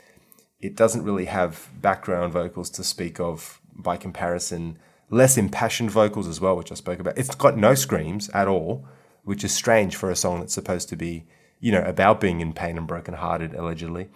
it 0.59 0.75
doesn't 0.75 1.03
really 1.03 1.25
have 1.25 1.69
background 1.81 2.33
vocals 2.33 2.69
to 2.71 2.83
speak 2.83 3.19
of 3.19 3.61
by 3.73 3.97
comparison. 3.97 4.79
Less 5.09 5.37
impassioned 5.37 5.91
vocals 5.91 6.27
as 6.27 6.41
well, 6.41 6.57
which 6.57 6.71
I 6.71 6.75
spoke 6.75 6.99
about. 6.99 7.17
It's 7.17 7.33
got 7.35 7.57
no 7.57 7.75
screams 7.75 8.29
at 8.29 8.47
all, 8.47 8.85
which 9.23 9.43
is 9.43 9.53
strange 9.53 9.95
for 9.95 10.09
a 10.09 10.15
song 10.15 10.39
that's 10.39 10.53
supposed 10.53 10.89
to 10.89 10.95
be, 10.95 11.25
you 11.59 11.71
know, 11.71 11.83
about 11.83 12.19
being 12.19 12.41
in 12.41 12.53
pain 12.53 12.77
and 12.77 12.87
brokenhearted, 12.87 13.53
allegedly. 13.53 14.09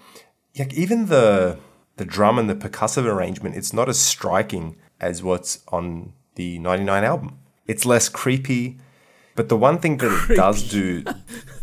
Like 0.58 0.74
even 0.74 1.08
the 1.08 1.60
the 1.98 2.06
drum 2.06 2.40
and 2.40 2.50
the 2.50 2.56
percussive 2.56 3.06
arrangement, 3.06 3.56
it's 3.56 3.74
not 3.74 3.88
as 3.88 4.00
striking 4.00 4.76
as 5.00 5.22
what's 5.22 5.60
on 5.68 6.14
the 6.36 6.58
99 6.60 7.04
album. 7.04 7.40
It's 7.68 7.86
less 7.86 8.10
creepy, 8.10 8.78
but 9.36 9.50
the 9.50 9.58
one 9.58 9.78
thing 9.78 9.98
that 9.98 10.30
it 10.30 10.36
does 10.36 10.68
do 10.70 11.04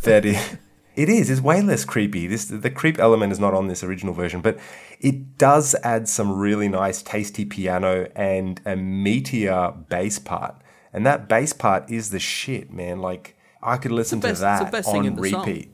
that 0.02 0.24
it, 0.24 0.58
it 0.99 1.09
It's 1.09 1.30
is 1.30 1.40
way 1.40 1.62
less 1.62 1.84
creepy. 1.84 2.26
This 2.26 2.46
the 2.46 2.70
creep 2.70 2.99
element 2.99 3.32
is 3.32 3.38
not 3.38 3.55
on 3.55 3.68
this 3.68 3.82
original 3.84 4.14
version, 4.14 4.40
but 4.40 4.59
it 5.01 5.38
does 5.38 5.74
add 5.82 6.09
some 6.09 6.32
really 6.38 6.68
nice 6.68 7.03
tasty 7.03 7.44
piano 7.44 8.09
and 8.16 8.59
a 8.66 8.74
meatier 8.74 9.88
bass 9.88 10.18
part. 10.18 10.57
And 10.92 11.07
that 11.07 11.28
bass 11.28 11.53
part 11.53 11.90
is 11.90 12.11
the 12.11 12.18
shit, 12.18 12.72
man. 12.72 13.01
Like 13.01 13.36
I 13.62 13.76
could 13.76 13.92
listen 13.92 14.18
best- 14.20 14.40
to 14.40 14.61
it's 14.62 14.70
that 14.70 14.86
on 14.86 15.07
in 15.07 15.14
the 15.14 15.28
song. 15.30 15.46
repeat. 15.46 15.70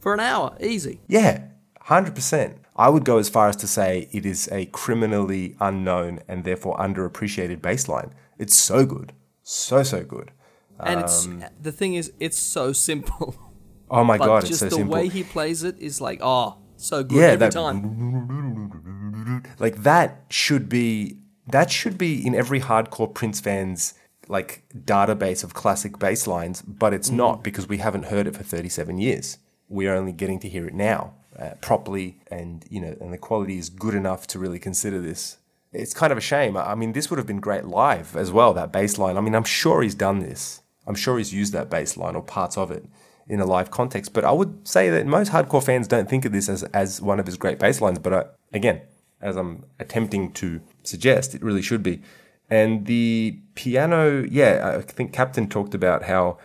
For 0.00 0.12
an 0.14 0.20
hour, 0.20 0.56
easy. 0.60 1.00
Yeah, 1.06 1.44
100%. 1.86 2.56
I 2.76 2.88
would 2.88 3.04
go 3.04 3.18
as 3.18 3.28
far 3.28 3.48
as 3.48 3.56
to 3.56 3.66
say 3.68 4.08
it 4.12 4.26
is 4.26 4.48
a 4.50 4.66
criminally 4.66 5.54
unknown 5.60 6.20
and 6.28 6.44
therefore 6.44 6.76
underappreciated 6.78 7.62
bass 7.62 7.88
line. 7.88 8.12
It's 8.38 8.56
so 8.56 8.84
good. 8.84 9.12
So, 9.42 9.82
so 9.82 10.02
good. 10.02 10.32
And 10.80 11.00
it's 11.00 11.24
Um, 11.26 11.44
the 11.62 11.70
thing 11.72 11.94
is, 11.94 12.12
it's 12.18 12.38
so 12.38 12.72
simple. 12.72 13.36
Oh 13.90 14.04
my 14.04 14.18
but 14.18 14.26
God, 14.26 14.40
just 14.40 14.52
it's 14.52 14.58
so 14.60 14.66
the 14.66 14.74
simple. 14.76 14.94
way 14.94 15.08
he 15.08 15.22
plays 15.22 15.62
it 15.62 15.78
is 15.78 16.00
like, 16.00 16.20
oh, 16.22 16.58
so 16.76 17.02
good 17.02 17.18
yeah, 17.18 17.26
every 17.26 17.36
that, 17.48 17.52
time. 17.52 19.42
Like 19.58 19.82
that 19.82 20.24
should 20.30 20.68
be 20.68 21.18
that 21.46 21.70
should 21.70 21.98
be 21.98 22.26
in 22.26 22.34
every 22.34 22.60
hardcore 22.60 23.12
Prince 23.12 23.40
fan's 23.40 23.94
like 24.28 24.62
database 24.74 25.44
of 25.44 25.54
classic 25.54 25.98
bass 25.98 26.26
lines, 26.26 26.62
but 26.62 26.94
it's 26.94 27.10
Mm. 27.10 27.16
not 27.16 27.44
because 27.44 27.68
we 27.68 27.78
haven't 27.78 28.06
heard 28.06 28.26
it 28.26 28.34
for 28.34 28.42
37 28.42 28.98
years. 28.98 29.38
We're 29.68 29.94
only 29.94 30.12
getting 30.12 30.38
to 30.40 30.48
hear 30.48 30.66
it 30.66 30.74
now 30.74 31.14
uh, 31.38 31.50
properly, 31.60 32.20
and 32.30 32.64
you 32.70 32.80
know, 32.80 32.96
and 33.00 33.12
the 33.12 33.18
quality 33.18 33.58
is 33.58 33.68
good 33.68 33.94
enough 33.94 34.26
to 34.28 34.38
really 34.38 34.58
consider 34.58 35.00
this 35.00 35.38
it's 35.72 35.92
kind 35.92 36.12
of 36.12 36.18
a 36.18 36.22
shame. 36.22 36.56
I 36.56 36.74
mean, 36.76 36.92
this 36.92 37.10
would 37.10 37.18
have 37.18 37.26
been 37.26 37.40
great 37.40 37.64
live 37.64 38.14
as 38.16 38.30
well, 38.30 38.54
that 38.54 38.70
bass 38.72 38.96
line. 38.96 39.16
I 39.16 39.20
mean, 39.20 39.34
I'm 39.34 39.44
sure 39.44 39.82
he's 39.82 39.96
done 39.96 40.20
this. 40.20 40.62
I'm 40.86 40.94
sure 40.94 41.18
he's 41.18 41.34
used 41.34 41.52
that 41.52 41.68
bass 41.68 41.96
line 41.96 42.14
or 42.14 42.22
parts 42.22 42.56
of 42.56 42.70
it 42.70 42.84
in 43.28 43.40
a 43.40 43.46
live 43.46 43.70
context. 43.70 44.12
But 44.12 44.24
I 44.24 44.32
would 44.32 44.66
say 44.66 44.90
that 44.90 45.06
most 45.06 45.32
hardcore 45.32 45.64
fans 45.64 45.88
don't 45.88 46.08
think 46.08 46.24
of 46.24 46.32
this 46.32 46.48
as, 46.48 46.62
as 46.64 47.00
one 47.00 47.20
of 47.20 47.26
his 47.26 47.36
great 47.36 47.58
bass 47.58 47.80
lines. 47.80 47.98
But 47.98 48.12
I, 48.12 48.24
again, 48.52 48.82
as 49.20 49.36
I'm 49.36 49.64
attempting 49.78 50.32
to 50.32 50.60
suggest, 50.82 51.34
it 51.34 51.42
really 51.42 51.62
should 51.62 51.82
be. 51.82 52.02
And 52.50 52.86
the 52.86 53.38
piano, 53.54 54.26
yeah, 54.30 54.76
I 54.76 54.82
think 54.82 55.12
Captain 55.12 55.48
talked 55.48 55.74
about 55.74 56.04
how 56.04 56.38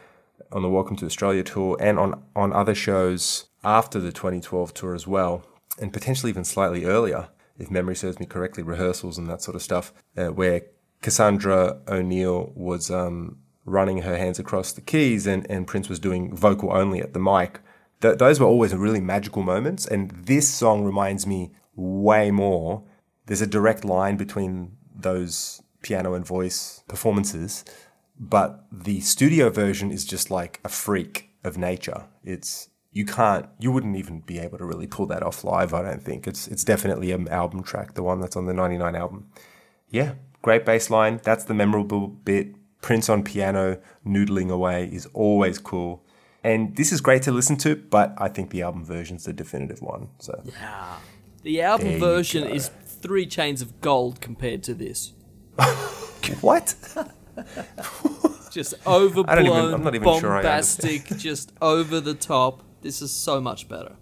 on 0.52 0.62
the 0.62 0.70
Welcome 0.70 0.96
to 0.98 1.06
Australia 1.06 1.44
tour 1.44 1.78
and 1.80 2.00
on, 2.00 2.24
on 2.36 2.54
other 2.54 2.74
shows 2.74 3.50
after 3.64 4.00
the 4.00 4.12
2012 4.12 4.74
tour 4.74 4.96
as 4.96 5.06
well, 5.06 5.44
and 5.80 5.92
potentially 5.92 6.30
even 6.30 6.44
slightly 6.44 6.86
earlier, 6.86 7.28
if 7.58 7.70
memory 7.70 7.96
serves 7.96 8.20
me 8.20 8.26
correctly, 8.26 8.64
rehearsals 8.64 9.18
and 9.18 9.30
that 9.30 9.42
sort 9.42 9.56
of 9.56 9.62
stuff, 9.62 9.94
uh, 10.18 10.28
where 10.28 10.62
Cassandra 11.02 11.80
O'Neal 11.88 12.52
was 12.56 12.90
um, 12.90 13.38
running 13.70 14.02
her 14.02 14.18
hands 14.18 14.40
across 14.40 14.72
the 14.72 14.82
keys 14.82 15.28
and, 15.28 15.50
and 15.50 15.68
Prince 15.68 15.90
was 15.90 16.00
doing 16.00 16.36
vocal 16.36 16.72
only 16.74 17.00
at 17.00 17.14
the 17.14 17.20
mic. 17.20 17.60
Th- 18.02 18.18
those 18.18 18.40
were 18.40 18.48
always 18.48 18.74
really 18.74 19.02
magical 19.02 19.44
moments. 19.44 19.86
And 19.86 20.12
this 20.12 20.50
song 20.50 20.84
reminds 20.84 21.28
me 21.28 21.52
way 21.76 22.32
more. 22.32 22.84
There's 23.26 23.42
a 23.42 23.48
direct 23.48 23.86
line 23.86 24.18
between 24.18 24.78
those 24.94 25.62
piano 25.82 26.14
and 26.14 26.26
voice 26.26 26.84
performances, 26.88 27.64
but 28.20 28.66
the 28.72 29.00
studio 29.00 29.50
version 29.50 29.92
is 29.92 30.04
just 30.06 30.30
like 30.30 30.60
a 30.64 30.70
freak 30.70 31.30
of 31.44 31.58
nature. 31.58 32.06
It's 32.24 32.70
you 32.92 33.06
can't 33.06 33.48
you 33.60 33.72
wouldn't 33.72 33.96
even 33.96 34.22
be 34.22 34.40
able 34.40 34.58
to 34.58 34.66
really 34.66 34.88
pull 34.88 35.06
that 35.08 35.24
off 35.24 35.44
live, 35.44 35.74
I 35.74 35.84
don't 35.84 36.04
think. 36.04 36.28
It's 36.28 36.48
it's 36.48 36.64
definitely 36.64 37.12
an 37.12 37.28
album 37.30 37.64
track, 37.64 37.94
the 37.94 38.04
one 38.04 38.20
that's 38.20 38.36
on 38.36 38.46
the 38.46 38.54
99 38.54 38.96
album. 38.96 39.30
Yeah, 39.90 40.14
great 40.42 40.66
bass 40.66 40.90
line. 40.90 41.20
That's 41.24 41.46
the 41.46 41.54
memorable 41.54 42.08
bit. 42.08 42.56
Prince 42.82 43.10
on 43.10 43.24
piano, 43.24 43.80
noodling 44.06 44.50
away 44.50 44.86
is 44.86 45.06
always 45.14 45.58
cool. 45.58 46.04
And 46.44 46.76
this 46.76 46.92
is 46.92 47.02
great 47.02 47.24
to 47.24 47.32
listen 47.32 47.58
to, 47.58 47.76
but 47.76 48.14
I 48.18 48.30
think 48.30 48.52
the 48.52 48.62
album 48.62 48.86
version's 48.86 49.26
the 49.26 49.34
definitive 49.34 49.82
one. 49.82 50.10
So 50.20 50.42
Yeah. 50.46 50.96
The 51.44 51.62
album 51.62 52.00
version 52.00 52.44
go. 52.44 52.54
is 52.54 52.70
three 52.86 53.26
chains 53.26 53.62
of 53.62 53.80
gold 53.82 54.22
compared 54.22 54.64
to 54.64 54.74
this. 54.74 55.14
what? 56.42 56.76
Just 58.52 58.74
overblown, 58.86 59.74
I'm 59.74 59.84
not 59.84 59.96
even 59.96 60.20
sure 60.20 60.34
I 60.34 60.42
bombastic, 60.42 61.06
just 61.18 61.54
over 61.62 62.00
the 62.00 62.16
top. 62.16 62.64
This 62.82 63.02
is 63.02 63.12
so 63.12 63.40
much 63.40 63.70
better. 63.70 63.96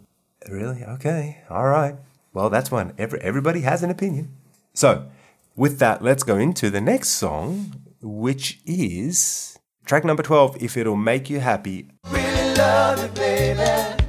Really? 0.49 0.83
Okay. 0.83 1.43
All 1.49 1.67
right. 1.67 1.95
Well, 2.33 2.49
that's 2.49 2.71
one. 2.71 2.93
Every, 2.97 3.19
everybody 3.19 3.61
has 3.61 3.83
an 3.83 3.89
opinion. 3.89 4.31
So, 4.73 5.09
with 5.55 5.79
that, 5.79 6.01
let's 6.01 6.23
go 6.23 6.37
into 6.37 6.69
the 6.69 6.79
next 6.79 7.09
song, 7.09 7.73
which 8.01 8.59
is 8.65 9.57
track 9.85 10.03
number 10.05 10.23
12 10.23 10.61
If 10.61 10.77
It'll 10.77 10.95
Make 10.95 11.29
You 11.29 11.39
Happy. 11.39 11.87
Really 12.09 12.55
love 12.55 13.01
you, 13.01 13.09
baby. 13.09 14.03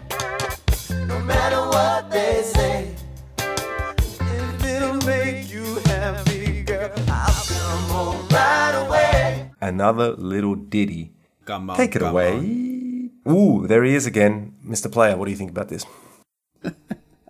No 1.06 1.20
matter 1.20 1.60
what 1.68 2.10
they 2.10 2.42
say. 2.42 2.94
If 3.38 4.64
it'll 4.64 4.96
make 5.06 5.50
you 5.50 5.76
happy, 5.86 6.62
girl, 6.62 6.92
I'll 7.08 7.44
come 7.46 7.82
home 7.90 8.28
right 8.30 8.86
away. 8.86 9.50
Another 9.60 10.12
little 10.12 10.54
ditty. 10.54 11.12
Come 11.44 11.70
on, 11.70 11.76
Take 11.76 11.96
it 11.96 12.00
come 12.00 12.10
away. 12.10 13.10
Ooh, 13.28 13.66
there 13.66 13.84
he 13.84 13.94
is 13.94 14.06
again. 14.06 14.54
Mr. 14.64 14.90
Player, 14.90 15.16
what 15.16 15.26
do 15.26 15.30
you 15.30 15.36
think 15.36 15.50
about 15.50 15.68
this? 15.68 15.84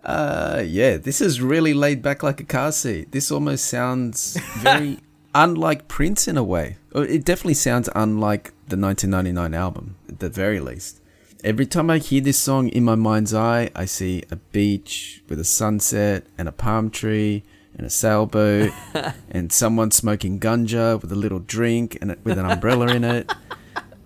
Uh, 0.01 0.63
yeah, 0.65 0.97
this 0.97 1.21
is 1.21 1.39
really 1.41 1.73
laid 1.73 2.01
back 2.01 2.23
like 2.23 2.39
a 2.39 2.43
car 2.43 2.71
seat. 2.71 3.11
This 3.11 3.29
almost 3.31 3.65
sounds 3.65 4.37
very 4.55 4.97
unlike 5.33 5.87
Prince 5.87 6.27
in 6.27 6.37
a 6.37 6.43
way. 6.43 6.77
Oh, 6.93 7.01
it 7.01 7.25
definitely 7.25 7.53
sounds 7.55 7.89
unlike 7.95 8.53
the 8.67 8.77
1999 8.77 9.53
album, 9.53 9.95
at 10.07 10.19
the 10.19 10.29
very 10.29 10.59
least. 10.59 11.01
Every 11.43 11.65
time 11.65 11.89
I 11.89 11.99
hear 11.99 12.21
this 12.21 12.37
song 12.37 12.67
in 12.69 12.83
my 12.83 12.95
mind's 12.95 13.33
eye, 13.33 13.69
I 13.75 13.85
see 13.85 14.23
a 14.29 14.35
beach 14.35 15.23
with 15.29 15.39
a 15.39 15.45
sunset 15.45 16.25
and 16.37 16.47
a 16.47 16.51
palm 16.51 16.89
tree 16.89 17.43
and 17.77 17.87
a 17.87 17.89
sailboat 17.89 18.71
and 19.31 19.51
someone 19.51 19.91
smoking 19.91 20.39
ganja 20.39 21.01
with 21.01 21.11
a 21.11 21.15
little 21.15 21.39
drink 21.39 21.97
and 22.01 22.17
with 22.23 22.37
an 22.37 22.45
umbrella 22.45 22.87
in 22.87 23.03
it. 23.03 23.31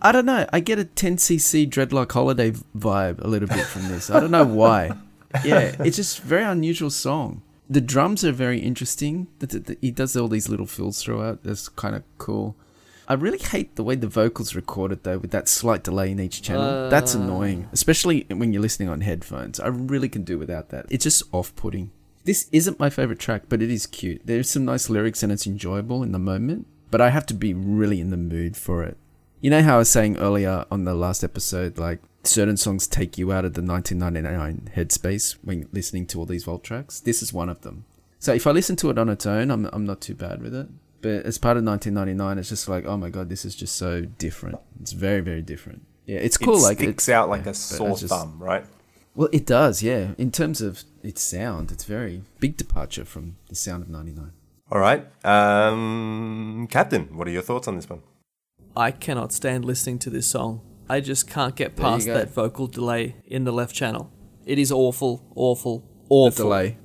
I 0.02 0.12
don't 0.12 0.26
know. 0.26 0.46
I 0.52 0.60
get 0.60 0.80
a 0.80 0.86
10cc 0.86 1.70
dreadlock 1.70 2.12
holiday 2.12 2.52
vibe 2.78 3.24
a 3.24 3.28
little 3.28 3.48
bit 3.48 3.66
from 3.66 3.88
this. 3.88 4.10
I 4.10 4.20
don't 4.20 4.32
know 4.32 4.46
why. 4.46 4.92
Yeah, 5.44 5.76
it's 5.80 5.96
just 5.96 6.20
a 6.20 6.22
very 6.22 6.44
unusual 6.44 6.90
song. 6.90 7.42
The 7.70 7.82
drums 7.82 8.24
are 8.26 8.32
very 8.32 8.60
interesting. 8.60 9.28
He 9.82 9.92
does 9.92 10.16
all 10.18 10.28
these 10.28 10.50
little 10.50 10.66
fills 10.68 11.02
throughout. 11.02 11.44
That's 11.44 11.70
kind 11.70 11.96
of 11.96 12.04
cool. 12.18 12.56
I 13.08 13.14
really 13.16 13.38
hate 13.40 13.76
the 13.76 13.84
way 13.84 13.96
the 13.96 14.08
vocals 14.08 14.56
recorded 14.56 15.04
though, 15.04 15.18
with 15.18 15.32
that 15.32 15.48
slight 15.50 15.84
delay 15.84 16.12
in 16.12 16.20
each 16.20 16.42
channel. 16.42 16.90
That's 16.90 17.16
Uh. 17.16 17.20
annoying, 17.20 17.68
especially 17.72 18.26
when 18.30 18.54
you're 18.54 18.62
listening 18.62 18.90
on 18.90 19.02
headphones. 19.02 19.60
I 19.60 19.68
really 19.68 20.10
can 20.10 20.24
do 20.24 20.38
without 20.38 20.70
that. 20.70 20.86
It's 20.90 21.04
just 21.04 21.24
off-putting. 21.32 21.92
This 22.26 22.48
isn't 22.54 22.80
my 22.80 22.90
favorite 22.90 23.20
track, 23.20 23.44
but 23.50 23.62
it 23.62 23.70
is 23.70 23.86
cute. 23.88 24.22
There's 24.26 24.50
some 24.50 24.64
nice 24.64 24.90
lyrics 24.90 25.24
and 25.24 25.32
it's 25.32 25.46
enjoyable 25.46 26.04
in 26.04 26.14
the 26.14 26.20
moment, 26.20 26.68
but 26.92 27.02
I 27.02 27.10
have 27.10 27.26
to 27.28 27.34
be 27.34 27.54
really 27.54 28.00
in 28.00 28.10
the 28.10 28.18
mood 28.18 28.56
for 28.56 28.84
it. 28.84 28.96
You 29.42 29.50
know 29.50 29.62
how 29.62 29.76
I 29.76 29.80
was 29.80 29.90
saying 29.90 30.18
earlier 30.18 30.66
on 30.72 30.86
the 30.86 30.94
last 30.94 31.22
episode, 31.26 31.78
like 31.78 32.00
certain 32.24 32.58
songs 32.58 32.88
take 32.88 33.18
you 33.18 33.32
out 33.32 33.46
of 33.46 33.54
the 33.54 33.62
1999 33.62 34.72
headspace 34.76 35.38
when 35.44 35.68
listening 35.72 36.06
to 36.08 36.20
all 36.20 36.26
these 36.26 36.44
Vault 36.44 36.64
tracks? 36.64 37.00
This 37.00 37.22
is 37.22 37.34
one 37.34 37.50
of 37.50 37.62
them. 37.62 37.86
So 38.20 38.34
if 38.34 38.48
I 38.48 38.52
listen 38.52 38.76
to 38.78 38.90
it 38.90 38.98
on 38.98 39.10
its 39.10 39.26
own, 39.26 39.52
I'm, 39.52 39.66
I'm 39.74 39.86
not 39.86 40.00
too 40.02 40.16
bad 40.16 40.42
with 40.42 40.56
it. 40.56 40.68
But 41.02 41.26
as 41.26 41.38
part 41.38 41.58
of 41.58 41.66
1999, 41.66 42.38
it's 42.40 42.48
just 42.50 42.70
like, 42.70 42.86
oh 42.86 42.96
my 42.96 43.10
god, 43.10 43.28
this 43.28 43.44
is 43.44 43.56
just 43.56 43.76
so 43.76 44.02
different. 44.02 44.58
It's 44.80 44.94
very, 44.94 45.20
very 45.20 45.42
different. 45.42 45.86
Yeah, 46.06 46.20
it's 46.20 46.38
cool. 46.38 46.56
It 46.58 46.62
like 46.62 46.78
sticks 46.78 47.08
it's- 47.10 47.16
out 47.18 47.30
like 47.30 47.40
yeah, 47.42 47.44
a 47.44 47.52
but 47.52 47.56
sore 47.58 47.90
just- 47.98 48.06
thumb, 48.08 48.38
right? 48.40 48.66
Well, 49.16 49.30
it 49.32 49.46
does, 49.46 49.84
yeah. 49.84 50.14
In 50.18 50.32
terms 50.32 50.60
of 50.60 50.84
its 51.04 51.22
sound, 51.22 51.72
it's 51.72 51.84
very 51.84 52.24
big 52.40 52.58
departure 52.58 53.06
from 53.06 53.36
the 53.48 53.54
sound 53.54 53.84
of 53.84 53.90
99. 53.90 54.32
All 54.72 54.80
right. 54.80 55.06
Um, 55.24 56.68
Captain, 56.72 57.16
what 57.16 57.28
are 57.28 57.32
your 57.32 57.44
thoughts 57.44 57.68
on 57.68 57.76
this 57.76 57.88
one? 57.88 58.02
I 58.76 58.90
cannot 58.90 59.32
stand 59.32 59.66
listening 59.66 60.00
to 60.00 60.10
this 60.10 60.26
song. 60.26 60.62
I 60.94 61.00
just 61.00 61.28
can't 61.28 61.56
get 61.56 61.76
past 61.76 62.06
that 62.06 62.30
vocal 62.32 62.68
delay 62.68 63.16
in 63.26 63.46
the 63.46 63.52
left 63.52 63.74
channel. 63.74 64.12
It 64.46 64.60
is 64.60 64.72
awful, 64.72 65.26
awful, 65.34 65.84
awful. 66.08 66.46
delay. 66.46 66.78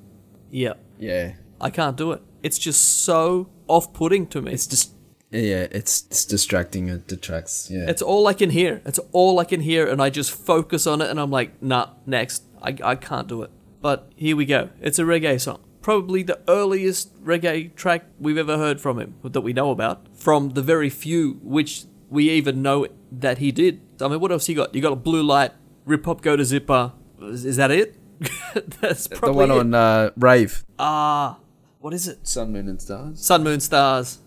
Yeah. 0.50 0.72
Yeah. 0.98 1.34
I 1.60 1.68
can't 1.68 1.94
do 1.94 2.12
it. 2.12 2.22
It's 2.42 2.58
just 2.58 3.04
so 3.04 3.50
off-putting 3.66 4.28
to 4.28 4.40
me. 4.40 4.52
It's 4.52 4.66
just 4.66 4.94
yeah, 5.30 5.66
it's, 5.70 6.06
it's 6.06 6.24
distracting. 6.24 6.88
It 6.88 7.06
detracts. 7.06 7.70
Yeah. 7.70 7.84
It's 7.86 8.00
all 8.00 8.26
I 8.26 8.32
can 8.32 8.48
hear. 8.48 8.80
It's 8.86 8.98
all 9.12 9.38
I 9.40 9.44
can 9.44 9.60
hear, 9.60 9.86
and 9.86 10.00
I 10.00 10.08
just 10.08 10.30
focus 10.30 10.86
on 10.86 11.02
it, 11.02 11.10
and 11.10 11.20
I'm 11.20 11.30
like, 11.30 11.62
nah, 11.62 11.90
next. 12.06 12.44
I, 12.62 12.74
I 12.82 12.94
can't 12.94 13.28
do 13.28 13.42
it. 13.42 13.50
But 13.82 14.10
here 14.16 14.36
we 14.36 14.46
go. 14.46 14.70
It's 14.80 14.98
a 14.98 15.02
reggae 15.02 15.38
song. 15.38 15.60
Probably 15.82 16.22
the 16.22 16.40
earliest 16.48 17.22
reggae 17.22 17.74
track 17.74 18.06
we've 18.18 18.38
ever 18.38 18.56
heard 18.56 18.80
from 18.80 18.98
him, 18.98 19.16
that 19.22 19.42
we 19.42 19.52
know 19.52 19.70
about. 19.70 20.16
From 20.16 20.50
the 20.50 20.62
very 20.62 20.88
few 20.88 21.40
which 21.42 21.84
we 22.08 22.30
even 22.30 22.62
know 22.62 22.86
that 23.12 23.36
he 23.36 23.52
did. 23.52 23.82
I 24.00 24.08
mean, 24.08 24.20
what 24.20 24.30
else 24.32 24.48
you 24.48 24.54
got? 24.54 24.74
You 24.74 24.80
got 24.80 24.92
a 24.92 24.96
blue 24.96 25.22
light, 25.22 25.52
rip 25.84 26.04
hop, 26.04 26.20
go 26.22 26.36
to 26.36 26.44
zipper. 26.44 26.92
Is, 27.22 27.44
is 27.44 27.56
that 27.56 27.70
it? 27.70 27.96
That's 28.80 29.06
the 29.08 29.16
probably 29.16 29.36
one 29.48 29.50
it. 29.50 29.58
on 29.58 29.74
uh, 29.74 30.10
Rave. 30.16 30.64
Ah, 30.78 31.38
what 31.80 31.94
is 31.94 32.08
it? 32.08 32.26
Sun, 32.26 32.52
Moon, 32.52 32.68
and 32.68 32.80
Stars. 32.80 33.24
Sun, 33.24 33.44
Moon, 33.44 33.60
Stars. 33.60 34.18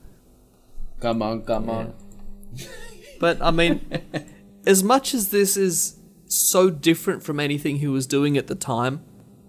Come 1.00 1.22
on, 1.22 1.42
come 1.44 1.70
on. 1.70 1.94
But 3.20 3.42
I 3.42 3.52
mean, 3.52 3.82
as 4.66 4.84
much 4.84 5.14
as 5.14 5.30
this 5.30 5.58
is 5.58 5.98
so 6.26 6.70
different 6.70 7.24
from 7.24 7.40
anything 7.40 7.78
he 7.78 7.88
was 7.88 8.08
doing 8.08 8.38
at 8.38 8.48
the 8.48 8.56
time, 8.56 9.04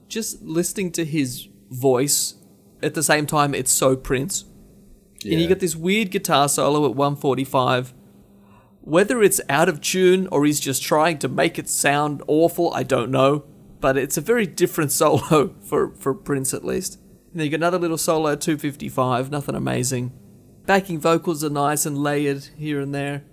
just 0.09 0.43
listening 0.43 0.91
to 0.93 1.05
his 1.05 1.49
voice 1.70 2.35
at 2.83 2.95
the 2.95 3.03
same 3.03 3.27
time, 3.27 3.55
it's 3.55 3.70
so 3.73 3.97
Prince. 3.97 4.45
And 5.25 5.33
you 5.35 5.39
Yeah. 5.41 5.47
get 5.49 5.61
this 5.61 5.77
weird 5.77 6.11
guitar 6.11 6.49
solo 6.49 6.85
at 6.85 6.97
145. 6.97 7.95
Whether 8.83 9.22
it's 9.22 9.41
out 9.49 9.68
of 9.68 9.80
tune 9.80 10.26
or 10.33 10.45
he's 10.45 10.61
just 10.61 10.83
trying 10.83 11.18
to 11.20 11.28
make 11.28 11.59
it 11.59 11.68
sound 11.68 12.22
awful, 12.26 12.74
I 12.74 12.83
don't 12.83 13.11
know. 13.11 13.45
But 13.80 13.97
it's 13.97 14.16
a 14.16 14.20
very 14.20 14.47
different 14.47 14.93
solo 15.01 15.55
for, 15.62 15.95
for 15.95 16.14
Prince 16.14 16.53
at 16.53 16.64
least. 16.64 16.99
And 17.33 17.41
then 17.41 17.45
you 17.45 17.51
get 17.51 17.57
another 17.57 17.78
little 17.78 17.99
solo 17.99 18.33
at 18.33 18.41
255, 18.41 19.30
nothing 19.30 19.55
amazing. 19.55 20.12
Backing 20.66 21.01
vocals 21.01 21.43
are 21.43 21.51
nice 21.51 21.87
and 21.87 21.99
layered 21.99 22.49
here 22.57 22.80
and 22.80 22.95
there. 22.95 23.24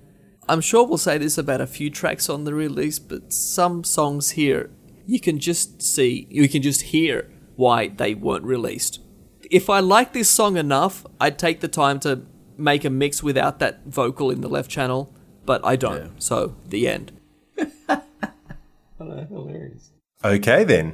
I'm 0.47 0.61
sure 0.61 0.87
we'll 0.87 0.97
say 0.97 1.17
this 1.17 1.37
about 1.37 1.61
a 1.61 1.67
few 1.67 1.89
tracks 1.91 2.29
on 2.29 2.43
the 2.43 2.55
release, 2.55 2.97
but 2.97 3.33
some 3.33 3.83
songs 3.83 4.31
here, 4.31 4.71
you 5.05 5.19
can 5.19 5.37
just 5.37 5.81
see, 5.81 6.27
you 6.29 6.49
can 6.49 6.63
just 6.63 6.83
hear 6.83 7.29
why 7.55 7.89
they 7.89 8.15
weren't 8.15 8.45
released. 8.45 8.99
If 9.51 9.69
I 9.69 9.79
like 9.79 10.13
this 10.13 10.29
song 10.29 10.57
enough, 10.57 11.05
I'd 11.19 11.37
take 11.37 11.59
the 11.59 11.67
time 11.67 11.99
to 11.99 12.23
make 12.57 12.83
a 12.83 12.89
mix 12.89 13.21
without 13.21 13.59
that 13.59 13.85
vocal 13.85 14.31
in 14.31 14.41
the 14.41 14.49
left 14.49 14.71
channel, 14.71 15.13
but 15.49 15.65
I 15.65 15.77
don't. 15.77 16.21
So, 16.21 16.55
the 16.67 16.87
end. 16.87 17.11
Okay, 20.23 20.63
then. 20.63 20.93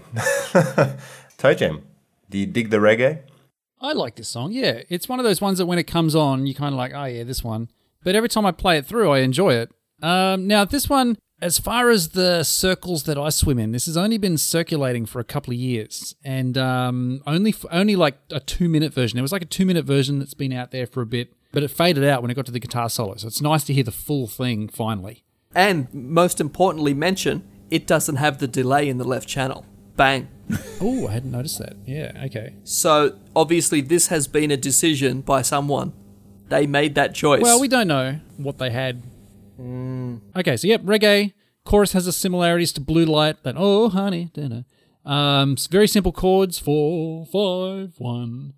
Toe 1.38 1.54
Jam, 1.54 1.84
do 2.30 2.38
you 2.38 2.46
dig 2.46 2.70
the 2.70 2.78
reggae? 2.78 3.24
I 3.82 3.92
like 3.92 4.16
this 4.16 4.30
song. 4.30 4.54
Yeah, 4.54 4.84
it's 4.88 5.10
one 5.10 5.20
of 5.20 5.26
those 5.26 5.42
ones 5.42 5.58
that 5.58 5.66
when 5.66 5.78
it 5.78 5.88
comes 5.88 6.16
on, 6.16 6.48
you 6.48 6.56
kind 6.56 6.74
of 6.74 6.78
like, 6.78 6.94
oh 6.96 7.04
yeah, 7.04 7.26
this 7.26 7.44
one. 7.44 7.68
But 8.06 8.16
every 8.16 8.30
time 8.30 8.46
I 8.46 8.54
play 8.54 8.78
it 8.78 8.86
through, 8.86 9.12
I 9.12 9.20
enjoy 9.20 9.56
it. 9.56 9.72
Um, 10.02 10.48
now 10.48 10.64
this 10.64 10.88
one, 10.88 11.18
as 11.42 11.60
far 11.60 11.90
as 11.90 12.10
the 12.10 12.44
circles 12.44 13.04
that 13.04 13.18
I 13.18 13.32
swim 13.32 13.60
in, 13.60 13.74
this 13.74 13.88
has 13.88 13.98
only 13.98 14.18
been 14.18 14.38
circulating 14.38 15.06
for 15.06 15.20
a 15.20 15.26
couple 15.26 15.52
of 15.52 15.60
years, 15.60 16.16
and 16.24 16.58
um, 16.58 17.22
only 17.28 17.54
only 17.72 17.98
like 17.98 18.20
a 18.32 18.40
two 18.40 18.70
minute 18.70 18.94
version. 18.94 19.20
It 19.20 19.22
was 19.22 19.34
like 19.34 19.42
a 19.42 19.46
two 19.58 19.66
minute 19.66 19.84
version 19.84 20.20
that's 20.20 20.34
been 20.34 20.54
out 20.54 20.72
there 20.72 20.88
for 20.88 21.02
a 21.02 21.06
bit, 21.06 21.34
but 21.56 21.64
it 21.64 21.72
faded 21.72 22.04
out 22.04 22.22
when 22.22 22.30
it 22.30 22.34
got 22.34 22.46
to 22.46 22.52
the 22.52 22.60
guitar 22.60 22.90
solo. 22.90 23.16
So 23.16 23.28
it's 23.28 23.42
nice 23.42 23.64
to 23.64 23.74
hear 23.74 23.86
the 23.86 23.92
full 23.92 24.28
thing 24.28 24.68
finally. 24.68 25.24
And 25.56 25.92
most 25.94 26.42
importantly, 26.42 26.94
mention 26.94 27.48
it 27.72 27.88
doesn't 27.88 28.18
have 28.18 28.40
the 28.40 28.48
delay 28.48 28.90
in 28.90 28.98
the 28.98 29.06
left 29.06 29.28
channel. 29.28 29.66
Bang. 29.96 30.28
oh, 30.82 31.08
I 31.08 31.14
hadn't 31.14 31.32
noticed 31.32 31.58
that. 31.60 31.78
Yeah, 31.86 32.12
okay. 32.26 32.56
So 32.66 33.18
obviously, 33.36 33.80
this 33.80 34.08
has 34.08 34.28
been 34.28 34.52
a 34.52 34.58
decision 34.58 35.22
by 35.22 35.42
someone. 35.42 35.94
They 36.50 36.68
made 36.68 36.94
that 36.96 37.16
choice. 37.16 37.42
Well, 37.42 37.62
we 37.62 37.70
don't 37.70 37.88
know 37.88 38.20
what 38.36 38.58
they 38.58 38.70
had. 38.70 39.02
Okay, 39.58 40.58
so 40.58 40.68
yep, 40.68 40.82
reggae 40.82 41.32
chorus 41.64 41.94
has 41.94 42.04
the 42.04 42.12
similarities 42.12 42.74
to 42.74 42.82
Blue 42.82 43.06
Light. 43.06 43.42
That 43.44 43.56
oh 43.58 43.88
honey, 43.88 44.30
dinner. 44.34 44.66
Um, 45.06 45.56
very 45.72 45.88
simple 45.88 46.12
chords. 46.12 46.60
Four, 46.60 47.26
five, 47.26 47.94
one. 47.98 48.54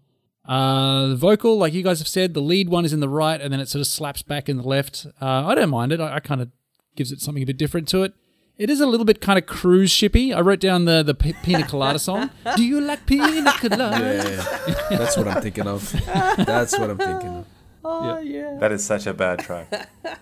Uh, 0.47 1.07
the 1.07 1.15
vocal, 1.15 1.57
like 1.57 1.73
you 1.73 1.83
guys 1.83 1.99
have 1.99 2.07
said, 2.07 2.33
the 2.33 2.41
lead 2.41 2.69
one 2.69 2.85
is 2.85 2.93
in 2.93 2.99
the 2.99 3.09
right, 3.09 3.39
and 3.41 3.51
then 3.51 3.59
it 3.59 3.67
sort 3.69 3.81
of 3.81 3.87
slaps 3.87 4.21
back 4.21 4.47
in 4.47 4.57
the 4.57 4.63
left. 4.63 5.05
Uh, 5.21 5.45
I 5.47 5.55
don't 5.55 5.69
mind 5.69 5.91
it. 5.91 5.99
I, 5.99 6.15
I 6.15 6.19
kind 6.19 6.41
of 6.41 6.49
gives 6.95 7.11
it 7.11 7.19
something 7.21 7.43
a 7.43 7.45
bit 7.45 7.57
different 7.57 7.87
to 7.89 8.03
it. 8.03 8.13
It 8.57 8.69
is 8.71 8.79
a 8.81 8.87
little 8.87 9.05
bit 9.05 9.21
kind 9.21 9.37
of 9.37 9.45
cruise 9.45 9.91
shippy. 9.91 10.35
I 10.35 10.39
wrote 10.39 10.59
down 10.59 10.85
the 10.85 11.03
the 11.03 11.13
P- 11.13 11.33
Pina 11.43 11.63
Colada 11.67 11.99
song. 11.99 12.31
Do 12.55 12.63
you 12.63 12.81
like 12.81 13.05
Pina 13.05 13.53
Colada? 13.59 14.45
Yeah, 14.89 14.97
that's 14.97 15.15
what 15.15 15.27
I'm 15.27 15.41
thinking 15.43 15.67
of. 15.67 15.91
That's 16.37 16.77
what 16.79 16.89
I'm 16.89 16.97
thinking 16.97 17.29
of. 17.29 17.45
Oh 17.85 18.17
yeah. 18.17 18.57
That 18.59 18.71
is 18.71 18.83
such 18.83 19.05
a 19.05 19.13
bad 19.13 19.39
track. 19.39 19.89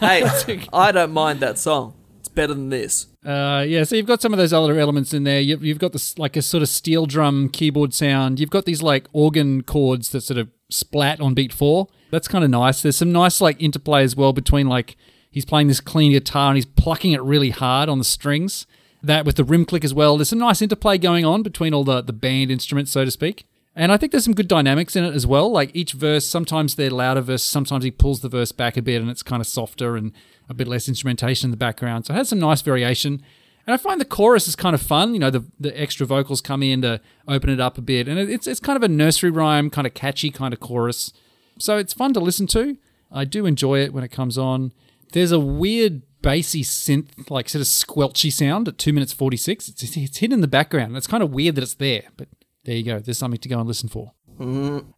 Hey, 0.00 0.24
I 0.72 0.90
don't 0.90 1.12
mind 1.12 1.40
that 1.40 1.58
song. 1.58 1.94
Better 2.34 2.54
than 2.54 2.70
this. 2.70 3.06
Uh, 3.24 3.64
yeah, 3.66 3.84
so 3.84 3.94
you've 3.94 4.06
got 4.06 4.22
some 4.22 4.32
of 4.32 4.38
those 4.38 4.52
other 4.52 4.78
elements 4.78 5.12
in 5.12 5.24
there. 5.24 5.40
You've, 5.40 5.62
you've 5.62 5.78
got 5.78 5.92
this 5.92 6.18
like 6.18 6.36
a 6.36 6.42
sort 6.42 6.62
of 6.62 6.68
steel 6.68 7.06
drum 7.06 7.48
keyboard 7.48 7.92
sound. 7.92 8.40
You've 8.40 8.50
got 8.50 8.64
these 8.64 8.82
like 8.82 9.06
organ 9.12 9.62
chords 9.62 10.10
that 10.10 10.22
sort 10.22 10.38
of 10.38 10.48
splat 10.70 11.20
on 11.20 11.34
beat 11.34 11.52
four. 11.52 11.88
That's 12.10 12.28
kind 12.28 12.42
of 12.44 12.50
nice. 12.50 12.82
There's 12.82 12.96
some 12.96 13.12
nice 13.12 13.40
like 13.40 13.62
interplay 13.62 14.02
as 14.02 14.16
well 14.16 14.32
between 14.32 14.66
like 14.66 14.96
he's 15.30 15.44
playing 15.44 15.68
this 15.68 15.80
clean 15.80 16.12
guitar 16.12 16.48
and 16.48 16.56
he's 16.56 16.66
plucking 16.66 17.12
it 17.12 17.22
really 17.22 17.50
hard 17.50 17.88
on 17.88 17.98
the 17.98 18.04
strings. 18.04 18.66
That 19.02 19.24
with 19.24 19.36
the 19.36 19.44
rim 19.44 19.64
click 19.64 19.84
as 19.84 19.92
well. 19.92 20.16
There's 20.16 20.28
some 20.28 20.38
nice 20.38 20.62
interplay 20.62 20.96
going 20.96 21.24
on 21.24 21.42
between 21.42 21.74
all 21.74 21.84
the 21.84 22.00
the 22.00 22.12
band 22.12 22.50
instruments, 22.50 22.92
so 22.92 23.04
to 23.04 23.10
speak. 23.10 23.46
And 23.74 23.90
I 23.90 23.96
think 23.96 24.12
there's 24.12 24.24
some 24.24 24.34
good 24.34 24.48
dynamics 24.48 24.96
in 24.96 25.04
it 25.04 25.14
as 25.14 25.26
well. 25.26 25.50
Like 25.50 25.70
each 25.74 25.92
verse, 25.92 26.26
sometimes 26.26 26.74
they're 26.74 26.90
louder 26.90 27.22
verse, 27.22 27.42
sometimes 27.42 27.84
he 27.84 27.90
pulls 27.90 28.20
the 28.20 28.28
verse 28.28 28.52
back 28.52 28.76
a 28.76 28.82
bit 28.82 29.00
and 29.00 29.10
it's 29.10 29.22
kind 29.22 29.40
of 29.40 29.46
softer 29.46 29.96
and 29.96 30.12
a 30.48 30.54
bit 30.54 30.68
less 30.68 30.88
instrumentation 30.88 31.46
in 31.46 31.50
the 31.50 31.56
background. 31.56 32.06
So 32.06 32.12
it 32.12 32.18
has 32.18 32.28
some 32.28 32.38
nice 32.38 32.60
variation. 32.60 33.22
And 33.66 33.72
I 33.72 33.76
find 33.76 34.00
the 34.00 34.04
chorus 34.04 34.48
is 34.48 34.56
kind 34.56 34.74
of 34.74 34.82
fun. 34.82 35.14
You 35.14 35.20
know, 35.20 35.30
the, 35.30 35.44
the 35.58 35.80
extra 35.80 36.04
vocals 36.04 36.40
come 36.40 36.62
in 36.62 36.82
to 36.82 37.00
open 37.28 37.48
it 37.48 37.60
up 37.60 37.78
a 37.78 37.82
bit. 37.82 38.08
And 38.08 38.18
it's, 38.18 38.46
it's 38.46 38.60
kind 38.60 38.76
of 38.76 38.82
a 38.82 38.88
nursery 38.88 39.30
rhyme, 39.30 39.70
kind 39.70 39.86
of 39.86 39.94
catchy 39.94 40.30
kind 40.30 40.52
of 40.52 40.60
chorus. 40.60 41.12
So 41.58 41.78
it's 41.78 41.94
fun 41.94 42.12
to 42.14 42.20
listen 42.20 42.46
to. 42.48 42.76
I 43.10 43.24
do 43.24 43.46
enjoy 43.46 43.80
it 43.80 43.92
when 43.92 44.04
it 44.04 44.10
comes 44.10 44.36
on. 44.36 44.72
There's 45.12 45.32
a 45.32 45.40
weird 45.40 46.02
bassy 46.22 46.62
synth, 46.62 47.30
like 47.30 47.48
sort 47.48 47.60
of 47.60 47.68
squelchy 47.68 48.32
sound 48.32 48.68
at 48.68 48.78
2 48.78 48.92
minutes 48.92 49.12
46. 49.12 49.68
It's, 49.68 49.96
it's 49.96 50.18
hidden 50.18 50.34
in 50.34 50.40
the 50.40 50.48
background. 50.48 50.96
It's 50.96 51.06
kind 51.06 51.22
of 51.22 51.30
weird 51.30 51.54
that 51.54 51.62
it's 51.62 51.74
there, 51.74 52.04
but 52.16 52.28
there 52.64 52.76
you 52.76 52.84
go. 52.84 52.98
There's 52.98 53.18
something 53.18 53.40
to 53.40 53.48
go 53.48 53.58
and 53.58 53.68
listen 53.68 53.88
for. 53.88 54.12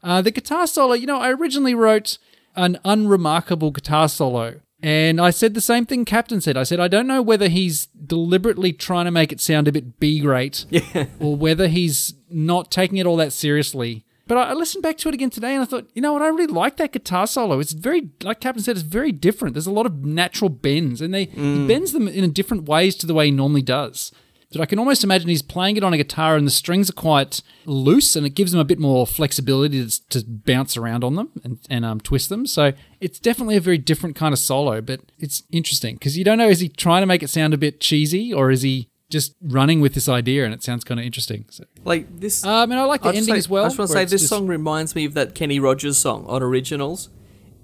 Uh, 0.03 0.23
the 0.23 0.31
guitar 0.31 0.67
solo, 0.67 0.95
you 0.95 1.07
know, 1.07 1.19
I 1.19 1.31
originally 1.31 1.75
wrote 1.75 2.19
an 2.57 2.79
unremarkable 2.85 3.71
guitar 3.71 4.09
solo. 4.09 4.61
And 4.83 5.19
I 5.19 5.31
said 5.31 5.55
the 5.55 5.62
same 5.62 5.87
thing 5.87 6.05
Captain 6.05 6.43
said. 6.43 6.59
I 6.59 6.62
said, 6.62 6.79
I 6.79 6.89
don't 6.89 7.07
know 7.07 7.23
whether 7.23 7.49
he's 7.49 7.87
deliberately 7.87 8.73
trying 8.73 9.07
to 9.07 9.11
make 9.11 9.33
it 9.33 9.41
sound 9.41 9.67
a 9.67 9.73
bit 9.73 9.99
B 9.99 10.21
great 10.21 10.67
or 11.21 11.37
whether 11.37 11.69
he's 11.69 12.15
not 12.29 12.71
taking 12.71 12.99
it 12.99 13.07
all 13.07 13.17
that 13.17 13.33
seriously. 13.33 14.05
But 14.27 14.39
I 14.39 14.53
listened 14.55 14.83
back 14.83 14.97
to 14.99 15.09
it 15.09 15.15
again 15.15 15.31
today 15.31 15.55
and 15.55 15.62
I 15.62 15.67
thought, 15.67 15.89
you 15.95 16.01
know 16.01 16.12
what, 16.12 16.23
I 16.23 16.29
really 16.29 16.47
like 16.47 16.77
that 16.79 16.93
guitar 16.93 17.27
solo. 17.27 17.61
It's 17.61 17.73
very, 17.73 18.11
like 18.23 18.41
Captain 18.41 18.62
said, 18.62 18.77
it's 18.77 18.85
very 18.85 19.12
different. 19.12 19.55
There's 19.55 19.67
a 19.67 19.73
lot 19.73 19.87
of 19.87 20.05
natural 20.05 20.49
bends 20.49 21.01
and 21.01 21.12
they 21.12 21.27
he 21.27 21.67
bends 21.67 21.93
them 21.93 22.09
in 22.09 22.31
different 22.33 22.67
ways 22.69 22.95
to 22.97 23.07
the 23.07 23.15
way 23.15 23.27
he 23.27 23.31
normally 23.31 23.62
does. 23.62 24.12
But 24.55 24.62
I 24.62 24.66
can 24.66 24.78
almost 24.78 25.05
imagine 25.05 25.28
he's 25.28 25.42
playing 25.42 25.76
it 25.76 25.84
on 25.84 25.92
a 25.92 25.96
guitar 25.96 26.36
and 26.36 26.46
the 26.46 26.50
strings 26.50 26.88
are 26.88 26.94
quite 26.94 27.42
loose 27.66 28.16
and 28.16 28.24
it 28.24 28.30
gives 28.30 28.55
him 28.55 28.61
a 28.61 28.64
bit 28.64 28.78
more 28.78 29.07
flexibility 29.07 29.86
to, 29.86 30.09
to 30.09 30.24
bounce 30.26 30.76
around 30.76 31.05
on 31.05 31.16
them 31.16 31.30
and, 31.44 31.59
and 31.68 31.84
um, 31.84 32.00
twist 32.00 32.28
them. 32.28 32.46
So 32.46 32.72
it's 33.00 33.18
definitely 33.18 33.57
a 33.57 33.61
very 33.61 33.78
different 33.78 34.16
kind 34.16 34.32
of 34.32 34.38
solo, 34.38 34.80
but 34.80 35.00
it's 35.18 35.42
interesting 35.50 35.96
because 35.96 36.16
you 36.16 36.24
don't 36.24 36.38
know 36.38 36.48
is 36.48 36.61
he 36.61 36.68
trying 36.68 37.02
to 37.02 37.07
make 37.07 37.22
it 37.22 37.28
sound 37.30 37.52
a 37.52 37.59
bit 37.59 37.80
cheesy 37.80 38.32
or 38.32 38.50
is 38.50 38.62
he 38.62 38.88
just 39.11 39.34
running 39.42 39.80
with 39.80 39.94
this 39.94 40.09
idea 40.09 40.44
and 40.44 40.55
it 40.55 40.62
sounds 40.62 40.82
kind 40.84 40.98
of 40.98 41.05
interesting. 41.07 41.44
So, 41.50 41.64
Like 41.84 42.20
this. 42.20 42.44
um, 42.44 42.70
and 42.70 42.80
I 42.80 42.84
like 42.84 43.02
the 43.02 43.09
I'll 43.09 43.16
ending 43.16 43.34
say- 43.34 43.38
as 43.38 43.48
well. 43.48 43.64
I 43.64 43.68
just 43.68 43.78
want 43.78 43.90
to 43.90 43.96
say 43.96 44.05
this 44.05 44.22
just- 44.22 44.28
song 44.28 44.46
reminds 44.46 44.94
me 44.94 45.05
of 45.05 45.14
that 45.14 45.34
Kenny 45.34 45.61
Rogers 45.61 45.98
song 45.98 46.24
on 46.26 46.42
Originals. 46.42 47.11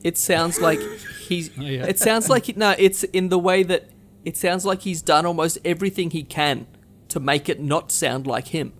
It 0.02 0.16
sounds 0.16 0.60
like 0.60 0.80
he's. 1.28 1.50
Oh, 1.58 1.62
yeah. 1.62 1.84
It 1.86 1.98
sounds 1.98 2.28
like 2.28 2.56
no. 2.56 2.74
It's 2.78 3.02
in 3.04 3.28
the 3.28 3.38
way 3.38 3.62
that 3.64 3.90
it 4.24 4.36
sounds 4.36 4.64
like 4.64 4.82
he's 4.82 5.02
done 5.02 5.26
almost 5.26 5.58
everything 5.64 6.10
he 6.10 6.22
can 6.22 6.66
to 7.10 7.20
make 7.20 7.48
it 7.48 7.60
not 7.60 7.92
sound 7.92 8.26
like 8.26 8.48
him. 8.48 8.72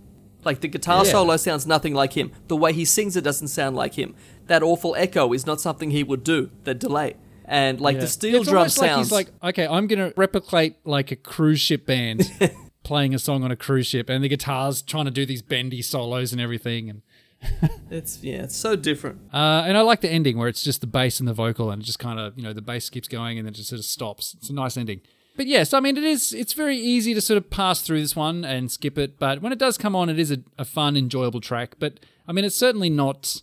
Like 0.44 0.60
the 0.62 0.68
guitar 0.68 1.04
Yeah. 1.04 1.12
solo 1.12 1.36
sounds 1.36 1.66
nothing 1.66 1.94
like 1.94 2.14
him. 2.14 2.32
The 2.48 2.56
way 2.56 2.72
he 2.72 2.84
sings 2.84 3.14
it 3.16 3.22
doesn't 3.22 3.48
sound 3.48 3.76
like 3.76 3.94
him. 3.94 4.14
That 4.46 4.62
awful 4.62 4.94
echo 4.96 5.32
is 5.34 5.46
not 5.46 5.60
something 5.60 5.90
he 5.90 6.02
would 6.02 6.24
do. 6.24 6.50
The 6.64 6.74
delay 6.74 7.16
and 7.44 7.80
like 7.80 7.94
Yeah. 7.96 8.00
the 8.00 8.06
steel 8.06 8.36
it's 8.40 8.48
drum 8.48 8.58
almost 8.58 8.78
like 8.80 8.96
he's 8.96 9.12
like, 9.12 9.28
okay, 9.42 9.66
I'm 9.66 9.86
gonna 9.86 10.12
replicate 10.16 10.76
like 10.84 11.10
a 11.12 11.16
cruise 11.16 11.60
ship 11.60 11.84
band 11.86 12.30
playing 12.84 13.14
a 13.14 13.18
song 13.18 13.42
on 13.44 13.50
a 13.50 13.56
cruise 13.56 13.86
ship, 13.86 14.08
and 14.08 14.24
the 14.24 14.28
guitar's 14.28 14.80
trying 14.82 15.04
to 15.04 15.10
do 15.10 15.26
these 15.26 15.42
bendy 15.42 15.82
solos 15.82 16.32
and 16.32 16.40
everything, 16.40 16.88
and 16.88 17.02
it's 17.90 18.22
yeah, 18.22 18.42
it's 18.44 18.56
so 18.56 18.76
different. 18.76 19.18
uh, 19.34 19.64
and 19.66 19.76
I 19.76 19.80
like 19.82 20.00
the 20.00 20.10
ending 20.10 20.38
where 20.38 20.48
it's 20.48 20.62
just 20.62 20.80
the 20.80 20.86
bass 20.86 21.20
and 21.20 21.28
the 21.28 21.34
vocal, 21.34 21.70
and 21.70 21.82
it 21.82 21.84
just 21.84 21.98
kind 21.98 22.18
of 22.20 22.36
you 22.36 22.42
know 22.44 22.52
the 22.52 22.62
bass 22.62 22.88
keeps 22.88 23.08
going 23.08 23.36
and 23.38 23.46
then 23.46 23.52
it 23.52 23.56
just 23.56 23.68
sort 23.68 23.78
of 23.80 23.84
stops. 23.84 24.34
It's 24.38 24.48
a 24.50 24.54
nice 24.54 24.76
ending. 24.76 25.00
But 25.36 25.46
yes, 25.46 25.72
I 25.72 25.80
mean 25.80 25.96
it 25.96 26.04
is. 26.04 26.32
It's 26.32 26.52
very 26.52 26.76
easy 26.76 27.14
to 27.14 27.20
sort 27.20 27.38
of 27.38 27.50
pass 27.50 27.82
through 27.82 28.00
this 28.00 28.14
one 28.14 28.44
and 28.44 28.70
skip 28.70 28.98
it, 28.98 29.18
but 29.18 29.40
when 29.40 29.52
it 29.52 29.58
does 29.58 29.78
come 29.78 29.96
on, 29.96 30.08
it 30.08 30.18
is 30.18 30.30
a, 30.30 30.38
a 30.58 30.64
fun, 30.64 30.96
enjoyable 30.96 31.40
track. 31.40 31.76
But 31.78 32.00
I 32.28 32.32
mean, 32.32 32.44
it's 32.44 32.56
certainly 32.56 32.90
not. 32.90 33.42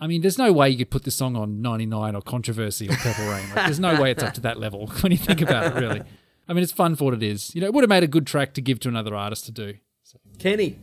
I 0.00 0.06
mean, 0.06 0.22
there's 0.22 0.38
no 0.38 0.50
way 0.52 0.70
you 0.70 0.78
could 0.78 0.90
put 0.90 1.04
this 1.04 1.14
song 1.14 1.36
on 1.36 1.60
99 1.60 2.14
or 2.14 2.22
Controversy 2.22 2.88
or 2.88 2.96
Purple 2.96 3.28
Rain. 3.28 3.46
Like, 3.54 3.66
there's 3.66 3.78
no 3.78 4.00
way 4.00 4.10
it's 4.10 4.22
up 4.22 4.32
to 4.34 4.40
that 4.40 4.58
level 4.58 4.86
when 5.00 5.12
you 5.12 5.18
think 5.18 5.42
about 5.42 5.66
it, 5.66 5.78
really. 5.78 6.02
I 6.48 6.54
mean, 6.54 6.62
it's 6.62 6.72
fun 6.72 6.96
for 6.96 7.04
what 7.04 7.14
it 7.14 7.22
is. 7.22 7.54
You 7.54 7.60
know, 7.60 7.66
it 7.66 7.74
would 7.74 7.84
have 7.84 7.90
made 7.90 8.02
a 8.02 8.08
good 8.08 8.26
track 8.26 8.54
to 8.54 8.62
give 8.62 8.80
to 8.80 8.88
another 8.88 9.14
artist 9.14 9.44
to 9.46 9.52
do. 9.52 9.74
So. 10.02 10.18
Kenny. 10.38 10.78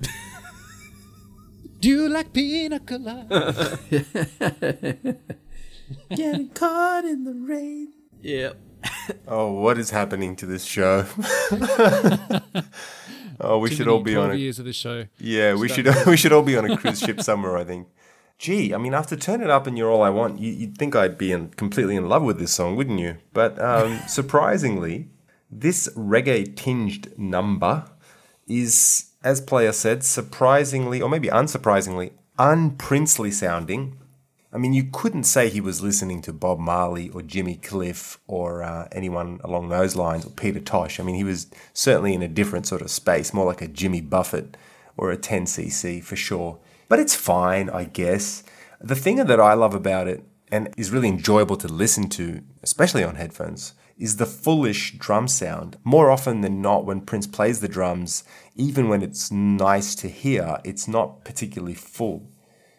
Do 1.80 1.88
you 1.88 2.08
like 2.08 2.32
pina 2.32 2.80
colada? 2.80 3.78
Getting 6.08 6.48
caught 6.48 7.04
in 7.04 7.24
the 7.24 7.34
rain. 7.34 7.92
Yeah. 8.22 8.54
Oh, 9.26 9.52
what 9.52 9.78
is 9.78 9.90
happening 9.90 10.36
to 10.36 10.46
this 10.46 10.64
show? 10.64 11.06
oh, 13.40 13.58
we 13.58 13.68
Too 13.70 13.76
should 13.76 13.88
all 13.88 14.02
be 14.02 14.16
on 14.16 14.30
a 14.30 14.34
years 14.34 14.58
of 14.58 14.64
this 14.64 14.76
show. 14.76 15.06
Yeah, 15.18 15.54
we 15.54 15.68
should 15.68 15.88
we 16.06 16.16
should 16.16 16.32
all 16.32 16.42
be 16.42 16.56
on 16.56 16.70
a 16.70 16.76
cruise 16.76 17.00
ship 17.00 17.22
somewhere. 17.22 17.56
I 17.56 17.64
think. 17.64 17.88
Gee, 18.38 18.74
I 18.74 18.78
mean, 18.78 18.94
after 18.94 19.16
"Turn 19.16 19.40
It 19.42 19.50
Up" 19.50 19.66
and 19.66 19.78
"You're 19.78 19.90
All 19.90 20.02
I 20.02 20.10
Want," 20.10 20.40
you, 20.40 20.50
you'd 20.52 20.76
think 20.76 20.94
I'd 20.96 21.16
be 21.16 21.32
in, 21.32 21.48
completely 21.50 21.96
in 21.96 22.08
love 22.08 22.22
with 22.22 22.38
this 22.38 22.52
song, 22.52 22.76
wouldn't 22.76 23.00
you? 23.00 23.16
But 23.32 23.60
um, 23.60 24.00
surprisingly, 24.08 25.08
this 25.50 25.88
reggae-tinged 25.96 27.18
number 27.18 27.84
is, 28.46 29.12
as 29.22 29.40
Player 29.40 29.72
said, 29.72 30.02
surprisingly, 30.02 31.00
or 31.00 31.08
maybe 31.08 31.28
unsurprisingly, 31.28 32.12
unprincely 32.38 33.30
sounding. 33.30 33.98
I 34.54 34.58
mean, 34.58 34.72
you 34.72 34.84
couldn't 34.84 35.24
say 35.24 35.48
he 35.48 35.60
was 35.60 35.82
listening 35.82 36.22
to 36.22 36.32
Bob 36.32 36.60
Marley 36.60 37.08
or 37.08 37.22
Jimmy 37.22 37.56
Cliff 37.56 38.20
or 38.28 38.62
uh, 38.62 38.86
anyone 38.92 39.40
along 39.42 39.68
those 39.68 39.96
lines 39.96 40.24
or 40.24 40.30
Peter 40.30 40.60
Tosh. 40.60 41.00
I 41.00 41.02
mean, 41.02 41.16
he 41.16 41.24
was 41.24 41.48
certainly 41.72 42.14
in 42.14 42.22
a 42.22 42.28
different 42.28 42.68
sort 42.68 42.80
of 42.80 42.90
space, 42.90 43.34
more 43.34 43.46
like 43.46 43.62
a 43.62 43.66
Jimmy 43.66 44.00
Buffett 44.00 44.56
or 44.96 45.10
a 45.10 45.16
10cc 45.16 46.04
for 46.04 46.14
sure. 46.14 46.60
But 46.88 47.00
it's 47.00 47.16
fine, 47.16 47.68
I 47.68 47.82
guess. 47.82 48.44
The 48.80 48.94
thing 48.94 49.16
that 49.16 49.40
I 49.40 49.54
love 49.54 49.74
about 49.74 50.06
it 50.06 50.24
and 50.52 50.72
is 50.76 50.92
really 50.92 51.08
enjoyable 51.08 51.56
to 51.56 51.66
listen 51.66 52.08
to, 52.10 52.40
especially 52.62 53.02
on 53.02 53.16
headphones, 53.16 53.74
is 53.98 54.16
the 54.16 54.26
fullish 54.26 54.96
drum 54.98 55.26
sound. 55.26 55.78
More 55.82 56.10
often 56.10 56.42
than 56.42 56.62
not, 56.62 56.84
when 56.84 57.00
Prince 57.00 57.26
plays 57.26 57.58
the 57.58 57.66
drums, 57.66 58.22
even 58.54 58.88
when 58.88 59.02
it's 59.02 59.32
nice 59.32 59.96
to 59.96 60.08
hear, 60.08 60.58
it's 60.62 60.86
not 60.86 61.24
particularly 61.24 61.74
full. 61.74 62.30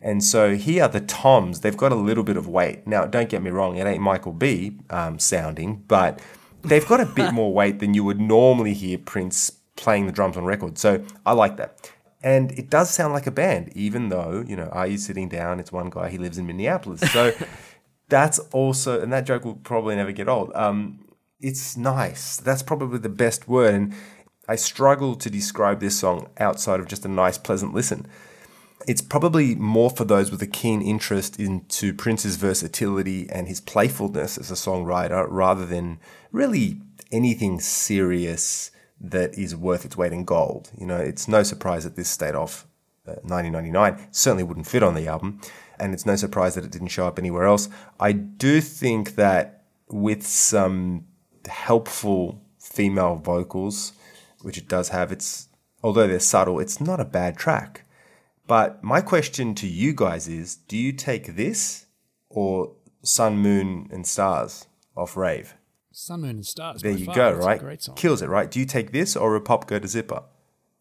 And 0.01 0.23
so 0.23 0.55
here, 0.55 0.83
are 0.83 0.89
the 0.89 0.99
toms, 0.99 1.61
they've 1.61 1.75
got 1.75 1.91
a 1.91 1.95
little 1.95 2.23
bit 2.23 2.37
of 2.37 2.47
weight. 2.47 2.85
Now, 2.85 3.05
don't 3.05 3.29
get 3.29 3.41
me 3.41 3.49
wrong, 3.49 3.77
it 3.77 3.87
ain't 3.87 4.01
Michael 4.01 4.33
B 4.33 4.77
um, 4.89 5.19
sounding, 5.19 5.83
but 5.87 6.21
they've 6.63 6.85
got 6.87 6.99
a 6.99 7.05
bit 7.05 7.33
more 7.33 7.53
weight 7.53 7.79
than 7.79 7.93
you 7.93 8.03
would 8.03 8.19
normally 8.19 8.73
hear 8.73 8.97
Prince 8.97 9.51
playing 9.75 10.05
the 10.05 10.11
drums 10.11 10.37
on 10.37 10.45
record. 10.45 10.77
So 10.77 11.03
I 11.25 11.33
like 11.33 11.57
that. 11.57 11.91
And 12.23 12.51
it 12.53 12.69
does 12.69 12.89
sound 12.89 13.13
like 13.13 13.27
a 13.27 13.31
band, 13.31 13.71
even 13.75 14.09
though, 14.09 14.43
you 14.47 14.55
know, 14.55 14.69
Are 14.71 14.87
You 14.87 14.97
Sitting 14.97 15.29
Down? 15.29 15.59
It's 15.59 15.71
one 15.71 15.89
guy, 15.89 16.09
he 16.09 16.17
lives 16.17 16.37
in 16.37 16.47
Minneapolis. 16.47 17.01
So 17.11 17.33
that's 18.09 18.39
also, 18.51 19.01
and 19.01 19.13
that 19.13 19.25
joke 19.25 19.45
will 19.45 19.55
probably 19.55 19.95
never 19.95 20.11
get 20.11 20.27
old. 20.27 20.51
Um, 20.55 21.05
it's 21.39 21.77
nice. 21.77 22.37
That's 22.37 22.63
probably 22.63 22.97
the 22.99 23.09
best 23.09 23.47
word. 23.47 23.75
And 23.75 23.93
I 24.47 24.55
struggle 24.55 25.15
to 25.15 25.29
describe 25.29 25.79
this 25.79 25.99
song 25.99 26.29
outside 26.37 26.79
of 26.79 26.87
just 26.87 27.05
a 27.05 27.07
nice, 27.07 27.37
pleasant 27.37 27.73
listen. 27.73 28.07
It's 28.87 29.01
probably 29.01 29.55
more 29.55 29.89
for 29.89 30.05
those 30.05 30.29
with 30.29 30.41
a 30.43 30.47
keen 30.47 30.81
interest 30.81 31.39
into 31.39 31.93
Prince's 31.93 32.35
versatility 32.35 33.27
and 33.31 33.47
his 33.47 33.59
playfulness 33.59 34.37
as 34.37 34.51
a 34.51 34.55
songwriter 34.55 35.25
rather 35.29 35.65
than 35.65 35.99
really 36.31 36.81
anything 37.11 37.59
serious 37.59 38.71
that 38.99 39.37
is 39.37 39.55
worth 39.55 39.85
its 39.85 39.97
weight 39.97 40.13
in 40.13 40.23
gold. 40.23 40.71
You 40.77 40.85
know, 40.85 40.97
it's 40.97 41.27
no 41.27 41.41
surprise 41.43 41.83
that 41.83 41.95
this 41.95 42.09
stayed 42.09 42.35
off 42.35 42.67
uh, 43.07 43.21
1999. 43.23 44.07
Certainly 44.11 44.43
wouldn't 44.43 44.67
fit 44.67 44.83
on 44.83 44.93
the 44.93 45.07
album, 45.07 45.41
and 45.79 45.93
it's 45.93 46.05
no 46.05 46.15
surprise 46.15 46.55
that 46.55 46.63
it 46.63 46.71
didn't 46.71 46.89
show 46.89 47.07
up 47.07 47.17
anywhere 47.19 47.45
else. 47.45 47.69
I 47.99 48.11
do 48.11 48.61
think 48.61 49.15
that 49.15 49.63
with 49.89 50.25
some 50.25 51.05
helpful 51.47 52.41
female 52.59 53.15
vocals, 53.15 53.93
which 54.41 54.57
it 54.57 54.67
does 54.67 54.89
have, 54.89 55.11
it's 55.11 55.49
although 55.83 56.07
they're 56.07 56.19
subtle, 56.19 56.59
it's 56.59 56.79
not 56.79 56.99
a 56.99 57.05
bad 57.05 57.37
track. 57.37 57.84
But 58.47 58.83
my 58.83 59.01
question 59.01 59.55
to 59.55 59.67
you 59.67 59.93
guys 59.93 60.27
is: 60.27 60.55
Do 60.55 60.77
you 60.77 60.91
take 60.91 61.35
this 61.35 61.85
or 62.29 62.73
Sun, 63.01 63.37
Moon, 63.37 63.89
and 63.91 64.05
Stars 64.05 64.67
off 64.95 65.17
Rave? 65.17 65.55
Sun, 65.91 66.21
Moon, 66.21 66.29
and 66.31 66.45
Stars. 66.45 66.81
There 66.81 66.91
you 66.91 67.05
far. 67.05 67.15
go, 67.15 67.33
That's 67.33 67.45
right? 67.45 67.59
great 67.59 67.81
song. 67.81 67.95
Kills 67.95 68.21
it, 68.21 68.29
right? 68.29 68.51
Do 68.51 68.59
you 68.59 68.65
take 68.65 68.91
this 68.91 69.15
or 69.15 69.35
a 69.35 69.41
pop 69.41 69.67
go 69.67 69.79
to 69.79 69.87
zipper? 69.87 70.23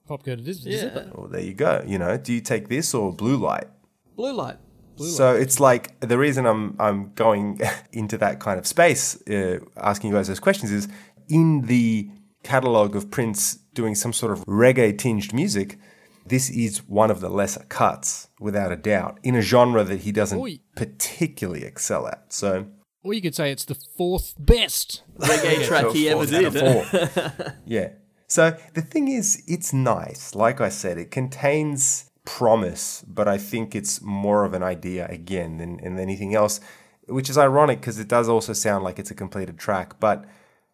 Pop 0.06 0.24
go 0.24 0.36
to 0.36 0.42
this. 0.42 0.64
Yeah. 0.64 0.80
Zipper. 0.80 1.10
Well, 1.14 1.28
there 1.28 1.40
you 1.40 1.54
go. 1.54 1.82
You 1.86 1.98
know, 1.98 2.16
do 2.16 2.32
you 2.32 2.40
take 2.40 2.68
this 2.68 2.92
or 2.94 3.12
blue 3.12 3.36
light? 3.36 3.68
Blue 4.16 4.32
light. 4.32 4.56
Blue 4.96 5.08
so 5.08 5.34
it's 5.34 5.58
like 5.58 5.98
the 6.00 6.18
reason 6.18 6.46
I'm 6.46 6.76
I'm 6.78 7.12
going 7.14 7.60
into 7.92 8.18
that 8.18 8.40
kind 8.40 8.58
of 8.58 8.66
space, 8.66 9.20
uh, 9.28 9.60
asking 9.76 10.10
you 10.10 10.16
guys 10.16 10.28
those 10.28 10.40
questions 10.40 10.70
is 10.70 10.88
in 11.28 11.62
the 11.62 12.10
catalog 12.42 12.94
of 12.94 13.10
Prince 13.10 13.56
doing 13.72 13.94
some 13.94 14.12
sort 14.12 14.32
of 14.32 14.44
reggae 14.46 14.96
tinged 14.96 15.32
music. 15.32 15.78
This 16.26 16.48
is 16.50 16.88
one 16.88 17.10
of 17.10 17.20
the 17.20 17.28
lesser 17.28 17.64
cuts, 17.68 18.28
without 18.40 18.72
a 18.72 18.76
doubt, 18.76 19.18
in 19.22 19.34
a 19.34 19.42
genre 19.42 19.84
that 19.84 20.00
he 20.00 20.12
doesn't 20.12 20.38
Oi. 20.38 20.60
particularly 20.74 21.64
excel 21.64 22.06
at. 22.06 22.32
So 22.32 22.66
Or 23.02 23.12
you 23.12 23.20
could 23.20 23.34
say 23.34 23.50
it's 23.50 23.66
the 23.66 23.74
fourth 23.74 24.34
best. 24.38 25.02
Reggae 25.18 25.66
track 25.66 25.90
he 25.92 26.08
ever 26.08 26.26
did. 26.26 26.56
of 26.56 27.54
yeah. 27.66 27.90
So 28.26 28.56
the 28.72 28.82
thing 28.82 29.08
is, 29.08 29.42
it's 29.46 29.72
nice. 29.72 30.34
Like 30.34 30.60
I 30.60 30.70
said, 30.70 30.98
it 30.98 31.10
contains 31.10 32.10
promise, 32.24 33.04
but 33.06 33.28
I 33.28 33.38
think 33.38 33.74
it's 33.74 34.00
more 34.00 34.44
of 34.44 34.54
an 34.54 34.62
idea 34.62 35.06
again 35.08 35.58
than, 35.58 35.76
than 35.76 35.98
anything 35.98 36.34
else, 36.34 36.60
which 37.06 37.28
is 37.28 37.36
ironic 37.36 37.80
because 37.80 37.98
it 37.98 38.08
does 38.08 38.28
also 38.28 38.52
sound 38.52 38.82
like 38.82 38.98
it's 38.98 39.10
a 39.10 39.14
completed 39.14 39.58
track, 39.58 40.00
but 40.00 40.24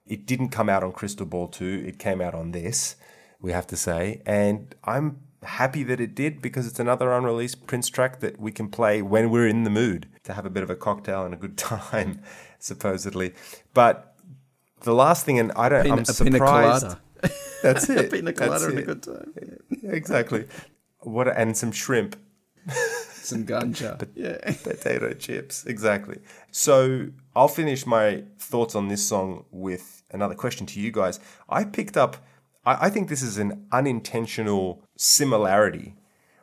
it 0.06 0.26
didn't 0.26 0.50
come 0.50 0.68
out 0.68 0.82
on 0.82 0.92
Crystal 0.92 1.26
Ball 1.26 1.48
2. 1.48 1.84
It 1.86 1.98
came 1.98 2.20
out 2.20 2.34
on 2.34 2.52
this, 2.52 2.96
we 3.40 3.52
have 3.52 3.66
to 3.68 3.76
say. 3.76 4.22
And 4.24 4.74
I'm 4.84 5.18
happy 5.42 5.82
that 5.84 6.00
it 6.00 6.14
did 6.14 6.42
because 6.42 6.66
it's 6.66 6.78
another 6.78 7.12
unreleased 7.12 7.66
Prince 7.66 7.88
track 7.88 8.20
that 8.20 8.38
we 8.40 8.52
can 8.52 8.68
play 8.68 9.00
when 9.02 9.30
we're 9.30 9.46
in 9.48 9.64
the 9.64 9.70
mood 9.70 10.08
to 10.24 10.34
have 10.34 10.44
a 10.46 10.50
bit 10.50 10.62
of 10.62 10.70
a 10.70 10.76
cocktail 10.76 11.24
and 11.24 11.32
a 11.34 11.36
good 11.36 11.56
time, 11.72 12.20
supposedly. 12.58 13.34
But 13.74 14.14
the 14.82 14.94
last 14.94 15.24
thing, 15.24 15.38
and 15.38 15.52
I 15.56 15.68
don't, 15.68 15.82
Pina- 15.84 15.96
I'm 15.96 16.04
surprised. 16.04 16.96
That's 17.62 17.88
it. 17.90 18.06
a 18.06 18.08
Pina 18.08 18.32
colada 18.32 18.66
and 18.66 18.78
a 18.78 18.82
good 18.82 19.02
time. 19.02 19.32
Yeah, 19.82 19.90
exactly. 19.90 20.46
What 21.00 21.28
and 21.28 21.56
some 21.56 21.72
shrimp, 21.72 22.16
Some 23.22 23.46
ganja. 23.46 24.06
yeah. 24.14 24.36
potato 24.62 25.12
chips. 25.14 25.64
Exactly. 25.66 26.18
So 26.50 27.08
I'll 27.34 27.48
finish 27.48 27.86
my 27.86 28.24
thoughts 28.38 28.74
on 28.74 28.88
this 28.88 29.06
song 29.06 29.44
with 29.50 30.02
another 30.10 30.34
question 30.34 30.66
to 30.66 30.80
you 30.80 30.90
guys. 30.90 31.20
I 31.48 31.64
picked 31.64 31.96
up. 31.96 32.16
I, 32.64 32.86
I 32.86 32.90
think 32.90 33.08
this 33.08 33.22
is 33.22 33.38
an 33.38 33.66
unintentional 33.72 34.82
similarity. 34.96 35.94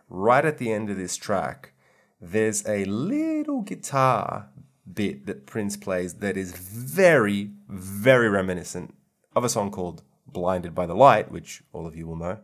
Right 0.09 0.45
at 0.45 0.57
the 0.57 0.72
end 0.72 0.89
of 0.89 0.97
this 0.97 1.18
track, 1.18 1.74
there's 2.22 2.65
a 2.68 2.86
little 2.86 3.61
guitar 3.61 4.49
bit 4.91 5.26
that 5.26 5.45
Prince 5.45 5.76
plays 5.76 6.15
that 6.15 6.38
is 6.38 6.53
very, 6.53 7.51
very 7.68 8.30
reminiscent 8.30 8.93
of 9.36 9.43
a 9.43 9.49
song 9.49 9.70
called 9.70 10.03
Blinded 10.26 10.74
by 10.74 10.86
the 10.86 10.95
Light, 10.95 11.30
which 11.32 11.61
all 11.74 11.86
of 11.86 11.95
you 11.95 12.07
will 12.07 12.15
know. 12.15 12.39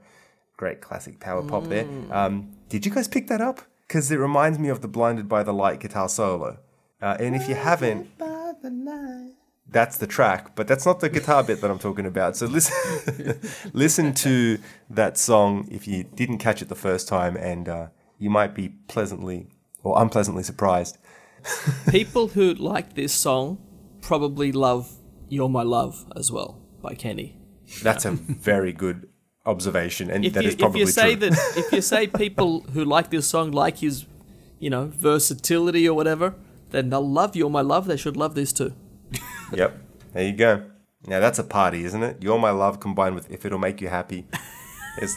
Great 0.57 0.81
classic 0.81 1.19
power 1.19 1.41
pop 1.41 1.63
there. 1.69 1.87
Um, 2.11 2.51
did 2.69 2.85
you 2.85 2.91
guys 2.91 3.07
pick 3.07 3.27
that 3.27 3.41
up? 3.41 3.61
Because 3.87 4.11
it 4.11 4.17
reminds 4.17 4.59
me 4.59 4.69
of 4.69 4.81
the 4.81 4.87
Blinded 4.87 5.27
by 5.29 5.43
the 5.43 5.53
Light 5.53 5.79
guitar 5.79 6.09
solo. 6.09 6.59
Uh, 7.01 7.17
and 7.19 7.35
if 7.35 7.47
you 7.49 7.55
haven't, 7.55 8.09
that's 9.73 9.97
the 9.97 10.07
track, 10.07 10.55
but 10.55 10.67
that's 10.67 10.85
not 10.85 10.99
the 10.99 11.09
guitar 11.09 11.43
bit 11.43 11.59
that 11.61 11.69
I'm 11.69 11.79
talking 11.79 12.05
about. 12.05 12.37
So 12.37 12.45
listen, 12.45 13.39
listen 13.73 14.13
to 14.15 14.59
that 14.89 15.17
song 15.17 15.67
if 15.71 15.87
you 15.87 16.03
didn't 16.03 16.37
catch 16.37 16.61
it 16.61 16.69
the 16.69 16.75
first 16.75 17.07
time, 17.07 17.35
and 17.35 17.67
uh, 17.67 17.87
you 18.19 18.29
might 18.29 18.53
be 18.55 18.69
pleasantly 18.87 19.47
or 19.83 20.01
unpleasantly 20.01 20.43
surprised. 20.43 20.97
People 21.89 22.29
who 22.29 22.53
like 22.53 22.93
this 22.93 23.11
song 23.11 23.57
probably 23.99 24.51
love 24.51 24.93
"You're 25.27 25.49
My 25.49 25.63
Love" 25.63 26.05
as 26.15 26.31
well 26.31 26.61
by 26.81 26.93
Kenny. 26.93 27.37
That's 27.81 28.05
a 28.05 28.11
very 28.11 28.71
good 28.71 29.09
observation, 29.45 30.09
and 30.11 30.23
If 30.23 30.33
that 30.33 30.43
you 30.43 30.49
is 30.49 30.55
if 30.59 30.75
you 30.75 30.85
say 30.85 31.15
true. 31.15 31.29
that 31.29 31.53
if 31.57 31.71
you 31.71 31.81
say 31.81 32.07
people 32.07 32.61
who 32.73 32.85
like 32.85 33.09
this 33.09 33.27
song 33.27 33.51
like 33.51 33.79
his, 33.79 34.05
you 34.59 34.69
know, 34.69 34.91
versatility 34.93 35.89
or 35.89 35.95
whatever, 35.95 36.35
then 36.69 36.89
they'll 36.91 37.09
love 37.09 37.35
"You're 37.35 37.49
My 37.49 37.61
Love." 37.61 37.87
They 37.87 37.97
should 37.97 38.15
love 38.15 38.35
this 38.35 38.53
too. 38.53 38.73
yep. 39.53 39.77
There 40.13 40.23
you 40.23 40.33
go. 40.33 40.63
Now 41.07 41.19
that's 41.19 41.39
a 41.39 41.43
party, 41.43 41.83
isn't 41.85 42.03
it? 42.03 42.17
You're 42.21 42.39
my 42.39 42.51
love 42.51 42.79
combined 42.79 43.15
with 43.15 43.29
if 43.29 43.45
it'll 43.45 43.59
make 43.59 43.81
you 43.81 43.89
happy. 43.89 44.25
There's, 44.97 45.15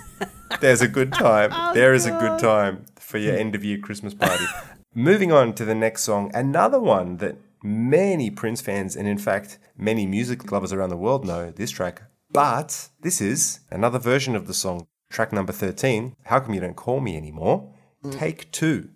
there's 0.61 0.83
a 0.83 0.89
good 0.89 1.13
time. 1.13 1.51
oh, 1.55 1.75
there 1.75 1.95
is 1.95 2.07
God. 2.07 2.17
a 2.17 2.21
good 2.21 2.39
time 2.41 2.85
for 2.97 3.19
your 3.19 3.37
end 3.37 3.55
of 3.55 3.65
year 3.65 3.79
Christmas 3.79 4.15
party. 4.15 4.45
Moving 4.95 5.31
on 5.31 5.53
to 5.55 5.65
the 5.65 5.75
next 5.75 6.05
song, 6.05 6.31
another 6.35 6.81
one 6.81 7.19
that 7.19 7.37
many 7.63 8.31
Prince 8.31 8.61
fans 8.61 8.97
and 8.97 9.07
in 9.07 9.19
fact 9.19 9.59
many 9.77 10.07
music 10.07 10.51
lovers 10.51 10.73
around 10.73 10.89
the 10.89 10.97
world 10.97 11.27
know 11.27 11.51
this 11.51 11.71
track. 11.71 12.03
But 12.31 12.89
this 13.01 13.21
is 13.21 13.61
another 13.71 13.99
version 13.99 14.35
of 14.35 14.47
the 14.47 14.55
song, 14.55 14.87
track 15.11 15.33
number 15.33 15.53
13, 15.53 16.17
How 16.25 16.41
Come 16.41 16.55
You 16.55 16.61
Don't 16.61 16.77
Call 16.77 17.01
Me 17.01 17.17
Anymore, 17.17 17.73
mm. 18.03 18.13
take 18.13 18.51
2. 18.53 18.89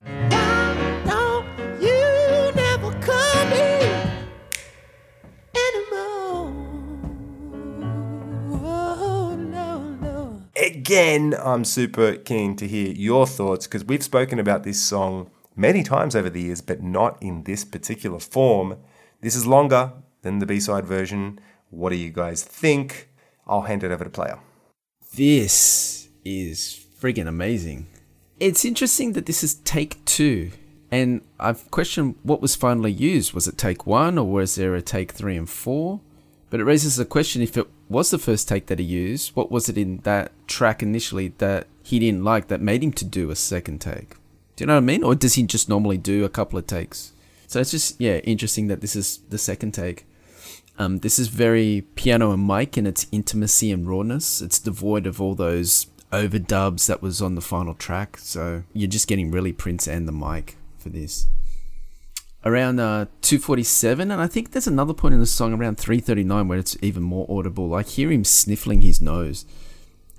Again, 10.91 11.37
I'm 11.41 11.65
super 11.65 12.17
keen 12.17 12.57
to 12.57 12.67
hear 12.67 12.89
your 12.91 13.25
thoughts 13.25 13.69
because 13.69 13.85
we've 13.85 14.03
spoken 14.03 14.41
about 14.41 14.65
this 14.65 14.83
song 14.83 15.31
many 15.55 15.85
times 15.85 16.17
over 16.17 16.29
the 16.29 16.43
years, 16.43 16.61
but 16.61 16.83
not 16.83 17.17
in 17.23 17.45
this 17.45 17.65
particular 17.65 18.19
form. 18.19 18.77
This 19.21 19.37
is 19.37 19.47
longer 19.47 19.93
than 20.23 20.41
the 20.41 20.47
B 20.47 20.59
side 20.59 20.85
version. 20.85 21.39
What 21.69 21.91
do 21.91 21.97
you 21.97 22.11
guys 22.11 22.43
think? 22.43 23.09
I'll 23.47 23.61
hand 23.61 23.85
it 23.85 23.93
over 23.93 24.03
to 24.03 24.11
Player. 24.11 24.41
This 25.15 26.09
is 26.25 26.85
friggin' 27.01 27.29
amazing. 27.29 27.87
It's 28.41 28.65
interesting 28.65 29.13
that 29.13 29.27
this 29.27 29.45
is 29.45 29.55
take 29.55 30.05
two. 30.05 30.51
And 30.91 31.21
I've 31.39 31.71
questioned 31.71 32.17
what 32.25 32.43
was 32.43 32.57
finally 32.57 32.91
used. 32.91 33.33
Was 33.33 33.47
it 33.47 33.57
take 33.57 33.87
one 33.87 34.19
or 34.19 34.29
was 34.29 34.57
there 34.57 34.75
a 34.75 34.83
take 34.83 35.13
three 35.13 35.37
and 35.37 35.49
four? 35.49 36.01
But 36.51 36.59
it 36.59 36.65
raises 36.65 36.97
the 36.97 37.05
question 37.05 37.43
if 37.43 37.57
it 37.57 37.69
was 37.91 38.11
the 38.11 38.19
first 38.19 38.49
take 38.49 38.67
that 38.67 38.79
he 38.79 38.85
used, 38.85 39.35
what 39.35 39.51
was 39.51 39.69
it 39.69 39.77
in 39.77 39.99
that 39.99 40.33
track 40.47 40.83
initially 40.83 41.29
that 41.39 41.67
he 41.83 41.99
didn't 41.99 42.25
like 42.25 42.47
that 42.49 42.61
made 42.61 42.85
him 42.85 42.93
to 42.93 43.05
do 43.05 43.31
a 43.31 43.37
second 43.37 43.81
take? 43.81 44.11
Do 44.57 44.63
you 44.63 44.67
know 44.67 44.75
what 44.75 44.85
I 44.85 44.87
mean? 44.87 45.03
Or 45.03 45.15
does 45.15 45.35
he 45.35 45.43
just 45.43 45.69
normally 45.69 45.99
do 45.99 46.25
a 46.25 46.29
couple 46.29 46.59
of 46.59 46.67
takes? 46.67 47.13
So 47.49 47.61
it's 47.61 47.73
just, 47.73 48.01
yeah, 48.01 48.19
interesting 48.19 48.69
that 48.69 48.81
this 48.81 48.95
is 48.95 49.19
the 49.29 49.39
second 49.39 49.73
take. 49.73 50.07
Um, 50.79 51.01
this 51.01 51.19
is 51.19 51.29
very 51.29 51.85
piano 51.97 52.31
and 52.31 52.47
mic 52.47 52.79
in 52.79 52.87
its 52.87 53.07
intimacy 53.11 53.73
and 53.73 53.89
rawness. 53.89 54.41
It's 54.41 54.61
devoid 54.61 55.07
of 55.07 55.21
all 55.21 55.35
those 55.35 55.87
overdubs 56.13 56.87
that 56.87 57.03
was 57.03 57.21
on 57.21 57.35
the 57.35 57.41
final 57.41 57.75
track. 57.75 58.19
So 58.19 58.63
you're 58.73 58.89
just 58.89 59.09
getting 59.09 59.31
really 59.31 59.53
Prince 59.53 59.89
and 59.89 60.07
the 60.07 60.13
mic 60.13 60.57
for 60.79 60.91
this. 60.91 61.27
Around 62.43 62.81
uh, 62.81 63.05
247, 63.21 64.11
and 64.11 64.21
I 64.21 64.27
think 64.27 64.53
there's 64.53 64.67
another 64.67 64.95
point 64.95 65.13
in 65.13 65.21
the 65.21 65.27
song 65.27 65.53
around 65.53 65.77
339 65.77 66.49
where 66.49 66.59
it's 66.59 66.77
even 66.81 67.03
more 67.03 67.27
audible. 67.29 67.75
I 67.75 67.83
hear 67.83 68.11
him 68.11 68.25
sniffling 68.25 68.81
his 68.81 69.03
nose, 69.03 69.45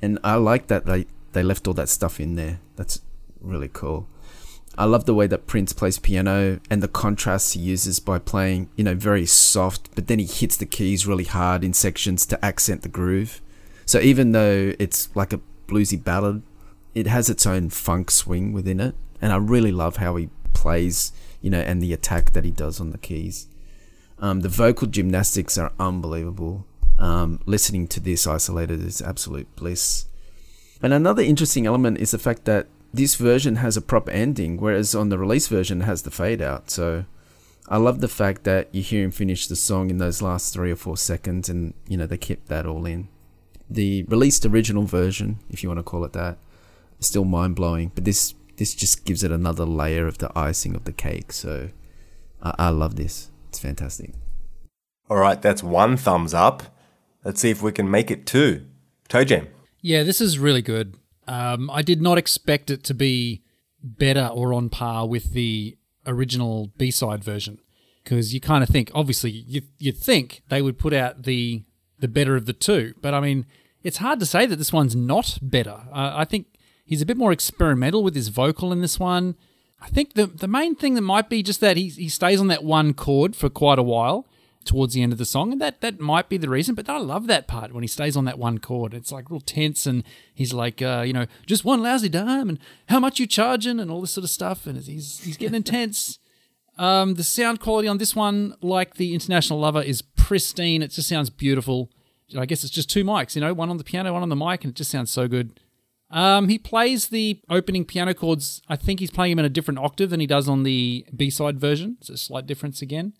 and 0.03 0.19
I 0.23 0.35
like 0.35 0.67
that 0.67 0.85
they 0.85 1.07
they 1.31 1.41
left 1.41 1.67
all 1.67 1.73
that 1.73 1.89
stuff 1.89 2.19
in 2.19 2.35
there. 2.35 2.59
That's 2.75 3.01
really 3.39 3.69
cool. 3.69 4.07
I 4.77 4.85
love 4.85 5.05
the 5.05 5.13
way 5.13 5.27
that 5.27 5.47
Prince 5.47 5.73
plays 5.73 5.99
piano 5.99 6.59
and 6.69 6.81
the 6.81 6.87
contrasts 6.87 7.53
he 7.53 7.59
uses 7.59 7.99
by 7.99 8.19
playing, 8.19 8.69
you 8.75 8.83
know, 8.83 8.95
very 8.95 9.25
soft, 9.25 9.93
but 9.95 10.07
then 10.07 10.19
he 10.19 10.25
hits 10.25 10.55
the 10.55 10.65
keys 10.65 11.05
really 11.05 11.25
hard 11.25 11.63
in 11.63 11.73
sections 11.73 12.25
to 12.27 12.45
accent 12.45 12.81
the 12.83 12.89
groove. 12.89 13.41
So 13.85 13.99
even 13.99 14.31
though 14.31 14.73
it's 14.79 15.13
like 15.15 15.33
a 15.33 15.41
bluesy 15.67 16.01
ballad, 16.01 16.43
it 16.95 17.07
has 17.07 17.29
its 17.29 17.45
own 17.45 17.69
funk 17.69 18.11
swing 18.11 18.53
within 18.53 18.79
it, 18.79 18.95
and 19.21 19.33
I 19.33 19.37
really 19.37 19.71
love 19.71 19.97
how 19.97 20.15
he 20.15 20.29
plays, 20.53 21.11
you 21.41 21.49
know, 21.49 21.59
and 21.59 21.81
the 21.81 21.93
attack 21.93 22.31
that 22.33 22.45
he 22.45 22.51
does 22.51 22.79
on 22.79 22.91
the 22.91 22.97
keys. 22.97 23.47
Um, 24.19 24.41
the 24.41 24.49
vocal 24.49 24.87
gymnastics 24.87 25.57
are 25.57 25.73
unbelievable. 25.79 26.65
Um, 26.99 27.39
listening 27.45 27.87
to 27.89 27.99
this 27.99 28.27
isolated 28.27 28.83
is 28.85 29.01
absolute 29.01 29.53
bliss. 29.55 30.05
And 30.81 30.93
another 30.93 31.23
interesting 31.23 31.65
element 31.65 31.97
is 31.97 32.11
the 32.11 32.19
fact 32.19 32.45
that 32.45 32.67
this 32.93 33.15
version 33.15 33.55
has 33.57 33.77
a 33.77 33.81
proper 33.81 34.11
ending, 34.11 34.57
whereas 34.57 34.93
on 34.93 35.09
the 35.09 35.17
release 35.17 35.47
version 35.47 35.81
it 35.81 35.85
has 35.85 36.03
the 36.03 36.11
fade 36.11 36.41
out. 36.41 36.69
So 36.69 37.05
I 37.67 37.77
love 37.77 38.01
the 38.01 38.07
fact 38.07 38.43
that 38.43 38.73
you 38.73 38.81
hear 38.81 39.03
him 39.03 39.11
finish 39.11 39.47
the 39.47 39.55
song 39.55 39.89
in 39.89 39.97
those 39.97 40.21
last 40.21 40.53
three 40.53 40.71
or 40.71 40.75
four 40.75 40.97
seconds, 40.97 41.49
and 41.49 41.73
you 41.87 41.97
know 41.97 42.05
they 42.05 42.17
kept 42.17 42.47
that 42.47 42.65
all 42.65 42.85
in. 42.85 43.07
The 43.69 44.03
released 44.03 44.45
original 44.45 44.83
version, 44.83 45.39
if 45.49 45.63
you 45.63 45.69
want 45.69 45.79
to 45.79 45.83
call 45.83 46.03
it 46.03 46.13
that, 46.13 46.37
is 46.99 47.07
still 47.07 47.23
mind 47.23 47.55
blowing, 47.55 47.91
but 47.95 48.03
this 48.03 48.33
this 48.57 48.73
just 48.75 49.05
gives 49.05 49.23
it 49.23 49.31
another 49.31 49.65
layer 49.65 50.07
of 50.07 50.17
the 50.19 50.31
icing 50.37 50.75
of 50.75 50.83
the 50.83 50.91
cake. 50.91 51.31
So 51.31 51.69
I, 52.41 52.55
I 52.57 52.69
love 52.69 52.95
this. 52.95 53.29
It's 53.49 53.59
fantastic. 53.59 54.13
All 55.09 55.17
right, 55.17 55.41
that's 55.41 55.61
one 55.61 55.97
thumbs 55.97 56.33
up. 56.33 56.63
Let's 57.23 57.41
see 57.41 57.49
if 57.49 57.61
we 57.61 57.71
can 57.71 57.91
make 57.91 58.09
it 58.09 58.25
two. 58.25 58.65
Toe 59.09 59.23
Jam. 59.23 59.47
Yeah, 59.81 60.03
this 60.03 60.21
is 60.21 60.39
really 60.39 60.61
good. 60.61 60.95
Um, 61.27 61.69
I 61.69 61.81
did 61.81 62.01
not 62.01 62.17
expect 62.17 62.69
it 62.69 62.83
to 62.85 62.93
be 62.93 63.43
better 63.83 64.27
or 64.27 64.53
on 64.53 64.69
par 64.69 65.07
with 65.07 65.33
the 65.33 65.77
original 66.05 66.71
B 66.77 66.91
side 66.91 67.23
version 67.23 67.59
because 68.03 68.33
you 68.33 68.39
kind 68.39 68.63
of 68.63 68.69
think, 68.69 68.91
obviously, 68.93 69.31
you 69.31 69.61
you 69.77 69.91
think 69.91 70.41
they 70.49 70.61
would 70.61 70.79
put 70.79 70.93
out 70.93 71.23
the 71.23 71.63
the 71.99 72.07
better 72.07 72.35
of 72.35 72.45
the 72.45 72.53
two, 72.53 72.93
but 73.01 73.13
I 73.13 73.19
mean, 73.19 73.45
it's 73.83 73.97
hard 73.97 74.19
to 74.19 74.25
say 74.25 74.45
that 74.45 74.55
this 74.55 74.73
one's 74.73 74.95
not 74.95 75.37
better. 75.41 75.83
Uh, 75.91 76.13
I 76.15 76.25
think 76.25 76.47
he's 76.91 77.01
a 77.01 77.05
bit 77.05 77.15
more 77.15 77.31
experimental 77.31 78.03
with 78.03 78.15
his 78.15 78.27
vocal 78.27 78.73
in 78.73 78.81
this 78.81 78.99
one. 78.99 79.35
I 79.79 79.87
think 79.87 80.13
the 80.13 80.27
the 80.27 80.47
main 80.47 80.75
thing 80.75 80.93
that 80.95 81.01
might 81.01 81.29
be 81.29 81.41
just 81.41 81.61
that 81.61 81.77
he 81.77 81.87
he 81.87 82.09
stays 82.09 82.39
on 82.39 82.47
that 82.47 82.65
one 82.65 82.93
chord 82.93 83.33
for 83.33 83.49
quite 83.49 83.79
a 83.79 83.83
while 83.83 84.27
towards 84.65 84.93
the 84.93 85.01
end 85.01 85.13
of 85.13 85.17
the 85.17 85.25
song, 85.25 85.53
and 85.53 85.61
that 85.61 85.79
that 85.79 86.01
might 86.01 86.27
be 86.27 86.37
the 86.37 86.49
reason. 86.49 86.75
But 86.75 86.89
I 86.89 86.97
love 86.97 87.27
that 87.27 87.47
part 87.47 87.73
when 87.73 87.81
he 87.81 87.87
stays 87.87 88.17
on 88.17 88.25
that 88.25 88.37
one 88.37 88.57
chord. 88.59 88.93
It's 88.93 89.11
like 89.11 89.31
real 89.31 89.39
tense, 89.39 89.85
and 89.85 90.03
he's 90.35 90.53
like, 90.53 90.81
uh, 90.81 91.03
you 91.07 91.13
know, 91.13 91.27
just 91.45 91.63
one 91.63 91.81
lousy 91.81 92.09
dime, 92.09 92.49
and 92.49 92.59
how 92.89 92.99
much 92.99 93.19
you 93.19 93.25
charging, 93.25 93.79
and 93.79 93.89
all 93.89 94.01
this 94.01 94.11
sort 94.11 94.25
of 94.25 94.29
stuff, 94.29 94.67
and 94.67 94.77
he's 94.77 95.21
he's 95.23 95.37
getting 95.37 95.55
intense. 95.55 96.19
Um, 96.77 97.13
the 97.13 97.23
sound 97.23 97.59
quality 97.59 97.87
on 97.87 97.99
this 97.99 98.15
one, 98.15 98.55
like 98.61 98.95
the 98.95 99.13
International 99.13 99.59
Lover, 99.59 99.83
is 99.83 100.01
pristine. 100.01 100.81
It 100.81 100.87
just 100.87 101.07
sounds 101.07 101.29
beautiful. 101.29 101.91
I 102.35 102.45
guess 102.47 102.63
it's 102.63 102.73
just 102.73 102.89
two 102.89 103.03
mics, 103.03 103.35
you 103.35 103.41
know, 103.41 103.53
one 103.53 103.69
on 103.69 103.77
the 103.77 103.83
piano, 103.83 104.13
one 104.13 104.23
on 104.23 104.29
the 104.29 104.37
mic, 104.37 104.63
and 104.63 104.71
it 104.71 104.77
just 104.77 104.89
sounds 104.89 105.11
so 105.11 105.27
good. 105.27 105.59
Um, 106.11 106.49
he 106.49 106.57
plays 106.57 107.07
the 107.09 107.39
opening 107.49 107.85
piano 107.85 108.13
chords. 108.13 108.61
I 108.67 108.75
think 108.75 108.99
he's 108.99 109.11
playing 109.11 109.31
them 109.31 109.39
in 109.39 109.45
a 109.45 109.49
different 109.49 109.79
octave 109.79 110.09
than 110.09 110.19
he 110.19 110.27
does 110.27 110.49
on 110.49 110.63
the 110.63 111.05
B 111.15 111.29
side 111.29 111.59
version. 111.59 111.97
It's 112.01 112.09
a 112.09 112.17
slight 112.17 112.45
difference 112.45 112.81
again. 112.81 113.13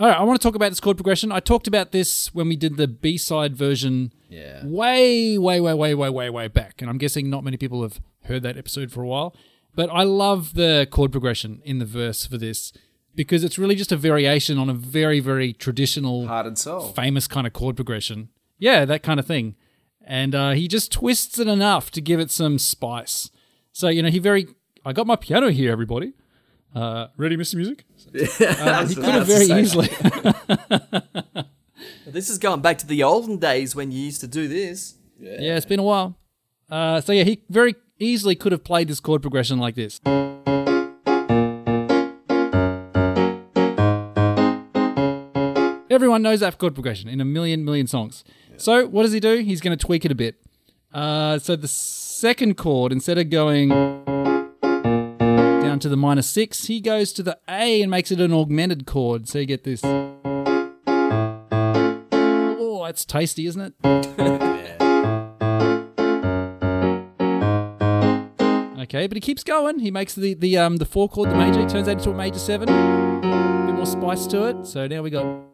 All 0.00 0.06
right, 0.06 0.16
I 0.16 0.22
want 0.22 0.40
to 0.40 0.46
talk 0.46 0.54
about 0.54 0.68
this 0.68 0.78
chord 0.78 0.96
progression. 0.96 1.32
I 1.32 1.40
talked 1.40 1.66
about 1.66 1.90
this 1.90 2.32
when 2.34 2.48
we 2.48 2.54
did 2.54 2.76
the 2.76 2.86
B 2.86 3.16
side 3.16 3.56
version 3.56 4.12
Yeah. 4.28 4.64
way, 4.64 5.36
way, 5.38 5.60
way, 5.60 5.74
way, 5.74 5.94
way, 5.94 6.08
way, 6.10 6.30
way 6.30 6.48
back. 6.48 6.80
And 6.80 6.88
I'm 6.88 6.98
guessing 6.98 7.28
not 7.28 7.42
many 7.42 7.56
people 7.56 7.82
have 7.82 8.00
heard 8.24 8.42
that 8.44 8.56
episode 8.56 8.92
for 8.92 9.02
a 9.02 9.08
while. 9.08 9.34
But 9.74 9.90
I 9.90 10.02
love 10.04 10.54
the 10.54 10.86
chord 10.90 11.10
progression 11.12 11.62
in 11.64 11.78
the 11.78 11.84
verse 11.84 12.26
for 12.26 12.36
this 12.38 12.72
because 13.14 13.42
it's 13.42 13.58
really 13.58 13.74
just 13.74 13.90
a 13.90 13.96
variation 13.96 14.58
on 14.58 14.68
a 14.70 14.74
very, 14.74 15.18
very 15.18 15.52
traditional, 15.52 16.26
Heart 16.28 16.46
and 16.46 16.58
soul. 16.58 16.92
famous 16.92 17.26
kind 17.26 17.46
of 17.46 17.52
chord 17.52 17.74
progression. 17.74 18.28
Yeah, 18.58 18.84
that 18.84 19.02
kind 19.02 19.18
of 19.18 19.26
thing. 19.26 19.56
And 20.08 20.34
uh, 20.34 20.52
he 20.52 20.68
just 20.68 20.90
twists 20.90 21.38
it 21.38 21.46
enough 21.46 21.90
to 21.90 22.00
give 22.00 22.18
it 22.18 22.30
some 22.30 22.58
spice. 22.58 23.30
So, 23.72 23.88
you 23.88 24.02
know, 24.02 24.08
he 24.08 24.18
very. 24.18 24.48
I 24.84 24.94
got 24.94 25.06
my 25.06 25.16
piano 25.16 25.50
here, 25.50 25.70
everybody. 25.70 26.14
Uh, 26.74 27.08
ready, 27.18 27.36
Mr. 27.36 27.54
Music? 27.56 27.84
Uh, 28.40 28.86
he 28.86 28.94
could 28.94 29.04
have 29.04 29.26
very 29.26 29.46
easily. 29.60 29.90
This 32.06 32.30
is 32.30 32.38
going 32.38 32.62
back 32.62 32.78
to 32.78 32.86
the 32.86 33.02
olden 33.02 33.36
days 33.36 33.76
when 33.76 33.92
you 33.92 34.00
used 34.00 34.20
to 34.22 34.26
do 34.26 34.48
this. 34.48 34.94
Yeah, 35.20 35.56
it's 35.56 35.66
been 35.66 35.78
a 35.78 35.82
while. 35.82 36.16
Uh, 36.70 37.02
so 37.02 37.12
yeah, 37.12 37.24
he 37.24 37.42
very 37.50 37.74
easily 37.98 38.34
could 38.34 38.50
have 38.52 38.64
played 38.64 38.88
this 38.88 38.98
chord 38.98 39.20
progression 39.20 39.58
like 39.58 39.74
this. 39.74 40.00
Everyone 45.90 46.22
knows 46.22 46.40
that 46.40 46.56
chord 46.58 46.74
progression 46.74 47.08
in 47.08 47.20
a 47.20 47.24
million 47.24 47.64
million 47.64 47.86
songs. 47.86 48.24
So 48.58 48.86
what 48.88 49.04
does 49.04 49.12
he 49.12 49.20
do? 49.20 49.36
He's 49.38 49.60
going 49.60 49.78
to 49.78 49.86
tweak 49.86 50.04
it 50.04 50.10
a 50.10 50.16
bit. 50.16 50.34
Uh, 50.92 51.38
so 51.38 51.54
the 51.54 51.68
second 51.68 52.56
chord, 52.56 52.90
instead 52.92 53.16
of 53.16 53.30
going 53.30 53.68
down 55.62 55.78
to 55.78 55.88
the 55.88 55.96
minor 55.96 56.22
six, 56.22 56.66
he 56.66 56.80
goes 56.80 57.12
to 57.12 57.22
the 57.22 57.38
A 57.48 57.80
and 57.82 57.90
makes 57.90 58.10
it 58.10 58.20
an 58.20 58.32
augmented 58.32 58.84
chord. 58.84 59.28
So 59.28 59.38
you 59.38 59.46
get 59.46 59.62
this. 59.62 59.80
Oh, 59.84 60.02
that's 62.84 63.04
tasty, 63.04 63.46
isn't 63.46 63.60
it? 63.60 63.74
Okay, 68.80 69.06
but 69.06 69.16
he 69.16 69.20
keeps 69.20 69.44
going. 69.44 69.78
He 69.80 69.90
makes 69.90 70.14
the 70.14 70.34
the 70.34 70.58
um 70.58 70.78
the 70.78 70.86
four 70.86 71.08
chord, 71.08 71.30
the 71.30 71.36
major, 71.36 71.60
he 71.60 71.66
turns 71.66 71.86
that 71.86 71.98
into 71.98 72.10
a 72.10 72.14
major 72.14 72.38
seven. 72.38 72.68
A 72.70 73.66
bit 73.66 73.74
more 73.74 73.86
spice 73.86 74.26
to 74.28 74.44
it. 74.46 74.66
So 74.66 74.88
now 74.88 75.02
we 75.02 75.10
got. 75.10 75.47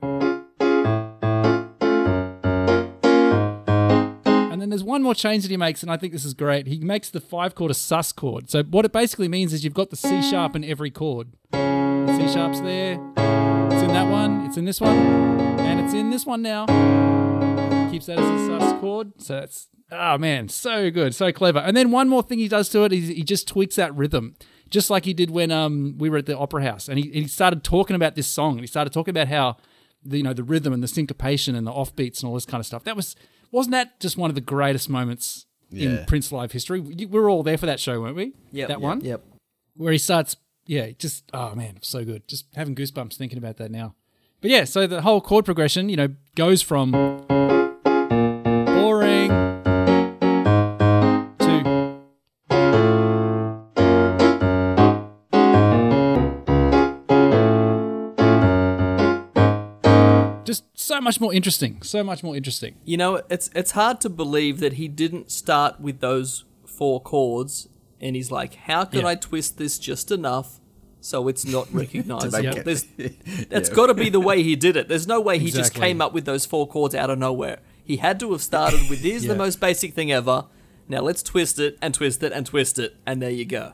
One 4.85 5.03
more 5.03 5.15
change 5.15 5.43
that 5.43 5.51
he 5.51 5.57
makes, 5.57 5.83
and 5.83 5.91
I 5.91 5.97
think 5.97 6.13
this 6.13 6.25
is 6.25 6.35
great. 6.35 6.67
He 6.67 6.79
makes 6.79 7.11
the 7.11 7.21
five 7.21 7.55
chord 7.55 7.71
a 7.71 7.75
sus 7.75 8.13
chord. 8.13 8.51
So 8.51 8.63
what 8.63 8.85
it 8.85 8.93
basically 8.93 9.29
means 9.29 9.53
is 9.53 9.65
you've 9.65 9.75
got 9.75 9.91
the 9.91 9.97
C 9.97 10.23
sharp 10.23 10.55
in 10.55 10.65
every 10.65 10.91
chord. 10.91 11.29
C 11.53 12.29
sharp's 12.33 12.61
there. 12.61 12.95
It's 13.73 13.83
in 13.83 13.89
that 13.89 14.11
one. 14.11 14.47
It's 14.47 14.57
in 14.57 14.65
this 14.65 14.81
one, 14.81 14.97
and 14.97 15.81
it's 15.81 15.95
in 15.95 16.11
this 16.11 16.25
one 16.27 16.43
now. 16.43 16.67
Keeps 17.91 18.07
that 18.07 18.19
as 18.19 18.29
a 18.29 18.61
sus 18.61 18.81
chord. 18.81 19.13
So 19.19 19.41
that's 19.41 19.69
oh 19.91 20.19
man, 20.19 20.49
so 20.49 20.91
good, 20.91 21.15
so 21.15 21.33
clever. 21.33 21.59
And 21.59 21.77
then 21.77 21.91
one 21.91 22.09
more 22.09 22.23
thing 22.23 22.39
he 22.39 22.49
does 22.49 22.69
to 22.71 22.85
it 22.85 22.93
is 22.93 23.09
he 23.09 23.23
just 23.23 23.49
tweaks 23.49 23.77
that 23.77 23.95
rhythm, 23.95 24.37
just 24.71 24.91
like 24.91 25.05
he 25.05 25.15
did 25.15 25.31
when 25.31 25.51
um 25.51 25.97
we 25.99 26.11
were 26.11 26.19
at 26.19 26.27
the 26.27 26.37
opera 26.37 26.63
house, 26.63 26.89
and 26.89 26.99
he, 26.99 27.11
he 27.11 27.27
started 27.27 27.65
talking 27.65 27.97
about 27.97 28.15
this 28.15 28.27
song, 28.27 28.53
and 28.53 28.61
he 28.61 28.67
started 28.67 28.93
talking 28.93 29.13
about 29.13 29.29
how 29.29 29.57
the 30.05 30.19
you 30.19 30.23
know 30.23 30.33
the 30.33 30.45
rhythm 30.45 30.73
and 30.73 30.83
the 30.83 30.89
syncopation 30.89 31.55
and 31.55 31.67
the 31.67 31.73
offbeats 31.73 32.21
and 32.21 32.29
all 32.29 32.35
this 32.35 32.47
kind 32.47 32.61
of 32.61 32.67
stuff. 32.67 32.85
That 32.85 32.97
was 32.97 33.17
wasn't 33.51 33.73
that 33.73 34.01
just 34.01 34.17
one 34.17 34.31
of 34.31 34.35
the 34.35 34.41
greatest 34.41 34.89
moments 34.89 35.47
Yeah. 35.71 36.01
in 36.01 36.05
Prince 36.07 36.31
live 36.33 36.53
history? 36.53 36.81
We 36.81 36.95
we 36.95 37.07
were 37.07 37.29
all 37.31 37.43
there 37.43 37.59
for 37.59 37.67
that 37.67 37.81
show, 37.81 38.01
weren't 38.01 38.17
we? 38.17 38.33
Yeah. 38.53 38.67
that 38.67 38.81
one. 38.81 39.01
Yep. 39.03 39.23
Where 39.77 39.93
he 39.93 39.99
starts, 39.99 40.37
yeah, 40.67 40.91
just 40.99 41.25
oh 41.33 41.55
man, 41.55 41.79
so 41.83 42.05
good. 42.05 42.27
Just 42.29 42.47
having 42.55 42.75
goosebumps 42.75 43.17
thinking 43.17 43.39
about 43.39 43.57
that 43.59 43.71
now. 43.71 43.95
But 44.41 44.51
yeah, 44.51 44.65
so 44.65 44.87
the 44.87 45.03
whole 45.03 45.21
chord 45.21 45.45
progression, 45.45 45.89
you 45.89 45.97
know, 45.97 46.09
goes 46.35 46.61
from 46.63 46.93
so 60.85 61.01
much 61.01 61.21
more 61.21 61.33
interesting. 61.33 61.83
So 61.83 62.05
much 62.05 62.23
more 62.23 62.37
interesting. 62.37 62.77
You 62.85 62.97
know, 62.97 63.23
it's 63.31 63.51
it's 63.55 63.73
hard 63.73 64.01
to 64.03 64.09
believe 64.09 64.61
that 64.61 64.75
he 64.75 64.89
didn't 64.89 65.31
start 65.31 65.81
with 65.81 66.01
those 66.01 66.45
four 66.67 67.01
chords, 67.01 67.69
and 68.01 68.17
he's 68.17 68.31
like, 68.31 68.55
"How 68.55 68.85
can 68.85 69.01
Yeah. 69.01 69.09
I 69.09 69.15
twist 69.15 69.59
this 69.59 69.79
just 69.79 70.11
enough 70.11 70.61
so 71.01 71.29
it's 71.29 71.45
not 71.45 71.73
recognizable?" 71.83 72.43
make 72.43 72.65
There's, 72.65 72.85
that's 73.49 73.69
got 73.69 73.87
to 73.87 73.95
be 73.95 74.09
the 74.11 74.21
way 74.21 74.43
he 74.43 74.57
did 74.57 74.77
it. 74.77 74.89
There's 74.89 75.07
no 75.07 75.21
way 75.21 75.39
he 75.39 75.51
just 75.51 75.75
came 75.75 76.01
up 76.01 76.13
with 76.13 76.25
those 76.25 76.45
four 76.47 76.67
chords 76.69 76.95
out 76.95 77.11
of 77.11 77.19
nowhere. 77.19 77.59
He 77.85 77.99
had 77.99 78.19
to 78.21 78.33
have 78.33 78.43
started 78.43 78.89
with, 78.89 79.01
"Here's 79.01 79.25
Yeah. 79.27 79.33
the 79.33 79.39
most 79.39 79.61
basic 79.61 79.95
thing 79.95 80.11
ever." 80.13 80.47
Now 80.89 81.01
let's 81.01 81.23
twist 81.23 81.59
it 81.59 81.79
and 81.81 81.95
twist 81.95 82.23
it 82.23 82.33
and 82.33 82.45
twist 82.45 82.79
it, 82.79 82.97
and 83.07 83.23
there 83.23 83.31
you 83.31 83.47
go. 83.47 83.73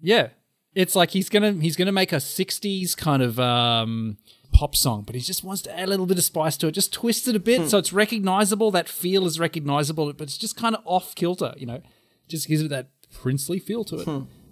Yeah. 0.00 0.28
It's 0.74 0.94
like 0.94 1.10
he's 1.10 1.28
gonna 1.28 1.52
he's 1.54 1.74
gonna 1.76 1.90
make 1.92 2.12
a 2.12 2.16
'60s 2.20 2.96
kind 2.96 3.22
of 3.22 3.40
um, 3.40 4.18
pop 4.52 4.74
song, 4.76 5.02
but 5.02 5.14
he 5.14 5.20
just 5.20 5.44
wants 5.44 5.62
to 5.62 5.78
add 5.78 5.86
a 5.86 5.90
little 5.90 6.06
bit 6.06 6.18
of 6.18 6.24
spice 6.24 6.56
to 6.58 6.66
it, 6.68 6.72
just 6.72 6.92
twist 6.92 7.28
it 7.28 7.36
a 7.36 7.40
bit 7.40 7.60
so 7.70 7.78
it's 7.78 7.92
recognizable. 7.92 8.70
That 8.70 8.88
feel 8.88 9.26
is 9.26 9.38
recognizable, 9.38 10.12
but 10.12 10.24
it's 10.24 10.38
just 10.38 10.56
kind 10.56 10.74
of 10.74 10.82
off 10.84 11.14
kilter, 11.14 11.54
you 11.56 11.66
know. 11.66 11.80
Just 12.28 12.48
gives 12.48 12.62
it 12.62 12.68
that 12.68 12.88
princely 13.12 13.58
feel 13.58 13.84
to 13.84 13.96
it. 13.96 14.04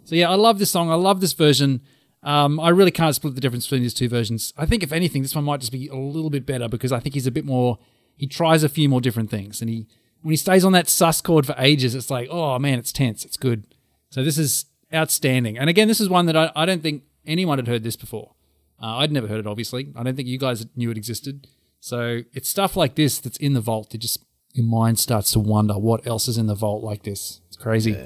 So 0.04 0.14
yeah, 0.14 0.30
I 0.30 0.34
love 0.34 0.58
this 0.58 0.70
song. 0.70 0.90
I 0.90 0.94
love 0.94 1.20
this 1.20 1.32
version. 1.32 1.82
Um, 2.22 2.58
I 2.58 2.70
really 2.70 2.90
can't 2.90 3.14
split 3.14 3.34
the 3.34 3.40
difference 3.40 3.66
between 3.66 3.82
these 3.82 3.94
two 3.94 4.08
versions. 4.08 4.52
I 4.56 4.66
think 4.66 4.82
if 4.82 4.92
anything, 4.92 5.22
this 5.22 5.34
one 5.34 5.44
might 5.44 5.60
just 5.60 5.70
be 5.72 5.86
a 5.88 5.94
little 5.94 6.30
bit 6.30 6.44
better 6.44 6.68
because 6.68 6.90
I 6.90 6.98
think 6.98 7.14
he's 7.14 7.26
a 7.26 7.30
bit 7.30 7.44
more. 7.44 7.78
He 8.16 8.26
tries 8.26 8.64
a 8.64 8.68
few 8.68 8.88
more 8.88 9.00
different 9.00 9.30
things, 9.30 9.60
and 9.60 9.70
he 9.70 9.86
when 10.22 10.32
he 10.32 10.36
stays 10.36 10.64
on 10.64 10.72
that 10.72 10.88
sus 10.88 11.20
chord 11.20 11.46
for 11.46 11.54
ages, 11.58 11.94
it's 11.94 12.10
like, 12.10 12.28
oh 12.30 12.58
man, 12.58 12.78
it's 12.78 12.92
tense. 12.92 13.24
It's 13.24 13.36
good. 13.36 13.64
So 14.10 14.24
this 14.24 14.38
is 14.38 14.66
outstanding. 14.92 15.56
And 15.58 15.70
again, 15.70 15.86
this 15.86 16.00
is 16.00 16.08
one 16.08 16.26
that 16.26 16.36
I, 16.36 16.50
I 16.56 16.66
don't 16.66 16.82
think 16.82 17.04
anyone 17.26 17.58
had 17.58 17.68
heard 17.68 17.84
this 17.84 17.96
before. 17.96 18.32
Uh, 18.80 18.98
I'd 18.98 19.12
never 19.12 19.26
heard 19.26 19.40
it, 19.40 19.46
obviously. 19.46 19.92
I 19.96 20.02
don't 20.02 20.16
think 20.16 20.28
you 20.28 20.38
guys 20.38 20.66
knew 20.76 20.90
it 20.90 20.96
existed. 20.96 21.46
So 21.80 22.22
it's 22.32 22.48
stuff 22.48 22.76
like 22.76 22.94
this 22.94 23.18
that's 23.18 23.38
in 23.38 23.54
the 23.54 23.60
vault 23.60 23.90
that 23.90 23.98
just 23.98 24.24
your 24.52 24.66
mind 24.66 24.98
starts 24.98 25.30
to 25.32 25.40
wonder 25.40 25.74
what 25.74 26.06
else 26.06 26.28
is 26.28 26.38
in 26.38 26.46
the 26.46 26.54
vault 26.54 26.82
like 26.82 27.02
this. 27.02 27.40
It's 27.48 27.56
crazy. 27.56 27.96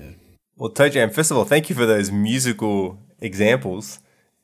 Well, 0.56 0.70
Toe 0.70 0.88
Jam, 0.88 1.10
first 1.10 1.30
of 1.30 1.36
all, 1.36 1.44
thank 1.44 1.70
you 1.70 1.76
for 1.76 1.86
those 1.86 2.10
musical 2.10 2.98
examples. 3.20 3.98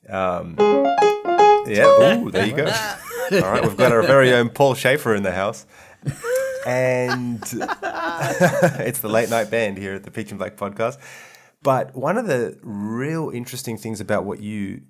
Um, 0.09 0.57
yeah, 0.59 2.19
ooh, 2.19 2.31
there 2.31 2.47
you 2.47 2.57
go. 2.57 2.65
All 3.33 3.41
right, 3.41 3.63
we've 3.63 3.77
got 3.77 3.93
our 3.93 4.03
very 4.03 4.33
own 4.33 4.49
Paul 4.49 4.75
Shaffer 4.75 5.15
in 5.15 5.23
the 5.23 5.33
house. 5.33 5.67
And 6.67 7.43
it's 7.43 9.01
the 9.01 9.09
late 9.09 9.29
night 9.29 9.51
band 9.51 9.77
here 9.77 9.95
at 9.95 10.05
the 10.05 10.11
Peach 10.11 10.31
and 10.31 10.39
Black 10.39 10.57
podcast. 10.57 10.99
But 11.63 11.95
one 11.95 12.17
of 12.17 12.27
the 12.27 12.59
real 12.63 13.31
interesting 13.31 13.77
things 13.77 14.01
about 14.01 14.25
what 14.25 14.41
you 14.41 14.83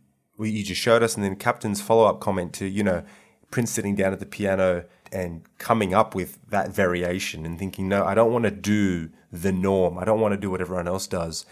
you 0.47 0.63
just 0.63 0.81
showed 0.81 1.03
us, 1.03 1.17
and 1.17 1.25
then 1.25 1.37
Captain's 1.37 1.81
follow 1.81 2.07
up 2.07 2.21
comment 2.21 2.53
to 2.55 2.67
you 2.67 2.83
know 2.83 3.05
Prince 3.51 3.71
sitting 3.71 3.97
down 3.97 4.13
at 4.13 4.21
the 4.21 4.27
piano 4.27 4.85
and 5.13 5.43
coming 5.59 5.95
up 5.95 6.15
with 6.15 6.39
that 6.51 6.71
variation 6.71 7.47
and 7.47 7.59
thinking, 7.59 7.89
no, 7.89 8.05
I 8.05 8.15
don't 8.15 8.33
want 8.33 8.45
to 8.45 8.51
do 8.51 9.11
the 9.33 9.53
norm. 9.53 9.99
I 9.99 10.05
don't 10.05 10.21
want 10.21 10.33
to 10.33 10.41
do 10.41 10.51
what 10.51 10.61
everyone 10.61 10.89
else 10.89 11.07
does. 11.07 11.47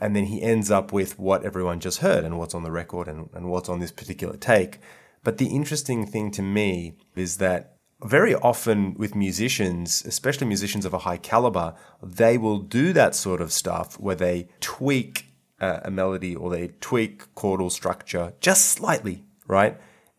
And 0.00 0.14
then 0.14 0.26
he 0.26 0.42
ends 0.42 0.70
up 0.70 0.92
with 0.92 1.18
what 1.18 1.44
everyone 1.44 1.80
just 1.80 1.98
heard 1.98 2.24
and 2.24 2.38
what's 2.38 2.54
on 2.54 2.62
the 2.62 2.70
record 2.70 3.08
and, 3.08 3.28
and 3.32 3.48
what's 3.48 3.68
on 3.68 3.80
this 3.80 3.92
particular 3.92 4.36
take. 4.36 4.78
But 5.22 5.38
the 5.38 5.46
interesting 5.46 6.06
thing 6.06 6.30
to 6.32 6.42
me 6.42 6.96
is 7.14 7.38
that 7.38 7.76
very 8.02 8.34
often 8.34 8.94
with 8.94 9.14
musicians, 9.14 10.04
especially 10.04 10.46
musicians 10.46 10.84
of 10.84 10.92
a 10.92 10.98
high 10.98 11.16
caliber, 11.16 11.74
they 12.02 12.36
will 12.36 12.58
do 12.58 12.92
that 12.92 13.14
sort 13.14 13.40
of 13.40 13.52
stuff 13.52 13.98
where 13.98 14.16
they 14.16 14.48
tweak 14.60 15.33
uh, 15.64 15.80
a 15.88 15.90
melody 15.90 16.34
or 16.36 16.46
they 16.50 16.66
tweak 16.80 17.14
chordal 17.34 17.70
structure 17.70 18.26
just 18.40 18.62
slightly, 18.76 19.16
right? 19.46 19.74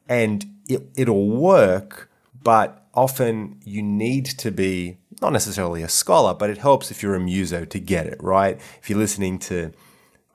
And 0.07 0.37
it, 0.67 0.81
it'll 0.95 1.29
work, 1.29 2.09
but 2.41 2.67
often 2.93 3.59
you 3.63 3.81
need 3.81 4.25
to 4.43 4.49
be 4.51 4.97
not 5.21 5.31
necessarily 5.33 5.81
a 5.83 5.89
scholar, 5.89 6.33
but 6.33 6.49
it 6.49 6.57
helps 6.57 6.91
if 6.91 7.01
you're 7.01 7.15
a 7.15 7.19
muso 7.19 7.65
to 7.65 7.79
get 7.79 8.05
it, 8.13 8.19
right? 8.21 8.59
If 8.81 8.89
you're 8.89 8.99
listening 8.99 9.39
to 9.49 9.71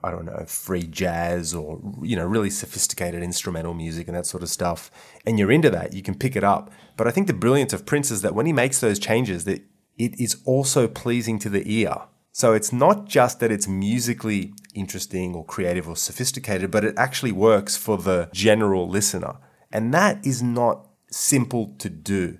I 0.03 0.09
don't 0.09 0.25
know, 0.25 0.43
free 0.47 0.87
jazz 1.01 1.53
or, 1.53 1.79
you 2.01 2.15
know, 2.15 2.25
really 2.25 2.49
sophisticated 2.49 3.21
instrumental 3.21 3.75
music 3.75 4.07
and 4.07 4.17
that 4.17 4.25
sort 4.25 4.41
of 4.41 4.49
stuff, 4.49 4.89
and 5.27 5.37
you're 5.37 5.51
into 5.51 5.69
that, 5.69 5.93
you 5.93 6.01
can 6.01 6.15
pick 6.15 6.35
it 6.35 6.43
up. 6.43 6.71
But 6.97 7.07
I 7.07 7.11
think 7.11 7.27
the 7.27 7.33
brilliance 7.33 7.71
of 7.71 7.85
Prince 7.85 8.09
is 8.09 8.23
that 8.23 8.33
when 8.33 8.47
he 8.47 8.53
makes 8.53 8.79
those 8.79 8.97
changes, 8.97 9.43
that 9.45 9.61
it 9.97 10.19
is 10.19 10.41
also 10.45 10.87
pleasing 10.87 11.37
to 11.39 11.49
the 11.49 11.63
ear. 11.71 11.95
So 12.31 12.53
it's 12.53 12.73
not 12.73 13.07
just 13.07 13.39
that 13.41 13.51
it's 13.51 13.67
musically 13.67 14.53
interesting 14.73 15.35
or 15.35 15.45
creative 15.45 15.87
or 15.87 15.95
sophisticated, 15.95 16.71
but 16.71 16.83
it 16.83 16.95
actually 16.97 17.31
works 17.31 17.77
for 17.77 17.97
the 17.97 18.29
general 18.33 18.87
listener. 18.87 19.37
And 19.71 19.93
that 19.93 20.25
is 20.25 20.41
not 20.41 20.87
simple 21.09 21.75
to 21.79 21.89
do 21.89 22.37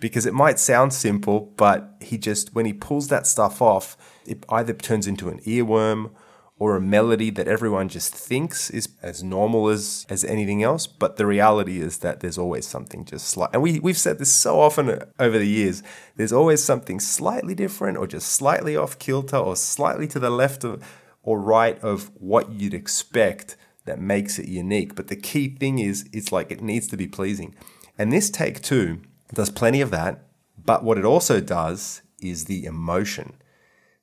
because 0.00 0.26
it 0.26 0.34
might 0.34 0.58
sound 0.58 0.92
simple, 0.92 1.52
but 1.56 1.96
he 2.00 2.18
just, 2.18 2.54
when 2.54 2.66
he 2.66 2.72
pulls 2.72 3.08
that 3.08 3.26
stuff 3.26 3.62
off, 3.62 3.96
it 4.26 4.44
either 4.48 4.72
turns 4.72 5.06
into 5.06 5.28
an 5.28 5.40
earworm 5.40 6.10
or 6.56 6.76
a 6.76 6.80
melody 6.80 7.30
that 7.30 7.48
everyone 7.48 7.88
just 7.88 8.14
thinks 8.14 8.70
is 8.70 8.88
as 9.02 9.24
normal 9.24 9.68
as, 9.68 10.06
as 10.08 10.24
anything 10.24 10.62
else. 10.62 10.86
But 10.86 11.16
the 11.16 11.26
reality 11.26 11.80
is 11.80 11.98
that 11.98 12.20
there's 12.20 12.38
always 12.38 12.66
something 12.66 13.04
just 13.04 13.26
slight. 13.26 13.50
And 13.52 13.62
we, 13.62 13.80
we've 13.80 13.98
said 13.98 14.18
this 14.18 14.32
so 14.32 14.60
often 14.60 14.88
uh, 14.88 15.06
over 15.18 15.38
the 15.38 15.48
years. 15.48 15.82
There's 16.16 16.32
always 16.32 16.62
something 16.62 17.00
slightly 17.00 17.54
different 17.54 17.98
or 17.98 18.06
just 18.06 18.28
slightly 18.28 18.76
off 18.76 18.98
kilter 18.98 19.36
or 19.36 19.56
slightly 19.56 20.06
to 20.08 20.20
the 20.20 20.30
left 20.30 20.62
of 20.64 20.82
or 21.24 21.40
right 21.40 21.78
of 21.80 22.10
what 22.14 22.52
you'd 22.52 22.74
expect 22.74 23.56
that 23.84 23.98
makes 23.98 24.38
it 24.38 24.46
unique. 24.46 24.94
But 24.94 25.08
the 25.08 25.16
key 25.16 25.48
thing 25.48 25.78
is, 25.78 26.08
it's 26.12 26.32
like 26.32 26.50
it 26.50 26.62
needs 26.62 26.86
to 26.88 26.96
be 26.96 27.06
pleasing. 27.06 27.54
And 27.98 28.12
this 28.12 28.30
take 28.30 28.62
two 28.62 29.00
does 29.32 29.50
plenty 29.50 29.80
of 29.80 29.90
that. 29.90 30.24
But 30.62 30.84
what 30.84 30.98
it 30.98 31.04
also 31.04 31.40
does 31.40 32.02
is 32.20 32.44
the 32.44 32.64
emotion. 32.64 33.34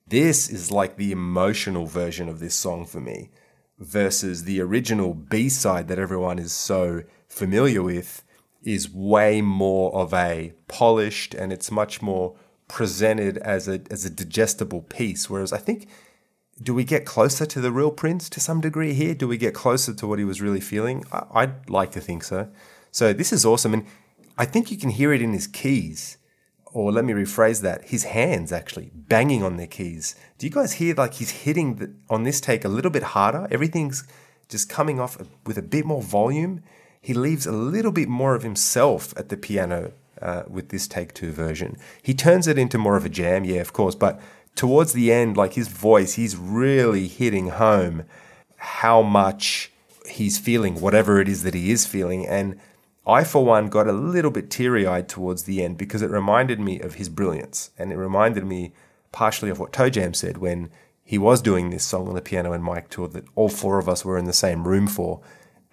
This 0.07 0.49
is 0.49 0.71
like 0.71 0.97
the 0.97 1.11
emotional 1.11 1.85
version 1.85 2.27
of 2.27 2.39
this 2.39 2.55
song 2.55 2.85
for 2.85 2.99
me 2.99 3.29
versus 3.79 4.43
the 4.43 4.61
original 4.61 5.13
B 5.13 5.49
side 5.49 5.87
that 5.87 5.99
everyone 5.99 6.37
is 6.37 6.51
so 6.51 7.03
familiar 7.27 7.81
with 7.81 8.23
is 8.63 8.91
way 8.91 9.41
more 9.41 9.93
of 9.95 10.13
a 10.13 10.53
polished 10.67 11.33
and 11.33 11.51
it's 11.51 11.71
much 11.71 12.01
more 12.01 12.35
presented 12.67 13.37
as 13.39 13.67
a 13.67 13.81
as 13.89 14.05
a 14.05 14.09
digestible 14.09 14.81
piece 14.81 15.29
whereas 15.29 15.51
I 15.51 15.57
think 15.57 15.87
do 16.61 16.73
we 16.73 16.83
get 16.83 17.05
closer 17.05 17.45
to 17.45 17.61
the 17.61 17.71
real 17.71 17.91
Prince 17.91 18.29
to 18.29 18.39
some 18.39 18.61
degree 18.61 18.93
here 18.93 19.13
do 19.13 19.27
we 19.27 19.37
get 19.37 19.53
closer 19.53 19.93
to 19.93 20.07
what 20.07 20.19
he 20.19 20.25
was 20.25 20.41
really 20.41 20.61
feeling 20.61 21.03
I, 21.11 21.25
I'd 21.33 21.69
like 21.69 21.91
to 21.91 22.01
think 22.01 22.23
so 22.23 22.49
so 22.91 23.13
this 23.13 23.31
is 23.31 23.45
awesome 23.45 23.73
and 23.73 23.85
I 24.37 24.45
think 24.45 24.71
you 24.71 24.77
can 24.77 24.89
hear 24.89 25.13
it 25.13 25.21
in 25.21 25.33
his 25.33 25.47
keys 25.47 26.17
or 26.73 26.91
let 26.91 27.05
me 27.05 27.13
rephrase 27.13 27.61
that, 27.61 27.89
his 27.89 28.05
hands 28.05 28.51
actually 28.51 28.91
banging 28.93 29.43
on 29.43 29.57
their 29.57 29.67
keys. 29.67 30.15
Do 30.37 30.45
you 30.45 30.51
guys 30.51 30.73
hear 30.73 30.95
like 30.95 31.15
he's 31.15 31.31
hitting 31.31 31.75
the, 31.75 31.93
on 32.09 32.23
this 32.23 32.39
take 32.39 32.63
a 32.63 32.69
little 32.69 32.91
bit 32.91 33.03
harder? 33.03 33.47
Everything's 33.51 34.07
just 34.47 34.69
coming 34.69 34.99
off 34.99 35.17
with 35.45 35.57
a 35.57 35.61
bit 35.61 35.85
more 35.85 36.01
volume. 36.01 36.61
He 37.01 37.13
leaves 37.13 37.45
a 37.45 37.51
little 37.51 37.91
bit 37.91 38.07
more 38.07 38.35
of 38.35 38.43
himself 38.43 39.13
at 39.17 39.29
the 39.29 39.37
piano 39.37 39.93
uh, 40.21 40.43
with 40.47 40.69
this 40.69 40.87
take 40.87 41.13
two 41.13 41.31
version. 41.31 41.77
He 42.01 42.13
turns 42.13 42.47
it 42.47 42.57
into 42.57 42.77
more 42.77 42.95
of 42.95 43.05
a 43.05 43.09
jam, 43.09 43.43
yeah, 43.43 43.59
of 43.59 43.73
course, 43.73 43.95
but 43.95 44.19
towards 44.55 44.93
the 44.93 45.11
end, 45.11 45.37
like 45.37 45.53
his 45.53 45.67
voice, 45.67 46.13
he's 46.13 46.35
really 46.35 47.07
hitting 47.07 47.49
home 47.49 48.03
how 48.57 49.01
much 49.01 49.71
he's 50.07 50.37
feeling, 50.37 50.79
whatever 50.79 51.19
it 51.19 51.27
is 51.27 51.43
that 51.43 51.53
he 51.53 51.71
is 51.71 51.85
feeling. 51.85 52.27
And 52.27 52.59
I, 53.05 53.23
for 53.23 53.43
one, 53.43 53.69
got 53.69 53.87
a 53.87 53.93
little 53.93 54.31
bit 54.31 54.51
teary 54.51 54.85
eyed 54.85 55.09
towards 55.09 55.43
the 55.43 55.63
end 55.63 55.77
because 55.77 56.01
it 56.01 56.11
reminded 56.11 56.59
me 56.59 56.79
of 56.79 56.95
his 56.95 57.09
brilliance. 57.09 57.71
And 57.77 57.91
it 57.91 57.97
reminded 57.97 58.45
me 58.45 58.73
partially 59.11 59.49
of 59.49 59.59
what 59.59 59.73
Toe 59.73 59.89
Jam 59.89 60.13
said 60.13 60.37
when 60.37 60.69
he 61.03 61.17
was 61.17 61.41
doing 61.41 61.69
this 61.69 61.83
song 61.83 62.07
on 62.07 62.15
the 62.15 62.21
piano 62.21 62.53
and 62.53 62.63
mic 62.63 62.89
tour 62.89 63.07
that 63.09 63.25
all 63.35 63.49
four 63.49 63.79
of 63.79 63.89
us 63.89 64.05
were 64.05 64.17
in 64.17 64.25
the 64.25 64.33
same 64.33 64.67
room 64.67 64.87
for. 64.87 65.21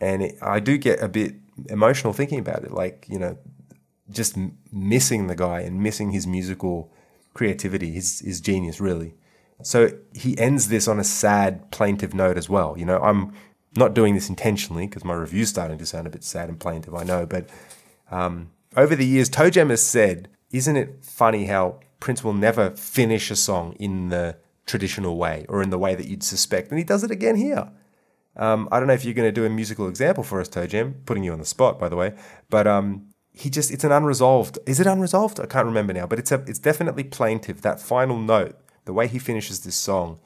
And 0.01 0.23
it, 0.23 0.39
I 0.41 0.61
do 0.61 0.79
get 0.79 1.03
a 1.03 1.09
bit 1.09 1.35
emotional 1.69 2.13
thinking 2.13 2.39
about 2.39 2.65
it, 2.65 2.73
like, 2.73 3.07
you 3.09 3.19
know, 3.19 3.37
just 4.11 4.39
missing 4.73 5.27
the 5.27 5.37
guy 5.37 5.61
and 5.61 5.83
missing 5.83 6.13
his 6.13 6.27
musical 6.27 6.91
creativity, 7.39 7.93
his, 7.93 8.19
his 8.19 8.41
genius, 8.41 8.81
really. 8.81 9.15
So 9.63 9.93
he 10.13 10.37
ends 10.39 10.69
this 10.69 10.89
on 10.89 10.99
a 10.99 11.05
sad, 11.05 11.71
plaintive 11.71 12.13
note 12.13 12.37
as 12.37 12.49
well. 12.49 12.77
You 12.77 12.85
know, 12.85 12.99
I'm 12.99 13.33
not 13.77 13.95
doing 13.95 14.15
this 14.15 14.29
intentionally 14.29 14.89
because 14.89 15.05
my 15.05 15.15
review's 15.15 15.49
starting 15.49 15.79
to 15.79 15.87
sound 15.87 16.09
a 16.09 16.11
bit 16.11 16.25
sad 16.25 16.49
and 16.49 16.59
plaintive, 16.59 16.97
I 16.97 17.05
know. 17.05 17.27
But 17.27 17.49
um, 18.11 18.51
over 18.77 18.97
the 18.97 19.07
years, 19.07 19.29
Toe 19.29 19.51
Jam 19.51 19.71
has 19.71 19.85
said, 19.85 20.29
isn't 20.51 20.77
it 20.77 21.05
funny 21.05 21.47
how 21.47 21.79
Prince 22.01 22.25
will 22.25 22.35
never 22.35 22.71
finish 22.71 23.31
a 23.31 23.37
song 23.37 23.75
in 23.79 24.09
the 24.09 24.37
traditional 24.67 25.17
way 25.17 25.47
or 25.49 25.63
in 25.63 25.71
the 25.71 25.79
way 25.79 25.95
that 25.95 26.09
you'd 26.09 26.25
suspect? 26.25 26.71
And 26.71 26.79
he 26.79 26.85
does 26.85 27.05
it 27.05 27.13
again 27.13 27.37
here. 27.37 27.71
Um, 28.35 28.69
I 28.73 28.81
don't 28.81 28.89
know 28.89 28.95
if 28.95 29.05
you're 29.05 29.15
going 29.15 29.29
to 29.29 29.41
do 29.41 29.45
a 29.45 29.51
musical 29.51 29.89
example 29.89 30.25
for 30.25 30.41
us, 30.41 30.49
Toe 30.49 30.67
Jam, 30.67 30.97
putting 31.07 31.23
you 31.23 31.33
on 31.33 31.39
the 31.39 31.45
spot, 31.45 31.79
by 31.79 31.89
the 31.89 31.97
way. 31.97 32.15
But 32.51 32.67
um, 32.67 33.08
he 33.39 33.51
just, 33.51 33.71
it's 33.71 33.85
an 33.85 33.93
unresolved. 33.93 34.59
Is 34.67 34.81
it 34.81 34.87
unresolved? 34.89 35.39
I 35.39 35.47
can't 35.47 35.67
remember 35.67 35.93
now, 35.93 36.07
but 36.07 36.19
it's, 36.19 36.33
a, 36.33 36.43
it's 36.49 36.59
definitely 36.59 37.05
plaintive. 37.05 37.63
That 37.63 37.81
final 37.81 38.19
note, 38.19 38.57
the 38.85 38.93
way 38.93 39.07
he 39.07 39.21
finishes 39.21 39.61
this 39.61 39.77
song, 39.77 40.19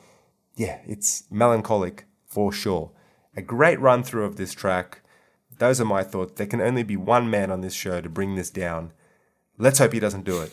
yeah, 0.56 0.78
it's 0.86 1.24
melancholic 1.30 2.06
for 2.26 2.52
sure. 2.52 2.90
A 3.36 3.42
great 3.42 3.78
run 3.80 4.02
through 4.02 4.24
of 4.24 4.36
this 4.36 4.54
track. 4.54 5.02
Those 5.58 5.78
are 5.78 5.84
my 5.84 6.02
thoughts. 6.02 6.32
There 6.36 6.46
can 6.46 6.62
only 6.62 6.82
be 6.82 6.96
one 6.96 7.28
man 7.28 7.50
on 7.50 7.60
this 7.60 7.74
show 7.74 8.00
to 8.00 8.08
bring 8.08 8.34
this 8.34 8.48
down. 8.48 8.92
Let's 9.58 9.78
hope 9.78 9.92
he 9.92 10.00
doesn't 10.00 10.24
do 10.24 10.40
it. 10.40 10.52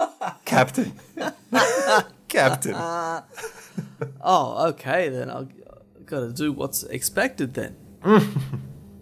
Captain. 0.46 0.94
Captain. 2.28 2.74
oh, 4.22 4.68
okay, 4.68 5.10
then 5.10 5.28
I've 5.28 5.52
got 6.06 6.20
to 6.20 6.32
do 6.32 6.50
what's 6.50 6.82
expected 6.84 7.52
then. 7.52 7.76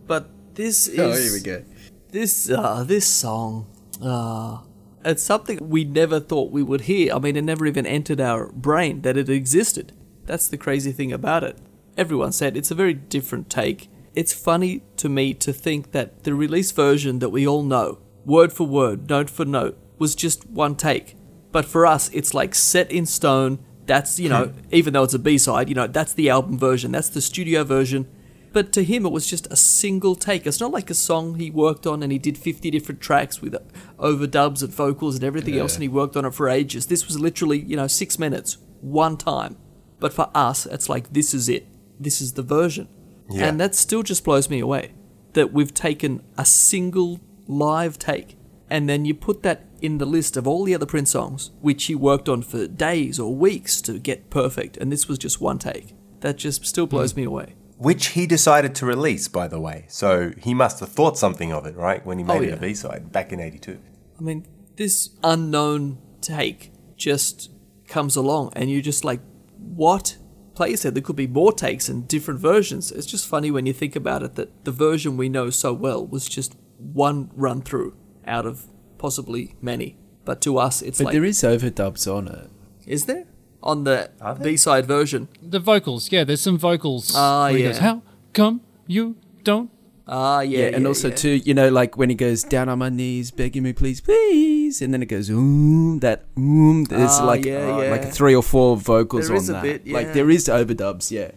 but 0.09 0.29
this 0.55 0.89
oh, 0.89 1.11
is. 1.11 1.19
Oh, 1.19 1.23
here 1.23 1.33
we 1.33 1.41
go. 1.41 1.72
This 2.13 2.51
uh, 2.51 2.85
this 2.87 3.07
song, 3.07 3.67
uh, 4.03 4.59
it's 5.03 5.23
something 5.23 5.59
we 5.67 5.85
never 5.85 6.21
thought 6.21 6.53
we 6.53 6.63
would 6.63 6.83
hear. 6.83 7.15
I 7.15 7.19
mean, 7.19 7.37
it 7.37 7.43
never 7.43 7.65
even 7.65 7.87
entered 7.87 8.21
our 8.21 8.53
brain 8.53 9.01
that 9.01 9.17
it 9.17 9.31
existed. 9.31 9.93
That's 10.27 10.47
the 10.47 10.59
crazy 10.59 10.93
thing 10.93 11.11
about 11.11 11.43
it. 11.43 11.57
Everyone 11.97 12.31
said 12.33 12.55
it's 12.55 12.71
a 12.71 12.75
very 12.75 12.93
different 12.93 13.49
take. 13.49 13.89
It's 14.15 14.35
funny 14.35 14.83
to 14.99 15.09
me 15.09 15.33
to 15.33 15.55
think 15.55 15.93
that 15.93 16.25
the 16.25 16.35
release 16.35 16.71
version 16.71 17.19
that 17.21 17.31
we 17.31 17.49
all 17.49 17.63
know, 17.63 17.99
word 18.27 18.53
for 18.53 18.67
word, 18.67 19.09
note 19.09 19.31
for 19.31 19.47
note, 19.47 19.79
was 19.99 20.15
just 20.15 20.47
one 20.51 20.77
take. 20.77 21.17
But 21.51 21.65
for 21.65 21.87
us, 21.87 22.11
it's 22.11 22.35
like 22.35 22.55
set 22.55 22.93
in 22.93 23.07
stone. 23.07 23.59
That's, 23.87 24.21
you 24.21 24.29
know, 24.29 24.53
even 24.71 24.93
though 24.93 25.05
it's 25.05 25.15
a 25.15 25.19
B 25.19 25.39
side, 25.39 25.71
you 25.71 25.75
know, 25.75 25.87
that's 25.87 26.13
the 26.13 26.29
album 26.29 26.59
version, 26.59 26.93
that's 26.93 27.09
the 27.09 27.23
studio 27.23 27.65
version. 27.65 28.07
But 28.53 28.73
to 28.73 28.85
him, 28.85 29.07
it 29.07 29.13
was 29.13 29.27
just 29.27 29.47
a 29.51 29.57
single 29.57 30.15
take. 30.15 30.47
It's 30.47 30.61
not 30.61 30.73
like 30.73 30.91
a 30.91 30.95
song 30.95 31.37
he 31.37 31.51
worked 31.51 31.87
on 31.87 32.03
and 32.03 32.13
he 32.13 32.19
did 32.19 32.37
50 32.37 32.71
different 32.71 33.01
tracks 33.01 33.41
with 33.41 33.57
overdubs 33.99 34.63
and 34.63 34.73
vocals 34.73 35.15
and 35.15 35.25
everything 35.25 35.57
else, 35.57 35.75
and 35.75 35.83
he 35.83 35.89
worked 35.89 36.17
on 36.17 36.25
it 36.25 36.35
for 36.35 36.49
ages. 36.49 36.87
This 36.87 37.07
was 37.07 37.19
literally, 37.19 37.61
you 37.61 37.77
know, 37.77 37.87
six 37.87 38.19
minutes, 38.19 38.59
one 38.81 39.17
time. 39.17 39.57
But 40.01 40.13
for 40.13 40.31
us, 40.35 40.67
it's 40.67 40.89
like, 40.89 41.13
this 41.13 41.33
is 41.33 41.49
it. 41.49 41.67
This 41.99 42.21
is 42.21 42.33
the 42.33 42.43
version. 42.43 42.89
Yeah. 43.31 43.47
And 43.47 43.61
that 43.61 43.75
still 43.75 44.03
just 44.03 44.25
blows 44.25 44.51
me 44.51 44.61
away 44.61 44.93
that 45.33 45.53
we've 45.53 45.73
taken 45.73 46.23
a 46.37 46.45
single 46.45 47.21
live 47.47 47.99
take 47.99 48.37
and 48.73 48.89
then 48.89 49.05
you 49.05 49.13
put 49.13 49.43
that 49.43 49.67
in 49.83 49.99
the 49.99 50.07
list 50.07 50.35
of 50.35 50.49
all 50.49 50.65
the 50.65 50.75
other 50.75 50.87
Prince 50.87 51.11
songs, 51.11 51.51
which 51.61 51.85
he 51.85 51.95
worked 51.95 52.27
on 52.27 52.41
for 52.41 52.67
days 52.67 53.21
or 53.21 53.35
weeks 53.35 53.83
to 53.83 53.99
get 53.99 54.31
perfect, 54.31 54.79
and 54.79 54.91
this 54.91 55.07
was 55.07 55.19
just 55.19 55.43
one 55.43 55.59
take. 55.59 55.95
That 56.21 56.39
just 56.39 56.65
still 56.65 56.87
hmm. 56.87 56.91
blows 56.91 57.15
me 57.15 57.25
away. 57.25 57.55
Which 57.83 58.09
he 58.09 58.27
decided 58.27 58.75
to 58.77 58.87
release, 58.87 59.29
by 59.29 59.49
the 59.49 59.61
way. 59.61 59.87
So 59.89 60.33
he 60.39 60.55
must 60.55 60.81
have 60.81 60.91
thought 60.91 61.19
something 61.19 61.53
of 61.53 61.67
it, 61.67 61.77
right? 61.77 62.05
When 62.07 62.19
he 62.19 62.25
made 62.25 62.39
Oh, 62.39 62.43
it 62.43 62.55
a 62.55 62.57
B 62.57 62.75
side 62.75 63.11
back 63.13 63.33
in 63.33 63.41
82. 63.41 63.79
I 64.19 64.23
mean, 64.23 64.47
this 64.77 65.11
unknown 65.25 65.99
take 66.21 66.73
just 66.97 67.51
comes 67.89 68.15
along, 68.17 68.53
and 68.55 68.71
you're 68.71 68.81
just 68.83 69.05
like, 69.05 69.21
what? 69.59 70.17
Player 70.55 70.77
said 70.77 70.95
there 70.95 71.03
could 71.03 71.17
be 71.17 71.27
more 71.27 71.53
takes 71.53 71.89
and 71.89 72.07
different 72.07 72.39
versions. 72.39 72.93
It's 72.93 73.07
just 73.07 73.27
funny 73.27 73.51
when 73.51 73.67
you 73.67 73.73
think 73.73 73.97
about 73.97 74.23
it 74.23 74.35
that 74.37 74.65
the 74.65 74.71
version 74.71 75.17
we 75.17 75.29
know 75.29 75.51
so 75.51 75.73
well 75.73 76.07
was 76.07 76.29
just 76.29 76.55
one 76.79 77.31
run 77.35 77.63
through 77.63 77.97
out 78.27 78.47
of 78.47 78.67
possibly 78.99 79.57
many. 79.61 79.97
But 80.25 80.41
to 80.43 80.59
us, 80.59 80.83
it's 80.83 80.99
But 80.99 81.07
like, 81.07 81.13
there 81.15 81.25
is 81.25 81.43
overdubs 81.43 82.07
on 82.07 82.29
it. 82.29 82.51
is 82.87 83.07
there? 83.07 83.27
On 83.63 83.85
the 83.85 84.11
B 84.43 84.57
side 84.57 84.87
version. 84.87 85.29
The 85.41 85.61
vocals, 85.61 86.11
yeah, 86.11 86.25
there's 86.25 86.41
some 86.41 86.59
vocals. 86.59 87.13
Ah, 87.15 87.45
where 87.45 87.57
he 87.57 87.63
yeah. 87.63 87.69
goes, 87.71 87.79
How 87.79 88.03
come 88.33 88.61
you 88.87 89.17
don't? 89.45 89.71
Ah, 90.09 90.41
yeah. 90.41 90.75
and 90.75 90.85
also 90.87 91.11
too, 91.11 91.31
you 91.31 91.55
know, 91.55 91.69
like 91.69 91.97
when 91.97 92.09
he 92.11 92.17
goes 92.17 92.43
down 92.43 92.69
on 92.69 92.79
my 92.81 92.89
knees, 92.89 93.31
begging 93.31 93.63
me, 93.63 93.73
please, 93.73 94.01
please, 94.01 94.83
and 94.83 94.93
then 94.93 95.01
it 95.03 95.07
goes, 95.07 95.31
oom, 95.31 96.01
that 96.01 96.25
oom. 96.37 96.85
There's 96.85 97.19
Ah, 97.21 97.25
like 97.25 97.45
yeah, 97.45 97.59
uh, 97.77 97.83
yeah. 97.83 97.91
like 97.93 98.13
three 98.13 98.35
or 98.35 98.43
four 98.43 98.77
vocals 98.77 99.29
There 99.29 99.37
on 99.37 99.43
is 99.43 99.49
a 99.49 99.53
that. 99.53 99.63
bit, 99.63 99.87
yeah. 99.87 99.95
Like 99.95 100.13
there 100.13 100.29
is 100.29 100.49
overdubs, 100.49 101.11
yeah. 101.13 101.31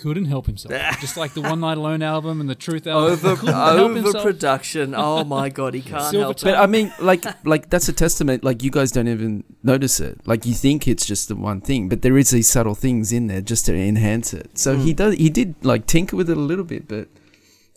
Couldn't 0.00 0.26
help 0.26 0.46
himself. 0.46 0.72
Just 1.00 1.16
like 1.16 1.32
the 1.32 1.40
One 1.40 1.60
Night 1.60 1.78
Alone 1.78 2.02
album 2.02 2.40
and 2.40 2.48
the 2.50 2.54
Truth 2.54 2.86
album. 2.86 3.12
Over 3.12 3.36
Couldn't 3.36 3.54
help 3.54 3.94
himself. 3.94 4.16
overproduction. 4.16 4.94
Oh 4.94 5.24
my 5.24 5.48
god, 5.48 5.72
he 5.74 5.80
can't 5.92 6.02
Silver 6.04 6.18
help 6.26 6.40
But. 6.42 6.54
I 6.56 6.66
mean, 6.66 6.92
like, 7.00 7.24
like 7.46 7.70
that's 7.70 7.88
a 7.88 7.92
testament. 7.92 8.44
Like 8.44 8.62
you 8.62 8.70
guys 8.70 8.92
don't 8.92 9.08
even 9.08 9.42
notice 9.62 9.98
it. 10.00 10.20
Like 10.26 10.44
you 10.44 10.52
think 10.54 10.86
it's 10.86 11.06
just 11.06 11.28
the 11.28 11.36
one 11.36 11.60
thing, 11.62 11.88
but 11.88 12.02
there 12.02 12.18
is 12.18 12.30
these 12.30 12.48
subtle 12.50 12.74
things 12.74 13.10
in 13.12 13.26
there 13.28 13.40
just 13.40 13.64
to 13.66 13.74
enhance 13.74 14.34
it. 14.34 14.58
So 14.58 14.76
he 14.76 14.92
Mm. 14.92 14.96
does. 14.96 15.14
He 15.14 15.30
did 15.30 15.54
like 15.64 15.86
tinker 15.86 16.14
with 16.16 16.28
it 16.28 16.36
a 16.36 16.40
little 16.40 16.64
bit, 16.64 16.86
but 16.88 17.08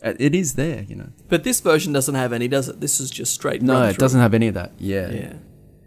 uh, 0.04 0.12
it 0.18 0.34
is 0.34 0.54
there. 0.54 0.84
You 0.86 0.96
know. 0.96 1.08
But 1.28 1.44
this 1.44 1.60
version 1.60 1.92
doesn't 1.94 2.14
have 2.14 2.32
any, 2.34 2.48
does 2.48 2.68
it? 2.68 2.80
This 2.80 3.00
is 3.00 3.10
just 3.10 3.32
straight. 3.32 3.62
No, 3.62 3.84
it 3.84 3.96
doesn't 3.98 4.20
have 4.20 4.34
any 4.34 4.48
of 4.48 4.54
that. 4.54 4.72
Yeah. 4.78 5.10
Yeah. 5.10 5.32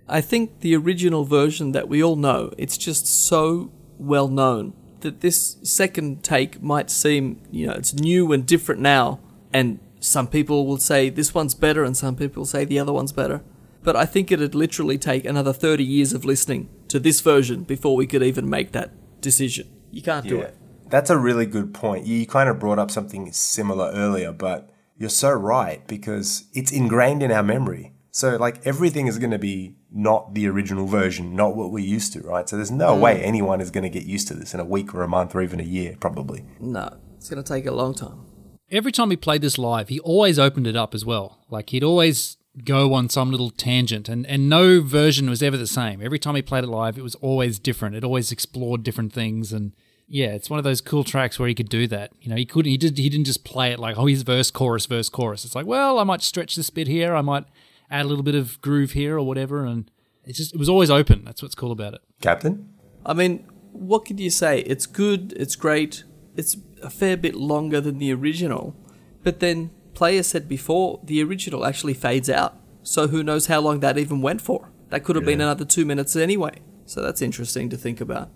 I 0.09 0.19
think 0.19 0.59
the 0.61 0.75
original 0.75 1.23
version 1.25 1.71
that 1.73 1.88
we 1.88 2.03
all 2.03 2.15
know, 2.15 2.51
it's 2.57 2.77
just 2.77 3.05
so 3.07 3.71
well 3.97 4.27
known 4.27 4.73
that 5.04 5.22
this 5.22 5.58
second 5.64 6.24
take 6.24 6.62
might 6.62 6.89
seem, 6.89 7.41
you 7.51 7.68
know, 7.68 7.74
it's 7.74 7.93
new 7.93 8.34
and 8.34 8.45
different 8.45 8.82
now. 8.82 9.20
And 9.54 9.80
some 9.99 10.28
people 10.28 10.66
will 10.66 10.78
say 10.78 11.10
this 11.10 11.34
one's 11.34 11.56
better, 11.56 11.84
and 11.84 11.95
some 11.95 12.16
people 12.16 12.45
say 12.45 12.66
the 12.66 12.80
other 12.80 12.91
one's 12.91 13.12
better. 13.12 13.41
But 13.84 13.95
I 13.95 14.06
think 14.06 14.32
it'd 14.32 14.56
literally 14.56 14.97
take 14.97 15.26
another 15.26 15.54
30 15.54 15.84
years 15.84 16.14
of 16.14 16.26
listening 16.26 16.70
to 16.88 16.99
this 16.99 17.22
version 17.22 17.64
before 17.64 17.95
we 17.95 18.08
could 18.08 18.24
even 18.24 18.49
make 18.49 18.72
that 18.72 18.91
decision. 19.22 19.70
You 19.91 20.01
can't 20.01 20.28
do 20.28 20.41
it. 20.41 20.56
That's 20.89 21.10
a 21.10 21.18
really 21.18 21.45
good 21.45 21.74
point. 21.74 22.06
You 22.06 22.26
kind 22.26 22.49
of 22.49 22.60
brought 22.60 22.80
up 22.80 22.91
something 22.91 23.32
similar 23.32 23.91
earlier, 23.93 24.32
but 24.32 24.70
you're 24.97 25.10
so 25.10 25.32
right 25.32 25.86
because 25.88 26.45
it's 26.54 26.72
ingrained 26.72 27.24
in 27.24 27.32
our 27.32 27.43
memory. 27.43 27.93
So, 28.12 28.36
like, 28.38 28.66
everything 28.66 29.08
is 29.08 29.18
going 29.18 29.32
to 29.32 29.39
be 29.39 29.76
not 29.94 30.34
the 30.34 30.48
original 30.48 30.88
version, 30.88 31.36
not 31.36 31.56
what 31.56 31.72
we're 31.72 31.80
used 31.86 32.14
to, 32.14 32.22
right? 32.22 32.50
So, 32.50 32.56
there's 32.56 32.72
no 32.72 32.96
Mm. 32.96 33.00
way 33.00 33.22
anyone 33.24 33.62
is 33.62 33.70
going 33.72 33.84
to 33.84 33.89
get 33.89 34.06
used 34.06 34.28
to 34.30 34.34
this 34.34 34.54
in 34.54 34.60
a 34.60 34.66
week 34.66 34.94
or 34.96 35.04
a 35.04 35.08
month 35.08 35.36
or 35.36 35.41
even 35.41 35.60
a 35.60 35.64
year, 35.64 35.96
probably. 36.00 36.44
No, 36.60 36.98
it's 37.18 37.30
going 37.30 37.44
to 37.44 37.48
take 37.48 37.66
a 37.66 37.72
long 37.72 37.94
time. 37.94 38.26
Every 38.72 38.91
time 38.91 39.12
he 39.12 39.18
played 39.18 39.41
this 39.41 39.58
live, 39.58 39.89
he 39.89 40.00
always 40.00 40.39
opened 40.39 40.66
it 40.68 40.76
up 40.76 40.96
as 40.96 41.06
well. 41.06 41.39
Like 41.50 41.70
he'd 41.70 41.84
always 41.84 42.38
go 42.66 42.94
on 42.94 43.10
some 43.10 43.30
little 43.32 43.50
tangent, 43.52 44.10
and, 44.10 44.26
and 44.28 44.50
no 44.50 44.82
version 44.82 45.30
was 45.30 45.44
ever 45.44 45.58
the 45.58 45.68
same. 45.68 46.02
Every 46.02 46.18
time 46.20 46.36
he 46.36 46.41
played 46.41 46.64
it 46.64 46.68
live, 46.68 46.98
it 46.98 47.04
was 47.04 47.16
always 47.16 47.60
different. 47.60 47.96
It 47.96 48.04
always 48.04 48.32
explored 48.32 48.84
different 48.84 49.14
things, 49.14 49.54
and 49.54 49.74
yeah, 50.08 50.28
it's 50.28 50.50
one 50.50 50.60
of 50.60 50.64
those 50.64 50.82
cool 50.82 51.04
tracks 51.04 51.38
where 51.39 51.48
he 51.48 51.56
could 51.56 51.70
do 51.70 51.88
that. 51.88 52.12
You 52.22 52.30
know, 52.30 52.36
he 52.36 52.46
couldn't. 52.46 52.70
He 52.72 52.78
did. 52.78 52.98
He 52.98 53.10
didn't 53.10 53.26
just 53.26 53.44
play 53.44 53.72
it 53.72 53.80
like 53.80 53.98
oh, 53.98 54.06
he's 54.06 54.24
verse, 54.24 54.50
chorus, 54.52 54.86
verse, 54.86 55.10
chorus. 55.10 55.46
It's 55.46 55.56
like 55.56 55.66
well, 55.66 56.00
I 56.00 56.04
might 56.04 56.22
stretch 56.24 56.56
this 56.56 56.70
bit 56.70 56.88
here. 56.88 57.16
I 57.16 57.22
might 57.22 57.46
add 57.94 58.06
a 58.06 58.08
little 58.10 58.24
bit 58.24 58.36
of 58.36 58.60
groove 58.62 58.91
here 58.91 59.18
or 59.18 59.24
whatever, 59.24 59.64
and 59.66 59.89
it's 60.26 60.38
just 60.38 60.54
it 60.54 60.58
was 60.58 60.68
always 60.68 60.89
open. 60.89 61.24
That's 61.24 61.41
what's 61.41 61.56
cool 61.56 61.72
about 61.72 61.94
it. 61.94 62.02
Captain? 62.22 62.70
I 63.06 63.14
mean, 63.14 63.46
what 63.72 64.06
could 64.06 64.20
you 64.20 64.30
say? 64.30 64.60
It's 64.62 64.86
good, 64.86 65.34
it's 65.38 65.56
great, 65.56 66.04
it's 66.36 66.58
a 66.82 66.89
fair 66.89 67.16
bit 67.16 67.36
longer 67.36 67.80
than 67.80 68.00
the 68.00 68.12
original, 68.14 68.76
but 69.24 69.39
then 69.39 69.72
player 69.94 70.24
said 70.24 70.50
before, 70.50 71.00
the 71.04 71.22
original 71.22 71.66
actually 71.66 71.94
fades 71.94 72.30
out. 72.30 72.58
So 72.82 73.08
who 73.08 73.24
knows 73.24 73.46
how 73.46 73.62
long 73.62 73.80
that 73.82 73.98
even 73.98 74.22
went 74.22 74.41
for? 74.41 74.72
That 74.89 75.04
could 75.04 75.16
have 75.16 75.26
been 75.26 75.39
another 75.39 75.66
two 75.66 75.86
minutes 75.86 76.16
anyway. 76.16 76.60
So 76.86 77.02
that's 77.02 77.22
interesting 77.22 77.70
to 77.70 77.78
think 77.78 78.02
about. 78.02 78.30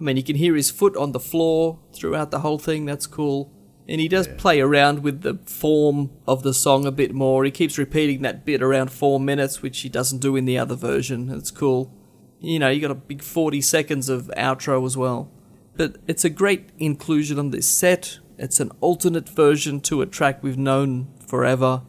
I 0.00 0.04
mean, 0.04 0.16
you 0.16 0.22
can 0.22 0.36
hear 0.36 0.54
his 0.54 0.70
foot 0.70 0.96
on 0.96 1.12
the 1.12 1.20
floor 1.20 1.80
throughout 1.92 2.30
the 2.30 2.40
whole 2.40 2.58
thing, 2.58 2.84
that's 2.84 3.06
cool. 3.06 3.52
And 3.88 4.00
he 4.00 4.08
does 4.08 4.28
play 4.28 4.60
around 4.60 5.02
with 5.02 5.22
the 5.22 5.38
form 5.46 6.10
of 6.26 6.42
the 6.42 6.52
song 6.52 6.84
a 6.84 6.92
bit 6.92 7.14
more. 7.14 7.44
He 7.44 7.50
keeps 7.50 7.78
repeating 7.78 8.22
that 8.22 8.44
bit 8.44 8.62
around 8.62 8.92
four 8.92 9.18
minutes, 9.18 9.62
which 9.62 9.80
he 9.80 9.88
doesn't 9.88 10.18
do 10.18 10.36
in 10.36 10.44
the 10.44 10.58
other 10.58 10.74
version. 10.74 11.30
It's 11.30 11.50
cool 11.50 11.92
you 12.40 12.58
know, 12.58 12.68
you 12.68 12.80
got 12.80 12.90
a 12.90 12.94
big 12.94 13.22
40 13.22 13.60
seconds 13.60 14.08
of 14.08 14.30
outro 14.36 14.84
as 14.86 14.96
well. 14.96 15.30
But 15.76 15.96
it's 16.06 16.24
a 16.24 16.30
great 16.30 16.70
inclusion 16.78 17.38
on 17.38 17.50
this 17.50 17.66
set. 17.66 18.18
It's 18.36 18.60
an 18.60 18.70
alternate 18.80 19.28
version 19.28 19.80
to 19.82 20.02
a 20.02 20.06
track 20.06 20.42
we've 20.42 20.58
known 20.58 21.08
forever. 21.26 21.82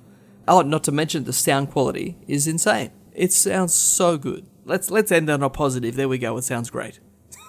Oh, 0.47 0.61
not 0.61 0.83
to 0.85 0.91
mention 0.91 1.23
the 1.23 1.33
sound 1.33 1.71
quality 1.71 2.17
is 2.27 2.47
insane. 2.47 2.91
It 3.13 3.31
sounds 3.31 3.73
so 3.73 4.17
good. 4.17 4.47
Let's 4.65 4.89
let's 4.89 5.11
end 5.11 5.29
on 5.29 5.43
a 5.43 5.49
positive. 5.49 5.95
There 5.95 6.07
we 6.07 6.17
go. 6.17 6.37
It 6.37 6.43
sounds 6.43 6.69
great. 6.69 6.99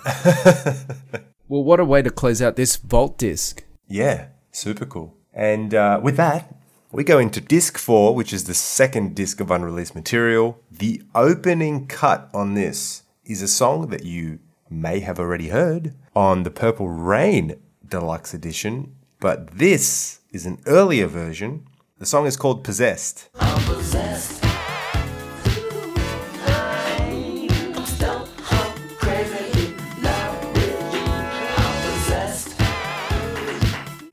Well, 1.48 1.64
what 1.64 1.80
a 1.80 1.84
way 1.84 2.01
to 2.01 2.11
close 2.11 2.40
out 2.40 2.55
this 2.55 2.76
vault 2.76 3.18
disc. 3.18 3.64
Yeah, 3.88 4.28
super 4.51 4.86
cool. 4.86 5.16
And 5.32 5.74
uh, 5.74 6.01
with 6.03 6.16
that, 6.16 6.55
we 6.92 7.05
go 7.05 7.18
into 7.18 7.40
disc 7.40 7.78
four, 7.78 8.14
which 8.14 8.32
is 8.32 8.44
the 8.44 8.55
second 8.55 9.14
disc 9.14 9.40
of 9.40 9.51
unreleased 9.51 9.94
material. 9.94 10.61
The 10.70 11.03
opening 11.14 11.86
cut 11.86 12.28
on 12.34 12.55
this 12.55 13.05
is 13.24 13.42
a 13.42 13.48
song 13.48 13.90
that 13.90 14.05
you 14.05 14.40
may 14.68 15.01
have 15.01 15.20
already 15.20 15.48
heard 15.48 15.94
on 16.16 16.42
the 16.42 16.51
Purple 16.51 16.88
Rain 16.88 17.61
Deluxe 17.86 18.34
Edition, 18.34 18.96
but 19.20 19.59
this 19.59 20.20
is 20.32 20.46
an 20.46 20.59
earlier 20.66 21.07
version. 21.07 21.66
The 21.98 22.07
song 22.07 22.26
is 22.26 22.36
called 22.36 22.64
Possessed. 22.64 23.28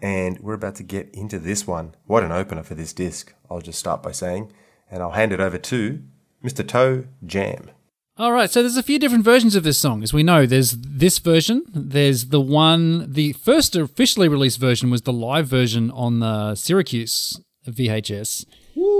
And 0.07 0.39
we're 0.39 0.53
about 0.53 0.75
to 0.75 0.83
get 0.83 1.09
into 1.13 1.37
this 1.37 1.67
one. 1.67 1.93
What 2.05 2.23
an 2.23 2.31
opener 2.31 2.63
for 2.63 2.75
this 2.75 2.93
disc, 2.93 3.33
I'll 3.51 3.59
just 3.59 3.77
start 3.77 4.01
by 4.01 4.13
saying. 4.13 4.53
And 4.89 5.03
I'll 5.03 5.11
hand 5.11 5.33
it 5.33 5.41
over 5.41 5.57
to 5.57 6.01
Mr. 6.41 6.65
Toe 6.65 7.03
Jam. 7.25 7.71
All 8.15 8.31
right, 8.31 8.49
so 8.49 8.61
there's 8.61 8.77
a 8.77 8.83
few 8.83 8.99
different 8.99 9.25
versions 9.25 9.53
of 9.53 9.63
this 9.63 9.77
song. 9.77 10.01
As 10.03 10.13
we 10.13 10.23
know, 10.23 10.45
there's 10.45 10.71
this 10.71 11.19
version, 11.19 11.65
there's 11.67 12.27
the 12.27 12.39
one, 12.39 13.11
the 13.11 13.33
first 13.33 13.75
officially 13.75 14.29
released 14.29 14.59
version 14.59 14.89
was 14.89 15.01
the 15.01 15.11
live 15.11 15.47
version 15.47 15.91
on 15.91 16.19
the 16.19 16.55
Syracuse 16.55 17.41
VHS. 17.67 18.45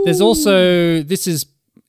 There's 0.04 0.20
also, 0.20 1.02
this 1.02 1.26
is 1.26 1.46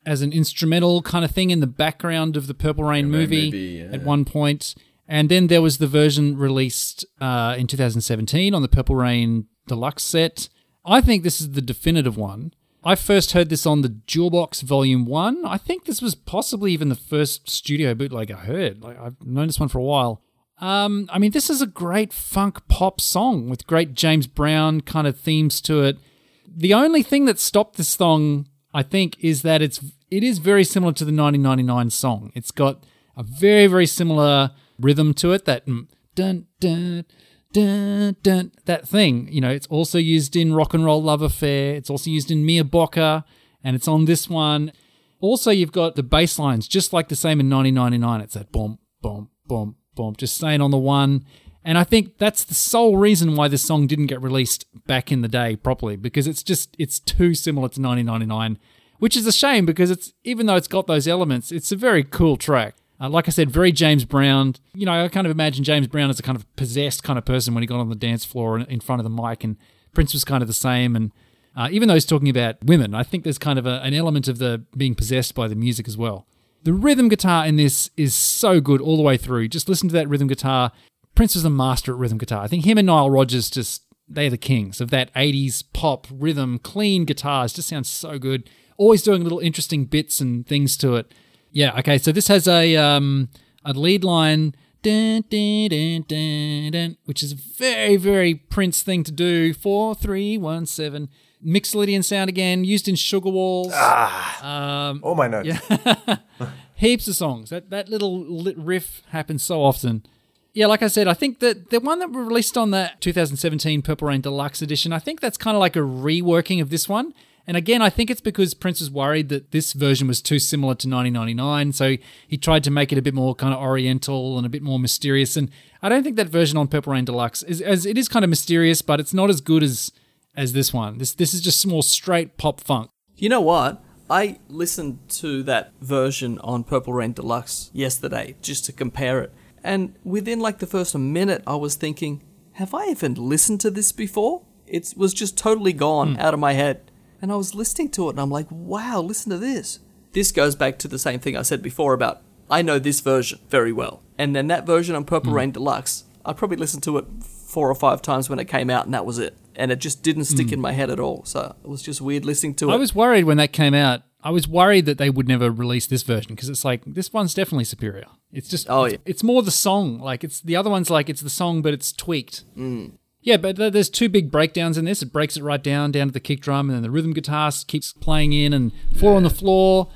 as 0.06 0.22
an 0.22 0.32
instrumental 0.32 1.02
kind 1.02 1.24
of 1.24 1.32
thing 1.32 1.50
in 1.50 1.58
the 1.58 1.66
background 1.66 2.36
of 2.36 2.46
the 2.46 2.54
Purple 2.54 2.84
Rain 2.84 3.10
movie, 3.10 3.46
movie, 3.46 3.58
yeah. 3.84 3.94
at 3.94 4.04
one 4.04 4.24
point. 4.24 4.76
And 5.08 5.30
then 5.30 5.46
there 5.46 5.62
was 5.62 5.78
the 5.78 5.86
version 5.86 6.36
released 6.36 7.06
uh, 7.20 7.56
in 7.58 7.66
2017 7.66 8.54
on 8.54 8.60
the 8.60 8.68
Purple 8.68 8.94
Rain 8.94 9.46
Deluxe 9.66 10.02
set. 10.02 10.48
I 10.84 11.00
think 11.00 11.22
this 11.22 11.40
is 11.40 11.52
the 11.52 11.62
definitive 11.62 12.16
one. 12.16 12.52
I 12.84 12.94
first 12.94 13.32
heard 13.32 13.48
this 13.48 13.66
on 13.66 13.82
the 13.82 13.88
Jewelbox 13.88 14.62
Volume 14.62 15.04
1. 15.04 15.44
I 15.44 15.58
think 15.58 15.84
this 15.84 16.00
was 16.00 16.14
possibly 16.14 16.72
even 16.72 16.90
the 16.90 16.94
first 16.94 17.48
studio 17.50 17.94
bootleg 17.94 18.30
I 18.30 18.36
heard. 18.36 18.82
Like 18.82 18.98
I've 19.00 19.16
known 19.26 19.48
this 19.48 19.58
one 19.58 19.68
for 19.68 19.78
a 19.78 19.84
while. 19.84 20.22
Um, 20.60 21.08
I 21.12 21.18
mean, 21.18 21.32
this 21.32 21.50
is 21.50 21.62
a 21.62 21.66
great 21.66 22.12
funk 22.12 22.66
pop 22.68 23.00
song 23.00 23.48
with 23.48 23.66
great 23.66 23.94
James 23.94 24.26
Brown 24.26 24.80
kind 24.80 25.06
of 25.06 25.18
themes 25.18 25.60
to 25.62 25.82
it. 25.82 25.98
The 26.46 26.74
only 26.74 27.02
thing 27.02 27.26
that 27.26 27.38
stopped 27.38 27.76
this 27.76 27.88
song, 27.88 28.48
I 28.74 28.82
think, 28.82 29.16
is 29.20 29.42
that 29.42 29.62
it's 29.62 29.80
it 30.10 30.24
is 30.24 30.38
very 30.38 30.64
similar 30.64 30.92
to 30.94 31.04
the 31.04 31.12
1999 31.12 31.90
song. 31.90 32.32
It's 32.34 32.50
got 32.50 32.84
a 33.16 33.22
very 33.22 33.66
very 33.66 33.86
similar 33.86 34.50
rhythm 34.80 35.14
to 35.14 35.32
it. 35.32 35.44
That 35.44 35.66
dun 36.14 36.46
dun 36.60 37.04
dun 37.52 38.16
dun 38.22 38.52
that 38.64 38.88
thing. 38.88 39.28
You 39.30 39.40
know, 39.40 39.50
it's 39.50 39.66
also 39.68 39.98
used 39.98 40.36
in 40.36 40.54
Rock 40.54 40.74
and 40.74 40.84
Roll 40.84 41.02
Love 41.02 41.22
Affair. 41.22 41.74
It's 41.74 41.90
also 41.90 42.10
used 42.10 42.30
in 42.30 42.44
Mia 42.44 42.64
Bocca, 42.64 43.24
and 43.62 43.74
it's 43.76 43.88
on 43.88 44.04
this 44.04 44.28
one. 44.28 44.72
Also, 45.20 45.50
you've 45.50 45.72
got 45.72 45.96
the 45.96 46.02
bass 46.02 46.38
lines 46.38 46.68
just 46.68 46.92
like 46.92 47.08
the 47.08 47.16
same 47.16 47.40
in 47.40 47.50
1999. 47.50 48.20
It's 48.20 48.34
that 48.34 48.52
boom 48.52 48.78
boom 49.02 49.30
boom 49.46 49.76
boom, 49.94 50.14
just 50.16 50.36
staying 50.36 50.60
on 50.60 50.70
the 50.70 50.78
one. 50.78 51.24
And 51.64 51.76
I 51.76 51.84
think 51.84 52.18
that's 52.18 52.44
the 52.44 52.54
sole 52.54 52.96
reason 52.96 53.34
why 53.36 53.48
this 53.48 53.66
song 53.66 53.86
didn't 53.86 54.06
get 54.06 54.22
released 54.22 54.64
back 54.86 55.12
in 55.12 55.20
the 55.22 55.28
day 55.28 55.56
properly 55.56 55.96
because 55.96 56.26
it's 56.26 56.42
just 56.42 56.74
it's 56.78 56.98
too 57.00 57.34
similar 57.34 57.68
to 57.68 57.80
1999. 57.80 58.58
which 58.98 59.16
is 59.16 59.26
a 59.26 59.32
shame 59.32 59.66
because 59.66 59.90
it's 59.90 60.12
even 60.24 60.46
though 60.46 60.56
it's 60.56 60.68
got 60.68 60.86
those 60.86 61.08
elements, 61.08 61.52
it's 61.52 61.72
a 61.72 61.76
very 61.76 62.04
cool 62.04 62.36
track. 62.36 62.74
Uh, 63.00 63.08
like 63.08 63.28
I 63.28 63.30
said, 63.30 63.50
very 63.50 63.72
James 63.72 64.04
Brown. 64.04 64.54
You 64.74 64.86
know, 64.86 65.04
I 65.04 65.08
kind 65.08 65.26
of 65.26 65.30
imagine 65.30 65.64
James 65.64 65.86
Brown 65.86 66.10
as 66.10 66.18
a 66.18 66.22
kind 66.22 66.36
of 66.36 66.56
possessed 66.56 67.04
kind 67.04 67.18
of 67.18 67.24
person 67.24 67.54
when 67.54 67.62
he 67.62 67.66
got 67.66 67.78
on 67.80 67.88
the 67.88 67.94
dance 67.94 68.24
floor 68.24 68.58
in- 68.58 68.80
front 68.80 69.00
of 69.00 69.04
the 69.04 69.22
mic, 69.22 69.44
and 69.44 69.56
Prince 69.94 70.12
was 70.12 70.24
kind 70.24 70.42
of 70.42 70.48
the 70.48 70.54
same. 70.54 70.96
And 70.96 71.12
uh, 71.56 71.68
even 71.70 71.88
though 71.88 71.94
he's 71.94 72.04
talking 72.04 72.28
about 72.28 72.56
women, 72.64 72.94
I 72.94 73.02
think 73.02 73.24
there's 73.24 73.38
kind 73.38 73.58
of 73.58 73.66
a, 73.66 73.80
an 73.82 73.94
element 73.94 74.26
of 74.28 74.38
the 74.38 74.64
being 74.76 74.94
possessed 74.94 75.34
by 75.34 75.48
the 75.48 75.54
music 75.54 75.86
as 75.86 75.96
well. 75.96 76.26
The 76.64 76.72
rhythm 76.72 77.08
guitar 77.08 77.46
in 77.46 77.56
this 77.56 77.90
is 77.96 78.14
so 78.14 78.60
good 78.60 78.80
all 78.80 78.96
the 78.96 79.02
way 79.02 79.16
through. 79.16 79.48
Just 79.48 79.68
listen 79.68 79.88
to 79.88 79.94
that 79.94 80.08
rhythm 80.08 80.26
guitar. 80.26 80.72
Prince 81.14 81.36
was 81.36 81.44
a 81.44 81.50
master 81.50 81.92
at 81.92 81.98
rhythm 81.98 82.18
guitar. 82.18 82.42
I 82.42 82.48
think 82.48 82.64
him 82.64 82.78
and 82.78 82.86
Nile 82.86 83.10
Rodgers 83.10 83.48
just 83.48 83.84
they're 84.08 84.30
the 84.30 84.38
kings 84.38 84.80
of 84.80 84.90
that 84.90 85.12
80s 85.14 85.62
pop 85.72 86.06
rhythm, 86.10 86.58
clean 86.58 87.04
guitars. 87.04 87.52
Just 87.52 87.68
sounds 87.68 87.88
so 87.88 88.18
good. 88.18 88.48
Always 88.76 89.02
doing 89.02 89.22
little 89.22 89.38
interesting 89.38 89.84
bits 89.84 90.20
and 90.20 90.46
things 90.46 90.76
to 90.78 90.96
it. 90.96 91.12
Yeah, 91.52 91.78
okay, 91.78 91.98
so 91.98 92.12
this 92.12 92.28
has 92.28 92.46
a 92.46 92.76
um 92.76 93.28
a 93.64 93.72
lead 93.72 94.04
line 94.04 94.54
dun, 94.82 95.24
dun, 95.28 95.68
dun, 95.68 96.04
dun, 96.06 96.70
dun, 96.70 96.96
which 97.04 97.22
is 97.22 97.32
a 97.32 97.36
very, 97.36 97.96
very 97.96 98.34
Prince 98.34 98.82
thing 98.82 99.04
to 99.04 99.12
do. 99.12 99.52
Four, 99.52 99.94
three, 99.94 100.38
one, 100.38 100.66
seven. 100.66 101.08
Mixolydian 101.44 102.04
sound 102.04 102.28
again, 102.28 102.64
used 102.64 102.88
in 102.88 102.96
Sugar 102.96 103.30
Walls. 103.30 103.72
Ah, 103.72 104.88
um, 104.88 105.00
all 105.04 105.14
my 105.14 105.28
notes. 105.28 105.48
Yeah. 105.48 106.16
Heaps 106.74 107.06
of 107.08 107.14
songs. 107.14 107.50
That 107.50 107.70
that 107.70 107.88
little 107.88 108.18
lit 108.20 108.58
riff 108.58 109.02
happens 109.10 109.42
so 109.42 109.62
often. 109.62 110.04
Yeah, 110.52 110.66
like 110.66 110.82
I 110.82 110.88
said, 110.88 111.06
I 111.06 111.14
think 111.14 111.38
that 111.38 111.70
the 111.70 111.78
one 111.78 112.00
that 112.00 112.10
were 112.10 112.24
released 112.24 112.56
on 112.58 112.72
the 112.72 112.90
2017 112.98 113.82
Purple 113.82 114.08
Rain 114.08 114.20
Deluxe 114.20 114.62
edition, 114.62 114.92
I 114.92 114.98
think 114.98 115.20
that's 115.20 115.36
kind 115.36 115.56
of 115.56 115.60
like 115.60 115.76
a 115.76 115.80
reworking 115.80 116.60
of 116.60 116.70
this 116.70 116.88
one. 116.88 117.14
And 117.48 117.56
again, 117.56 117.80
I 117.80 117.88
think 117.88 118.10
it's 118.10 118.20
because 118.20 118.52
Prince 118.52 118.78
was 118.78 118.90
worried 118.90 119.30
that 119.30 119.52
this 119.52 119.72
version 119.72 120.06
was 120.06 120.20
too 120.20 120.38
similar 120.38 120.74
to 120.74 120.86
1999, 120.86 121.72
so 121.72 121.96
he 122.28 122.36
tried 122.36 122.62
to 122.64 122.70
make 122.70 122.92
it 122.92 122.98
a 122.98 123.02
bit 123.02 123.14
more 123.14 123.34
kind 123.34 123.54
of 123.54 123.60
oriental 123.60 124.36
and 124.36 124.44
a 124.44 124.50
bit 124.50 124.62
more 124.62 124.78
mysterious. 124.78 125.34
And 125.34 125.50
I 125.82 125.88
don't 125.88 126.02
think 126.02 126.16
that 126.16 126.28
version 126.28 126.58
on 126.58 126.68
Purple 126.68 126.92
Rain 126.92 127.06
Deluxe 127.06 127.42
is 127.44 127.62
as 127.62 127.86
it 127.86 127.96
is 127.96 128.06
kind 128.06 128.22
of 128.22 128.28
mysterious, 128.28 128.82
but 128.82 129.00
it's 129.00 129.14
not 129.14 129.30
as 129.30 129.40
good 129.40 129.62
as 129.62 129.90
as 130.36 130.52
this 130.52 130.74
one. 130.74 130.98
This 130.98 131.14
this 131.14 131.32
is 131.32 131.40
just 131.40 131.66
more 131.66 131.82
straight 131.82 132.36
pop 132.36 132.60
funk. 132.60 132.90
You 133.16 133.30
know 133.30 133.40
what? 133.40 133.82
I 134.10 134.40
listened 134.50 134.98
to 135.20 135.42
that 135.44 135.72
version 135.80 136.38
on 136.40 136.64
Purple 136.64 136.92
Rain 136.92 137.12
Deluxe 137.14 137.70
yesterday 137.72 138.36
just 138.42 138.66
to 138.66 138.72
compare 138.72 139.22
it. 139.22 139.32
And 139.64 139.94
within 140.04 140.38
like 140.38 140.58
the 140.58 140.66
first 140.66 140.94
minute, 140.94 141.42
I 141.46 141.56
was 141.56 141.76
thinking, 141.76 142.22
have 142.52 142.74
I 142.74 142.88
even 142.88 143.14
listened 143.14 143.62
to 143.62 143.70
this 143.70 143.90
before? 143.90 144.42
It 144.66 144.92
was 144.98 145.14
just 145.14 145.38
totally 145.38 145.72
gone 145.72 146.14
hmm. 146.14 146.20
out 146.20 146.34
of 146.34 146.40
my 146.40 146.52
head. 146.52 146.87
And 147.20 147.32
I 147.32 147.36
was 147.36 147.54
listening 147.54 147.90
to 147.90 148.06
it 148.08 148.10
and 148.12 148.20
I'm 148.20 148.30
like, 148.30 148.46
wow, 148.50 149.00
listen 149.00 149.30
to 149.30 149.38
this. 149.38 149.80
This 150.12 150.32
goes 150.32 150.54
back 150.54 150.78
to 150.78 150.88
the 150.88 150.98
same 150.98 151.18
thing 151.20 151.36
I 151.36 151.42
said 151.42 151.62
before 151.62 151.92
about 151.92 152.22
I 152.50 152.62
know 152.62 152.78
this 152.78 153.00
version 153.00 153.40
very 153.50 153.72
well. 153.72 154.02
And 154.16 154.34
then 154.34 154.46
that 154.48 154.64
version 154.66 154.94
on 154.96 155.04
Purple 155.04 155.32
Rain 155.32 155.50
Deluxe, 155.50 156.04
I 156.24 156.32
probably 156.32 156.56
listened 156.56 156.82
to 156.84 156.96
it 156.98 157.04
four 157.22 157.70
or 157.70 157.74
five 157.74 158.00
times 158.02 158.30
when 158.30 158.38
it 158.38 158.46
came 158.46 158.70
out 158.70 158.84
and 158.86 158.94
that 158.94 159.04
was 159.06 159.18
it. 159.18 159.36
And 159.54 159.70
it 159.72 159.80
just 159.80 160.02
didn't 160.02 160.24
stick 160.26 160.46
Mm. 160.48 160.52
in 160.54 160.60
my 160.60 160.72
head 160.72 160.88
at 160.90 161.00
all. 161.00 161.24
So 161.24 161.54
it 161.62 161.68
was 161.68 161.82
just 161.82 162.00
weird 162.00 162.24
listening 162.24 162.54
to 162.56 162.70
it. 162.70 162.72
I 162.72 162.76
was 162.76 162.94
worried 162.94 163.24
when 163.24 163.36
that 163.38 163.52
came 163.52 163.74
out. 163.74 164.02
I 164.22 164.30
was 164.30 164.48
worried 164.48 164.86
that 164.86 164.98
they 164.98 165.10
would 165.10 165.28
never 165.28 165.50
release 165.50 165.86
this 165.86 166.02
version 166.02 166.34
because 166.34 166.48
it's 166.48 166.64
like 166.64 166.82
this 166.84 167.12
one's 167.12 167.34
definitely 167.34 167.64
superior. 167.64 168.06
It's 168.32 168.48
just 168.48 168.68
Oh, 168.68 168.84
it's, 168.84 168.92
yeah. 168.94 168.98
it's 169.06 169.22
more 169.22 169.42
the 169.42 169.50
song. 169.50 170.00
Like 170.00 170.24
it's 170.24 170.40
the 170.40 170.56
other 170.56 170.70
one's 170.70 170.90
like 170.90 171.08
it's 171.08 171.20
the 171.20 171.30
song 171.30 171.62
but 171.62 171.72
it's 171.74 171.92
tweaked. 171.92 172.44
Mm. 172.56 172.92
Yeah, 173.20 173.36
but 173.36 173.56
there's 173.56 173.90
two 173.90 174.08
big 174.08 174.30
breakdowns 174.30 174.78
in 174.78 174.84
this. 174.84 175.02
It 175.02 175.12
breaks 175.12 175.36
it 175.36 175.42
right 175.42 175.62
down 175.62 175.90
down 175.92 176.06
to 176.08 176.12
the 176.12 176.20
kick 176.20 176.40
drum 176.40 176.68
and 176.70 176.76
then 176.76 176.82
the 176.82 176.90
rhythm 176.90 177.12
guitar 177.12 177.50
keeps 177.66 177.92
playing 177.92 178.32
in 178.32 178.52
and 178.52 178.72
four 178.98 179.14
on 179.14 179.22
the 179.24 179.30
floor. 179.30 179.90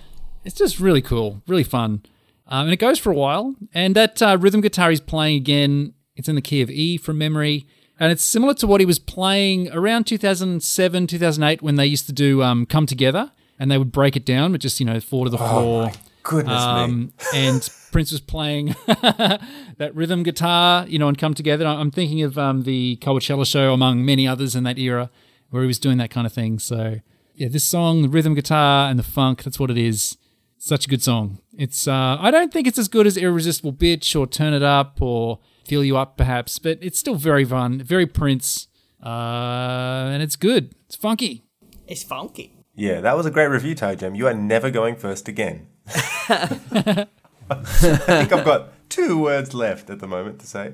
It's 0.45 0.57
just 0.57 0.81
really 0.81 1.01
cool, 1.03 1.43
really 1.47 1.63
fun. 1.65 2.03
Um, 2.49 2.65
and 2.65 2.73
it 2.73 2.79
goes 2.79 2.99
for 2.99 3.11
a 3.11 3.15
while. 3.15 3.55
And 3.73 3.95
that 3.97 4.21
uh, 4.21 4.37
rhythm 4.41 4.61
guitar 4.61 4.91
he's 4.91 5.01
playing 5.01 5.37
again, 5.37 5.95
it's 6.17 6.29
in 6.29 6.35
the 6.35 6.43
key 6.43 6.61
of 6.63 6.71
E 6.71 6.97
from 6.99 7.17
memory. 7.17 7.67
And 7.99 8.11
it's 8.11 8.25
similar 8.25 8.55
to 8.55 8.67
what 8.67 8.81
he 8.81 8.87
was 8.87 8.99
playing 8.99 9.71
around 9.71 10.05
2007, 10.09 11.07
2008 11.07 11.63
when 11.63 11.77
they 11.77 11.87
used 11.87 12.07
to 12.07 12.13
do 12.13 12.43
um, 12.43 12.67
Come 12.67 12.87
Together 12.87 13.31
and 13.59 13.71
they 13.71 13.79
would 13.79 13.93
break 13.93 14.17
it 14.17 14.27
down, 14.27 14.51
but 14.51 14.61
just, 14.61 14.81
you 14.81 14.87
know, 14.87 14.99
four 14.99 15.25
to 15.27 15.31
the 15.31 15.39
Oh, 15.39 15.49
floor. 15.49 15.93
My 16.25 16.31
goodness 16.31 16.89
me. 16.89 17.13
And 17.35 17.71
Prince 17.93 18.13
was 18.13 18.21
playing 18.21 18.75
that 18.87 19.91
rhythm 19.95 20.23
guitar, 20.23 20.87
you 20.89 20.99
know, 20.99 21.09
and 21.09 21.19
Come 21.19 21.35
Together. 21.35 21.67
I'm 21.67 21.91
thinking 21.91 22.23
of 22.23 22.39
um, 22.39 22.63
the 22.63 22.97
Coachella 23.01 23.47
show, 23.47 23.73
among 23.73 24.05
many 24.05 24.27
others 24.27 24.57
in 24.57 24.65
that 24.65 24.79
era, 24.79 25.11
where 25.51 25.63
he 25.63 25.67
was 25.67 25.79
doing 25.79 25.99
that 25.99 26.11
kind 26.11 26.27
of 26.27 26.33
thing. 26.33 26.59
So, 26.59 27.01
yeah, 27.35 27.49
this 27.49 27.65
song, 27.65 28.03
the 28.03 28.09
rhythm 28.09 28.35
guitar 28.35 28.89
and 28.89 28.99
the 28.99 29.05
funk, 29.05 29.43
that's 29.43 29.61
what 29.61 29.71
it 29.71 29.79
is. 29.79 30.17
Such 30.59 30.87
a 30.87 30.89
good 30.89 31.03
song. 31.03 31.41
It's 31.59 31.89
uh, 31.89 32.17
I 32.21 32.31
don't 32.31 32.53
think 32.53 32.69
it's 32.69 32.79
as 32.79 32.87
good 32.87 33.05
as 33.05 33.17
Irresistible 33.17 33.73
Bitch 33.73 34.19
or 34.19 34.29
Turn 34.29 34.55
It 34.55 34.63
Up 34.63 35.03
or 35.03 35.41
Feel 35.67 35.85
You 35.85 35.97
Up, 35.97 36.17
perhaps, 36.17 36.61
but 36.61 36.79
it's 36.81 37.01
still 37.01 37.17
very 37.17 37.45
fun, 37.45 37.83
very 37.83 38.07
Prince, 38.07 38.69
uh, 39.05 39.09
and 40.13 40.23
it's 40.23 40.37
good. 40.37 40.73
It's 40.87 40.95
funky. 40.95 41.43
It's 41.89 42.05
funky. 42.05 42.55
Yeah, 42.77 43.01
that 43.01 43.17
was 43.17 43.27
a 43.27 43.31
great 43.33 43.49
review, 43.49 43.75
Toe 43.75 43.97
Jam. 43.97 44.15
You 44.15 44.29
are 44.29 44.35
never 44.35 44.71
going 44.71 44.95
first 44.95 45.27
again. 45.27 45.67
I 47.51 47.55
think 47.65 48.33
I've 48.33 48.45
got 48.45 48.73
two 48.89 49.19
words 49.19 49.55
left 49.55 49.91
at 49.91 49.99
the 50.01 50.09
moment 50.09 50.41
to 50.41 50.47
say. 50.47 50.73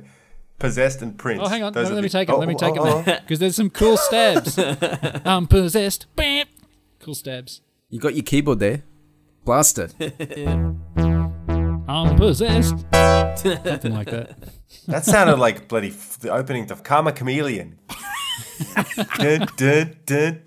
Possessed 0.58 1.02
and 1.02 1.16
Prince. 1.16 1.40
Oh, 1.44 1.48
hang 1.48 1.62
on. 1.62 1.72
Those 1.72 1.84
Let, 1.84 1.92
are 1.92 1.94
let 1.94 2.02
me 2.02 2.08
the- 2.08 2.12
take 2.12 2.28
it. 2.28 2.32
Oh, 2.32 2.38
let 2.38 2.48
me 2.48 2.54
oh, 2.54 2.58
take 2.58 2.74
oh, 2.76 2.98
it, 2.98 3.04
because 3.22 3.38
oh. 3.38 3.40
there's 3.40 3.56
some 3.56 3.70
cool 3.70 3.96
stabs. 3.96 4.58
I'm 5.24 5.46
possessed. 5.46 6.06
Bam. 6.16 6.46
Cool 6.98 7.14
stabs. 7.14 7.60
You 7.90 8.00
got 8.00 8.14
your 8.14 8.24
keyboard 8.24 8.58
there. 8.58 8.82
Blast 9.44 9.78
it. 9.78 9.94
I'm 11.88 12.16
possessed. 12.16 12.74
Something 12.92 13.94
like 13.94 14.10
that. 14.10 14.36
That 14.86 15.04
sounded 15.04 15.38
like 15.38 15.68
bloody 15.68 15.88
f- 15.88 16.18
the 16.18 16.30
opening 16.30 16.66
to 16.66 16.76
Karma 16.76 17.12
Chameleon. 17.12 17.78
Dun, 19.18 19.46
dun, 19.56 19.96
dun, 20.06 20.42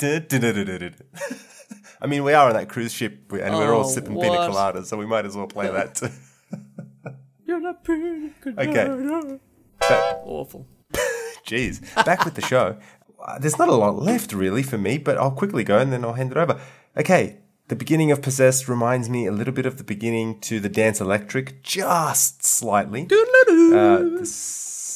I 2.01 2.07
mean, 2.07 2.23
we 2.23 2.33
are 2.33 2.47
on 2.47 2.53
that 2.55 2.67
cruise 2.69 2.91
ship 2.93 3.31
and 3.31 3.55
we're 3.55 3.73
all 3.73 3.85
Oh, 3.85 3.89
sipping 3.89 4.19
pina 4.19 4.37
coladas, 4.37 4.85
so 4.87 4.97
we 4.97 5.05
might 5.05 5.25
as 5.25 5.35
well 5.37 5.47
play 5.47 5.69
that 5.69 5.95
too. 5.95 6.09
You're 7.45 7.59
not 7.59 7.83
pretty 7.83 8.31
good. 8.41 8.57
Okay. 8.57 9.39
But- 9.79 10.21
Awful. 10.25 10.67
Jeez. 11.47 11.81
Back 12.05 12.23
with 12.25 12.35
the 12.35 12.41
show. 12.41 12.77
Uh, 13.23 13.37
There's 13.39 13.57
not 13.59 13.67
a 13.67 13.73
lot 13.73 13.97
left 14.01 14.33
really 14.33 14.63
for 14.63 14.77
me, 14.77 14.97
but 14.97 15.17
I'll 15.17 15.31
quickly 15.31 15.63
go 15.63 15.77
and 15.77 15.91
then 15.93 16.03
I'll 16.03 16.13
hand 16.13 16.31
it 16.31 16.37
over. 16.37 16.59
Okay. 16.97 17.37
The 17.67 17.75
beginning 17.75 18.11
of 18.11 18.21
Possessed 18.21 18.67
reminds 18.67 19.09
me 19.09 19.25
a 19.27 19.31
little 19.31 19.53
bit 19.53 19.65
of 19.65 19.77
the 19.77 19.83
beginning 19.83 20.39
to 20.41 20.59
the 20.59 20.67
Dance 20.69 20.99
Electric, 20.99 21.63
just 21.63 22.43
slightly. 22.45 23.07
Uh, 23.09 24.25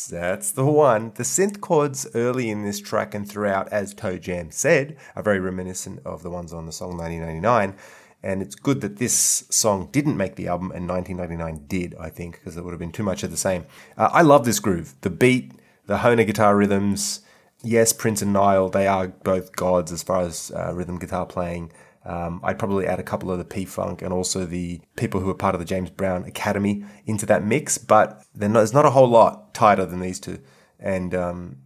that's 0.08 0.52
the 0.52 0.66
one. 0.66 1.12
The 1.16 1.24
synth 1.24 1.62
chords 1.62 2.08
early 2.16 2.50
in 2.50 2.64
this 2.64 2.80
track 2.80 3.14
and 3.14 3.28
throughout, 3.28 3.68
as 3.70 3.94
Toe 3.94 4.18
Jam 4.18 4.52
said, 4.52 4.98
are 5.16 5.24
very 5.24 5.40
reminiscent 5.40 6.02
of 6.06 6.24
the 6.24 6.30
ones 6.30 6.54
on 6.54 6.66
the 6.66 6.72
song 6.72 6.98
1999. 6.98 7.76
And 8.24 8.42
it's 8.42 8.56
good 8.56 8.82
that 8.82 8.98
this 8.98 9.46
song 9.50 9.90
didn't 9.92 10.18
make 10.18 10.36
the 10.36 10.48
album 10.48 10.72
and 10.72 10.88
1999 10.88 11.68
did, 11.68 11.96
I 12.00 12.10
think, 12.10 12.40
because 12.40 12.58
it 12.58 12.64
would 12.64 12.72
have 12.72 12.80
been 12.80 12.92
too 12.92 13.04
much 13.04 13.22
of 13.22 13.30
the 13.30 13.38
same. 13.38 13.66
Uh, 13.98 14.10
I 14.12 14.24
love 14.24 14.46
this 14.46 14.60
groove. 14.60 14.96
The 15.02 15.12
beat, 15.12 15.52
the 15.86 15.98
Hohner 15.98 16.26
guitar 16.26 16.56
rhythms. 16.56 17.22
Yes, 17.64 17.94
Prince 17.94 18.22
and 18.22 18.34
Nile, 18.34 18.70
they 18.70 18.88
are 18.88 19.10
both 19.10 19.56
gods 19.56 19.92
as 19.92 20.04
far 20.04 20.22
as 20.22 20.52
uh, 20.56 20.74
rhythm 20.74 20.98
guitar 20.98 21.26
playing. 21.26 21.72
Um, 22.06 22.40
I'd 22.44 22.60
probably 22.60 22.86
add 22.86 23.00
a 23.00 23.04
couple 23.04 23.32
of 23.32 23.40
the 23.40 23.46
P 23.46 23.66
Funk 23.66 24.02
and 24.02 24.14
also 24.14 24.46
the 24.46 24.80
people 24.96 25.22
who 25.22 25.30
are 25.30 25.36
part 25.36 25.56
of 25.56 25.60
the 25.60 25.66
James 25.66 25.90
Brown 25.90 26.24
Academy 26.26 26.86
into 27.06 27.26
that 27.26 27.44
mix, 27.44 27.78
but 27.78 28.24
not, 28.36 28.54
there's 28.54 28.74
not 28.74 28.86
a 28.86 28.92
whole 28.92 29.08
lot 29.08 29.54
tighter 29.56 29.86
than 29.86 30.02
these 30.02 30.20
two. 30.20 30.40
And 30.80 31.16
um, 31.16 31.58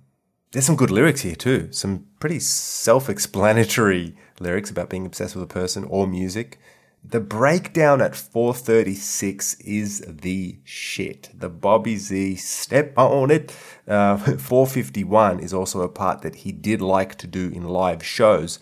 there's 0.51 0.65
some 0.65 0.77
good 0.77 0.91
lyrics 0.91 1.21
here 1.21 1.35
too. 1.35 1.71
Some 1.71 2.05
pretty 2.19 2.39
self-explanatory 2.39 4.15
lyrics 4.39 4.71
about 4.71 4.89
being 4.89 5.05
obsessed 5.05 5.35
with 5.35 5.43
a 5.43 5.47
person 5.47 5.83
or 5.83 6.07
music. 6.07 6.57
The 7.03 7.19
breakdown 7.19 8.01
at 8.01 8.15
436 8.15 9.55
is 9.61 10.01
the 10.07 10.59
shit. 10.63 11.29
The 11.33 11.49
Bobby 11.49 11.95
Z 11.97 12.35
step 12.35 12.93
on 12.97 13.31
it. 13.31 13.55
Uh, 13.87 14.17
451 14.37 15.39
is 15.39 15.53
also 15.53 15.81
a 15.81 15.89
part 15.89 16.21
that 16.21 16.35
he 16.35 16.51
did 16.51 16.81
like 16.81 17.15
to 17.15 17.27
do 17.27 17.49
in 17.49 17.63
live 17.63 18.03
shows. 18.03 18.59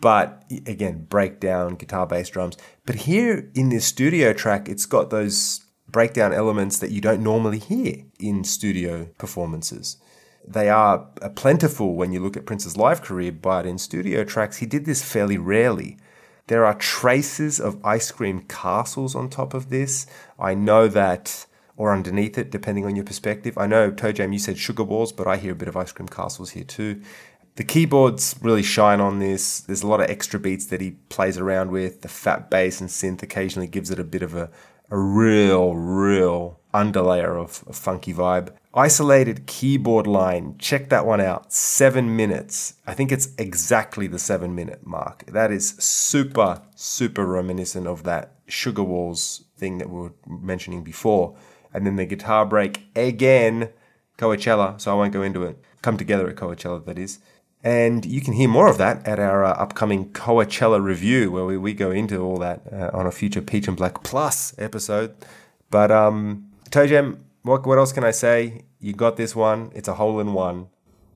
But 0.00 0.44
again, 0.66 1.06
breakdown, 1.08 1.76
guitar, 1.76 2.06
bass, 2.06 2.28
drums. 2.28 2.56
But 2.84 2.96
here 2.96 3.50
in 3.54 3.68
this 3.70 3.86
studio 3.86 4.32
track, 4.32 4.68
it's 4.68 4.86
got 4.86 5.10
those 5.10 5.64
breakdown 5.88 6.32
elements 6.32 6.78
that 6.80 6.90
you 6.90 7.00
don't 7.00 7.22
normally 7.22 7.58
hear 7.58 8.04
in 8.18 8.44
studio 8.44 9.06
performances. 9.18 9.96
They 10.46 10.68
are 10.68 11.06
plentiful 11.36 11.94
when 11.94 12.12
you 12.12 12.20
look 12.20 12.36
at 12.36 12.44
Prince's 12.44 12.76
live 12.76 13.00
career, 13.00 13.32
but 13.32 13.64
in 13.64 13.78
studio 13.78 14.24
tracks, 14.24 14.58
he 14.58 14.66
did 14.66 14.84
this 14.84 15.02
fairly 15.02 15.38
rarely. 15.38 15.96
There 16.48 16.66
are 16.66 16.74
traces 16.74 17.58
of 17.58 17.82
ice 17.82 18.10
cream 18.10 18.40
castles 18.48 19.14
on 19.14 19.30
top 19.30 19.54
of 19.54 19.70
this. 19.70 20.06
I 20.38 20.52
know 20.52 20.88
that, 20.88 21.46
or 21.78 21.94
underneath 21.94 22.36
it, 22.36 22.50
depending 22.50 22.84
on 22.84 22.94
your 22.94 23.06
perspective. 23.06 23.56
I 23.56 23.66
know, 23.66 23.90
Toe 23.90 24.12
Jam, 24.12 24.34
you 24.34 24.38
said 24.38 24.58
Sugar 24.58 24.84
Walls, 24.84 25.12
but 25.12 25.26
I 25.26 25.38
hear 25.38 25.52
a 25.52 25.56
bit 25.56 25.68
of 25.68 25.76
ice 25.78 25.92
cream 25.92 26.08
castles 26.08 26.50
here 26.50 26.64
too. 26.64 27.00
The 27.56 27.64
keyboards 27.64 28.34
really 28.42 28.64
shine 28.64 29.00
on 29.00 29.20
this. 29.20 29.60
There's 29.60 29.82
a 29.82 29.86
lot 29.86 30.00
of 30.00 30.10
extra 30.10 30.40
beats 30.40 30.66
that 30.66 30.80
he 30.80 30.92
plays 31.08 31.38
around 31.38 31.70
with. 31.70 32.00
The 32.00 32.08
fat 32.08 32.50
bass 32.50 32.80
and 32.80 32.90
synth 32.90 33.22
occasionally 33.22 33.68
gives 33.68 33.90
it 33.90 34.00
a 34.00 34.04
bit 34.04 34.22
of 34.22 34.34
a, 34.34 34.50
a 34.90 34.98
real, 34.98 35.74
real 35.74 36.58
underlayer 36.72 37.40
of 37.40 37.52
funky 37.52 38.12
vibe. 38.12 38.52
Isolated 38.74 39.46
keyboard 39.46 40.08
line. 40.08 40.56
Check 40.58 40.88
that 40.88 41.06
one 41.06 41.20
out. 41.20 41.52
Seven 41.52 42.16
minutes. 42.16 42.74
I 42.88 42.94
think 42.94 43.12
it's 43.12 43.28
exactly 43.38 44.08
the 44.08 44.18
seven 44.18 44.56
minute 44.56 44.84
mark. 44.84 45.24
That 45.26 45.52
is 45.52 45.76
super, 45.78 46.60
super 46.74 47.24
reminiscent 47.24 47.86
of 47.86 48.02
that 48.02 48.32
Sugar 48.48 48.82
Walls 48.82 49.44
thing 49.56 49.78
that 49.78 49.88
we 49.88 50.00
were 50.00 50.12
mentioning 50.26 50.82
before. 50.82 51.36
And 51.72 51.86
then 51.86 51.94
the 51.94 52.04
guitar 52.04 52.44
break 52.44 52.86
again. 52.96 53.70
Coachella, 54.18 54.80
so 54.80 54.92
I 54.92 54.94
won't 54.94 55.12
go 55.12 55.22
into 55.22 55.42
it. 55.42 55.58
Come 55.82 55.96
together 55.96 56.28
at 56.28 56.36
Coachella, 56.36 56.84
that 56.84 56.98
is. 56.98 57.18
And 57.64 58.04
you 58.04 58.20
can 58.20 58.34
hear 58.34 58.48
more 58.48 58.68
of 58.68 58.76
that 58.76 59.08
at 59.08 59.18
our 59.18 59.42
uh, 59.42 59.52
upcoming 59.52 60.10
Coachella 60.10 60.84
review, 60.84 61.32
where 61.32 61.46
we, 61.46 61.56
we 61.56 61.72
go 61.72 61.90
into 61.90 62.18
all 62.18 62.36
that 62.36 62.60
uh, 62.70 62.90
on 62.92 63.06
a 63.06 63.10
future 63.10 63.40
Peach 63.40 63.66
and 63.66 63.76
Black 63.76 64.02
Plus 64.04 64.54
episode. 64.58 65.16
But 65.70 65.90
um, 65.90 66.50
Toe 66.70 66.86
Jam, 66.86 67.24
what, 67.42 67.66
what 67.66 67.78
else 67.78 67.90
can 67.90 68.04
I 68.04 68.10
say? 68.10 68.64
You 68.80 68.92
got 68.92 69.16
this 69.16 69.34
one. 69.34 69.72
It's 69.74 69.88
a 69.88 69.94
hole 69.94 70.20
in 70.20 70.34
one. 70.34 70.68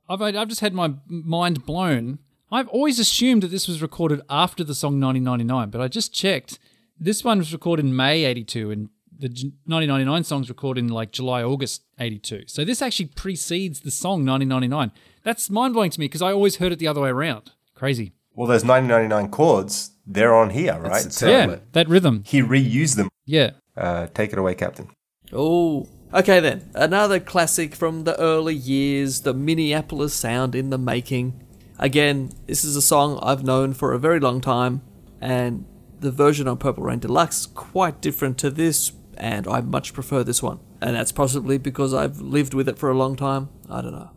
I've, 0.08 0.22
I've 0.22 0.48
just 0.48 0.62
had 0.62 0.72
my 0.72 0.94
mind 1.06 1.66
blown. 1.66 2.18
I've 2.50 2.68
always 2.68 2.98
assumed 2.98 3.42
that 3.42 3.50
this 3.50 3.68
was 3.68 3.82
recorded 3.82 4.22
after 4.30 4.64
the 4.64 4.74
song 4.74 4.98
1999, 5.00 5.68
but 5.68 5.82
I 5.82 5.88
just 5.88 6.14
checked. 6.14 6.58
This 6.98 7.22
one 7.22 7.38
was 7.38 7.52
recorded 7.52 7.84
in 7.84 7.94
May 7.94 8.24
82, 8.24 8.70
and 8.70 8.88
the 9.18 9.28
J- 9.28 9.48
1999 9.66 10.24
song's 10.24 10.48
recorded 10.48 10.84
in 10.84 10.88
like 10.88 11.12
July, 11.12 11.42
August 11.42 11.82
82. 11.98 12.44
So 12.46 12.64
this 12.64 12.80
actually 12.80 13.06
precedes 13.06 13.80
the 13.80 13.90
song 13.90 14.24
1999. 14.24 14.92
That's 15.22 15.50
mind 15.50 15.74
blowing 15.74 15.90
to 15.90 16.00
me 16.00 16.06
because 16.06 16.22
I 16.22 16.32
always 16.32 16.56
heard 16.56 16.72
it 16.72 16.78
the 16.78 16.88
other 16.88 17.00
way 17.00 17.10
around. 17.10 17.52
Crazy. 17.74 18.12
Well, 18.34 18.46
those 18.46 18.64
1999 18.64 19.30
chords, 19.30 19.90
they're 20.06 20.34
on 20.34 20.50
here, 20.50 20.78
right? 20.78 21.02
That's 21.02 21.20
the 21.20 21.30
Yeah, 21.30 21.56
that 21.72 21.88
rhythm. 21.88 22.22
He 22.26 22.40
reused 22.40 22.96
them. 22.96 23.08
Yeah. 23.26 23.50
Uh, 23.76 24.06
take 24.14 24.32
it 24.32 24.38
away, 24.38 24.54
Captain. 24.54 24.90
Oh. 25.32 25.88
Okay 26.14 26.40
then, 26.40 26.70
another 26.74 27.20
classic 27.20 27.74
from 27.74 28.04
the 28.04 28.18
early 28.18 28.54
years, 28.54 29.20
the 29.22 29.34
Minneapolis 29.34 30.14
sound 30.14 30.54
in 30.54 30.70
the 30.70 30.78
making. 30.78 31.44
Again, 31.78 32.32
this 32.46 32.64
is 32.64 32.76
a 32.76 32.80
song 32.80 33.18
I've 33.22 33.44
known 33.44 33.74
for 33.74 33.92
a 33.92 33.98
very 33.98 34.18
long 34.18 34.40
time, 34.40 34.80
and 35.20 35.66
the 36.00 36.10
version 36.10 36.48
on 36.48 36.56
Purple 36.56 36.84
Rain 36.84 36.98
Deluxe 36.98 37.40
is 37.40 37.46
quite 37.46 38.00
different 38.00 38.38
to 38.38 38.48
this, 38.50 38.92
and 39.18 39.46
I 39.46 39.60
much 39.60 39.92
prefer 39.92 40.24
this 40.24 40.42
one. 40.42 40.60
And 40.80 40.96
that's 40.96 41.12
possibly 41.12 41.58
because 41.58 41.92
I've 41.92 42.20
lived 42.20 42.54
with 42.54 42.68
it 42.70 42.78
for 42.78 42.88
a 42.88 42.96
long 42.96 43.14
time. 43.14 43.50
I 43.68 43.82
don't 43.82 43.92
know. 43.92 44.10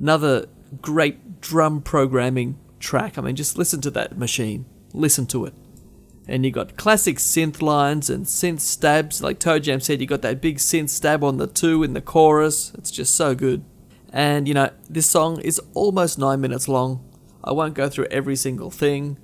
Another 0.00 0.46
great 0.80 1.40
drum 1.40 1.80
programming 1.82 2.58
track. 2.78 3.16
I 3.16 3.22
mean, 3.22 3.36
just 3.36 3.56
listen 3.56 3.80
to 3.82 3.90
that 3.92 4.18
machine. 4.18 4.66
Listen 4.92 5.26
to 5.26 5.44
it. 5.46 5.54
And 6.28 6.44
you 6.44 6.50
got 6.50 6.76
classic 6.76 7.18
synth 7.18 7.62
lines 7.62 8.10
and 8.10 8.26
synth 8.26 8.60
stabs. 8.60 9.22
Like 9.22 9.38
Toe 9.38 9.58
Jam 9.58 9.80
said, 9.80 10.00
you 10.00 10.06
got 10.06 10.22
that 10.22 10.40
big 10.40 10.58
synth 10.58 10.90
stab 10.90 11.22
on 11.22 11.36
the 11.36 11.46
two 11.46 11.82
in 11.82 11.92
the 11.92 12.00
chorus. 12.00 12.72
It's 12.74 12.90
just 12.90 13.14
so 13.14 13.34
good. 13.34 13.64
And 14.12 14.48
you 14.48 14.54
know, 14.54 14.70
this 14.88 15.06
song 15.06 15.40
is 15.40 15.60
almost 15.74 16.18
nine 16.18 16.40
minutes 16.40 16.68
long. 16.68 17.04
I 17.44 17.52
won't 17.52 17.74
go 17.74 17.88
through 17.88 18.06
every 18.06 18.34
single 18.34 18.70
thing. 18.70 19.18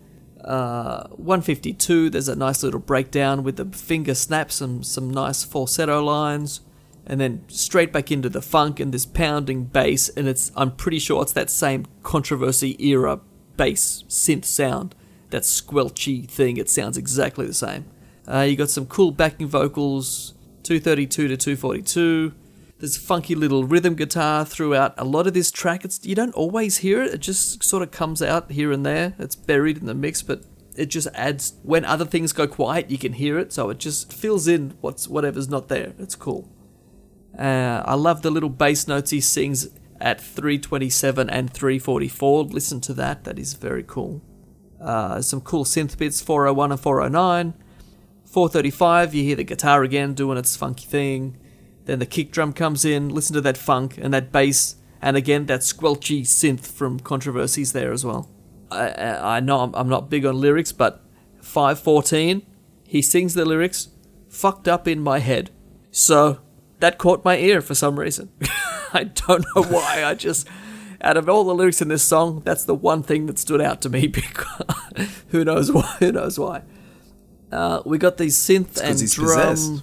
Uh, 0.45 1.09
152, 1.11 2.11
there's 2.11 2.29
a 2.29 2.37
nice 2.37 2.63
little 2.63 2.81
breakdown 2.81 3.43
with 3.43 3.57
the 3.57 3.67
finger 3.67 4.15
snaps 4.15 4.61
and 4.61 4.85
some 4.85 5.11
nice 5.11 5.45
falsetto 5.45 6.03
lines. 6.03 6.61
And 7.07 7.21
then 7.21 7.45
straight 7.49 7.93
back 7.93 8.13
into 8.13 8.29
the 8.29 8.43
funk 8.43 8.79
and 8.79 8.95
this 8.95 9.07
pounding 9.07 9.65
bass. 9.65 10.09
And 10.11 10.29
it's, 10.29 10.53
I'm 10.57 10.71
pretty 10.71 10.99
sure 10.99 11.23
it's 11.23 11.33
that 11.33 11.51
same 11.51 11.87
controversy 12.03 12.77
era 12.79 13.21
bass 13.57 14.05
synth 14.09 14.45
sound 14.45 14.95
that 15.33 15.43
squelchy 15.43 16.29
thing. 16.29 16.57
It 16.57 16.71
sounds 16.71 16.97
exactly 16.97 17.47
the 17.47 17.55
same. 17.55 17.87
Uh, 18.29 18.41
you 18.41 18.55
got 18.55 18.71
some 18.71 18.87
cool 18.87 19.11
backing 19.11 19.49
vocals, 19.49 20.35
232 20.63 21.29
to 21.29 21.37
242. 21.37 22.35
There's 22.79 22.97
funky 22.97 23.35
little 23.35 23.65
rhythm 23.65 23.95
guitar 23.95 24.45
throughout 24.45 24.95
a 24.97 25.05
lot 25.05 25.27
of 25.27 25.35
this 25.35 25.51
track. 25.51 25.85
It's 25.85 26.05
you 26.05 26.15
don't 26.15 26.35
always 26.35 26.79
hear 26.79 27.03
it. 27.03 27.15
It 27.15 27.21
just 27.21 27.63
sort 27.65 27.83
of 27.83 27.91
comes 27.91 28.23
out 28.23 28.53
here 28.53 28.73
and 28.73 28.87
there. 28.87 29.15
It's 29.19 29.37
buried 29.37 29.79
in 29.79 29.87
the 29.87 29.95
mix, 29.95 30.23
but 30.23 30.43
it 30.77 30.87
just 30.87 31.09
adds 31.15 31.55
when 31.63 31.85
other 31.85 32.05
things 32.05 32.33
go 32.33 32.47
quiet, 32.47 32.91
you 32.91 32.99
can 32.99 33.15
hear 33.15 33.39
it. 33.39 33.53
So 33.53 33.71
it 33.71 33.79
just 33.79 34.13
fills 34.13 34.49
in 34.49 34.75
what's 34.81 35.09
whatever's 35.09 35.49
not 35.49 35.69
there. 35.69 35.93
It's 35.99 36.17
cool. 36.17 36.49
Uh, 37.39 37.83
I 37.85 37.95
love 37.95 38.23
the 38.23 38.31
little 38.31 38.51
bass 38.51 38.87
notes 38.87 39.11
he 39.11 39.21
sings 39.21 39.69
at 40.01 40.21
327 40.21 41.31
and 41.31 41.53
344. 41.53 42.45
Listen 42.45 42.81
to 42.83 42.95
that. 42.95 43.25
That 43.25 43.39
is 43.39 43.55
very 43.55 43.83
cool. 43.83 44.23
Uh, 44.81 45.23
some 45.23 45.41
cool 45.41 45.65
synth 45.65 45.97
bits 45.97 46.21
401 46.21 46.73
and 46.73 46.81
409. 46.81 47.55
435, 48.25 49.15
you 49.15 49.25
hear 49.25 49.37
the 49.37 49.45
guitar 49.45 49.83
again 49.83 50.15
doing 50.15 50.39
its 50.39 50.57
funky 50.57 50.87
thing. 50.87 51.37
Then 51.85 51.99
the 51.99 52.07
kick 52.07 52.33
drum 52.33 52.53
comes 52.53 52.85
in. 52.85 53.11
Listen 53.11 53.35
to 53.35 53.41
that 53.43 53.59
funk 53.59 53.99
and 53.99 54.13
that 54.15 54.33
bass. 54.33 54.77
And 55.01 55.17
again, 55.17 55.47
that 55.47 55.61
squelchy 55.61 56.23
synth 56.23 56.67
from 56.67 57.01
Controversies 57.01 57.73
there 57.73 57.93
as 57.93 58.05
well. 58.05 58.31
I, 58.71 59.37
I 59.37 59.41
know 59.41 59.71
I'm 59.75 59.89
not 59.89 60.09
big 60.09 60.25
on 60.25 60.41
lyrics, 60.41 60.73
but 60.73 61.05
514, 61.43 62.47
he 62.87 63.03
sings 63.03 63.35
the 63.35 63.45
lyrics 63.45 63.89
fucked 64.29 64.67
up 64.67 64.89
in 64.89 65.01
my 65.01 65.19
head. 65.19 65.51
So 65.91 66.41
that 66.83 66.99
caught 66.99 67.25
my 67.25 67.39
ear 67.39 67.61
for 67.61 67.77
some 67.77 67.97
reason. 67.97 68.29
I 68.93 69.05
don't 69.05 69.47
know 69.55 69.63
why. 69.63 70.03
I 70.05 70.15
just, 70.15 70.49
out 71.01 71.17
of 71.17 71.29
all 71.29 71.45
the 71.45 71.55
lyrics 71.55 71.81
in 71.81 71.87
this 71.87 72.03
song, 72.03 72.43
that's 72.45 72.65
the 72.65 72.75
one 72.75 73.05
thing 73.05 73.27
that 73.27 73.39
stood 73.39 73.61
out 73.61 73.81
to 73.83 73.89
me. 73.89 74.09
Because 74.13 75.23
who 75.29 75.45
knows 75.45 75.71
why? 75.71 75.97
Who 76.01 76.11
knows 76.11 76.41
why? 76.41 76.63
Uh, 77.53 77.83
we 77.87 77.99
got 77.99 78.17
these 78.17 78.37
synth 78.37 78.81
and 78.81 78.99
he's 78.99 79.15
drum. 79.15 79.29
possessed. 79.29 79.83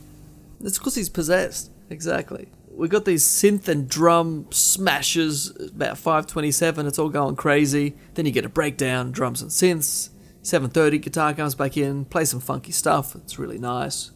It's 0.60 0.78
because 0.78 0.96
he's 0.96 1.08
possessed. 1.08 1.72
Exactly. 1.90 2.50
We 2.70 2.90
got 2.90 3.06
these 3.06 3.24
synth 3.24 3.70
and 3.70 3.90
drum 3.90 4.48
smashes. 4.50 5.52
About 5.58 5.98
five 5.98 6.28
twenty-seven. 6.28 6.86
It's 6.86 7.00
all 7.00 7.10
going 7.10 7.38
crazy. 7.38 7.96
Then 8.16 8.26
you 8.26 8.34
get 8.34 8.44
a 8.44 8.50
breakdown, 8.50 9.12
drums 9.12 9.42
and 9.42 9.50
synths. 9.50 10.10
Seven 10.42 10.70
thirty, 10.70 10.98
guitar 10.98 11.34
comes 11.34 11.56
back 11.56 11.78
in, 11.78 12.06
play 12.06 12.26
some 12.26 12.42
funky 12.42 12.74
stuff. 12.74 13.16
It's 13.16 13.40
really 13.40 13.58
nice. 13.58 14.12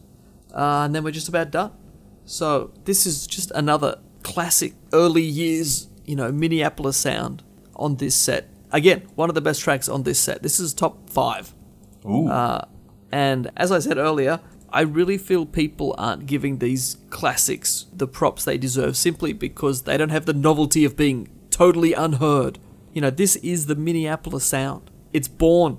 Uh, 0.52 0.82
and 0.84 0.94
then 0.94 1.02
we're 1.02 1.10
just 1.12 1.28
about 1.30 1.50
done. 1.50 1.72
So 2.24 2.72
this 2.84 3.06
is 3.06 3.26
just 3.26 3.50
another 3.52 3.98
classic 4.22 4.74
early 4.92 5.22
years, 5.22 5.88
you 6.04 6.16
know, 6.16 6.32
Minneapolis 6.32 6.96
sound 6.96 7.42
on 7.76 7.96
this 7.96 8.14
set. 8.14 8.48
Again, 8.72 9.02
one 9.14 9.28
of 9.28 9.34
the 9.34 9.40
best 9.40 9.60
tracks 9.60 9.88
on 9.88 10.02
this 10.02 10.18
set. 10.18 10.42
This 10.42 10.58
is 10.58 10.74
top 10.74 11.10
five. 11.10 11.54
Ooh. 12.06 12.28
Uh, 12.28 12.64
and 13.12 13.50
as 13.56 13.70
I 13.70 13.78
said 13.78 13.98
earlier, 13.98 14.40
I 14.70 14.80
really 14.80 15.18
feel 15.18 15.46
people 15.46 15.94
aren't 15.98 16.26
giving 16.26 16.58
these 16.58 16.96
classics 17.10 17.86
the 17.92 18.08
props 18.08 18.44
they 18.44 18.58
deserve 18.58 18.96
simply 18.96 19.32
because 19.32 19.82
they 19.82 19.96
don't 19.96 20.08
have 20.08 20.26
the 20.26 20.32
novelty 20.32 20.84
of 20.84 20.96
being 20.96 21.28
totally 21.50 21.92
unheard. 21.92 22.58
You 22.92 23.00
know, 23.00 23.10
this 23.10 23.36
is 23.36 23.66
the 23.66 23.76
Minneapolis 23.76 24.44
sound. 24.44 24.90
It's 25.12 25.28
born. 25.28 25.78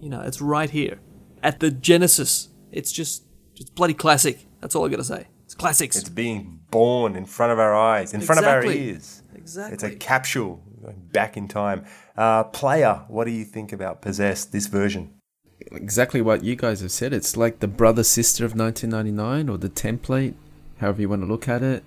You 0.00 0.10
know, 0.10 0.20
it's 0.20 0.40
right 0.40 0.70
here. 0.70 1.00
At 1.42 1.58
the 1.58 1.72
genesis. 1.72 2.50
It's 2.70 2.92
just, 2.92 3.24
it's 3.56 3.70
bloody 3.70 3.94
classic. 3.94 4.46
That's 4.60 4.76
all 4.76 4.86
I 4.86 4.90
gotta 4.90 5.02
say. 5.02 5.26
It's 5.56 5.60
classics. 5.62 5.96
It's 5.96 6.08
being 6.10 6.60
born 6.70 7.16
in 7.16 7.24
front 7.24 7.52
of 7.52 7.58
our 7.58 7.74
eyes, 7.74 8.12
in 8.12 8.20
front 8.20 8.40
of 8.40 8.46
our 8.46 8.62
ears. 8.64 9.22
Exactly. 9.34 9.74
It's 9.74 9.82
a 9.82 9.96
capsule 9.96 10.62
going 10.82 11.00
back 11.12 11.36
in 11.36 11.48
time. 11.48 11.86
Uh, 12.16 12.44
player, 12.44 13.04
what 13.08 13.24
do 13.24 13.30
you 13.30 13.44
think 13.44 13.72
about 13.72 14.02
Possessed, 14.02 14.52
this 14.52 14.66
version? 14.66 15.12
exactly 15.72 16.20
what 16.20 16.44
you 16.44 16.54
guys 16.54 16.80
have 16.80 16.92
said. 16.92 17.14
It's 17.14 17.36
like 17.36 17.60
the 17.60 17.68
brother 17.68 18.04
sister 18.04 18.44
of 18.44 18.54
1999 18.54 19.48
or 19.48 19.56
the 19.56 19.70
template, 19.70 20.34
however 20.78 21.00
you 21.00 21.08
want 21.08 21.22
to 21.22 21.26
look 21.26 21.48
at 21.48 21.62
it. 21.62 21.82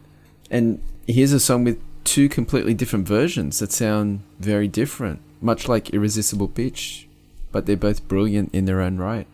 And 0.49 0.81
here's 1.07 1.31
a 1.31 1.39
song 1.39 1.63
with 1.63 1.79
two 2.03 2.27
completely 2.27 2.73
different 2.73 3.07
versions 3.07 3.59
that 3.59 3.71
sound 3.71 4.23
very 4.39 4.67
different, 4.67 5.21
much 5.41 5.67
like 5.67 5.91
Irresistible 5.91 6.49
Bitch, 6.49 7.05
but 7.51 7.67
they're 7.67 7.77
both 7.77 8.07
brilliant 8.07 8.53
in 8.53 8.65
their 8.65 8.81
own 8.81 8.97
right. 8.97 9.27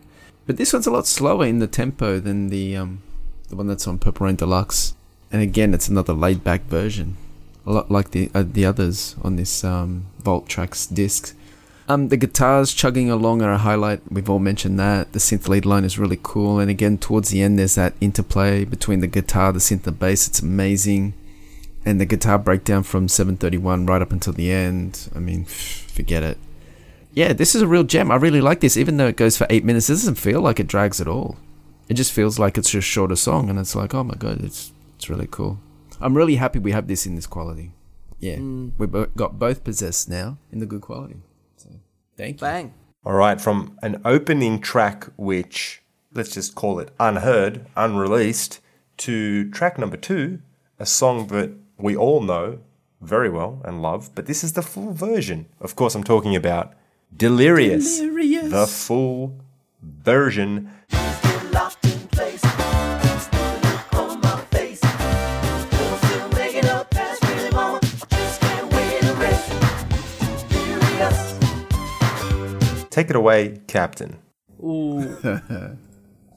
But 0.46 0.58
this 0.58 0.74
one's 0.74 0.86
a 0.86 0.92
lot 0.92 1.08
slower 1.08 1.46
in 1.46 1.60
the 1.60 1.68
tempo 1.68 2.20
than 2.20 2.50
the 2.50 2.76
um, 2.76 3.02
the 3.50 3.56
one 3.56 3.68
that's 3.68 3.88
on 3.88 4.00
Purple 4.00 4.26
Rain 4.26 4.36
Deluxe. 4.36 4.94
And 5.32 5.42
again, 5.42 5.74
it's 5.74 5.88
another 5.88 6.14
laid 6.14 6.44
back 6.44 6.64
version, 6.64 7.18
a 7.66 7.72
lot 7.72 7.92
like 7.92 8.12
the 8.12 8.30
uh, 8.34 8.44
the 8.46 8.66
others 8.66 9.16
on 9.22 9.36
this 9.36 9.64
um, 9.64 10.06
Vault 10.20 10.48
Tracks 10.48 10.86
disc. 10.86 11.36
Um, 11.88 12.08
the 12.08 12.18
guitars 12.18 12.74
chugging 12.74 13.12
along 13.12 13.44
are 13.44 13.52
a 13.52 13.60
highlight. 13.60 14.02
We've 14.12 14.30
all 14.30 14.40
mentioned 14.40 14.80
that. 14.80 15.14
The 15.14 15.20
synth 15.20 15.48
lead 15.48 15.66
line 15.66 15.84
is 15.84 16.00
really 16.00 16.20
cool, 16.22 16.60
and 16.60 16.70
again 16.70 16.98
towards 16.98 17.30
the 17.30 17.42
end, 17.42 17.60
there's 17.60 17.76
that 17.76 17.94
interplay 18.02 18.66
between 18.66 19.02
the 19.02 19.08
guitar, 19.08 19.52
the 19.52 19.60
synth, 19.60 19.86
and 19.86 20.00
bass. 20.00 20.28
It's 20.28 20.42
amazing, 20.42 21.14
and 21.86 22.02
the 22.02 22.06
guitar 22.06 22.40
breakdown 22.40 22.84
from 22.84 23.08
731 23.08 23.86
right 23.86 24.02
up 24.02 24.12
until 24.12 24.34
the 24.34 24.52
end. 24.52 25.10
I 25.16 25.20
mean, 25.20 25.46
forget 25.46 26.24
it. 26.24 26.38
Yeah, 27.14 27.34
this 27.34 27.56
is 27.56 27.62
a 27.62 27.68
real 27.68 27.84
gem. 27.84 28.12
I 28.12 28.16
really 28.16 28.42
like 28.42 28.60
this, 28.60 28.78
even 28.78 28.98
though 28.98 29.08
it 29.08 29.16
goes 29.16 29.38
for 29.38 29.48
eight 29.50 29.64
minutes. 29.64 29.90
It 29.90 29.94
doesn't 29.94 30.16
feel 30.16 30.42
like 30.42 30.60
it 30.60 30.68
drags 30.68 31.00
at 31.00 31.08
all. 31.08 31.38
It 31.88 31.94
just 31.96 32.12
feels 32.14 32.40
like 32.40 32.58
it's 32.58 32.70
just 32.72 32.88
shorter 32.88 33.16
song, 33.16 33.50
and 33.50 33.60
it's 33.60 33.76
like, 33.76 33.94
oh 33.94 34.04
my 34.04 34.16
god, 34.16 34.44
it's 34.44 34.72
it's 34.96 35.10
really 35.10 35.28
cool. 35.30 35.60
I'm 36.02 36.16
really 36.18 36.36
happy 36.36 36.60
we 36.60 36.72
have 36.72 36.88
this 36.88 37.06
in 37.06 37.16
this 37.16 37.28
quality. 37.28 37.72
yeah, 38.20 38.38
Mm. 38.38 38.72
we 38.78 38.88
bo- 38.88 39.08
got 39.16 39.38
both 39.40 39.64
possessed 39.64 40.10
now 40.10 40.38
in 40.52 40.60
the 40.60 40.66
good 40.66 40.82
quality. 40.82 41.18
So 41.58 41.70
thank 42.18 42.38
you. 42.42 42.48
Bang. 42.48 42.74
All 43.06 43.14
right, 43.14 43.40
from 43.40 43.78
an 43.84 44.02
opening 44.04 44.60
track 44.60 45.08
which, 45.18 45.82
let's 46.14 46.34
just 46.34 46.56
call 46.56 46.80
it 46.80 46.90
unheard, 47.00 47.66
unreleased, 47.78 48.62
to 48.98 49.50
track 49.52 49.78
number 49.78 49.98
two, 49.98 50.40
a 50.80 50.86
song 50.86 51.28
that 51.28 51.52
we 51.78 51.96
all 51.96 52.22
know 52.22 52.60
very 53.02 53.30
well 53.30 53.62
and 53.64 53.82
love, 53.82 54.10
but 54.16 54.26
this 54.26 54.44
is 54.44 54.54
the 54.54 54.62
full 54.64 54.94
version. 54.94 55.46
Of 55.62 55.76
course, 55.76 55.94
I'm 55.96 56.04
talking 56.04 56.36
about 56.36 56.74
Delirious, 57.16 58.00
Delirious. 58.00 58.50
the 58.52 58.66
full 58.68 59.36
version. 59.84 60.72
Take 72.96 73.10
it 73.10 73.18
away, 73.18 73.60
Captain. 73.68 74.20
Ooh. 74.64 75.18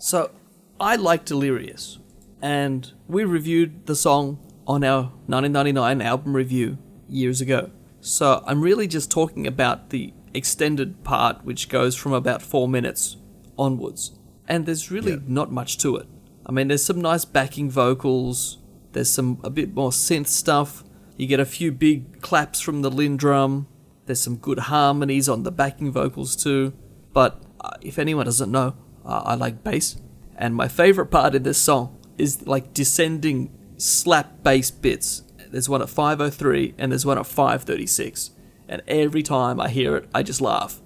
so, 0.00 0.32
I 0.80 0.96
like 0.96 1.24
Delirious, 1.24 2.00
and 2.42 2.90
we 3.06 3.22
reviewed 3.22 3.86
the 3.86 3.94
song 3.94 4.40
on 4.66 4.82
our 4.82 5.02
1999 5.26 6.02
album 6.02 6.34
review 6.34 6.76
years 7.08 7.40
ago. 7.40 7.70
So, 8.00 8.42
I'm 8.44 8.60
really 8.60 8.88
just 8.88 9.08
talking 9.08 9.46
about 9.46 9.90
the 9.90 10.12
extended 10.34 11.04
part, 11.04 11.44
which 11.44 11.68
goes 11.68 11.94
from 11.94 12.12
about 12.12 12.42
four 12.42 12.66
minutes 12.66 13.18
onwards. 13.56 14.18
And 14.48 14.66
there's 14.66 14.90
really 14.90 15.22
not 15.28 15.52
much 15.52 15.78
to 15.78 15.94
it. 15.94 16.08
I 16.44 16.50
mean, 16.50 16.66
there's 16.66 16.84
some 16.84 17.00
nice 17.00 17.24
backing 17.24 17.70
vocals, 17.70 18.58
there's 18.94 19.10
some 19.10 19.38
a 19.44 19.50
bit 19.50 19.74
more 19.74 19.90
synth 19.90 20.26
stuff. 20.26 20.82
You 21.16 21.28
get 21.28 21.38
a 21.38 21.44
few 21.44 21.70
big 21.70 22.20
claps 22.20 22.58
from 22.58 22.82
the 22.82 22.90
LinnDrum. 22.90 23.66
There's 24.08 24.22
some 24.22 24.36
good 24.36 24.58
harmonies 24.58 25.28
on 25.28 25.42
the 25.42 25.52
backing 25.52 25.92
vocals 25.92 26.34
too. 26.34 26.72
But 27.12 27.42
uh, 27.60 27.72
if 27.82 27.98
anyone 27.98 28.24
doesn't 28.24 28.50
know, 28.50 28.74
uh, 29.04 29.20
I 29.22 29.34
like 29.34 29.62
bass. 29.62 29.98
And 30.34 30.54
my 30.54 30.66
favorite 30.66 31.10
part 31.10 31.34
in 31.34 31.42
this 31.42 31.58
song 31.58 31.98
is 32.16 32.46
like 32.46 32.72
descending 32.72 33.52
slap 33.76 34.42
bass 34.42 34.70
bits. 34.70 35.24
There's 35.50 35.68
one 35.68 35.82
at 35.82 35.90
503 35.90 36.74
and 36.78 36.90
there's 36.90 37.04
one 37.04 37.18
at 37.18 37.26
536. 37.26 38.30
And 38.66 38.80
every 38.88 39.22
time 39.22 39.60
I 39.60 39.68
hear 39.68 39.94
it, 39.94 40.08
I 40.14 40.22
just 40.22 40.40
laugh. 40.40 40.80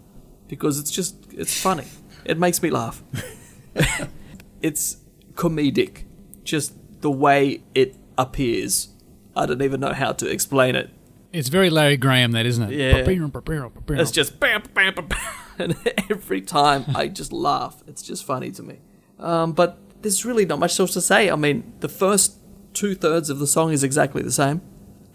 Because 0.48 0.80
it's 0.80 0.90
just, 0.90 1.32
it's 1.32 1.56
funny. 1.62 1.86
It 2.24 2.38
makes 2.38 2.60
me 2.60 2.70
laugh. 2.70 3.04
it's 4.62 4.96
comedic. 5.34 6.06
Just 6.42 6.74
the 7.02 7.10
way 7.10 7.62
it 7.72 7.94
appears. 8.18 8.88
I 9.36 9.46
don't 9.46 9.62
even 9.62 9.78
know 9.78 9.92
how 9.92 10.12
to 10.12 10.26
explain 10.26 10.74
it. 10.74 10.90
It's 11.32 11.48
very 11.48 11.70
Larry 11.70 11.96
Graham, 11.96 12.32
that 12.32 12.46
isn't 12.46 12.70
it? 12.70 12.78
Yeah. 12.78 12.96
It's 12.96 13.06
It's 14.00 14.10
just 14.10 14.38
bam, 14.38 14.62
bam, 14.74 14.94
bam, 14.94 15.06
bam. 15.08 15.18
And 15.58 15.76
every 16.10 16.40
time 16.40 16.84
I 16.94 17.08
just 17.08 17.30
laugh. 17.32 17.82
It's 17.86 18.02
just 18.02 18.24
funny 18.24 18.50
to 18.52 18.62
me. 18.62 18.80
Um, 19.18 19.52
but 19.52 19.78
there's 20.00 20.24
really 20.24 20.46
not 20.46 20.58
much 20.58 20.80
else 20.80 20.94
to 20.94 21.00
say. 21.00 21.30
I 21.30 21.36
mean, 21.36 21.74
the 21.80 21.90
first 21.90 22.38
two 22.72 22.94
thirds 22.94 23.28
of 23.28 23.38
the 23.38 23.46
song 23.46 23.70
is 23.70 23.84
exactly 23.84 24.22
the 24.22 24.32
same. 24.32 24.62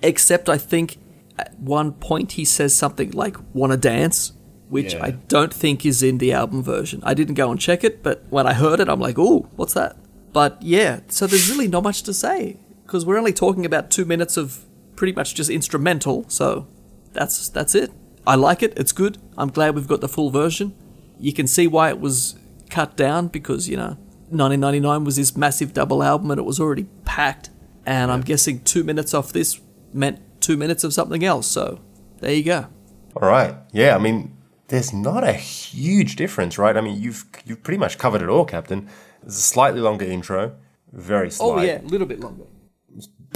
Except 0.04 0.48
I 0.48 0.58
think 0.60 1.00
at 1.40 1.60
one 1.60 1.92
point 1.94 2.34
he 2.34 2.46
says 2.46 2.76
something 2.76 3.12
like, 3.12 3.36
wanna 3.54 3.78
dance? 3.78 4.34
Which 4.70 4.94
Yeah. 4.94 5.06
I 5.06 5.12
don't 5.12 5.54
think 5.54 5.86
is 5.86 6.04
in 6.04 6.20
the 6.20 6.32
album 6.34 6.62
version. 6.62 7.02
I 7.04 7.14
didn't 7.16 7.34
go 7.36 7.50
and 7.50 7.60
check 7.60 7.84
it, 7.84 8.04
but 8.04 8.24
when 8.30 8.46
I 8.46 8.54
heard 8.54 8.80
it, 8.80 8.90
I'm 8.90 9.00
like, 9.00 9.18
ooh, 9.18 9.50
what's 9.56 9.74
that? 9.74 9.98
But 10.34 10.62
yeah, 10.62 11.00
so 11.08 11.26
there's 11.26 11.50
really 11.50 11.68
not 11.68 11.84
much 11.84 12.04
to 12.04 12.14
say. 12.14 12.60
Because 12.86 13.06
we're 13.06 13.18
only 13.18 13.34
talking 13.34 13.66
about 13.66 13.90
two 13.90 14.06
minutes 14.06 14.38
of 14.38 14.67
pretty 14.98 15.14
much 15.14 15.34
just 15.34 15.50
instrumental, 15.50 16.26
so 16.28 16.68
that's 17.14 17.48
that's 17.48 17.74
it. 17.74 17.92
I 18.26 18.36
like 18.36 18.62
it. 18.62 18.74
It's 18.76 18.92
good. 18.92 19.18
I'm 19.38 19.50
glad 19.50 19.76
we've 19.76 19.88
got 19.88 20.02
the 20.02 20.10
full 20.10 20.30
version. 20.30 20.76
You 21.18 21.32
can 21.32 21.48
see 21.48 21.68
why 21.68 21.88
it 21.88 22.02
was 22.02 22.36
cut 22.70 22.98
down 22.98 23.30
because 23.30 23.70
you 23.70 23.78
know 23.78 23.98
1999 24.30 25.06
was 25.06 25.16
this 25.16 25.38
massive 25.38 25.74
double 25.74 26.04
album 26.04 26.30
and 26.32 26.40
it 26.40 26.44
was 26.44 26.60
already 26.60 26.88
packed. 27.06 27.50
And 27.86 28.12
I'm 28.12 28.22
guessing 28.22 28.62
two 28.66 28.84
minutes 28.84 29.14
off 29.14 29.32
this 29.32 29.62
meant 29.94 30.20
two 30.42 30.58
minutes 30.58 30.84
of 30.84 30.94
something 30.94 31.24
else. 31.24 31.48
So 31.48 31.80
there 32.20 32.34
you 32.34 32.44
go. 32.44 32.68
All 33.16 33.30
right. 33.30 33.56
Yeah, 33.72 33.96
I 33.96 34.00
mean, 34.00 34.36
there's 34.68 34.92
not 34.92 35.24
a 35.24 35.32
huge 35.34 36.18
difference, 36.18 36.58
right? 36.58 36.76
I 36.76 36.82
mean, 36.82 37.02
you've 37.02 37.26
you've 37.46 37.64
pretty 37.64 37.78
much 37.78 37.98
covered 37.98 38.22
it 38.22 38.28
all, 38.30 38.44
Captain. 38.44 38.90
There's 39.22 39.38
a 39.38 39.42
slightly 39.42 39.80
longer 39.80 40.06
intro, 40.06 40.56
very 40.92 41.32
slight. 41.32 41.48
Oh 41.48 41.62
yeah, 41.62 41.82
a 41.82 41.88
little 41.88 42.08
bit 42.08 42.20
longer. 42.20 42.44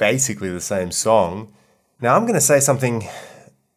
Basically 0.01 0.49
the 0.49 0.59
same 0.59 0.91
song. 0.91 1.53
Now, 2.01 2.15
I'm 2.15 2.23
going 2.23 2.33
to 2.33 2.41
say 2.41 2.59
something. 2.59 3.07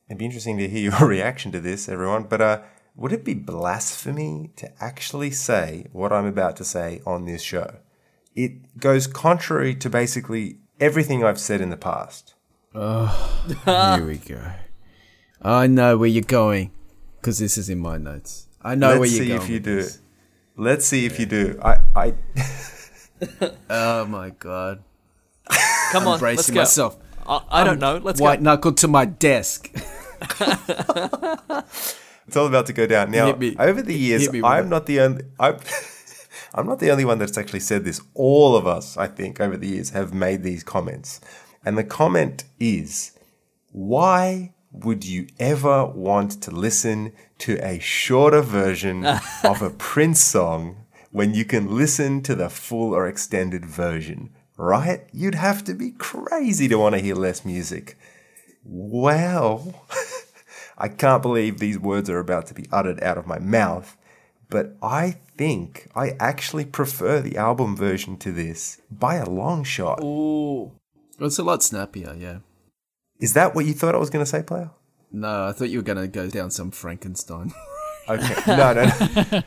It'd 0.09 0.17
be 0.17 0.25
interesting 0.25 0.57
to 0.57 0.67
hear 0.67 0.91
your 0.99 1.07
reaction 1.07 1.53
to 1.53 1.61
this, 1.61 1.87
everyone. 1.87 2.25
But 2.25 2.41
uh, 2.41 2.63
would 2.97 3.13
it 3.13 3.25
be 3.25 3.35
blasphemy 3.35 4.51
to 4.57 4.73
actually 4.83 5.31
say 5.31 5.87
what 5.93 6.15
I'm 6.15 6.25
about 6.25 6.57
to 6.57 6.65
say 6.65 7.03
on 7.07 7.27
this 7.27 7.43
show? 7.43 7.77
It 8.35 8.81
goes 8.81 9.07
contrary 9.07 9.75
to 9.77 9.91
basically 9.91 10.61
everything 10.81 11.23
I've 11.23 11.39
said 11.39 11.61
in 11.61 11.69
the 11.69 11.77
past. 11.77 12.35
Oh, 12.75 13.45
here 13.67 14.07
we 14.07 14.17
go. 14.17 14.51
I 15.43 15.67
know 15.67 15.99
where 15.99 16.09
you're 16.09 16.23
going 16.23 16.73
because 17.21 17.39
this 17.39 17.59
is 17.59 17.69
in 17.69 17.79
my 17.79 17.99
notes. 17.99 18.49
I 18.63 18.75
know 18.75 18.97
Let's 18.97 19.01
where 19.01 19.09
you're 19.09 19.39
going. 19.39 19.39
Let's 19.39 19.47
see 19.47 19.47
if 19.47 19.51
you 19.51 19.61
do. 19.61 19.77
this. 19.77 19.99
Let's 20.57 20.87
see 20.87 21.07
if 21.07 21.21
you 21.21 21.27
do. 21.27 21.61
I, 21.63 21.77
I 21.95 22.15
Oh 23.71 24.07
my 24.07 24.31
god! 24.31 24.83
Come 25.93 26.09
on, 26.09 26.21
let's 26.21 26.51
go. 26.51 26.57
myself. 26.61 26.97
I, 27.27 27.41
I 27.51 27.65
don't 27.65 27.79
know. 27.79 27.99
Let's 27.99 28.21
white 28.21 28.41
go. 28.41 28.45
knuckle 28.45 28.73
to 28.75 28.89
my 28.89 29.05
desk. 29.05 29.71
It's 32.27 32.37
all 32.39 32.47
about 32.47 32.67
to 32.67 32.73
go 32.73 32.87
down. 32.87 33.11
Now, 33.11 33.27
Hit 33.27 33.39
me. 33.39 33.57
over 33.59 33.83
the 33.83 33.95
years, 33.95 34.23
Hit 34.23 34.33
me 34.33 34.43
I'm 34.43 34.67
it. 34.67 34.69
not 34.71 34.87
the 34.87 35.01
only. 35.01 35.25
I'm, 35.39 35.59
I'm 36.55 36.67
not 36.67 36.79
the 36.79 36.91
only 36.91 37.05
one 37.05 37.19
that's 37.19 37.37
actually 37.37 37.61
said 37.61 37.85
this. 37.85 38.01
All 38.15 38.57
of 38.57 38.67
us, 38.67 38.97
I 38.97 39.07
think, 39.09 39.41
over 39.41 39.57
the 39.59 39.69
years 39.69 39.91
have 39.91 40.15
made 40.15 40.43
these 40.43 40.63
comments, 40.65 41.21
and 41.67 41.77
the 41.77 41.85
comment 41.85 42.45
is, 42.59 43.13
"Why 43.73 44.55
would 44.73 45.05
you 45.05 45.27
ever 45.39 45.85
want 45.85 46.41
to 46.43 46.51
listen 46.51 47.13
to 47.41 47.59
a 47.63 47.79
shorter 47.79 48.41
version 48.41 49.05
of 49.45 49.61
a 49.61 49.71
Prince 49.71 50.21
song 50.25 50.87
when 51.11 51.35
you 51.35 51.45
can 51.45 51.77
listen 51.77 52.23
to 52.23 52.35
the 52.35 52.49
full 52.49 52.95
or 52.95 53.07
extended 53.07 53.67
version?" 53.67 54.31
Right? 54.57 55.07
You'd 55.13 55.35
have 55.35 55.65
to 55.65 55.75
be 55.75 55.91
crazy 55.91 56.69
to 56.69 56.77
want 56.77 56.95
to 56.95 57.01
hear 57.01 57.15
less 57.15 57.45
music. 57.45 57.99
Well, 58.65 59.85
I 60.79 60.89
can't 60.89 61.23
believe 61.23 61.59
these 61.59 61.79
words 61.79 62.09
are 62.09 62.19
about 62.19 62.47
to 62.47 62.55
be 62.55 62.67
uttered 62.73 63.03
out 63.03 63.19
of 63.19 63.27
my 63.27 63.39
mouth, 63.39 63.97
but 64.49 64.77
I 64.83 65.17
think 65.37 65.89
I 65.95 66.17
actually 66.21 66.65
prefer 66.65 67.21
the 67.21 67.37
album 67.37 67.77
version 67.77 68.17
to 68.19 68.33
this 68.33 68.81
by 68.91 69.17
a 69.17 69.29
long 69.29 69.65
shot. 69.65 70.03
Ooh. 70.03 70.73
It's 71.19 71.39
a 71.39 71.45
lot 71.45 71.63
snappier, 71.63 72.15
yeah. 72.15 72.39
Is 73.21 73.35
that 73.35 73.55
what 73.55 73.67
you 73.67 73.73
thought 73.73 73.95
I 73.95 73.99
was 73.99 74.11
going 74.11 74.25
to 74.25 74.31
say, 74.31 74.43
player? 74.43 74.71
No, 75.15 75.47
I 75.47 75.53
thought 75.53 75.71
you 75.71 75.79
were 75.79 75.85
gonna 75.85 76.09
go 76.09 76.29
down 76.29 76.51
some 76.51 76.73
Frankenstein. 76.73 77.53
Okay. 78.09 78.35
No, 78.49 78.73
no. 78.73 78.85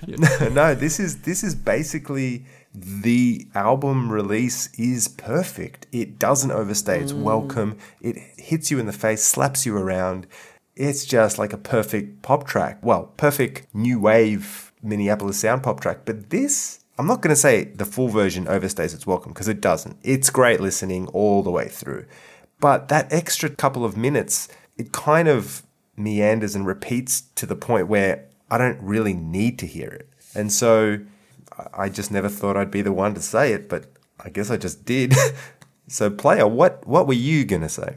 no, 0.07 0.49
no, 0.53 0.73
this 0.73 0.99
is 0.99 1.21
this 1.21 1.43
is 1.43 1.53
basically 1.53 2.45
the 2.79 3.47
album 3.55 4.11
release 4.11 4.69
is 4.77 5.07
perfect. 5.07 5.87
It 5.91 6.19
doesn't 6.19 6.51
overstay 6.51 7.01
its 7.01 7.11
mm. 7.11 7.23
welcome. 7.23 7.77
It 8.01 8.17
hits 8.37 8.69
you 8.69 8.77
in 8.77 8.85
the 8.85 8.93
face, 8.93 9.23
slaps 9.23 9.65
you 9.65 9.75
around. 9.75 10.27
It's 10.75 11.03
just 11.05 11.39
like 11.39 11.53
a 11.53 11.57
perfect 11.57 12.21
pop 12.21 12.45
track. 12.45 12.77
Well, 12.83 13.13
perfect 13.17 13.73
new 13.73 13.99
wave 13.99 14.71
Minneapolis 14.83 15.39
sound 15.39 15.63
pop 15.63 15.79
track. 15.79 16.01
But 16.05 16.29
this, 16.29 16.83
I'm 16.99 17.07
not 17.07 17.21
going 17.21 17.33
to 17.33 17.39
say 17.41 17.63
the 17.63 17.85
full 17.85 18.09
version 18.09 18.45
overstays 18.45 18.93
its 18.93 19.07
welcome 19.07 19.33
because 19.33 19.47
it 19.47 19.59
doesn't. 19.59 19.97
It's 20.03 20.29
great 20.29 20.59
listening 20.59 21.07
all 21.07 21.41
the 21.41 21.51
way 21.51 21.69
through. 21.69 22.05
But 22.59 22.89
that 22.89 23.11
extra 23.11 23.49
couple 23.49 23.85
of 23.85 23.97
minutes, 23.97 24.49
it 24.77 24.91
kind 24.91 25.27
of 25.27 25.63
meanders 25.95 26.53
and 26.53 26.67
repeats 26.67 27.21
to 27.21 27.47
the 27.47 27.55
point 27.55 27.87
where 27.87 28.25
I 28.51 28.59
don't 28.59 28.79
really 28.81 29.13
need 29.13 29.57
to 29.59 29.65
hear 29.65 29.89
it. 29.89 30.09
And 30.35 30.51
so 30.51 30.99
I- 31.73 31.89
just 31.89 32.11
never 32.11 32.29
thought 32.29 32.57
I'd 32.57 32.71
be 32.71 32.81
the 32.81 32.91
one 32.93 33.13
to 33.15 33.21
say 33.21 33.53
it, 33.53 33.69
but 33.69 33.85
I 34.19 34.29
guess 34.29 34.49
I 34.51 34.57
just 34.57 34.85
did. 34.85 35.13
so 35.87 36.09
player, 36.09 36.47
what 36.47 36.85
what 36.87 37.07
were 37.07 37.13
you 37.13 37.45
gonna 37.45 37.69
say? 37.69 37.95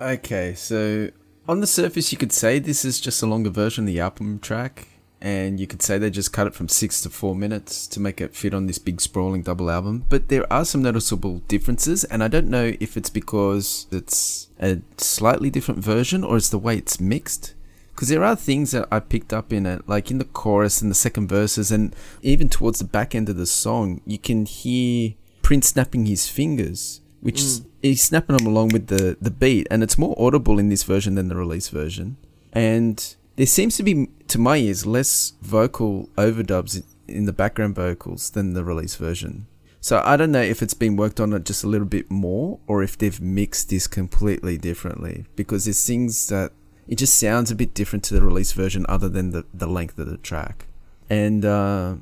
Okay, 0.00 0.54
so 0.54 1.10
on 1.48 1.60
the 1.60 1.66
surface, 1.66 2.12
you 2.12 2.18
could 2.18 2.32
say 2.32 2.58
this 2.58 2.84
is 2.84 3.00
just 3.00 3.22
a 3.22 3.26
longer 3.26 3.50
version 3.50 3.84
of 3.84 3.88
the 3.88 4.00
album 4.00 4.38
track, 4.38 4.88
and 5.20 5.58
you 5.60 5.66
could 5.66 5.82
say 5.82 5.98
they 5.98 6.10
just 6.10 6.32
cut 6.32 6.46
it 6.46 6.54
from 6.54 6.68
six 6.68 7.00
to 7.02 7.10
four 7.10 7.34
minutes 7.34 7.86
to 7.88 8.00
make 8.00 8.20
it 8.20 8.34
fit 8.34 8.54
on 8.54 8.66
this 8.66 8.78
big 8.78 9.00
sprawling 9.00 9.42
double 9.42 9.70
album. 9.70 10.04
But 10.08 10.28
there 10.28 10.50
are 10.52 10.64
some 10.64 10.82
noticeable 10.82 11.38
differences, 11.48 12.04
and 12.04 12.22
I 12.22 12.28
don't 12.28 12.48
know 12.48 12.72
if 12.80 12.96
it's 12.96 13.10
because 13.10 13.86
it's 13.90 14.48
a 14.60 14.80
slightly 14.96 15.50
different 15.50 15.80
version 15.80 16.24
or 16.24 16.36
it's 16.36 16.48
the 16.50 16.58
way 16.58 16.76
it's 16.76 17.00
mixed. 17.00 17.54
Because 18.00 18.08
there 18.08 18.24
are 18.24 18.34
things 18.34 18.70
that 18.70 18.88
I 18.90 18.98
picked 18.98 19.34
up 19.34 19.52
in 19.52 19.66
it, 19.66 19.86
like 19.86 20.10
in 20.10 20.16
the 20.16 20.24
chorus 20.24 20.80
and 20.80 20.90
the 20.90 20.94
second 20.94 21.28
verses, 21.28 21.70
and 21.70 21.94
even 22.22 22.48
towards 22.48 22.78
the 22.78 22.86
back 22.86 23.14
end 23.14 23.28
of 23.28 23.36
the 23.36 23.44
song, 23.44 24.00
you 24.06 24.16
can 24.18 24.46
hear 24.46 25.12
Prince 25.42 25.68
snapping 25.68 26.06
his 26.06 26.26
fingers 26.26 27.02
which 27.20 27.40
is 27.40 27.62
he's 27.82 28.02
snapping 28.02 28.38
them 28.38 28.46
along 28.46 28.68
with 28.68 28.86
the 28.86 29.16
the 29.20 29.30
beat, 29.30 29.66
and 29.70 29.82
it's 29.82 29.98
more 29.98 30.14
audible 30.18 30.58
in 30.58 30.68
this 30.68 30.82
version 30.82 31.14
than 31.14 31.28
the 31.28 31.36
release 31.36 31.68
version. 31.68 32.16
And 32.54 33.14
there 33.36 33.46
seems 33.46 33.76
to 33.76 33.82
be, 33.82 34.08
to 34.28 34.38
my 34.38 34.56
ears, 34.56 34.86
less 34.86 35.34
vocal 35.42 36.08
overdubs 36.16 36.82
in 37.06 37.26
the 37.26 37.32
background 37.32 37.74
vocals 37.74 38.30
than 38.30 38.54
the 38.54 38.64
release 38.64 38.96
version. 38.96 39.46
So 39.82 40.02
I 40.04 40.16
don't 40.16 40.32
know 40.32 40.42
if 40.42 40.62
it's 40.62 40.74
been 40.74 40.96
worked 40.96 41.20
on 41.20 41.32
it 41.32 41.44
just 41.44 41.64
a 41.64 41.68
little 41.68 41.86
bit 41.86 42.10
more, 42.10 42.58
or 42.66 42.82
if 42.82 42.98
they've 42.98 43.20
mixed 43.20 43.70
this 43.70 43.86
completely 43.86 44.58
differently. 44.58 45.26
Because 45.36 45.64
there's 45.64 45.86
things 45.86 46.28
that 46.28 46.52
it 46.90 46.98
just 46.98 47.16
sounds 47.16 47.52
a 47.52 47.54
bit 47.54 47.72
different 47.72 48.04
to 48.04 48.14
the 48.14 48.20
release 48.20 48.50
version, 48.50 48.84
other 48.88 49.08
than 49.08 49.30
the 49.30 49.46
the 49.54 49.68
length 49.68 49.96
of 49.98 50.10
the 50.10 50.16
track. 50.18 50.66
And 51.08 51.44
uh, 51.44 51.94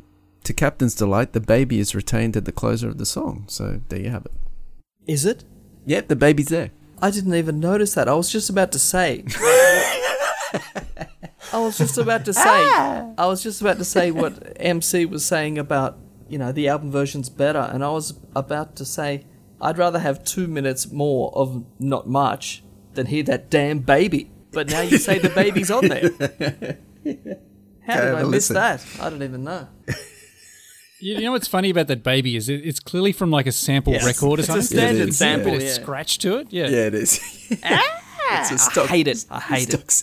to 0.44 0.52
Captain's 0.55 0.94
delight, 0.94 1.35
the 1.35 1.40
baby 1.40 1.78
is 1.78 1.94
retained 1.94 2.36
at 2.39 2.47
the 2.47 2.52
closer 2.52 2.89
of 2.89 2.97
the 2.97 3.05
song. 3.05 3.44
So 3.48 3.82
there 3.90 4.01
you 4.01 4.09
have 4.09 4.24
it. 4.24 4.32
Is 5.06 5.27
it? 5.27 5.44
Yep, 5.85 6.09
the 6.09 6.16
baby's 6.16 6.48
there. 6.48 6.70
I 7.02 7.10
didn't 7.10 7.35
even 7.35 7.60
notice 7.60 7.94
that. 7.94 8.09
I 8.09 8.15
was 8.15 8.32
just 8.32 8.48
about 8.48 8.73
to 8.73 8.78
say. 8.78 9.24
I 11.52 11.60
was 11.60 11.77
just 11.77 11.98
about 11.98 12.24
to 12.24 12.32
say. 12.32 12.43
I 12.43 13.27
was 13.27 13.43
just 13.43 13.60
about 13.60 13.77
to 13.77 13.85
say 13.85 14.10
what 14.10 14.56
MC 14.56 15.05
was 15.05 15.23
saying 15.24 15.59
about 15.59 15.98
you 16.31 16.39
know 16.39 16.51
the 16.51 16.66
album 16.66 16.90
version's 16.90 17.28
better, 17.28 17.70
and 17.73 17.85
I 17.85 17.90
was 17.90 18.15
about 18.35 18.74
to 18.77 18.86
say 18.86 19.27
I'd 19.60 19.77
rather 19.77 19.98
have 19.98 20.24
two 20.24 20.47
minutes 20.47 20.90
more 20.90 21.31
of 21.35 21.66
not 21.78 22.09
much 22.09 22.62
than 22.94 23.05
hear 23.06 23.23
that 23.24 23.51
damn 23.51 23.81
baby. 23.81 24.31
But 24.59 24.70
now 24.70 24.80
you 24.80 24.98
say 24.98 25.20
the 25.20 25.28
baby's 25.28 25.70
on 25.70 25.86
there. 25.86 26.10
How 27.86 27.94
Go 27.94 28.05
did 28.06 28.14
I 28.14 28.22
miss 28.24 28.51
listen. 28.51 28.55
that? 28.55 28.85
I 29.01 29.09
don't 29.09 29.22
even 29.22 29.44
know. 29.44 29.68
You 31.01 31.14
you 31.14 31.20
know 31.20 31.30
what's 31.30 31.47
funny 31.47 31.70
about 31.70 31.86
that 31.86 32.02
baby 32.02 32.35
is 32.35 32.48
it, 32.48 32.66
it's 32.66 32.80
clearly 32.80 33.12
from 33.12 33.30
like 33.30 33.47
a 33.47 33.52
sample 33.52 33.93
Yes. 33.93 34.05
record 34.05 34.40
or 34.40 34.43
something. 34.43 34.59
It's 34.62 34.72
a 34.72 34.74
something. 34.74 34.89
standard 34.89 35.09
It's 35.10 35.18
got 35.20 35.24
a 35.26 35.28
sample, 35.44 35.62
yeah. 35.62 35.72
scratch 35.74 36.18
to 36.18 36.39
it. 36.39 36.48
Yeah. 36.51 36.66
Yeah, 36.66 36.86
it 36.89 36.94
is. 36.94 37.20
Ah! 37.64 38.40
It's 38.40 38.51
a 38.51 38.59
stock- 38.59 38.86
I 38.86 38.94
hate 38.97 39.06
it. 39.06 39.24
I 39.30 39.39
hate 39.40 39.74
it. 39.74 40.02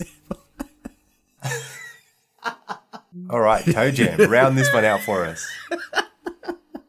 All 3.28 3.40
right, 3.40 3.62
Toe 3.62 3.90
Jam, 3.90 4.30
round 4.30 4.56
this 4.56 4.72
one 4.72 4.86
out 4.86 5.00
for 5.02 5.26
us. 5.26 5.46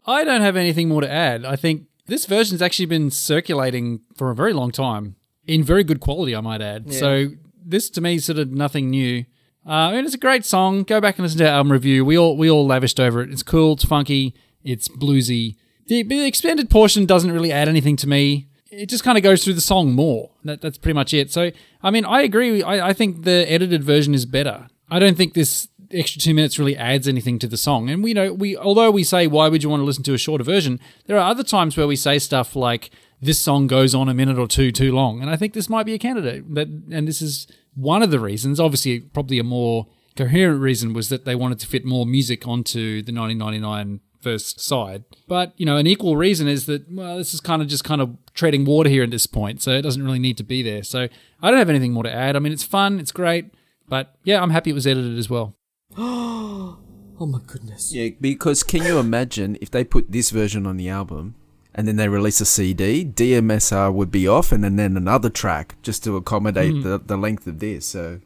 I 0.05 0.23
don't 0.23 0.39
have 0.41 0.55
anything 0.55 0.87
more 0.87 1.01
to 1.01 1.11
add. 1.11 1.43
I 1.43 1.57
think 1.57 1.83
this 2.05 2.25
version's 2.27 2.61
actually 2.61 2.85
been 2.85 3.11
circulating 3.11 3.99
for 4.15 4.29
a 4.31 4.35
very 4.35 4.53
long 4.53 4.71
time 4.71 5.17
in 5.45 5.63
very 5.63 5.83
good 5.83 5.99
quality, 5.99 6.33
I 6.33 6.39
might 6.39 6.61
add. 6.61 6.85
Yeah. 6.87 6.99
So 6.99 7.27
this 7.69 7.89
to 7.91 8.01
me 8.01 8.15
is 8.15 8.25
sort 8.25 8.39
of 8.39 8.51
nothing 8.51 8.89
new. 8.89 9.25
Uh, 9.65 9.71
I 9.71 9.95
mean, 9.95 10.05
it's 10.05 10.15
a 10.15 10.19
great 10.19 10.45
song. 10.45 10.83
Go 10.83 11.01
back 11.01 11.17
and 11.17 11.23
listen 11.23 11.39
to 11.39 11.47
our 11.47 11.57
album 11.57 11.71
review. 11.71 12.05
We 12.05 12.17
all 12.17 12.37
we 12.37 12.49
all 12.49 12.65
lavished 12.65 12.99
over 12.99 13.21
it. 13.21 13.31
It's 13.31 13.43
cool. 13.43 13.73
It's 13.73 13.85
funky. 13.85 14.33
It's 14.63 14.87
bluesy. 14.87 15.55
The, 15.87 16.03
the 16.03 16.25
extended 16.25 16.69
portion 16.69 17.05
doesn't 17.05 17.31
really 17.31 17.51
add 17.51 17.69
anything 17.69 17.95
to 17.97 18.07
me. 18.07 18.47
It 18.69 18.87
just 18.87 19.03
kind 19.03 19.17
of 19.17 19.23
goes 19.23 19.43
through 19.43 19.53
the 19.53 19.61
song 19.61 19.93
more. 19.93 20.31
That, 20.43 20.61
that's 20.61 20.77
pretty 20.77 20.95
much 20.95 21.13
it. 21.13 21.31
So, 21.31 21.51
I 21.81 21.91
mean, 21.91 22.03
I 22.05 22.21
agree. 22.21 22.61
I, 22.61 22.89
I 22.89 22.93
think 22.93 23.23
the 23.23 23.49
edited 23.49 23.83
version 23.83 24.13
is 24.13 24.25
better. 24.25 24.67
I 24.89 24.99
don't 24.99 25.15
think 25.15 25.33
this 25.33 25.69
extra 25.91 26.21
two 26.21 26.33
minutes 26.33 26.59
really 26.59 26.75
adds 26.75 27.07
anything 27.07 27.39
to 27.39 27.47
the 27.47 27.57
song. 27.57 27.89
And 27.89 28.03
we 28.03 28.13
know 28.13 28.33
we, 28.33 28.57
although 28.57 28.91
we 28.91 29.03
say 29.03 29.27
why 29.27 29.47
would 29.47 29.63
you 29.63 29.69
want 29.69 29.81
to 29.81 29.85
listen 29.85 30.03
to 30.03 30.13
a 30.13 30.17
shorter 30.17 30.43
version, 30.43 30.79
there 31.05 31.17
are 31.17 31.29
other 31.29 31.43
times 31.43 31.77
where 31.77 31.87
we 31.87 31.95
say 31.95 32.19
stuff 32.19 32.55
like 32.55 32.89
this 33.21 33.39
song 33.39 33.67
goes 33.67 33.95
on 33.95 34.09
a 34.09 34.13
minute 34.13 34.37
or 34.37 34.47
two 34.47 34.71
too 34.71 34.91
long, 34.91 35.21
and 35.21 35.29
I 35.29 35.35
think 35.35 35.53
this 35.53 35.69
might 35.69 35.85
be 35.85 35.93
a 35.93 35.99
candidate. 35.99 36.53
That 36.53 36.67
and 36.67 37.07
this 37.07 37.21
is 37.21 37.47
one 37.75 38.03
of 38.03 38.11
the 38.11 38.19
reasons. 38.19 38.59
Obviously, 38.59 38.99
probably 38.99 39.39
a 39.39 39.43
more 39.43 39.87
coherent 40.15 40.61
reason 40.61 40.93
was 40.93 41.09
that 41.09 41.25
they 41.25 41.35
wanted 41.35 41.59
to 41.59 41.67
fit 41.67 41.85
more 41.85 42.05
music 42.05 42.47
onto 42.47 43.01
the 43.03 43.13
1999 43.13 44.01
first 44.21 44.59
side. 44.59 45.03
But 45.27 45.53
you 45.57 45.65
know, 45.65 45.77
an 45.77 45.87
equal 45.87 46.17
reason 46.17 46.47
is 46.47 46.65
that 46.65 46.91
well, 46.91 47.17
this 47.17 47.33
is 47.33 47.41
kind 47.41 47.61
of 47.61 47.67
just 47.67 47.83
kind 47.83 48.01
of 48.01 48.17
treading 48.33 48.65
water 48.65 48.89
here 48.89 49.03
at 49.03 49.11
this 49.11 49.25
point, 49.25 49.61
so 49.61 49.71
it 49.71 49.81
doesn't 49.81 50.03
really 50.03 50.19
need 50.19 50.37
to 50.37 50.43
be 50.43 50.61
there. 50.61 50.83
So 50.83 51.07
I 51.41 51.49
don't 51.49 51.59
have 51.59 51.69
anything 51.69 51.93
more 51.93 52.03
to 52.03 52.13
add. 52.13 52.35
I 52.35 52.39
mean, 52.39 52.53
it's 52.53 52.63
fun, 52.63 52.99
it's 52.99 53.11
great, 53.11 53.51
but 53.87 54.15
yeah, 54.23 54.41
I'm 54.41 54.51
happy 54.51 54.71
it 54.71 54.73
was 54.73 54.87
edited 54.87 55.17
as 55.17 55.29
well. 55.29 55.55
oh 55.97 56.77
my 57.19 57.39
goodness. 57.47 57.93
Yeah, 57.93 58.09
because 58.19 58.63
can 58.63 58.83
you 58.83 58.99
imagine 58.99 59.57
if 59.61 59.71
they 59.71 59.83
put 59.83 60.11
this 60.11 60.29
version 60.29 60.67
on 60.67 60.77
the 60.77 60.89
album 60.89 61.35
and 61.77 61.87
then 61.87 61.95
they 61.95 62.09
release 62.09 62.41
a 62.41 62.45
CD, 62.45 63.05
DMSR 63.05 63.93
would 63.93 64.11
be 64.11 64.27
off 64.27 64.51
and 64.51 64.63
then, 64.63 64.75
then 64.75 64.97
another 64.97 65.29
track 65.29 65.75
just 65.83 66.03
to 66.05 66.17
accommodate 66.17 66.73
Mm. 66.73 66.83
the, 66.83 66.97
the 66.97 67.15
length 67.17 67.45
of 67.47 67.59
this. 67.59 67.85
So 67.85 68.19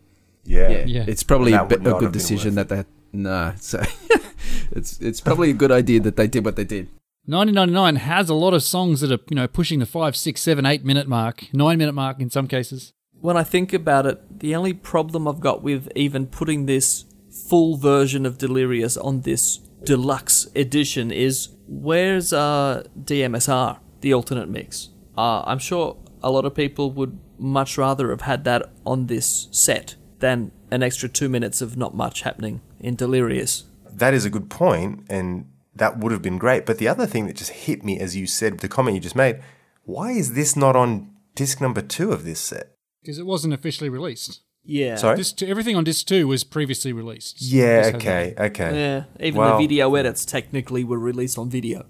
Yeah. 0.45 0.69
yeah, 0.69 0.85
Yeah. 0.85 1.05
it's 1.07 1.21
probably 1.23 1.53
a, 1.53 1.65
bit, 1.65 1.81
a 1.85 1.93
good 1.99 2.11
decision 2.13 2.55
that 2.55 2.69
they 2.69 2.85
no. 3.13 3.53
So 3.59 3.83
it's 4.71 4.99
it's 5.01 5.19
probably 5.21 5.49
a 5.49 5.53
good 5.53 5.71
idea 5.71 5.99
that 5.99 6.15
they 6.15 6.27
did 6.27 6.45
what 6.45 6.55
they 6.55 6.63
did. 6.63 6.87
1999 7.27 7.97
has 7.97 8.29
a 8.29 8.33
lot 8.33 8.53
of 8.53 8.63
songs 8.63 9.01
that 9.01 9.11
are 9.11 9.19
you 9.29 9.35
know 9.35 9.47
pushing 9.47 9.79
the 9.79 9.85
five, 9.85 10.15
six, 10.15 10.41
seven, 10.41 10.65
eight 10.65 10.83
minute 10.85 11.07
mark, 11.07 11.45
nine 11.53 11.77
minute 11.77 11.93
mark 11.93 12.19
in 12.19 12.29
some 12.29 12.47
cases. 12.47 12.93
when 13.19 13.37
I 13.37 13.43
think 13.43 13.73
about 13.73 14.05
it, 14.07 14.39
the 14.39 14.55
only 14.55 14.73
problem 14.73 15.27
I've 15.27 15.39
got 15.41 15.61
with 15.61 15.87
even 15.95 16.25
putting 16.25 16.65
this 16.65 17.05
full 17.49 17.77
version 17.77 18.25
of 18.25 18.37
Delirious 18.39 18.97
on 18.97 19.21
this 19.21 19.57
deluxe 19.83 20.47
edition 20.55 21.11
is 21.11 21.49
where's 21.71 22.33
uh, 22.33 22.83
DMSR, 22.99 23.79
the 24.01 24.13
alternate 24.13 24.49
mix? 24.49 24.89
Uh, 25.17 25.41
I'm 25.45 25.59
sure 25.59 25.97
a 26.21 26.29
lot 26.29 26.45
of 26.45 26.53
people 26.53 26.91
would 26.91 27.17
much 27.37 27.77
rather 27.77 28.09
have 28.09 28.21
had 28.21 28.43
that 28.43 28.69
on 28.85 29.07
this 29.07 29.47
set 29.51 29.95
than 30.19 30.51
an 30.69 30.83
extra 30.83 31.09
two 31.09 31.29
minutes 31.29 31.61
of 31.61 31.77
not 31.77 31.95
much 31.95 32.21
happening 32.21 32.61
in 32.79 32.95
Delirious. 32.95 33.63
That 33.89 34.13
is 34.13 34.25
a 34.25 34.29
good 34.29 34.49
point, 34.49 35.05
and 35.09 35.49
that 35.75 35.97
would 35.97 36.11
have 36.11 36.21
been 36.21 36.37
great. 36.37 36.65
But 36.65 36.77
the 36.77 36.87
other 36.87 37.05
thing 37.05 37.27
that 37.27 37.37
just 37.37 37.51
hit 37.51 37.83
me 37.83 37.99
as 37.99 38.15
you 38.15 38.27
said, 38.27 38.59
the 38.59 38.69
comment 38.69 38.95
you 38.95 39.01
just 39.01 39.15
made, 39.15 39.41
why 39.83 40.11
is 40.11 40.33
this 40.33 40.55
not 40.55 40.75
on 40.75 41.09
disc 41.35 41.61
number 41.61 41.81
two 41.81 42.11
of 42.11 42.23
this 42.23 42.39
set? 42.39 42.75
Because 43.01 43.17
it 43.17 43.25
wasn't 43.25 43.53
officially 43.53 43.89
released. 43.89 44.41
Yeah. 44.63 44.95
Sorry? 44.95 45.17
Disc 45.17 45.37
two, 45.37 45.47
everything 45.47 45.75
on 45.75 45.83
disc 45.83 46.05
two 46.07 46.27
was 46.27 46.43
previously 46.43 46.93
released. 46.93 47.41
Yeah, 47.41 47.91
okay, 47.95 48.33
okay. 48.37 48.75
Yeah, 48.79 49.03
even 49.19 49.39
Well- 49.39 49.57
the 49.57 49.63
video 49.67 49.95
edits 49.95 50.25
technically 50.25 50.83
were 50.83 50.99
released 50.99 51.37
on 51.37 51.49
video. 51.49 51.85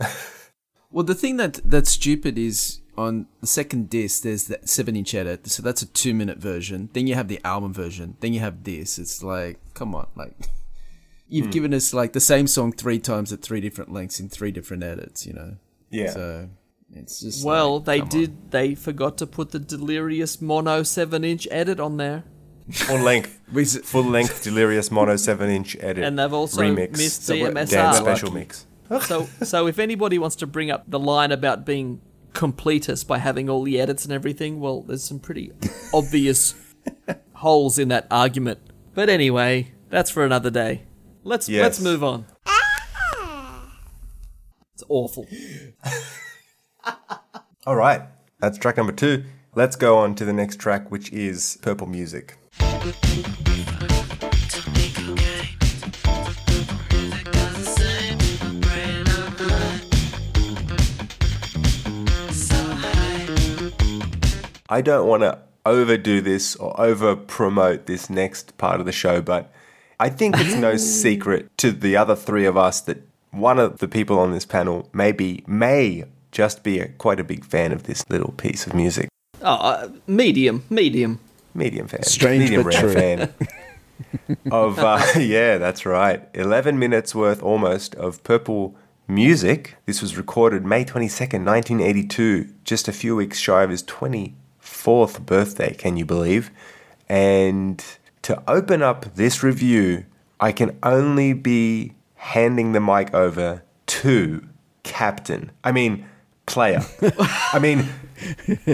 Well, 0.94 1.04
the 1.04 1.14
thing 1.14 1.38
that 1.38 1.58
that's 1.64 1.88
stupid 1.88 2.36
is 2.36 2.80
on 2.98 3.26
the 3.40 3.46
second 3.46 3.88
disc 3.88 4.22
there's 4.24 4.44
that 4.48 4.68
seven 4.68 4.94
inch 4.94 5.14
edit, 5.14 5.46
so 5.46 5.62
that's 5.62 5.80
a 5.80 5.86
two 5.86 6.12
minute 6.12 6.36
version. 6.36 6.90
Then 6.92 7.06
you 7.06 7.14
have 7.14 7.28
the 7.28 7.40
album 7.44 7.72
version. 7.72 8.18
Then 8.20 8.34
you 8.34 8.40
have 8.40 8.64
this. 8.64 8.98
It's 8.98 9.22
like, 9.22 9.58
come 9.72 9.94
on, 9.94 10.08
like 10.16 10.34
you've 11.28 11.46
Hmm. 11.46 11.50
given 11.52 11.72
us 11.72 11.94
like 11.94 12.12
the 12.12 12.20
same 12.20 12.46
song 12.46 12.72
three 12.72 12.98
times 12.98 13.32
at 13.32 13.40
three 13.40 13.62
different 13.62 13.90
lengths 13.90 14.20
in 14.20 14.28
three 14.28 14.50
different 14.50 14.82
edits. 14.82 15.24
You 15.26 15.32
know. 15.32 15.56
Yeah. 15.90 16.10
So 16.10 16.50
it's 16.94 17.20
just 17.20 17.44
Well, 17.44 17.76
like, 17.76 17.84
they 17.84 17.98
come 18.00 18.04
on. 18.04 18.08
did. 18.10 18.50
They 18.50 18.74
forgot 18.74 19.18
to 19.18 19.26
put 19.26 19.50
the 19.50 19.58
Delirious 19.58 20.40
Mono 20.40 20.82
7 20.82 21.24
inch 21.24 21.48
edit 21.50 21.80
on 21.80 21.96
there. 21.96 22.24
Full 22.70 22.98
length, 23.00 23.40
full 23.84 24.04
length 24.04 24.42
Delirious 24.44 24.90
Mono 24.90 25.16
7 25.16 25.50
inch 25.50 25.76
edit. 25.80 26.04
And 26.04 26.18
they've 26.18 26.32
also 26.32 26.62
remix. 26.62 26.92
missed 26.92 27.24
So 27.26 27.36
what- 27.38 27.54
DMSR. 27.54 27.70
Dance 27.70 27.96
special 27.98 28.32
mix. 28.32 28.66
So, 29.06 29.26
so 29.42 29.66
if 29.68 29.78
anybody 29.78 30.18
wants 30.18 30.36
to 30.36 30.46
bring 30.46 30.70
up 30.70 30.84
the 30.86 30.98
line 30.98 31.32
about 31.32 31.64
being 31.64 32.02
completist 32.34 33.06
by 33.06 33.16
having 33.18 33.48
all 33.48 33.62
the 33.62 33.80
edits 33.80 34.04
and 34.04 34.12
everything, 34.12 34.60
well, 34.60 34.82
there's 34.82 35.02
some 35.02 35.18
pretty 35.18 35.50
obvious 35.94 36.54
holes 37.32 37.78
in 37.78 37.88
that 37.88 38.06
argument. 38.10 38.58
But 38.92 39.08
anyway, 39.08 39.72
that's 39.88 40.10
for 40.10 40.26
another 40.26 40.50
day. 40.50 40.82
Let's 41.24 41.48
Yes. 41.48 41.62
let's 41.62 41.80
move 41.80 42.04
on. 42.04 42.26
It's 44.74 44.84
awful. 44.90 45.26
All 47.66 47.76
right, 47.76 48.02
that's 48.40 48.58
track 48.58 48.76
number 48.76 48.92
two. 48.92 49.24
Let's 49.54 49.76
go 49.76 49.98
on 49.98 50.14
to 50.16 50.24
the 50.24 50.32
next 50.32 50.56
track, 50.56 50.90
which 50.90 51.12
is 51.12 51.58
Purple 51.62 51.86
Music. 51.86 52.36
I 64.68 64.80
don't 64.80 65.06
want 65.06 65.22
to 65.22 65.38
overdo 65.66 66.22
this 66.22 66.56
or 66.56 66.78
over 66.80 67.14
promote 67.14 67.84
this 67.84 68.08
next 68.08 68.56
part 68.56 68.80
of 68.80 68.86
the 68.86 68.92
show, 68.92 69.20
but 69.20 69.52
I 70.00 70.08
think 70.08 70.34
it's 70.38 70.54
no 70.54 70.76
secret 70.78 71.50
to 71.58 71.72
the 71.72 71.96
other 71.96 72.16
three 72.16 72.46
of 72.46 72.56
us 72.56 72.80
that 72.82 73.06
one 73.30 73.58
of 73.58 73.78
the 73.78 73.88
people 73.88 74.18
on 74.18 74.32
this 74.32 74.46
panel 74.46 74.88
maybe 74.94 75.44
may 75.46 76.04
just 76.32 76.62
be 76.62 76.80
a, 76.80 76.88
quite 76.88 77.20
a 77.20 77.24
big 77.24 77.44
fan 77.44 77.70
of 77.70 77.84
this 77.84 78.08
little 78.08 78.32
piece 78.32 78.66
of 78.66 78.74
music. 78.74 79.08
Oh, 79.42 79.54
uh, 79.54 79.88
medium, 80.06 80.64
medium. 80.70 81.20
Medium 81.54 81.86
fan. 81.86 82.02
Strange 82.02 82.44
medium 82.44 82.64
but 82.64 82.74
true. 82.74 82.92
fan. 82.92 83.34
of 84.50 84.78
uh, 84.78 85.00
yeah, 85.18 85.58
that's 85.58 85.84
right. 85.86 86.26
Eleven 86.34 86.78
minutes 86.78 87.14
worth 87.14 87.42
almost 87.42 87.94
of 87.96 88.22
purple 88.24 88.74
music. 89.06 89.76
This 89.84 90.00
was 90.00 90.16
recorded 90.16 90.64
May 90.64 90.84
twenty 90.84 91.08
second, 91.08 91.44
nineteen 91.44 91.80
eighty 91.80 92.06
two, 92.06 92.52
just 92.64 92.88
a 92.88 92.92
few 92.92 93.14
weeks 93.14 93.38
shy 93.38 93.62
of 93.62 93.70
his 93.70 93.82
twenty 93.82 94.34
fourth 94.58 95.24
birthday. 95.26 95.74
Can 95.74 95.96
you 95.96 96.06
believe? 96.06 96.50
And 97.08 97.84
to 98.22 98.42
open 98.48 98.80
up 98.82 99.14
this 99.16 99.42
review, 99.42 100.06
I 100.40 100.52
can 100.52 100.78
only 100.82 101.34
be 101.34 101.92
handing 102.14 102.72
the 102.72 102.80
mic 102.80 103.12
over 103.12 103.62
to 103.86 104.48
Captain. 104.82 105.50
I 105.62 105.72
mean, 105.72 106.06
player. 106.46 106.80
I 107.52 107.58
mean, 107.58 107.88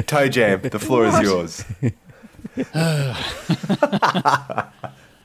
Toe 0.06 0.28
Jam, 0.28 0.60
the 0.62 0.78
floor 0.78 1.06
is 1.06 1.20
yours. 1.20 1.64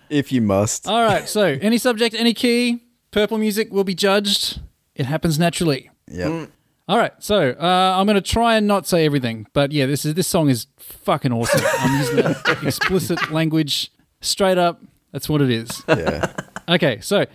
If 0.09 0.31
you 0.31 0.41
must. 0.41 0.87
All 0.87 1.03
right, 1.03 1.27
so 1.27 1.57
any 1.59 1.79
subject, 1.79 2.13
any 2.13 2.35
key, 2.35 2.83
purple 3.09 3.39
music 3.39 3.71
will 3.71 3.83
be 3.83 3.95
judged. 3.95 4.61
It 4.93 5.07
happens 5.07 5.39
naturally. 5.39 5.89
Yep. 6.07 6.51
All 6.87 6.97
right, 6.97 7.13
so 7.17 7.51
uh, 7.51 7.95
I'm 7.97 8.05
going 8.05 8.15
to 8.15 8.21
try 8.21 8.55
and 8.55 8.67
not 8.67 8.85
say 8.85 9.05
everything, 9.05 9.47
but 9.53 9.71
yeah, 9.71 9.87
this 9.87 10.05
is 10.05 10.13
this 10.13 10.27
song 10.27 10.49
is 10.49 10.67
fucking 10.77 11.31
awesome. 11.31 11.61
I'm 11.79 11.99
using 11.99 12.17
that 12.17 12.59
explicit 12.63 13.31
language 13.31 13.91
straight 14.21 14.59
up. 14.59 14.81
That's 15.11 15.27
what 15.27 15.41
it 15.41 15.49
is. 15.49 15.81
Yeah. 15.87 16.31
Okay, 16.67 16.99
so 16.99 17.25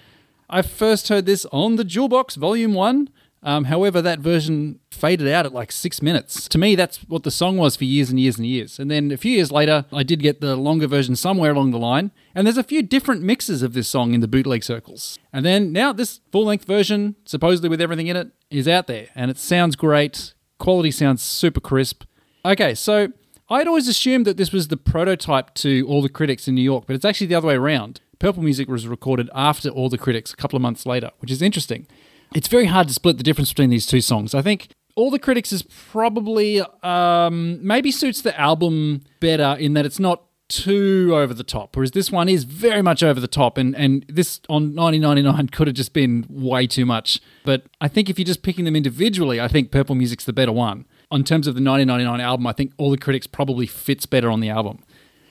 I 0.48 0.62
first 0.62 1.09
heard 1.09 1.26
this 1.26 1.47
on 1.51 1.76
the 1.76 1.85
Jewelbox 1.85 2.36
Volume 2.36 2.74
One. 2.74 3.09
Um, 3.43 3.65
however, 3.65 4.02
that 4.02 4.19
version 4.19 4.81
faded 4.90 5.28
out 5.28 5.47
at 5.47 5.52
like 5.52 5.70
six 5.70 6.02
minutes. 6.02 6.48
To 6.48 6.59
me, 6.59 6.74
that's 6.74 6.98
what 7.09 7.23
the 7.23 7.31
song 7.31 7.56
was 7.56 7.77
for 7.77 7.85
years 7.85 8.10
and 8.10 8.19
years 8.19 8.36
and 8.36 8.47
years. 8.47 8.78
And 8.78 8.90
then 8.90 9.12
a 9.12 9.16
few 9.16 9.32
years 9.32 9.52
later, 9.52 9.85
I 9.93 10.02
did 10.02 10.20
get 10.20 10.40
the 10.40 10.56
longer 10.56 10.86
version 10.86 11.15
somewhere 11.15 11.52
along 11.52 11.70
the 11.70 11.78
line. 11.78 12.10
And 12.35 12.47
there's 12.47 12.59
a 12.59 12.65
few 12.65 12.82
different 12.82 13.23
mixes 13.23 13.62
of 13.62 13.74
this 13.74 13.89
song 13.89 14.12
in 14.12 14.20
the 14.20 14.28
bootleg 14.28 14.65
circles. 14.65 15.19
And 15.32 15.44
then 15.44 15.73
now 15.73 15.93
this 15.93 16.20
full 16.32 16.44
length 16.44 16.65
version, 16.65 17.15
supposedly 17.24 17.69
with 17.69 17.81
everything 17.81 18.09
in 18.09 18.16
it, 18.16 18.31
is 18.51 18.66
out 18.66 18.86
there. 18.86 19.06
And 19.15 19.31
it 19.31 19.39
sounds 19.39 19.77
great. 19.77 20.35
Quality 20.59 20.90
sounds 20.90 21.23
super 21.23 21.60
crisp. 21.60 22.05
Okay, 22.44 22.74
so 22.74 23.12
I'd 23.51 23.66
always 23.66 23.89
assumed 23.89 24.27
that 24.27 24.36
this 24.36 24.52
was 24.52 24.69
the 24.69 24.77
prototype 24.77 25.55
to 25.55 25.86
All 25.89 26.02
the 26.02 26.09
Critics 26.09 26.48
in 26.48 26.55
New 26.55 26.62
York, 26.62 26.85
but 26.86 26.97
it's 26.97 27.05
actually 27.05 27.28
the 27.28 27.35
other 27.36 27.48
way 27.48 27.55
around. 27.55 28.01
Purple 28.19 28.43
Music 28.43 28.69
was 28.69 28.86
recorded 28.89 29.31
after 29.35 29.69
All 29.70 29.89
the 29.89 29.97
Critics 29.97 30.32
a 30.32 30.36
couple 30.36 30.56
of 30.56 30.62
months 30.62 30.85
later, 30.85 31.12
which 31.20 31.31
is 31.31 31.40
interesting. 31.40 31.86
It's 32.34 32.48
very 32.48 32.66
hard 32.66 32.88
to 32.88 32.94
split 32.94 33.16
the 33.16 33.22
difference 33.22 33.50
between 33.50 33.70
these 33.70 33.86
two 33.86 34.00
songs. 34.00 34.34
I 34.34 34.42
think 34.42 34.68
All 34.96 35.10
the 35.10 35.18
Critics 35.18 35.52
is 35.52 35.62
probably 35.62 36.60
um, 36.82 37.66
maybe 37.66 37.90
suits 37.90 38.20
the 38.20 38.38
album 38.38 39.02
better 39.20 39.56
in 39.59 39.74
that 39.74 39.86
it's 39.86 39.98
not 39.98 40.22
too 40.48 41.12
over 41.14 41.34
the 41.34 41.44
top, 41.44 41.76
whereas 41.76 41.90
this 41.90 42.10
one 42.10 42.28
is 42.28 42.44
very 42.44 42.82
much 42.82 43.02
over 43.02 43.20
the 43.20 43.28
top, 43.28 43.59
and 43.59 43.76
and 43.76 44.05
this 44.09 44.40
on 44.48 44.74
1999 44.74 45.48
could 45.48 45.66
have 45.66 45.76
just 45.76 45.92
been 45.92 46.26
way 46.28 46.66
too 46.66 46.86
much. 46.86 47.20
But 47.44 47.64
I 47.80 47.88
think 47.88 48.09
if 48.09 48.18
you're 48.18 48.26
just 48.26 48.42
picking 48.42 48.64
them 48.64 48.74
individually, 48.74 49.40
I 49.40 49.48
think 49.48 49.70
Purple 49.70 49.94
Music's 49.94 50.24
the 50.24 50.32
better 50.32 50.52
one. 50.52 50.86
In 51.10 51.24
terms 51.24 51.46
of 51.46 51.55
the 51.55 51.62
1999 51.62 52.20
album, 52.20 52.46
I 52.46 52.52
think 52.52 52.72
All 52.76 52.90
the 52.90 52.98
Critics 52.98 53.26
probably 53.26 53.66
fits 53.66 54.06
better 54.06 54.30
on 54.30 54.40
the 54.40 54.50
album. 54.50 54.82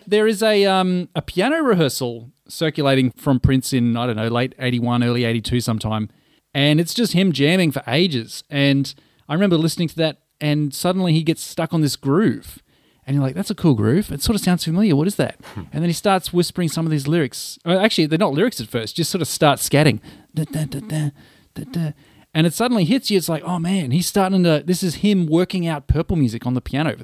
There 0.06 0.28
is 0.28 0.42
a 0.42 0.66
um, 0.66 1.10
a 1.16 1.22
piano 1.22 1.62
rehearsal 1.62 2.32
circulating 2.48 3.12
from 3.12 3.40
Prince 3.40 3.74
in 3.74 3.98
I 3.98 4.06
don't 4.06 4.16
know 4.16 4.28
late 4.28 4.56
81, 4.60 5.04
early 5.04 5.26
82 5.26 5.62
sometime, 5.62 6.10
and 6.58 6.80
it's 6.80 6.96
just 6.96 7.14
him 7.14 7.34
jamming 7.34 7.72
for 7.72 7.84
ages. 7.88 8.44
And 8.50 8.92
I 9.30 9.36
remember 9.36 9.58
listening 9.58 9.90
to 9.90 9.96
that, 9.98 10.24
and 10.42 10.74
suddenly 10.74 11.14
he 11.14 11.22
gets 11.22 11.44
stuck 11.44 11.72
on 11.72 11.82
this 11.82 11.96
groove. 11.96 12.64
And 13.06 13.16
you're 13.16 13.24
like, 13.24 13.36
that's 13.36 13.52
a 13.52 13.56
cool 13.56 13.76
groove. 13.76 14.12
It 14.12 14.24
sort 14.24 14.36
of 14.36 14.42
sounds 14.42 14.64
familiar. 14.64 14.96
What 14.96 15.06
is 15.06 15.18
that? 15.18 15.40
and 15.56 15.68
then 15.72 15.84
he 15.86 15.94
starts 15.94 16.34
whispering 16.34 16.68
some 16.68 16.84
of 16.88 16.92
these 16.92 17.08
lyrics. 17.08 17.60
Uh, 17.64 17.78
Actually, 17.78 18.08
they're 18.08 18.18
not 18.18 18.34
lyrics 18.34 18.60
at 18.60 18.70
first, 18.70 18.96
just 18.96 19.12
sort 19.12 19.22
of 19.22 19.28
start 19.28 19.60
scatting. 19.60 20.00
Da, 20.34 20.46
da, 20.46 20.66
da, 20.66 20.80
da, 20.80 21.10
da, 21.54 21.64
da. 21.72 21.92
And 22.34 22.48
it 22.48 22.54
suddenly 22.56 22.86
hits 22.86 23.12
you. 23.12 23.20
It's 23.20 23.30
like, 23.30 23.44
oh 23.44 23.60
man, 23.60 23.92
he's 23.92 24.08
starting 24.08 24.44
to. 24.44 24.64
This 24.66 24.82
is 24.82 24.96
him 24.96 25.28
working 25.28 25.68
out 25.68 25.88
purple 25.88 26.18
music 26.18 26.48
on 26.48 26.56
the 26.56 26.62
piano, 26.62 26.98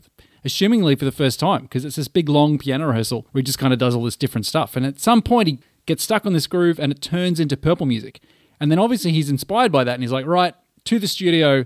assumingly 0.44 0.98
for 0.98 1.06
the 1.06 1.12
first 1.12 1.40
time, 1.40 1.64
because 1.64 1.86
it's 1.86 1.96
this 1.96 2.08
big 2.08 2.28
long 2.28 2.58
piano 2.58 2.88
rehearsal 2.88 3.28
where 3.32 3.42
he 3.42 3.44
just 3.44 3.60
kind 3.60 3.72
of 3.72 3.78
does 3.78 3.94
all 3.96 4.04
this 4.04 4.16
different 4.18 4.48
stuff. 4.48 4.76
And 4.76 4.84
at 4.84 5.00
some 5.00 5.22
point, 5.22 5.48
he 5.48 5.60
gets 5.86 6.04
stuck 6.04 6.26
on 6.26 6.34
this 6.34 6.48
groove 6.48 6.80
and 6.80 6.92
it 6.92 7.04
turns 7.04 7.40
into 7.40 7.56
purple 7.56 7.86
music. 7.86 8.20
And 8.60 8.72
then 8.72 8.80
obviously 8.80 9.12
he's 9.12 9.30
inspired 9.30 9.72
by 9.72 9.84
that 9.84 9.94
and 9.94 10.04
he's 10.04 10.12
like, 10.12 10.26
right, 10.26 10.56
to 10.86 11.00
the 11.00 11.08
studio, 11.08 11.66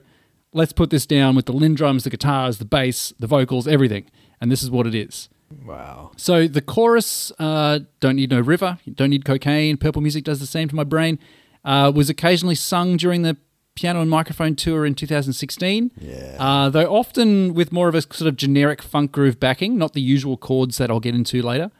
let's 0.54 0.74
put 0.74 0.90
this 0.90 1.06
down 1.06 1.36
with 1.36 1.46
the 1.46 1.54
LinnDrums, 1.54 2.04
the 2.04 2.10
guitars, 2.10 2.58
the 2.58 2.66
bass, 2.66 3.14
the 3.20 3.28
vocals, 3.28 3.68
everything. 3.68 4.06
And 4.42 4.52
this 4.52 4.64
is 4.64 4.72
what 4.72 4.88
it 4.88 4.96
is. 4.96 5.30
Wow. 5.66 6.12
So 6.18 6.48
the 6.48 6.62
chorus, 6.62 7.32
uh, 7.40 7.80
Don't 8.00 8.18
Need 8.18 8.32
No 8.32 8.42
River, 8.42 8.80
Don't 8.94 9.10
Need 9.10 9.26
Cocaine, 9.26 9.78
Purple 9.78 10.02
Music 10.02 10.24
does 10.24 10.40
the 10.40 10.46
same 10.46 10.68
to 10.70 10.76
my 10.76 10.84
brain, 10.84 11.20
uh, 11.64 11.92
was 11.94 12.10
occasionally 12.10 12.56
sung 12.56 12.98
during 12.98 13.22
the 13.22 13.38
piano 13.76 14.02
and 14.02 14.10
microphone 14.10 14.56
tour 14.56 14.86
in 14.86 14.96
2016. 14.96 15.92
Yeah. 16.00 16.36
Uh, 16.40 16.70
though 16.70 16.94
often 16.94 17.54
with 17.54 17.72
more 17.72 17.88
of 17.88 17.96
a 17.96 18.02
sort 18.02 18.28
of 18.28 18.36
generic 18.36 18.82
funk 18.82 19.12
groove 19.12 19.40
backing, 19.40 19.78
not 19.78 19.94
the 19.94 20.02
usual 20.02 20.36
chords 20.36 20.78
that 20.80 20.90
I'll 20.90 21.00
get 21.00 21.16
into 21.16 21.42
later. 21.42 21.72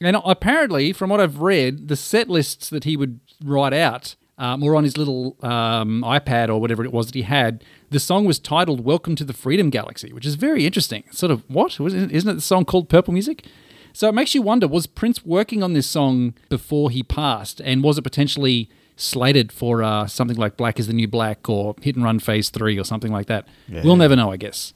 And 0.00 0.16
apparently, 0.24 0.92
from 0.92 1.10
what 1.10 1.20
I've 1.20 1.38
read, 1.38 1.88
the 1.88 1.96
set 1.96 2.28
lists 2.28 2.70
that 2.70 2.84
he 2.84 2.96
would 2.96 3.18
write 3.42 3.72
out 3.72 4.14
um, 4.38 4.62
or 4.62 4.76
on 4.76 4.84
his 4.84 4.96
little 4.96 5.36
um, 5.42 6.02
iPad 6.02 6.48
or 6.48 6.60
whatever 6.60 6.84
it 6.84 6.92
was 6.92 7.06
that 7.06 7.14
he 7.14 7.22
had, 7.22 7.62
the 7.90 8.00
song 8.00 8.24
was 8.24 8.38
titled 8.38 8.84
"Welcome 8.84 9.16
to 9.16 9.24
the 9.24 9.32
Freedom 9.32 9.68
Galaxy," 9.70 10.12
which 10.12 10.24
is 10.24 10.36
very 10.36 10.64
interesting. 10.64 11.04
Sort 11.10 11.30
of 11.32 11.42
what 11.48 11.78
isn't 11.80 12.12
it 12.14 12.34
the 12.34 12.40
song 12.40 12.64
called 12.64 12.88
Purple 12.88 13.12
Music? 13.12 13.44
So 13.92 14.08
it 14.08 14.14
makes 14.14 14.34
you 14.34 14.42
wonder: 14.42 14.68
Was 14.68 14.86
Prince 14.86 15.26
working 15.26 15.62
on 15.62 15.72
this 15.72 15.86
song 15.86 16.34
before 16.48 16.90
he 16.90 17.02
passed, 17.02 17.60
and 17.60 17.82
was 17.82 17.98
it 17.98 18.02
potentially 18.02 18.70
slated 18.96 19.52
for 19.52 19.82
uh, 19.82 20.06
something 20.06 20.36
like 20.36 20.56
"Black 20.56 20.78
Is 20.78 20.86
the 20.86 20.92
New 20.92 21.08
Black" 21.08 21.48
or 21.48 21.74
"Hit 21.82 21.96
and 21.96 22.04
Run 22.04 22.20
Phase 22.20 22.50
Three" 22.50 22.78
or 22.78 22.84
something 22.84 23.10
like 23.10 23.26
that? 23.26 23.48
We'll 23.84 23.96
never 23.96 24.14
know, 24.14 24.30
I 24.30 24.36
guess. 24.36 24.72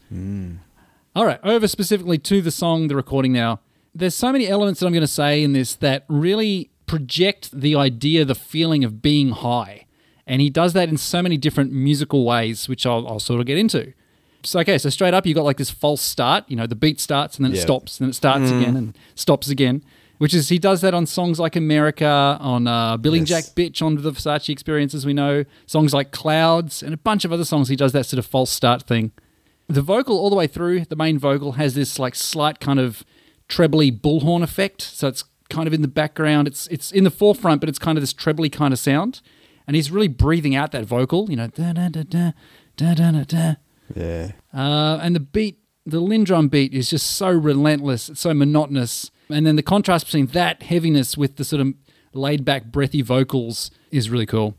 All 1.14 1.26
right, 1.26 1.38
over 1.44 1.68
specifically 1.68 2.18
to 2.18 2.40
the 2.42 2.50
song, 2.50 2.88
the 2.88 2.96
recording 2.96 3.32
now. 3.32 3.60
There's 3.94 4.14
so 4.14 4.32
many 4.32 4.48
elements 4.48 4.80
that 4.80 4.86
I'm 4.86 4.92
going 4.94 5.02
to 5.02 5.06
say 5.06 5.42
in 5.42 5.52
this 5.52 5.74
that 5.76 6.06
really 6.08 6.70
project 6.92 7.50
the 7.58 7.74
idea, 7.74 8.22
the 8.22 8.34
feeling 8.34 8.84
of 8.84 9.00
being 9.00 9.30
high. 9.30 9.86
And 10.26 10.42
he 10.42 10.50
does 10.50 10.74
that 10.74 10.90
in 10.90 10.98
so 10.98 11.22
many 11.22 11.38
different 11.38 11.72
musical 11.72 12.26
ways, 12.26 12.68
which 12.68 12.84
I'll, 12.84 13.08
I'll 13.08 13.18
sort 13.18 13.40
of 13.40 13.46
get 13.46 13.56
into. 13.56 13.94
So, 14.44 14.60
okay, 14.60 14.76
so 14.76 14.90
straight 14.90 15.14
up, 15.14 15.24
you 15.24 15.34
got 15.34 15.44
like 15.44 15.56
this 15.56 15.70
false 15.70 16.02
start. 16.02 16.44
You 16.48 16.56
know, 16.56 16.66
the 16.66 16.74
beat 16.74 17.00
starts 17.00 17.38
and 17.38 17.46
then 17.46 17.54
it 17.54 17.62
stops, 17.62 17.98
and 17.98 18.04
then 18.04 18.10
it 18.10 18.14
starts 18.14 18.50
again 18.50 18.76
and 18.76 18.98
stops 19.14 19.48
again, 19.48 19.82
which 20.18 20.34
is 20.34 20.50
he 20.50 20.58
does 20.58 20.82
that 20.82 20.92
on 20.92 21.06
songs 21.06 21.40
like 21.40 21.56
America, 21.56 22.36
on 22.38 22.66
uh, 22.66 22.98
Billy 22.98 23.20
Yes. 23.20 23.28
Jack 23.28 23.44
Bitch, 23.54 23.80
on 23.80 23.94
the 23.94 24.10
Versace 24.10 24.50
Experience, 24.50 24.92
as 24.92 25.06
we 25.06 25.14
know, 25.14 25.46
songs 25.64 25.94
like 25.94 26.10
Clouds, 26.10 26.82
and 26.82 26.92
a 26.92 26.98
bunch 26.98 27.24
of 27.24 27.32
other 27.32 27.46
songs. 27.46 27.70
He 27.70 27.76
does 27.76 27.92
that 27.92 28.04
sort 28.04 28.18
of 28.18 28.26
false 28.26 28.50
start 28.50 28.82
thing. 28.82 29.12
The 29.66 29.80
vocal 29.80 30.18
all 30.18 30.28
the 30.28 30.36
way 30.36 30.46
through, 30.46 30.84
the 30.84 30.96
main 30.96 31.18
vocal 31.18 31.52
has 31.52 31.74
this 31.74 31.98
like 31.98 32.14
slight 32.14 32.60
kind 32.60 32.78
of 32.78 33.02
trebly 33.48 33.90
bullhorn 33.90 34.42
effect. 34.42 34.82
So 34.82 35.08
it's 35.08 35.24
kind 35.52 35.68
of 35.68 35.74
in 35.74 35.82
the 35.82 35.88
background. 35.88 36.48
It's 36.48 36.66
it's 36.68 36.90
in 36.90 37.04
the 37.04 37.10
forefront, 37.10 37.60
but 37.60 37.68
it's 37.68 37.78
kind 37.78 37.96
of 37.96 38.02
this 38.02 38.12
trebly 38.12 38.48
kind 38.48 38.72
of 38.72 38.78
sound, 38.78 39.20
and 39.66 39.76
he's 39.76 39.90
really 39.90 40.08
breathing 40.08 40.56
out 40.56 40.72
that 40.72 40.84
vocal. 40.84 41.30
You 41.30 41.36
know, 41.36 41.46
da 41.46 41.72
da 41.72 41.88
da 41.88 42.02
da 42.02 42.32
da 42.76 42.94
da 42.94 43.24
da. 43.24 43.54
Yeah. 43.94 44.32
Uh, 44.52 44.98
and 45.02 45.14
the 45.14 45.20
beat, 45.20 45.58
the 45.84 46.00
LinnDrum 46.00 46.50
beat, 46.50 46.72
is 46.72 46.90
just 46.90 47.06
so 47.06 47.30
relentless. 47.30 48.08
It's 48.08 48.20
so 48.20 48.34
monotonous, 48.34 49.10
and 49.28 49.46
then 49.46 49.56
the 49.56 49.62
contrast 49.62 50.06
between 50.06 50.26
that 50.28 50.64
heaviness 50.64 51.16
with 51.16 51.36
the 51.36 51.44
sort 51.44 51.60
of 51.60 51.74
laid 52.14 52.44
back, 52.44 52.66
breathy 52.66 53.02
vocals 53.02 53.70
is 53.90 54.10
really 54.10 54.26
cool. 54.26 54.56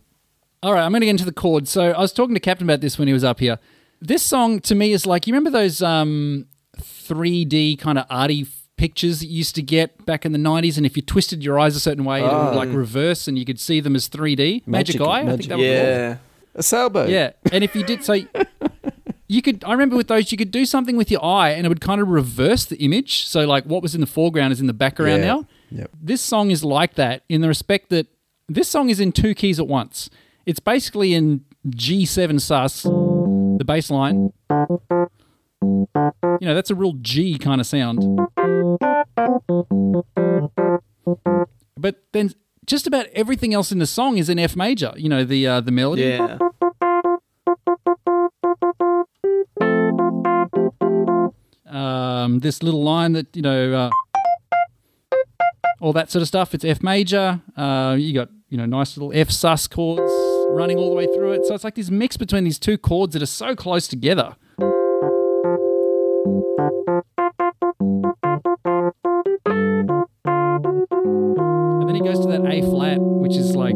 All 0.62 0.74
right, 0.74 0.84
I'm 0.84 0.92
going 0.92 1.02
to 1.02 1.08
get 1.08 1.12
into 1.12 1.26
the 1.26 1.34
chords. 1.34 1.70
So 1.70 1.92
I 1.92 2.00
was 2.00 2.14
talking 2.14 2.34
to 2.36 2.40
Captain 2.40 2.66
about 2.66 2.80
this 2.80 2.98
when 2.98 3.08
he 3.08 3.14
was 3.14 3.24
up 3.24 3.40
here. 3.40 3.60
This 4.00 4.24
song 4.24 4.60
to 4.62 4.76
me 4.76 4.94
is 4.94 5.06
like 5.06 5.28
you 5.28 5.34
remember 5.34 5.50
those 5.50 5.82
um, 5.82 6.46
3D 6.78 7.78
kind 7.80 7.98
of 7.98 8.06
arty 8.10 8.48
pictures 8.78 9.20
that 9.20 9.28
you 9.28 9.38
used 9.38 9.56
to 9.56 9.62
get 9.62 10.06
back 10.06 10.26
in 10.26 10.32
the 10.32 10.40
90s? 10.40 10.78
And 10.78 10.86
if 10.86 10.96
you 10.96 11.02
twisted 11.02 11.44
your 11.44 11.60
eyes 11.60 11.76
a 11.76 11.80
certain 11.80 12.04
way, 12.04 12.20
it 12.20 12.24
would 12.24 12.32
ah. 12.32 12.52
like 12.52 12.70
reverse 12.70 13.28
and 13.28 13.38
you 13.38 13.46
could 13.46 13.60
see 13.60 13.80
them 13.80 13.96
as 13.96 14.10
3D? 14.10 14.68
Magic, 14.68 15.00
Magic- 15.00 15.02
Eye? 15.02 15.22
I 15.22 15.26
think 15.38 15.48
that 15.48 15.58
was 15.58 15.66
called. 15.66 15.88
Yeah. 15.88 16.18
A 16.56 16.64
sailboat. 16.64 17.10
Yeah, 17.10 17.32
and 17.52 17.64
if 17.64 17.76
you 17.76 17.84
did 17.84 18.04
so, 18.04 18.14
you 19.28 19.42
could. 19.42 19.64
I 19.64 19.72
remember 19.72 19.96
with 19.96 20.08
those, 20.08 20.32
you 20.32 20.38
could 20.38 20.52
do 20.52 20.66
something 20.66 20.96
with 20.96 21.10
your 21.10 21.24
eye, 21.26 21.50
and 21.50 21.66
it 21.66 21.70
would 21.70 21.82
kind 21.82 22.00
of 22.00 22.08
reverse 22.10 22.66
the 22.66 22.76
image. 22.78 23.26
So 23.26 23.46
like, 23.46 23.64
what 23.66 23.82
was 23.82 23.96
in 23.96 24.02
the 24.02 24.08
foreground 24.08 24.54
is 24.54 24.62
in 24.62 24.68
the 24.68 24.74
background 24.74 25.24
Yeah. 25.24 25.28
now. 25.28 25.48
Yep. 25.72 25.92
This 26.00 26.22
song 26.22 26.52
is 26.52 26.64
like 26.64 26.94
that 26.96 27.24
in 27.28 27.42
the 27.42 27.48
respect 27.48 27.90
that 27.90 28.06
this 28.48 28.70
song 28.70 28.90
is 28.92 29.00
in 29.00 29.12
two 29.12 29.34
keys 29.34 29.60
at 29.60 29.68
once. 29.68 30.12
It's 30.46 30.60
basically 30.60 31.16
in 31.16 31.44
G7 31.68 32.40
sus, 32.40 32.84
the 32.84 33.64
bass 33.66 33.90
line. 33.90 34.32
You 35.64 36.48
know, 36.48 36.56
that's 36.56 36.70
a 36.70 36.76
real 36.76 36.94
G 37.02 37.38
kind 37.38 37.62
of 37.62 37.68
sound. 37.68 38.00
But 41.78 42.04
then 42.12 42.34
just 42.66 42.88
about 42.88 43.08
everything 43.14 43.54
else 43.54 43.72
in 43.72 43.80
the 43.80 43.86
song 43.86 44.18
is 44.18 44.30
in 44.30 44.40
F 44.40 44.56
major. 44.56 44.94
You 44.96 45.10
know, 45.10 45.24
the 45.24 45.48
uh, 45.48 45.62
the 45.62 45.72
melody. 45.72 46.04
Yeah. 46.04 46.38
um, 52.24 52.40
this 52.40 52.64
little 52.64 52.84
line 52.84 53.14
that 53.14 53.36
you 53.36 53.42
know, 53.42 53.74
uh, 53.74 53.90
all 55.80 55.94
that 55.94 56.12
sort 56.12 56.22
of 56.22 56.28
stuff. 56.28 56.54
It's 56.54 56.66
F 56.66 56.82
major. 56.82 57.42
Uh, 57.56 57.96
you 58.00 58.14
got 58.14 58.30
you 58.50 58.58
know 58.58 58.66
nice 58.66 58.98
little 58.98 59.12
F 59.14 59.30
sus 59.30 59.68
chords 59.68 60.12
running 60.50 60.78
all 60.78 60.90
the 60.90 60.96
way 60.96 61.08
through 61.08 61.34
it. 61.34 61.46
So 61.46 61.56
it's 61.56 61.64
like 61.64 61.76
this 61.76 61.90
mix 61.90 62.18
between 62.18 62.44
these 62.44 62.60
two 62.60 62.78
chords 62.78 63.14
that 63.14 63.22
are 63.22 63.28
so 63.28 63.56
close 63.56 63.88
together. 63.88 64.36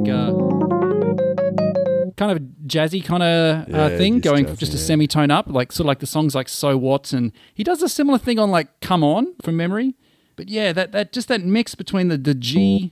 Like 0.07 0.31
uh, 0.31 2.11
kind 2.17 2.31
of 2.31 2.39
jazzy 2.65 3.03
kind 3.03 3.23
of 3.23 3.67
uh, 3.73 3.89
Yeah, 3.91 3.97
thing, 3.97 4.15
just 4.15 4.23
going 4.23 4.45
jazzy, 4.45 4.57
just 4.57 4.73
a 4.73 4.77
yeah. 4.77 4.83
semitone 4.83 5.31
up, 5.31 5.47
like 5.47 5.71
sort 5.71 5.85
of 5.85 5.87
like 5.87 5.99
the 5.99 6.07
songs 6.07 6.35
like 6.35 6.49
So 6.49 6.77
What, 6.77 7.13
and 7.13 7.31
he 7.53 7.63
does 7.63 7.81
a 7.81 7.89
similar 7.89 8.17
thing 8.17 8.39
on 8.39 8.51
like 8.51 8.79
Come 8.81 9.03
On 9.03 9.33
from 9.41 9.57
memory. 9.57 9.95
But 10.35 10.49
yeah, 10.49 10.71
that 10.73 10.91
that 10.91 11.11
just 11.13 11.27
that 11.29 11.43
mix 11.43 11.75
between 11.75 12.09
the 12.09 12.17
the 12.17 12.35
G, 12.35 12.89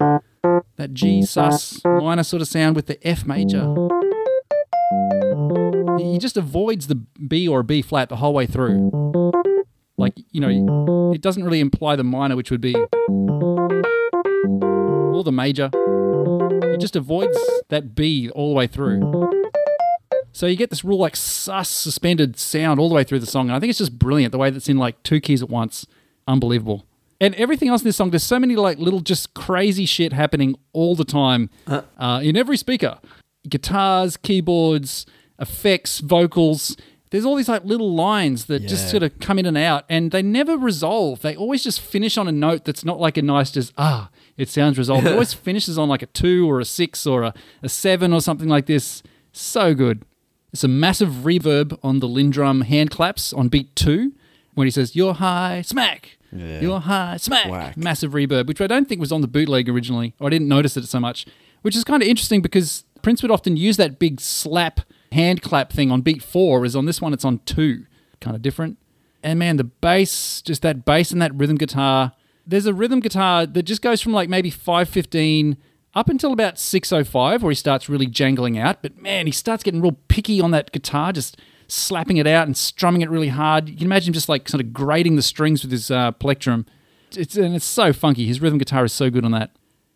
that 0.78 0.94
G 0.94 1.24
sus 1.24 1.84
minor 1.84 2.24
sort 2.24 2.42
of 2.42 2.48
sound 2.48 2.76
with 2.76 2.88
the 2.88 3.06
F 3.08 3.26
major. 3.26 3.74
He 6.00 6.18
just 6.18 6.38
avoids 6.38 6.88
the 6.88 6.96
B 6.96 7.48
or 7.48 7.64
B 7.64 7.82
flat 7.82 8.10
the 8.10 8.18
whole 8.18 8.34
way 8.34 8.46
through. 8.46 8.92
Like 9.98 10.14
you 10.32 10.42
know, 10.42 11.12
it 11.14 11.22
doesn't 11.22 11.44
really 11.44 11.60
imply 11.60 11.96
the 11.96 12.04
minor, 12.04 12.36
which 12.36 12.52
would 12.52 12.62
be 12.62 12.76
or 15.16 15.24
the 15.24 15.32
major. 15.32 15.70
He 16.76 16.82
just 16.82 16.98
avoids 16.98 17.38
that 17.70 17.96
B 17.96 18.30
all 18.32 18.50
the 18.50 18.56
way 18.56 18.68
through. 18.68 19.32
So 20.34 20.46
you 20.46 20.58
get 20.58 20.70
this 20.70 20.84
real 20.84 20.98
like 20.98 21.16
sus 21.16 21.70
suspended 21.70 22.38
sound 22.38 22.82
all 22.82 22.90
the 22.90 22.96
way 22.96 23.06
through 23.06 23.20
the 23.20 23.26
song. 23.26 23.48
And 23.48 23.56
I 23.56 23.60
think 23.62 23.70
it's 23.70 23.80
just 23.80 23.98
brilliant 23.98 24.34
the 24.34 24.38
way 24.38 24.50
that's 24.50 24.68
in 24.68 24.78
like 24.78 25.02
two 25.04 25.22
keys 25.22 25.42
at 25.42 25.50
once. 25.50 25.88
Unbelievable. 26.28 26.86
And 27.22 27.34
everything 27.36 27.70
else 27.70 27.82
in 27.82 27.86
this 27.86 27.96
song, 27.96 28.10
there's 28.10 28.26
so 28.26 28.40
many 28.40 28.58
like 28.58 28.78
little 28.78 29.00
just 29.00 29.34
crazy 29.34 29.86
shit 29.86 30.12
happening 30.12 30.56
all 30.74 30.96
the 30.96 31.06
time 31.06 31.50
uh, 31.98 32.20
in 32.22 32.36
every 32.36 32.58
speaker. 32.58 33.00
Guitars, 33.48 34.18
keyboards, 34.18 35.06
effects, 35.40 36.00
vocals. 36.00 36.76
There's 37.12 37.24
all 37.24 37.38
these 37.38 37.48
like 37.48 37.64
little 37.64 37.96
lines 37.96 38.48
that 38.48 38.64
just 38.68 38.92
sort 38.92 39.04
of 39.04 39.18
come 39.20 39.40
in 39.40 39.46
and 39.46 39.58
out 39.58 39.86
and 39.88 40.12
they 40.12 40.22
never 40.22 40.58
resolve. 40.58 41.22
They 41.22 41.38
always 41.38 41.64
just 41.64 41.80
finish 41.80 42.18
on 42.18 42.28
a 42.28 42.34
note 42.34 42.66
that's 42.66 42.84
not 42.84 43.00
like 43.00 43.16
a 43.16 43.22
nice 43.22 43.52
just 43.52 43.72
ah, 43.78 44.10
it 44.38 44.50
sounds 44.50 44.78
resolved. 44.78 45.06
It 45.06 45.12
always 45.14 45.34
finishes 45.34 45.78
on 45.78 45.90
like 45.90 46.02
a 46.02 46.08
two 46.08 46.50
or 46.50 46.60
a 46.60 46.66
six 46.66 47.06
or 47.06 47.24
a, 47.24 47.34
a 47.62 47.70
seven 47.70 48.14
or 48.14 48.22
something 48.22 48.50
like 48.50 48.66
this. 48.66 49.04
So 49.32 49.74
good. 49.74 50.06
It's 50.54 50.64
a 50.64 50.70
massive 50.70 51.10
reverb 51.10 51.78
on 51.84 52.00
the 52.00 52.08
LinnDrum 52.08 52.64
hand 52.64 52.90
claps 52.90 53.34
on 53.34 53.50
beat 53.50 53.76
two 53.76 54.14
when 54.54 54.68
he 54.68 54.72
says, 54.72 54.96
You're 54.96 55.14
high, 55.14 55.62
smack. 55.62 56.18
Yeah. 56.32 56.62
You're 56.62 56.80
high, 56.80 57.18
smack. 57.18 57.50
Whack. 57.50 57.78
Massive 57.78 58.12
reverb, 58.14 58.48
which 58.48 58.62
I 58.62 58.68
don't 58.68 58.88
think 58.88 59.00
was 59.02 59.12
on 59.12 59.22
the 59.22 59.28
bootleg 59.28 59.70
originally, 59.70 60.16
or 60.20 60.28
I 60.28 60.30
didn't 60.30 60.48
notice 60.48 60.76
it 60.78 60.86
so 60.88 61.00
much, 61.00 61.26
which 61.62 61.76
is 61.76 61.84
kind 61.84 62.02
of 62.02 62.08
interesting 62.08 62.42
because 62.42 62.84
Prince 63.02 63.22
would 63.22 63.32
often 63.32 63.58
use 63.58 63.78
that 63.78 64.00
big 64.00 64.20
slap 64.20 64.82
hand 65.12 65.42
clap 65.42 65.72
thing 65.72 65.92
on 65.92 66.02
beat 66.02 66.24
four, 66.24 66.60
whereas 66.60 66.76
on 66.76 66.86
this 66.86 67.02
one 67.02 67.14
it's 67.14 67.26
on 67.26 67.40
two. 67.46 67.86
Kind 68.20 68.36
of 68.36 68.42
different. 68.42 68.78
And 69.24 69.40
man, 69.40 69.58
the 69.58 69.64
bass, 69.64 70.42
just 70.42 70.62
that 70.62 70.86
bass 70.86 71.12
and 71.12 71.22
that 71.22 71.34
rhythm 71.36 71.58
guitar. 71.58 72.14
There's 72.48 72.66
a 72.66 72.74
rhythm 72.74 73.00
guitar 73.00 73.46
that 73.46 73.64
just 73.64 73.82
goes 73.82 74.02
from 74.02 74.14
like 74.14 74.30
maybe 74.30 74.50
515 74.50 75.58
up 75.94 76.10
until 76.10 76.34
about 76.34 76.60
605 76.60 77.42
where 77.42 77.52
he 77.52 77.56
starts 77.56 77.90
really 77.90 78.06
jangling 78.06 78.58
out. 78.58 78.82
But 78.82 79.02
man, 79.02 79.26
he 79.26 79.32
starts 79.32 79.64
getting 79.64 79.82
real 79.82 79.98
picky 80.08 80.42
on 80.42 80.52
that 80.52 80.72
guitar, 80.72 81.12
just 81.12 81.40
slapping 81.68 82.18
it 82.18 82.28
out 82.28 82.46
and 82.46 82.56
strumming 82.56 83.02
it 83.02 83.10
really 83.10 83.30
hard. 83.30 83.70
You 83.70 83.78
can 83.78 83.86
imagine 83.86 84.10
him 84.10 84.14
just 84.14 84.30
like 84.30 84.48
sort 84.50 84.62
of 84.62 84.74
grating 84.74 85.16
the 85.16 85.22
strings 85.22 85.64
with 85.64 85.72
his 85.72 85.90
uh, 85.90 86.12
plectrum. 86.12 86.66
It's, 87.16 87.36
and 87.38 87.56
it's 87.56 87.66
so 87.66 87.94
funky. 87.94 88.28
His 88.28 88.42
rhythm 88.42 88.58
guitar 88.58 88.84
is 88.84 88.94
so 88.94 89.10
good 89.10 89.24
on 89.26 89.32
that. 89.32 89.52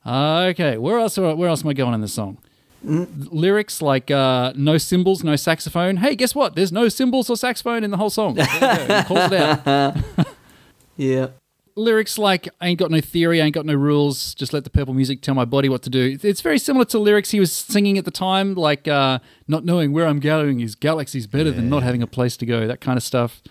Okay, 0.06 0.78
where 0.78 0.98
else? 0.98 1.18
Where 1.18 1.50
else 1.50 1.64
am 1.64 1.70
I 1.70 1.74
going 1.74 1.94
in 1.94 2.02
this 2.02 2.14
song? 2.14 2.38
Lyrics 2.82 3.82
like 3.82 4.10
uh, 4.10 4.54
no 4.56 4.78
cymbals, 4.78 5.22
no 5.24 5.36
saxophone. 5.36 5.98
Hey, 5.98 6.16
guess 6.16 6.34
what? 6.34 6.56
There's 6.56 6.72
no 6.72 6.88
cymbals 6.88 7.30
or 7.30 7.36
saxophone 7.36 7.84
in 7.84 7.92
the 7.92 7.98
whole 7.98 8.10
song. 8.10 8.38
Calls 8.38 9.32
it 9.32 9.34
out. 9.34 9.98
Yeah. 10.98 11.28
Lyrics 11.80 12.18
like 12.18 12.48
"I 12.62 12.68
ain't 12.68 12.80
got 12.80 12.92
no 12.92 13.02
theory, 13.02 13.42
I 13.42 13.46
ain't 13.46 13.56
got 13.56 13.66
no 13.66 13.74
rules, 13.74 14.36
just 14.36 14.54
let 14.54 14.64
the 14.64 14.70
purple 14.70 14.94
music 14.94 15.22
tell 15.22 15.36
my 15.36 15.46
body 15.46 15.70
what 15.70 15.82
to 15.84 15.90
do." 15.90 16.18
It's 16.22 16.42
very 16.42 16.60
similar 16.60 16.86
to 16.86 17.00
lyrics 17.00 17.32
he 17.32 17.40
was 17.40 17.52
singing 17.52 17.98
at 17.98 18.06
the 18.06 18.12
time, 18.12 18.56
like 18.56 18.88
uh, 18.88 19.20
"Not 19.48 19.66
knowing 19.66 19.94
where 19.94 20.06
I'm 20.06 20.20
going 20.20 20.60
is 20.60 20.76
galaxies 20.76 21.28
better 21.28 21.52
than 21.52 21.70
not 21.70 21.84
having 21.84 22.02
a 22.02 22.08
place 22.08 22.38
to 22.38 22.46
go," 22.46 22.68
that 22.68 22.82
kind 22.82 22.98
of 22.98 23.04
stuff. 23.04 23.42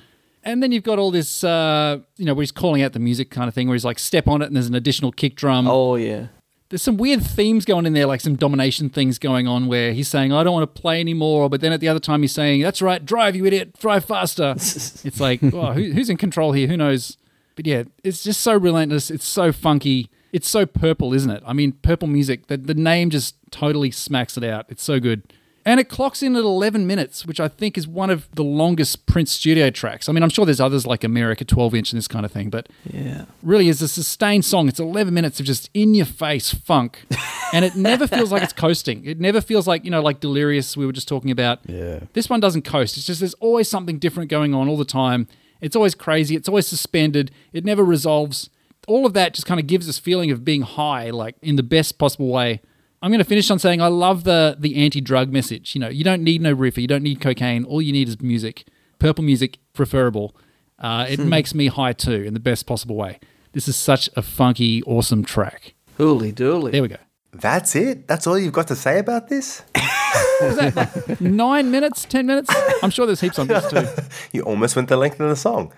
And 0.45 0.63
then 0.63 0.73
you've 0.73 0.85
got 0.85 0.99
all 0.99 1.11
this, 1.11 1.45
uh, 1.45 1.99
you 2.17 2.25
know, 2.25 2.33
where 2.33 2.43
he's 2.43 2.53
calling 2.53 2.81
out 2.81 2.93
the 2.95 2.99
music 2.99 3.31
kind 3.31 3.49
of 3.49 3.55
thing, 3.55 3.69
where 3.69 3.75
he's 3.75 3.85
like, 3.85 3.99
"Step 3.99 4.27
on 4.27 4.41
it," 4.41 4.47
and 4.47 4.57
there's 4.57 4.69
an 4.69 4.75
additional 4.75 5.13
kick 5.13 5.35
drum. 5.37 5.69
Oh 5.69 5.97
yeah. 5.97 6.29
There's 6.71 6.83
some 6.83 6.99
weird 6.99 7.23
themes 7.23 7.65
going 7.65 7.87
in 7.87 7.95
there, 7.95 8.07
like 8.07 8.21
some 8.21 8.37
domination 8.37 8.91
things 8.91 9.19
going 9.19 9.47
on, 9.47 9.67
where 9.67 9.93
he's 9.93 10.09
saying, 10.09 10.33
"I 10.33 10.43
don't 10.45 10.55
want 10.55 10.75
to 10.75 10.81
play 10.81 11.01
anymore," 11.01 11.51
but 11.51 11.61
then 11.61 11.73
at 11.73 11.81
the 11.81 11.89
other 11.89 12.01
time 12.01 12.23
he's 12.23 12.33
saying, 12.33 12.63
"That's 12.63 12.81
right, 12.81 13.05
drive, 13.05 13.37
you 13.37 13.45
idiot, 13.45 13.79
drive 13.79 14.07
faster." 14.07 14.55
it's 14.57 15.21
like, 15.21 15.41
who, 15.41 15.73
who's 15.93 16.09
in 16.09 16.17
control 16.17 16.53
here? 16.53 16.67
Who 16.67 16.79
knows? 16.79 17.18
But 17.59 17.67
yeah, 17.67 17.83
it's 18.05 18.23
just 18.23 18.41
so 18.41 18.57
relentless. 18.57 19.11
It's 19.11 19.27
so 19.27 19.51
funky. 19.51 20.09
It's 20.33 20.49
so 20.49 20.65
purple, 20.65 21.13
isn't 21.13 21.29
it? 21.29 21.43
I 21.45 21.53
mean, 21.53 21.73
purple 21.73 22.07
music. 22.07 22.47
The, 22.47 22.57
the 22.57 22.73
name 22.73 23.11
just 23.11 23.35
totally 23.51 23.91
smacks 23.91 24.37
it 24.37 24.45
out. 24.45 24.67
It's 24.69 24.85
so 24.85 25.01
good. 25.01 25.25
And 25.65 25.81
it 25.81 25.89
clocks 25.89 26.23
in 26.23 26.37
at 26.37 26.45
11 26.45 26.87
minutes, 26.87 27.27
which 27.27 27.41
I 27.41 27.49
think 27.49 27.77
is 27.77 27.89
one 27.89 28.11
of 28.11 28.29
the 28.33 28.45
longest 28.45 29.07
Prince 29.07 29.33
studio 29.33 29.71
tracks. 29.71 30.09
I 30.09 30.13
mean, 30.13 30.23
I'm 30.23 30.29
sure 30.29 30.47
there's 30.47 30.61
others 30.61 30.87
like 30.87 31.03
America 31.03 31.45
12 31.45 31.75
inch 31.75 31.93
and 31.93 31.99
this 31.99 32.07
kind 32.07 32.25
of 32.25 32.31
thing, 32.31 32.49
but 32.49 32.69
Yeah. 32.89 33.25
really 33.43 33.69
is 33.69 33.83
a 33.83 33.89
sustained 33.89 34.45
song. 34.45 34.69
It's 34.69 34.79
11 34.79 35.13
minutes 35.13 35.41
of 35.41 35.47
just 35.47 35.69
in 35.75 35.95
your 35.97 36.07
face 36.07 36.55
funk. 36.55 37.07
and 37.53 37.65
it 37.65 37.75
never 37.75 38.07
feels 38.07 38.31
like 38.31 38.45
it's 38.45 38.53
coasting. 38.53 39.05
It 39.05 39.19
never 39.19 39.41
feels 39.41 39.67
like, 39.67 39.85
you 39.85 39.91
know, 39.91 40.01
like 40.01 40.21
Delirious 40.21 40.77
we 40.77 40.87
were 40.87 40.93
just 40.93 41.09
talking 41.09 41.33
about. 41.33 41.59
Yeah. 41.67 42.03
This 42.13 42.31
one 42.31 42.39
doesn't 42.39 42.63
coast. 42.63 42.97
It's 42.97 43.05
just 43.07 43.19
there's 43.19 43.35
always 43.35 43.69
something 43.69 43.99
different 43.99 44.31
going 44.31 44.55
on 44.55 44.69
all 44.69 44.77
the 44.77 44.85
time. 44.85 45.27
It's 45.61 45.77
always 45.77 45.95
crazy. 45.95 46.37
It's 46.37 46.49
always 46.49 46.67
suspended. 46.67 47.31
It 47.53 47.65
never 47.65 47.85
resolves. 47.85 48.51
All 48.87 49.05
of 49.05 49.13
that 49.15 49.35
just 49.35 49.47
kind 49.47 49.61
of 49.61 49.67
gives 49.67 49.87
this 49.87 49.99
feeling 49.99 50.31
of 50.31 50.45
being 50.45 50.63
high, 50.63 51.11
like 51.11 51.37
in 51.43 51.57
the 51.57 51.63
best 51.63 51.99
possible 51.99 52.29
way. 52.29 52.61
I'm 53.03 53.11
going 53.11 53.19
to 53.21 53.25
finish 53.25 53.51
on 53.51 53.59
saying 53.59 53.81
I 53.81 53.89
love 53.89 54.25
the 54.25 54.57
the 54.59 54.77
anti-drug 54.77 55.31
message. 55.31 55.75
You 55.75 55.81
know, 55.81 55.89
you 55.89 56.05
don't 56.05 56.23
need 56.23 56.41
no 56.41 56.53
reefer. 56.53 56.81
You 56.81 56.89
don't 56.89 57.03
need 57.03 57.21
cocaine. 57.21 57.65
All 57.65 57.81
you 57.83 57.93
need 57.93 58.09
is 58.09 58.21
music. 58.21 58.67
Purple 58.99 59.23
music, 59.23 59.59
preferable. 59.73 60.35
Uh, 60.79 61.07
it 61.09 61.19
makes 61.19 61.55
me 61.55 61.67
high 61.67 61.93
too 61.93 62.23
in 62.23 62.35
the 62.35 62.41
best 62.41 62.67
possible 62.67 62.97
way. 62.97 63.19
This 63.53 63.69
is 63.69 63.77
such 63.77 64.09
a 64.17 64.23
funky, 64.23 64.83
awesome 64.85 65.25
track. 65.25 65.75
Hooly 65.97 66.33
dooly. 66.33 66.73
There 66.73 66.83
we 66.83 66.89
go. 66.89 66.97
That's 67.41 67.77
it? 67.77 68.09
That's 68.09 68.27
all 68.27 68.39
you've 68.39 68.53
got 68.53 68.69
to 68.69 68.77
say 68.77 68.99
about 68.99 69.29
this? 69.29 69.63
What 69.75 70.43
was 70.43 70.57
that? 70.57 70.77
Like 71.09 71.21
nine 71.21 71.71
minutes, 71.71 72.05
ten 72.05 72.27
minutes? 72.27 72.53
I'm 72.83 72.91
sure 72.91 73.07
there's 73.07 73.21
heaps 73.21 73.39
on 73.39 73.47
this 73.47 73.69
too. 73.71 73.87
You 74.33 74.43
almost 74.43 74.77
went 74.77 74.89
the 74.89 74.97
length 74.97 75.21
of 75.21 75.29
the 75.29 75.37
song. 75.37 75.73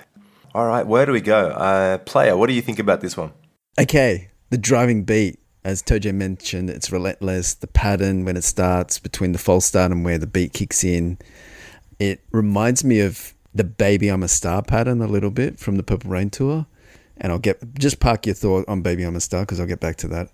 All 0.54 0.66
right, 0.66 0.86
where 0.86 1.06
do 1.06 1.12
we 1.12 1.20
go? 1.20 1.48
Uh, 1.50 1.98
player, 1.98 2.36
what 2.36 2.48
do 2.48 2.54
you 2.54 2.62
think 2.62 2.78
about 2.78 3.00
this 3.00 3.16
one? 3.16 3.32
Okay, 3.78 4.30
the 4.50 4.58
driving 4.58 5.04
beat, 5.04 5.38
as 5.64 5.82
Tojo 5.82 6.12
mentioned, 6.14 6.70
it's 6.70 6.90
relentless. 6.90 7.54
The 7.54 7.66
pattern 7.68 8.24
when 8.24 8.36
it 8.36 8.44
starts 8.44 8.98
between 8.98 9.32
the 9.32 9.38
false 9.38 9.66
start 9.66 9.92
and 9.92 10.04
where 10.04 10.18
the 10.18 10.26
beat 10.26 10.52
kicks 10.52 10.82
in, 10.82 11.18
it 11.98 12.20
reminds 12.32 12.82
me 12.84 13.00
of 13.00 13.34
the 13.54 13.64
"Baby 13.64 14.08
I'm 14.08 14.22
a 14.22 14.28
Star" 14.28 14.62
pattern 14.62 15.00
a 15.02 15.06
little 15.06 15.30
bit 15.30 15.58
from 15.58 15.76
the 15.76 15.82
Purple 15.82 16.10
Rain 16.10 16.30
tour. 16.30 16.66
And 17.20 17.30
I'll 17.32 17.38
get 17.38 17.60
just 17.78 18.00
park 18.00 18.26
your 18.26 18.34
thought 18.34 18.64
on 18.68 18.82
"Baby 18.82 19.02
I'm 19.04 19.14
a 19.16 19.20
Star" 19.20 19.42
because 19.42 19.60
I'll 19.60 19.66
get 19.66 19.80
back 19.80 19.96
to 19.96 20.08
that. 20.08 20.30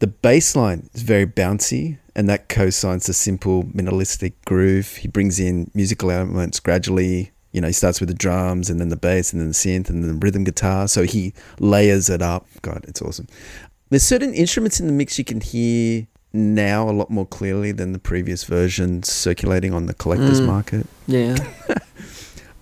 The 0.00 0.06
bass 0.06 0.54
line 0.54 0.90
is 0.92 1.02
very 1.02 1.26
bouncy, 1.26 1.98
and 2.14 2.28
that 2.28 2.48
co-signs 2.50 3.06
the 3.06 3.14
simple 3.14 3.64
minimalistic 3.64 4.34
groove. 4.44 4.96
He 4.96 5.08
brings 5.08 5.40
in 5.40 5.70
musical 5.74 6.10
elements 6.10 6.60
gradually. 6.60 7.32
You 7.52 7.62
know, 7.62 7.68
he 7.68 7.72
starts 7.72 8.00
with 8.00 8.10
the 8.10 8.14
drums 8.14 8.68
and 8.68 8.78
then 8.78 8.90
the 8.90 8.96
bass 8.98 9.32
and 9.32 9.40
then 9.40 9.48
the 9.48 9.54
synth 9.54 9.88
and 9.88 10.04
then 10.04 10.08
the 10.18 10.26
rhythm 10.26 10.44
guitar. 10.44 10.88
So 10.88 11.04
he 11.04 11.32
layers 11.58 12.10
it 12.10 12.20
up. 12.20 12.46
God, 12.60 12.84
it's 12.86 13.00
awesome. 13.00 13.28
There's 13.88 14.02
certain 14.02 14.34
instruments 14.34 14.78
in 14.78 14.86
the 14.88 14.92
mix 14.92 15.16
you 15.18 15.24
can 15.24 15.40
hear 15.40 16.06
now 16.34 16.86
a 16.86 16.92
lot 16.92 17.08
more 17.08 17.24
clearly 17.24 17.72
than 17.72 17.92
the 17.92 17.98
previous 17.98 18.44
versions 18.44 19.10
circulating 19.10 19.72
on 19.72 19.86
the 19.86 19.94
collector's 19.94 20.40
Mm. 20.42 20.46
market. 20.46 20.86
Yeah. 21.06 21.36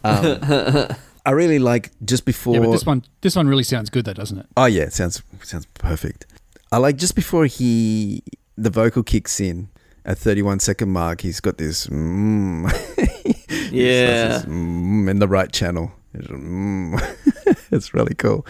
Um, 0.06 0.38
I 1.26 1.30
really 1.30 1.58
like 1.58 1.90
just 2.04 2.24
before. 2.24 2.54
Yeah, 2.54 2.60
but 2.60 2.72
this 2.72 2.86
one 2.86 3.04
this 3.22 3.36
one 3.36 3.48
really 3.48 3.62
sounds 3.62 3.90
good 3.90 4.04
though, 4.04 4.12
doesn't 4.12 4.38
it? 4.38 4.46
Oh 4.56 4.66
yeah, 4.66 4.82
it 4.82 4.92
sounds 4.92 5.22
sounds 5.42 5.66
perfect. 5.74 6.26
I 6.70 6.78
like 6.78 6.96
just 6.96 7.14
before 7.14 7.46
he 7.46 8.22
the 8.56 8.70
vocal 8.70 9.02
kicks 9.02 9.40
in 9.40 9.68
at 10.04 10.18
31 10.18 10.60
second 10.60 10.90
mark, 10.90 11.22
he's 11.22 11.40
got 11.40 11.56
this 11.58 11.86
mm, 11.86 12.70
Yeah. 13.72 14.28
this, 14.28 14.44
mm, 14.44 15.08
in 15.08 15.18
the 15.18 15.28
right 15.28 15.50
channel. 15.50 15.92
It's, 16.12 16.26
mm. 16.28 17.66
it's 17.72 17.94
really 17.94 18.14
cool. 18.14 18.46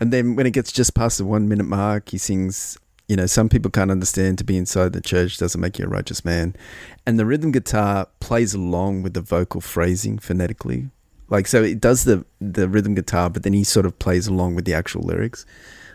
And 0.00 0.12
then 0.12 0.36
when 0.36 0.46
it 0.46 0.52
gets 0.52 0.72
just 0.72 0.94
past 0.94 1.18
the 1.18 1.24
one 1.24 1.48
minute 1.48 1.64
mark, 1.66 2.10
he 2.10 2.18
sings. 2.18 2.78
You 3.06 3.16
know, 3.16 3.26
some 3.26 3.50
people 3.50 3.70
can't 3.70 3.90
understand 3.90 4.38
to 4.38 4.44
be 4.44 4.56
inside 4.56 4.94
the 4.94 5.00
church 5.02 5.36
doesn't 5.36 5.60
make 5.60 5.78
you 5.78 5.84
a 5.84 5.88
righteous 5.88 6.24
man. 6.24 6.56
And 7.04 7.18
the 7.18 7.26
rhythm 7.26 7.52
guitar 7.52 8.08
plays 8.20 8.54
along 8.54 9.02
with 9.02 9.12
the 9.12 9.20
vocal 9.20 9.60
phrasing 9.60 10.18
phonetically. 10.18 10.88
Like 11.28 11.46
so 11.46 11.62
it 11.62 11.80
does 11.80 12.04
the 12.04 12.24
the 12.40 12.68
rhythm 12.68 12.94
guitar, 12.94 13.30
but 13.30 13.42
then 13.42 13.52
he 13.52 13.64
sort 13.64 13.86
of 13.86 13.98
plays 13.98 14.26
along 14.26 14.54
with 14.54 14.64
the 14.64 14.74
actual 14.74 15.02
lyrics. 15.02 15.46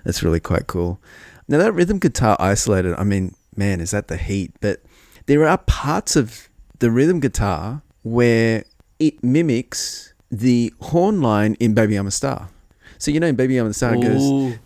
That's 0.04 0.24
really 0.24 0.40
quite 0.40 0.68
cool. 0.68 1.00
Now 1.48 1.58
that 1.58 1.74
rhythm 1.74 2.00
guitar 2.00 2.38
isolated, 2.40 2.96
I 2.98 3.04
mean, 3.04 3.36
man, 3.56 3.82
is 3.82 3.92
that 3.92 4.08
the 4.08 4.18
heat? 4.18 4.54
But 4.62 4.82
there 5.26 5.48
are 5.48 5.58
parts 5.58 6.16
of 6.16 6.50
the 6.80 6.92
rhythm 6.92 7.20
guitar 7.20 7.82
where 8.04 8.64
it 9.00 9.24
mimics 9.24 10.14
the 10.32 10.74
horn 10.82 11.22
line 11.22 11.56
in 11.60 11.74
Baby 11.74 11.96
I'm 11.96 12.08
a 12.08 12.12
Star. 12.12 12.50
So 12.98 13.12
you 13.12 13.20
know 13.20 13.28
in 13.28 13.36
Baby 13.36 13.58
I'm 13.58 13.68
a 13.68 13.74
Star 13.74 13.96
it 13.96 14.02
goes 14.02 14.60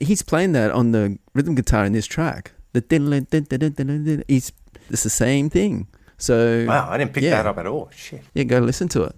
He's 0.00 0.22
playing 0.22 0.52
that 0.52 0.70
on 0.70 0.92
the 0.92 1.18
rhythm 1.34 1.54
guitar 1.54 1.84
in 1.84 1.92
this 1.92 2.06
track. 2.06 2.52
the. 2.72 4.24
He's 4.28 4.52
it's 4.90 5.02
the 5.02 5.10
same 5.10 5.50
thing. 5.50 5.88
So 6.18 6.64
Wow, 6.66 6.90
I 6.90 6.98
didn't 6.98 7.14
pick 7.14 7.24
yeah. 7.24 7.30
that 7.30 7.46
up 7.46 7.58
at 7.58 7.66
all. 7.66 7.90
Shit. 7.94 8.22
Yeah, 8.34 8.44
go 8.44 8.58
listen 8.58 8.88
to 8.88 9.04
it. 9.04 9.16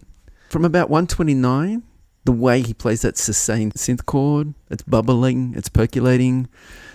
From 0.51 0.65
about 0.65 0.91
129, 0.91 1.83
the 2.25 2.33
way 2.33 2.61
he 2.61 2.75
plays 2.75 3.03
that 3.03 3.17
sustained 3.17 3.75
synth 3.75 4.05
chord, 4.05 4.55
it's 4.71 4.83
bubbling, 4.83 5.55
it's 5.57 5.69
percolating. 5.69 6.49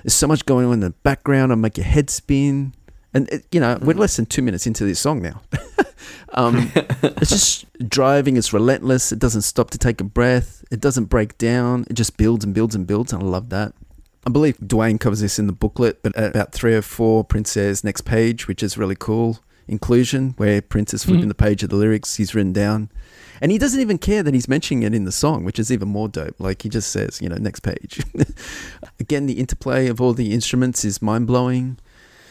There's 0.04 0.14
so 0.14 0.28
much 0.28 0.46
going 0.46 0.68
on 0.68 0.74
in 0.74 0.80
the 0.82 0.92
background, 0.92 1.52
it'll 1.52 1.62
make 1.62 1.78
your 1.78 1.86
head 1.86 2.10
spin. 2.10 2.74
And, 3.14 3.30
it, 3.30 3.46
you 3.52 3.60
know, 3.60 3.78
we're 3.82 3.96
less 3.96 4.18
than 4.18 4.26
two 4.26 4.42
minutes 4.42 4.68
into 4.68 4.84
this 4.84 5.00
song 5.00 5.22
now. 5.22 5.42
um, 6.34 6.72
it's 6.76 7.30
just 7.30 7.90
driving, 7.90 8.38
it's 8.38 8.54
relentless, 8.54 9.12
it 9.12 9.20
doesn't 9.20 9.44
stop 9.44 9.72
to 9.72 9.78
take 9.78 10.02
a 10.02 10.04
breath, 10.04 10.64
it 10.70 10.82
doesn't 10.82 11.06
break 11.06 11.38
down, 11.38 11.86
it 11.90 11.94
just 11.94 12.18
builds 12.18 12.44
and 12.46 12.54
builds 12.54 12.76
and 12.76 12.86
builds, 12.86 13.14
and 13.14 13.24
I 13.24 13.26
love 13.26 13.50
that. 13.50 13.74
I 14.28 14.32
believe 14.32 14.58
Duane 14.66 14.98
covers 14.98 15.22
this 15.22 15.40
in 15.40 15.48
the 15.48 15.54
booklet, 15.54 16.04
but 16.04 16.16
at 16.16 16.32
about 16.32 16.52
three 16.52 16.76
or 16.76 16.82
four, 16.82 17.24
Prince 17.24 17.52
says 17.52 17.84
next 17.84 18.02
page, 18.02 18.48
which 18.48 18.62
is 18.64 18.78
really 18.78 18.96
cool. 18.96 19.40
Inclusion, 19.68 20.34
where 20.38 20.62
Prince 20.62 20.94
is 20.94 21.04
flipping 21.04 21.26
Mhm. 21.26 21.30
the 21.30 21.36
page 21.36 21.64
of 21.64 21.70
the 21.70 21.76
lyrics 21.76 22.16
he's 22.16 22.36
written 22.36 22.54
down. 22.54 22.90
And 23.42 23.52
he 23.52 23.58
doesn't 23.58 23.82
even 23.82 23.98
care 23.98 24.24
that 24.24 24.34
he's 24.34 24.48
mentioning 24.48 24.84
it 24.84 24.94
in 24.94 25.04
the 25.06 25.12
song, 25.12 25.44
which 25.44 25.60
is 25.60 25.72
even 25.72 25.90
more 25.90 26.08
dope. 26.08 26.36
Like 26.40 26.62
he 26.62 26.70
just 26.70 26.90
says, 26.92 27.20
you 27.22 27.28
know, 27.28 27.36
next 27.36 27.62
page. 27.62 28.02
Again, 29.00 29.26
the 29.26 29.34
interplay 29.40 29.88
of 29.88 30.00
all 30.00 30.14
the 30.14 30.32
instruments 30.32 30.86
is 30.86 31.02
mind 31.02 31.28
blowing. 31.28 31.78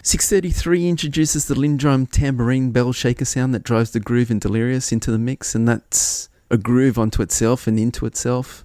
633 0.03 0.89
introduces 0.89 1.47
the 1.47 1.55
LinnDrum 1.55 2.09
tambourine 2.11 2.71
bell 2.73 2.93
shaker 2.93 3.25
sound 3.25 3.55
that 3.55 3.63
drives 3.63 3.91
the 3.91 4.01
groove 4.01 4.31
in 4.31 4.39
Delirious 4.39 4.93
into 4.93 5.11
the 5.11 5.19
mix, 5.19 5.55
and 5.55 5.67
that's 5.67 6.29
a 6.51 6.57
groove 6.59 6.99
onto 6.99 7.23
itself 7.23 7.67
and 7.67 7.79
into 7.79 8.05
itself. 8.07 8.65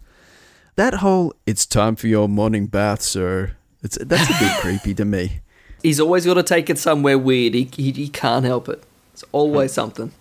That 0.75 0.95
whole 0.95 1.33
"it's 1.45 1.65
time 1.65 1.95
for 1.95 2.07
your 2.07 2.27
morning 2.29 2.67
bath, 2.67 3.01
sir," 3.01 3.51
it's 3.81 3.97
that's 4.01 4.29
a 4.29 4.39
bit 4.43 4.51
creepy 4.59 4.93
to 4.95 5.05
me. 5.05 5.39
He's 5.83 5.99
always 5.99 6.25
got 6.25 6.33
to 6.35 6.43
take 6.43 6.69
it 6.69 6.77
somewhere 6.77 7.17
weird. 7.17 7.53
He, 7.53 7.69
he, 7.75 7.91
he 7.91 8.09
can't 8.09 8.45
help 8.45 8.67
it. 8.69 8.83
It's 9.13 9.23
always 9.31 9.71
something. 9.73 10.11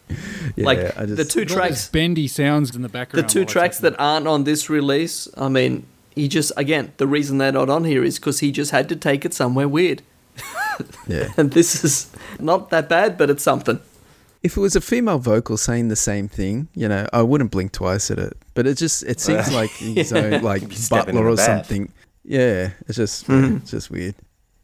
Yeah, 0.56 0.64
like 0.66 0.78
I 0.98 1.05
just- 1.06 1.16
the 1.16 1.24
two 1.24 1.44
tracks, 1.44 1.89
bendy 1.89 2.26
sounds 2.28 2.74
in 2.74 2.82
the 2.82 2.89
background. 2.89 3.28
the 3.28 3.32
two 3.32 3.44
tracks 3.44 3.78
that 3.78 3.94
aren't 3.98 4.26
on 4.26 4.44
this 4.44 4.68
release. 4.70 5.28
I 5.36 5.48
mean, 5.48 5.86
he 6.14 6.26
just 6.28 6.51
again 6.56 6.93
the 6.97 7.06
reason 7.06 7.39
they're 7.39 7.52
not 7.52 7.70
on 7.70 7.85
here 7.85 8.02
is 8.02 8.18
because 8.18 8.40
he 8.40 8.51
just 8.51 8.70
had 8.72 8.89
to 8.89 8.97
take 8.97 9.24
it 9.24 9.35
somewhere 9.35 9.68
weird. 9.68 10.02
Yeah. 11.09 11.32
And 11.36 11.51
this 11.52 11.82
is 11.85 12.09
not 12.39 12.70
that 12.70 12.89
bad, 12.89 13.18
but 13.18 13.30
it's 13.30 13.43
something. 13.43 13.80
If 14.44 14.56
it 14.56 14.60
was 14.60 14.76
a 14.76 14.80
female 14.80 15.18
vocal 15.18 15.56
saying 15.56 15.89
the 15.89 15.97
same 15.97 16.28
thing, 16.28 16.68
you 16.74 16.86
know, 16.89 17.09
I 17.12 17.22
wouldn't 17.22 17.51
blink 17.51 17.72
twice 17.72 18.10
at 18.12 18.18
it. 18.20 18.36
But 18.55 18.66
it 18.68 18.76
just 18.78 19.02
it 19.02 19.18
seems 19.20 19.52
like 19.52 19.70
his 19.70 20.12
own 20.12 20.43
like 20.43 20.68
Be 20.68 20.74
stepping 20.76 21.16
in 21.16 21.22
butler 21.22 21.32
or 21.32 21.36
bath. 21.36 21.47
something. 21.66 21.93
Yeah, 22.24 22.70
it's 22.86 22.97
just 22.97 23.26
Mm-hmm. 23.26 23.56
it's 23.59 23.70
just 23.72 23.90
weird. 23.90 24.14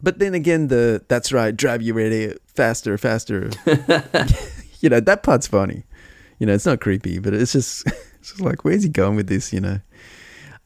But 0.01 0.19
then 0.19 0.33
again, 0.33 0.67
the 0.67 1.03
that's 1.07 1.31
right, 1.31 1.55
drive 1.55 1.81
you 1.81 1.93
ready 1.93 2.33
faster, 2.45 2.97
faster. 2.97 3.49
you 4.79 4.89
know 4.89 4.99
that 4.99 5.23
part's 5.23 5.47
funny. 5.47 5.83
You 6.39 6.47
know, 6.47 6.53
it's 6.53 6.65
not 6.65 6.81
creepy, 6.81 7.19
but 7.19 7.33
it's 7.33 7.53
just 7.53 7.85
it's 8.19 8.29
just 8.29 8.41
like 8.41 8.65
where's 8.65 8.83
he 8.83 8.89
going 8.89 9.15
with 9.15 9.27
this? 9.27 9.53
You 9.53 9.61
know, 9.61 9.79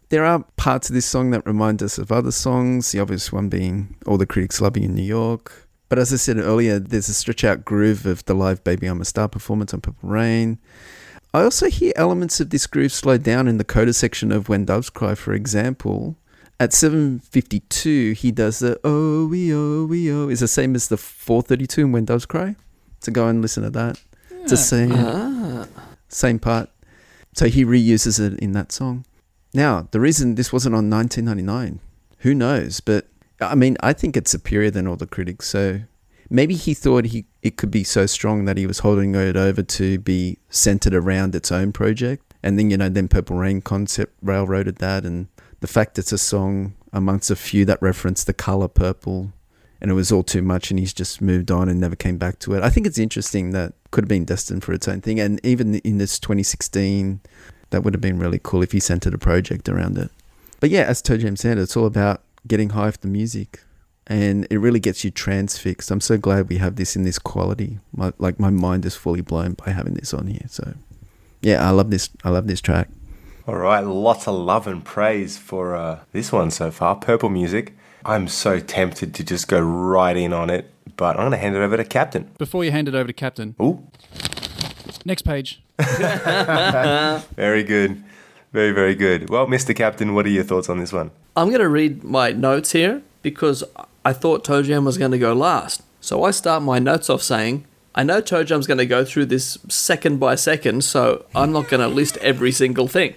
there 0.10 0.26
are 0.26 0.44
parts 0.58 0.90
of 0.90 0.96
this 0.96 1.06
song 1.06 1.32
that 1.32 1.46
remind 1.46 1.84
us 1.84 1.98
of 1.98 2.12
other 2.12 2.32
songs. 2.32 2.92
The 2.92 3.00
obvious 3.00 3.32
one 3.32 3.50
being 3.50 3.96
"All 4.06 4.18
the 4.18 4.26
Critics 4.26 4.62
Love 4.62 4.78
You 4.78 4.84
in 4.84 4.96
New 4.96 5.04
York." 5.04 5.68
But 5.88 5.98
as 5.98 6.14
I 6.14 6.18
said 6.18 6.38
earlier, 6.38 6.78
there's 6.78 7.10
a 7.10 7.16
stretch 7.16 7.44
out 7.44 7.66
groove 7.66 8.06
of 8.06 8.26
the 8.26 8.34
live 8.34 8.64
"Baby 8.64 8.88
I'm 8.88 9.02
a 9.02 9.06
Star" 9.06 9.28
performance 9.28 9.74
on 9.74 9.82
Purple 9.82 10.10
Rain. 10.10 10.60
I 11.32 11.44
also 11.44 11.70
hear 11.70 11.94
elements 11.96 12.40
of 12.40 12.50
this 12.50 12.66
groove 12.66 12.92
slow 12.92 13.18
down 13.18 13.48
in 13.48 13.58
the 13.58 13.64
coda 13.64 13.94
section 13.94 14.32
of 14.32 14.50
When 14.50 14.66
Doves 14.66 14.90
Cry, 14.90 15.14
for 15.14 15.34
example. 15.34 16.18
At 16.62 16.72
7.52, 16.72 18.14
he 18.16 18.32
does 18.32 18.60
the 18.60 18.80
oh, 18.84 19.28
we 19.28 19.54
oh, 19.54 19.86
we 19.86 20.12
oh. 20.12 20.28
Is 20.28 20.42
the 20.42 20.48
same 20.48 20.76
as 20.76 20.90
the 20.90 20.98
4.32 20.98 21.78
in 21.80 21.92
When 21.94 22.06
Doves 22.06 22.26
Cry. 22.26 22.56
So 23.00 23.12
go 23.14 23.28
and 23.28 23.42
listen 23.42 23.64
to 23.64 23.70
that. 23.70 24.02
It's 24.42 24.52
the 24.52 24.58
same, 24.58 24.92
Ah. 24.94 25.68
same 26.10 26.38
part. 26.40 26.70
So 27.34 27.48
he 27.48 27.64
reuses 27.64 28.20
it 28.20 28.38
in 28.40 28.52
that 28.54 28.72
song. 28.74 29.06
Now, 29.54 29.88
the 29.92 30.00
reason 30.02 30.36
this 30.36 30.52
wasn't 30.52 30.76
on 30.76 30.90
1999, 30.90 31.80
who 32.20 32.36
knows? 32.36 32.82
But 32.82 33.08
I 33.40 33.56
mean, 33.56 33.78
I 33.80 33.94
think 33.94 34.18
it's 34.18 34.32
superior 34.32 34.70
than 34.70 34.86
all 34.86 34.98
the 34.98 35.08
critics. 35.08 35.48
So 35.48 35.82
maybe 36.30 36.56
he 36.56 36.74
thought 36.74 37.06
he 37.06 37.26
it 37.42 37.56
could 37.56 37.72
be 37.72 37.86
so 37.86 38.06
strong 38.06 38.44
that 38.46 38.58
he 38.58 38.68
was 38.68 38.80
holding 38.80 39.16
it 39.16 39.38
over 39.38 39.64
to 39.64 39.98
be 40.00 40.38
centered 40.50 40.94
around 40.94 41.36
its 41.36 41.52
own 41.54 41.72
project. 41.72 42.34
And 42.44 42.60
then 42.60 42.70
you 42.70 42.76
know, 42.78 42.90
then 42.90 43.08
Purple 43.08 43.38
Rain 43.38 43.62
concept 43.62 44.14
railroaded 44.22 44.78
that, 44.78 45.06
and 45.06 45.28
the 45.60 45.68
fact 45.68 46.00
it's 46.00 46.12
a 46.12 46.18
song 46.18 46.76
amongst 46.94 47.30
a 47.30 47.36
few 47.36 47.66
that 47.66 47.82
reference 47.82 48.24
the 48.24 48.34
color 48.34 48.68
purple, 48.68 49.32
and 49.82 49.92
it 49.92 49.94
was 49.94 50.12
all 50.12 50.24
too 50.24 50.42
much, 50.42 50.72
and 50.72 50.80
he's 50.80 50.94
just 50.94 51.22
moved 51.22 51.52
on 51.52 51.70
and 51.70 51.80
never 51.80 51.96
came 51.96 52.18
back 52.18 52.40
to 52.40 52.54
it. 52.54 52.64
I 52.64 52.70
think 52.70 52.86
it's 52.86 52.98
interesting 52.98 53.52
that 53.52 53.74
could 53.92 54.06
have 54.06 54.10
been 54.10 54.26
destined 54.26 54.64
for 54.64 54.74
its 54.74 54.88
own 54.88 55.02
thing, 55.02 55.20
and 55.20 55.40
even 55.46 55.76
in 55.76 55.98
this 55.98 56.20
2016, 56.20 57.20
that 57.70 57.84
would 57.84 57.94
have 57.94 58.02
been 58.02 58.20
really 58.20 58.40
cool 58.42 58.64
if 58.64 58.72
he 58.72 58.80
centered 58.80 59.14
a 59.14 59.18
project 59.18 59.70
around 59.70 59.98
it. 59.98 60.12
But 60.60 60.70
yeah, 60.70 60.82
as 60.82 61.02
Toe 61.02 61.18
Jam 61.18 61.36
said, 61.36 61.58
it's 61.58 61.78
all 61.78 61.86
about 61.86 62.24
getting 62.48 62.72
high 62.72 62.88
off 62.88 63.00
the 63.00 63.08
music, 63.08 63.62
and 64.08 64.48
it 64.50 64.58
really 64.58 64.80
gets 64.80 65.04
you 65.04 65.12
transfixed. 65.12 65.92
I'm 65.92 66.02
so 66.02 66.18
glad 66.18 66.50
we 66.50 66.58
have 66.58 66.76
this 66.76 66.96
in 66.96 67.04
this 67.04 67.20
quality. 67.20 67.80
My, 67.96 68.12
like 68.18 68.40
my 68.40 68.50
mind 68.50 68.86
is 68.86 68.96
fully 68.96 69.22
blown 69.22 69.54
by 69.54 69.72
having 69.72 69.94
this 69.94 70.14
on 70.14 70.28
here. 70.28 70.48
So 70.48 70.74
yeah, 71.42 71.66
I 71.66 71.72
love 71.72 71.92
this. 71.92 72.10
I 72.24 72.30
love 72.30 72.48
this 72.48 72.60
track. 72.60 72.90
All 73.50 73.56
right, 73.56 73.80
lots 73.80 74.28
of 74.28 74.36
love 74.36 74.68
and 74.68 74.86
praise 74.86 75.36
for 75.40 75.76
uh, 75.76 76.02
this 76.12 76.32
one 76.32 76.52
so 76.52 76.70
far. 76.70 76.96
Purple 76.96 77.30
Music. 77.30 77.76
I'm 78.06 78.28
so 78.28 78.60
tempted 78.60 79.16
to 79.16 79.24
just 79.24 79.48
go 79.48 79.60
right 79.60 80.16
in 80.16 80.34
on 80.34 80.52
it, 80.52 80.72
but 80.96 81.16
I'm 81.16 81.24
going 81.24 81.32
to 81.32 81.38
hand 81.38 81.56
it 81.56 81.60
over 81.64 81.76
to 81.76 81.84
Captain. 81.84 82.30
Before 82.38 82.64
you 82.64 82.70
hand 82.70 82.88
it 82.88 82.94
over 82.94 83.08
to 83.08 83.14
Captain, 83.14 83.56
Ooh, 83.60 83.82
next 85.04 85.24
page. 85.24 85.64
very 85.80 87.64
good. 87.64 88.04
Very, 88.54 88.72
very 88.72 88.94
good. 88.94 89.32
Well, 89.32 89.48
Mr. 89.48 89.76
Captain, 89.76 90.14
what 90.14 90.28
are 90.28 90.30
your 90.30 90.44
thoughts 90.44 90.70
on 90.70 90.78
this 90.78 90.94
one? 90.94 91.10
I'm 91.36 91.48
going 91.48 91.62
to 91.62 91.70
read 91.70 92.04
my 92.04 92.32
notes 92.32 92.74
here 92.74 93.02
because 93.24 93.64
I 94.06 94.14
thought 94.14 94.44
Toe 94.44 94.62
Jam 94.62 94.86
was 94.86 95.00
going 95.00 95.10
to 95.10 95.18
go 95.18 95.34
last. 95.34 95.82
So 96.02 96.24
I 96.24 96.30
start 96.30 96.62
my 96.62 96.78
notes 96.78 97.10
off 97.10 97.24
saying, 97.24 97.66
I 97.96 98.04
know 98.04 98.22
Toe 98.22 98.44
Jam's 98.44 98.68
going 98.68 98.78
to 98.78 98.86
go 98.86 99.04
through 99.04 99.26
this 99.26 99.58
second 99.70 100.20
by 100.20 100.36
second, 100.36 100.84
so 100.84 101.26
I'm 101.34 101.52
not 101.52 101.68
going 101.68 101.82
to 101.82 101.88
list 101.88 102.18
every 102.18 102.52
single 102.52 102.88
thing. 102.88 103.16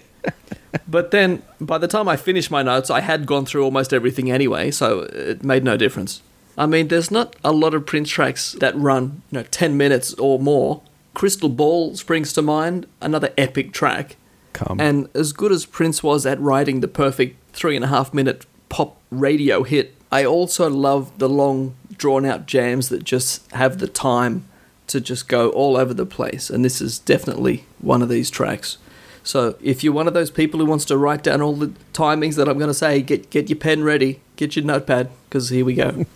But 0.87 1.11
then 1.11 1.43
by 1.61 1.77
the 1.77 1.87
time 1.87 2.07
I 2.07 2.15
finished 2.15 2.49
my 2.49 2.63
notes, 2.63 2.89
I 2.89 3.01
had 3.01 3.25
gone 3.25 3.45
through 3.45 3.63
almost 3.63 3.93
everything 3.93 4.31
anyway, 4.31 4.71
so 4.71 5.01
it 5.01 5.43
made 5.43 5.63
no 5.63 5.77
difference. 5.77 6.21
I 6.57 6.65
mean, 6.65 6.87
there's 6.87 7.11
not 7.11 7.35
a 7.43 7.51
lot 7.51 7.73
of 7.73 7.85
Prince 7.85 8.09
tracks 8.09 8.53
that 8.53 8.75
run, 8.75 9.21
you 9.31 9.39
know, 9.39 9.43
10 9.43 9.77
minutes 9.77 10.13
or 10.15 10.39
more. 10.39 10.81
Crystal 11.13 11.49
Ball 11.49 11.95
springs 11.95 12.33
to 12.33 12.41
mind, 12.41 12.87
another 13.01 13.31
epic 13.37 13.71
track. 13.71 14.17
Come. 14.53 14.79
And 14.79 15.09
as 15.15 15.33
good 15.33 15.51
as 15.51 15.65
Prince 15.65 16.03
was 16.03 16.25
at 16.25 16.39
writing 16.39 16.79
the 16.79 16.87
perfect 16.87 17.37
three 17.53 17.75
and 17.75 17.85
a 17.85 17.87
half 17.87 18.13
minute 18.13 18.45
pop 18.69 18.99
radio 19.09 19.63
hit, 19.63 19.95
I 20.11 20.25
also 20.25 20.69
love 20.69 21.17
the 21.17 21.29
long, 21.29 21.75
drawn 21.95 22.25
out 22.25 22.45
jams 22.45 22.89
that 22.89 23.03
just 23.03 23.49
have 23.51 23.79
the 23.79 23.87
time 23.87 24.45
to 24.87 25.01
just 25.01 25.27
go 25.27 25.49
all 25.49 25.75
over 25.75 25.93
the 25.93 26.05
place. 26.05 26.49
And 26.49 26.63
this 26.63 26.81
is 26.81 26.99
definitely 26.99 27.65
one 27.79 28.03
of 28.03 28.09
these 28.09 28.29
tracks. 28.29 28.77
So 29.23 29.55
if 29.61 29.83
you're 29.83 29.93
one 29.93 30.07
of 30.07 30.13
those 30.13 30.29
people 30.29 30.59
who 30.59 30.65
wants 30.65 30.85
to 30.85 30.97
write 30.97 31.23
down 31.23 31.41
all 31.41 31.55
the 31.55 31.73
timings 31.93 32.35
that 32.35 32.49
I'm 32.49 32.57
going 32.57 32.69
to 32.69 32.73
say, 32.73 33.01
get 33.01 33.29
get 33.29 33.49
your 33.49 33.57
pen 33.57 33.83
ready, 33.83 34.19
get 34.35 34.55
your 34.55 34.65
notepad, 34.65 35.09
because 35.29 35.49
here 35.49 35.65
we 35.65 35.73
go. 35.73 36.05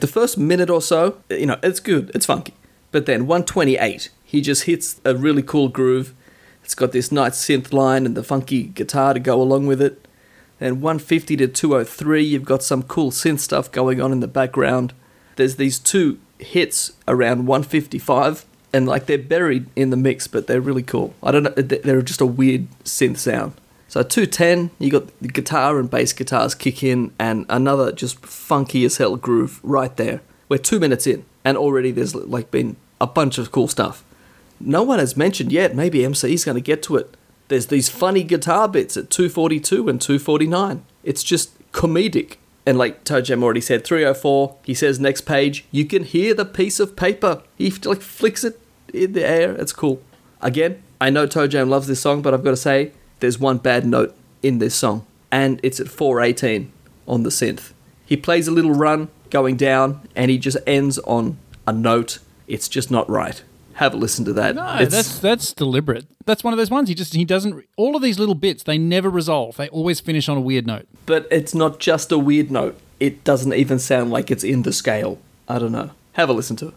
the 0.00 0.06
first 0.06 0.36
minute 0.36 0.70
or 0.70 0.82
so, 0.82 1.18
you 1.30 1.46
know, 1.46 1.58
it's 1.62 1.80
good, 1.80 2.10
it's 2.14 2.26
funky. 2.26 2.54
But 2.90 3.06
then 3.06 3.26
128, 3.26 4.10
he 4.24 4.40
just 4.40 4.64
hits 4.64 5.00
a 5.04 5.14
really 5.14 5.42
cool 5.42 5.68
groove. 5.68 6.14
It's 6.64 6.74
got 6.74 6.92
this 6.92 7.12
nice 7.12 7.38
synth 7.38 7.72
line 7.72 8.04
and 8.06 8.16
the 8.16 8.22
funky 8.22 8.64
guitar 8.64 9.14
to 9.14 9.20
go 9.20 9.40
along 9.40 9.66
with 9.66 9.80
it. 9.80 10.06
Then 10.58 10.80
150 10.80 11.36
to 11.36 11.46
203, 11.46 12.22
you've 12.22 12.44
got 12.44 12.62
some 12.62 12.82
cool 12.82 13.10
synth 13.10 13.38
stuff 13.38 13.70
going 13.70 14.00
on 14.00 14.10
in 14.10 14.20
the 14.20 14.26
background. 14.26 14.92
There's 15.36 15.56
these 15.56 15.78
two 15.78 16.18
hits 16.38 16.92
around 17.06 17.46
155, 17.46 18.44
and 18.72 18.86
like 18.86 19.06
they're 19.06 19.18
buried 19.18 19.66
in 19.76 19.90
the 19.90 19.96
mix, 19.96 20.26
but 20.26 20.46
they're 20.46 20.60
really 20.60 20.82
cool. 20.82 21.14
I 21.22 21.30
don't 21.30 21.42
know, 21.44 21.50
they- 21.50 21.78
they're 21.78 22.02
just 22.02 22.20
a 22.20 22.26
weird 22.26 22.66
synth 22.84 23.18
sound. 23.18 23.52
So 23.88 24.02
210, 24.02 24.70
you 24.78 24.90
got 24.90 25.06
the 25.20 25.28
guitar 25.28 25.78
and 25.78 25.90
bass 25.90 26.12
guitars 26.12 26.54
kick 26.54 26.82
in, 26.82 27.12
and 27.18 27.46
another 27.48 27.90
just 27.92 28.24
funky 28.26 28.84
as 28.84 28.98
hell 28.98 29.16
groove 29.16 29.60
right 29.62 29.96
there. 29.96 30.20
We're 30.50 30.58
two 30.58 30.78
minutes 30.78 31.06
in, 31.06 31.24
and 31.44 31.56
already 31.56 31.90
there's 31.90 32.14
like 32.14 32.50
been 32.50 32.76
a 33.00 33.06
bunch 33.06 33.38
of 33.38 33.50
cool 33.50 33.68
stuff. 33.68 34.04
No 34.60 34.82
one 34.82 34.98
has 34.98 35.16
mentioned 35.16 35.52
yet, 35.52 35.74
maybe 35.74 36.00
MC's 36.04 36.44
going 36.44 36.56
to 36.56 36.60
get 36.60 36.82
to 36.84 36.96
it. 36.96 37.16
There's 37.48 37.68
these 37.68 37.88
funny 37.88 38.24
guitar 38.24 38.68
bits 38.68 38.96
at 38.98 39.08
242 39.08 39.88
and 39.88 39.98
249. 40.00 40.82
It's 41.04 41.22
just 41.22 41.56
comedic. 41.72 42.34
And 42.68 42.76
like 42.76 43.02
Toe 43.02 43.22
Jam 43.22 43.42
already 43.42 43.62
said, 43.62 43.82
304, 43.82 44.56
he 44.62 44.74
says 44.74 45.00
next 45.00 45.22
page, 45.22 45.64
you 45.70 45.86
can 45.86 46.04
hear 46.04 46.34
the 46.34 46.44
piece 46.44 46.78
of 46.78 46.96
paper. 46.96 47.42
He 47.56 47.70
like 47.70 48.02
flicks 48.02 48.44
it 48.44 48.60
in 48.92 49.14
the 49.14 49.26
air. 49.26 49.52
It's 49.52 49.72
cool. 49.72 50.02
Again, 50.42 50.82
I 51.00 51.08
know 51.08 51.26
Toe 51.26 51.46
Jam 51.46 51.70
loves 51.70 51.86
this 51.86 52.02
song, 52.02 52.20
but 52.20 52.34
I've 52.34 52.44
got 52.44 52.50
to 52.50 52.58
say, 52.58 52.92
there's 53.20 53.38
one 53.38 53.56
bad 53.56 53.86
note 53.86 54.14
in 54.42 54.58
this 54.58 54.74
song. 54.74 55.06
And 55.32 55.60
it's 55.62 55.80
at 55.80 55.88
418 55.88 56.70
on 57.06 57.22
the 57.22 57.30
synth. 57.30 57.72
He 58.04 58.18
plays 58.18 58.46
a 58.46 58.52
little 58.52 58.74
run 58.74 59.08
going 59.30 59.56
down, 59.56 60.06
and 60.14 60.30
he 60.30 60.36
just 60.36 60.58
ends 60.66 60.98
on 60.98 61.38
a 61.66 61.72
note. 61.72 62.18
It's 62.46 62.68
just 62.68 62.90
not 62.90 63.08
right. 63.08 63.42
Have 63.78 63.94
a 63.94 63.96
listen 63.96 64.24
to 64.24 64.32
that. 64.34 64.54
No, 64.56 64.64
It's- 64.74 64.90
that's 64.90 65.18
that's 65.20 65.52
deliberate. 65.52 66.06
That's 66.26 66.42
one 66.44 66.52
of 66.52 66.58
those 66.58 66.70
ones. 66.70 66.88
He 66.88 66.94
just 66.94 67.14
he 67.14 67.24
doesn't. 67.24 67.64
All 67.76 67.94
of 67.96 68.02
these 68.02 68.18
little 68.18 68.34
bits 68.34 68.62
they 68.64 68.76
never 68.78 69.08
resolve. 69.08 69.56
They 69.56 69.68
always 69.68 70.00
finish 70.00 70.28
on 70.28 70.36
a 70.36 70.40
weird 70.40 70.66
note. 70.66 70.86
but 71.06 71.26
it's 71.30 71.54
not 71.54 71.78
just 71.78 72.10
a 72.12 72.18
weird 72.18 72.50
note. 72.50 72.76
It 73.00 73.22
doesn't 73.24 73.54
even 73.54 73.78
sound 73.78 74.10
like 74.10 74.30
it's 74.30 74.42
in 74.44 74.62
the 74.62 74.72
scale. 74.72 75.18
I 75.48 75.58
don't 75.60 75.72
know. 75.72 75.90
Have 76.14 76.28
a 76.28 76.32
listen 76.32 76.56
to 76.56 76.68
it. 76.68 76.74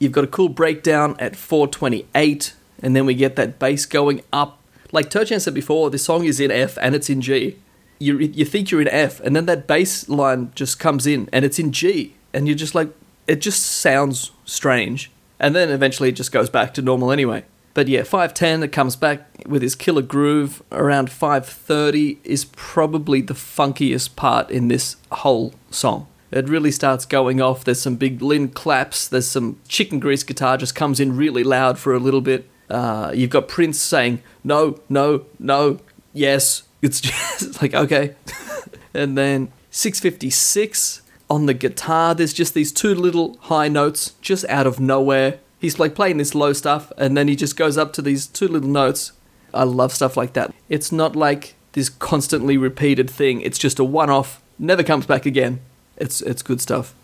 You've 0.00 0.12
got 0.12 0.24
a 0.24 0.26
cool 0.26 0.48
breakdown 0.48 1.14
at 1.20 1.36
428, 1.36 2.54
and 2.82 2.96
then 2.96 3.06
we 3.06 3.14
get 3.14 3.36
that 3.36 3.58
bass 3.58 3.86
going 3.86 4.22
up. 4.32 4.58
Like 4.92 5.08
Turchan 5.10 5.40
said 5.40 5.54
before, 5.54 5.88
this 5.90 6.04
song 6.04 6.24
is 6.24 6.40
in 6.40 6.50
F 6.50 6.76
and 6.82 6.94
it's 6.96 7.08
in 7.08 7.20
G. 7.20 7.56
You, 8.00 8.18
you 8.18 8.44
think 8.44 8.70
you're 8.70 8.80
in 8.80 8.88
F, 8.88 9.20
and 9.20 9.36
then 9.36 9.46
that 9.46 9.66
bass 9.68 10.08
line 10.08 10.50
just 10.56 10.80
comes 10.80 11.06
in 11.06 11.28
and 11.32 11.44
it's 11.44 11.58
in 11.60 11.70
G, 11.70 12.14
and 12.34 12.48
you're 12.48 12.56
just 12.56 12.74
like, 12.74 12.88
it 13.28 13.40
just 13.40 13.62
sounds 13.62 14.32
strange. 14.44 15.10
And 15.40 15.56
then 15.56 15.70
eventually 15.70 16.10
it 16.10 16.12
just 16.12 16.30
goes 16.30 16.50
back 16.50 16.74
to 16.74 16.82
normal 16.82 17.10
anyway. 17.10 17.44
But 17.72 17.88
yeah, 17.88 18.02
510, 18.02 18.62
it 18.62 18.72
comes 18.72 18.94
back 18.94 19.26
with 19.46 19.62
his 19.62 19.74
killer 19.74 20.02
groove. 20.02 20.62
Around 20.70 21.10
530 21.10 22.18
is 22.24 22.44
probably 22.44 23.22
the 23.22 23.34
funkiest 23.34 24.16
part 24.16 24.50
in 24.50 24.68
this 24.68 24.96
whole 25.10 25.54
song. 25.70 26.06
It 26.30 26.48
really 26.48 26.70
starts 26.70 27.06
going 27.06 27.40
off. 27.40 27.64
There's 27.64 27.80
some 27.80 27.96
big 27.96 28.22
Linn 28.22 28.48
claps. 28.48 29.08
There's 29.08 29.26
some 29.26 29.58
chicken 29.66 29.98
grease 29.98 30.22
guitar 30.22 30.56
just 30.56 30.74
comes 30.74 31.00
in 31.00 31.16
really 31.16 31.42
loud 31.42 31.78
for 31.78 31.94
a 31.94 31.98
little 31.98 32.20
bit. 32.20 32.48
Uh, 32.68 33.10
you've 33.14 33.30
got 33.30 33.48
Prince 33.48 33.80
saying, 33.80 34.22
no, 34.44 34.80
no, 34.88 35.24
no, 35.38 35.80
yes. 36.12 36.64
It's 36.82 37.00
just 37.00 37.62
like, 37.62 37.74
okay. 37.74 38.14
and 38.94 39.16
then 39.16 39.52
656 39.70 40.99
on 41.30 41.46
the 41.46 41.54
guitar, 41.54 42.14
there's 42.14 42.32
just 42.32 42.52
these 42.54 42.72
two 42.72 42.94
little 42.94 43.38
high 43.42 43.68
notes 43.68 44.14
just 44.20 44.44
out 44.48 44.66
of 44.66 44.80
nowhere. 44.80 45.38
He's 45.60 45.78
like 45.78 45.94
playing 45.94 46.16
this 46.16 46.34
low 46.34 46.52
stuff, 46.52 46.92
and 46.98 47.16
then 47.16 47.28
he 47.28 47.36
just 47.36 47.56
goes 47.56 47.78
up 47.78 47.92
to 47.94 48.02
these 48.02 48.26
two 48.26 48.48
little 48.48 48.68
notes. 48.68 49.12
I 49.54 49.62
love 49.62 49.92
stuff 49.92 50.16
like 50.16 50.32
that. 50.32 50.52
It's 50.68 50.90
not 50.90 51.14
like 51.14 51.54
this 51.72 51.88
constantly 51.88 52.56
repeated 52.56 53.08
thing. 53.08 53.40
It's 53.42 53.58
just 53.58 53.78
a 53.78 53.84
one-off, 53.84 54.42
never 54.58 54.82
comes 54.82 55.06
back 55.06 55.24
again. 55.24 55.60
It's 55.96 56.20
it's 56.22 56.42
good 56.42 56.60
stuff. 56.60 56.94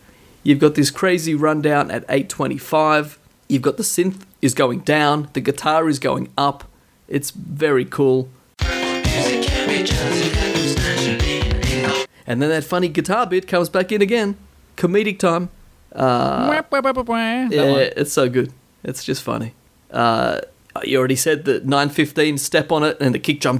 You've 0.42 0.58
got 0.58 0.74
this 0.74 0.90
crazy 0.90 1.34
rundown 1.34 1.90
at 1.90 2.04
825. 2.08 3.18
You've 3.48 3.62
got 3.62 3.76
the 3.76 3.82
synth 3.82 4.22
is 4.42 4.54
going 4.54 4.80
down, 4.80 5.28
the 5.34 5.40
guitar 5.40 5.88
is 5.88 5.98
going 5.98 6.32
up. 6.36 6.64
It's 7.08 7.30
very 7.30 7.84
cool. 7.84 8.28
And 12.26 12.42
then 12.42 12.48
that 12.50 12.64
funny 12.64 12.88
guitar 12.88 13.26
bit 13.26 13.46
comes 13.46 13.68
back 13.68 13.92
in 13.92 14.02
again. 14.02 14.36
Comedic 14.76 15.18
time. 15.18 15.50
Uh. 15.94 16.48
Yeah, 17.50 17.62
it's 17.96 18.12
so 18.12 18.28
good. 18.28 18.52
It's 18.82 19.04
just 19.04 19.22
funny. 19.22 19.54
Uh, 19.90 20.40
you 20.84 20.98
already 20.98 21.16
said 21.16 21.44
that 21.46 21.64
915 21.64 22.38
step 22.38 22.70
on 22.70 22.82
it 22.84 22.96
and 23.00 23.14
the 23.14 23.18
kick 23.18 23.40
drum. 23.40 23.58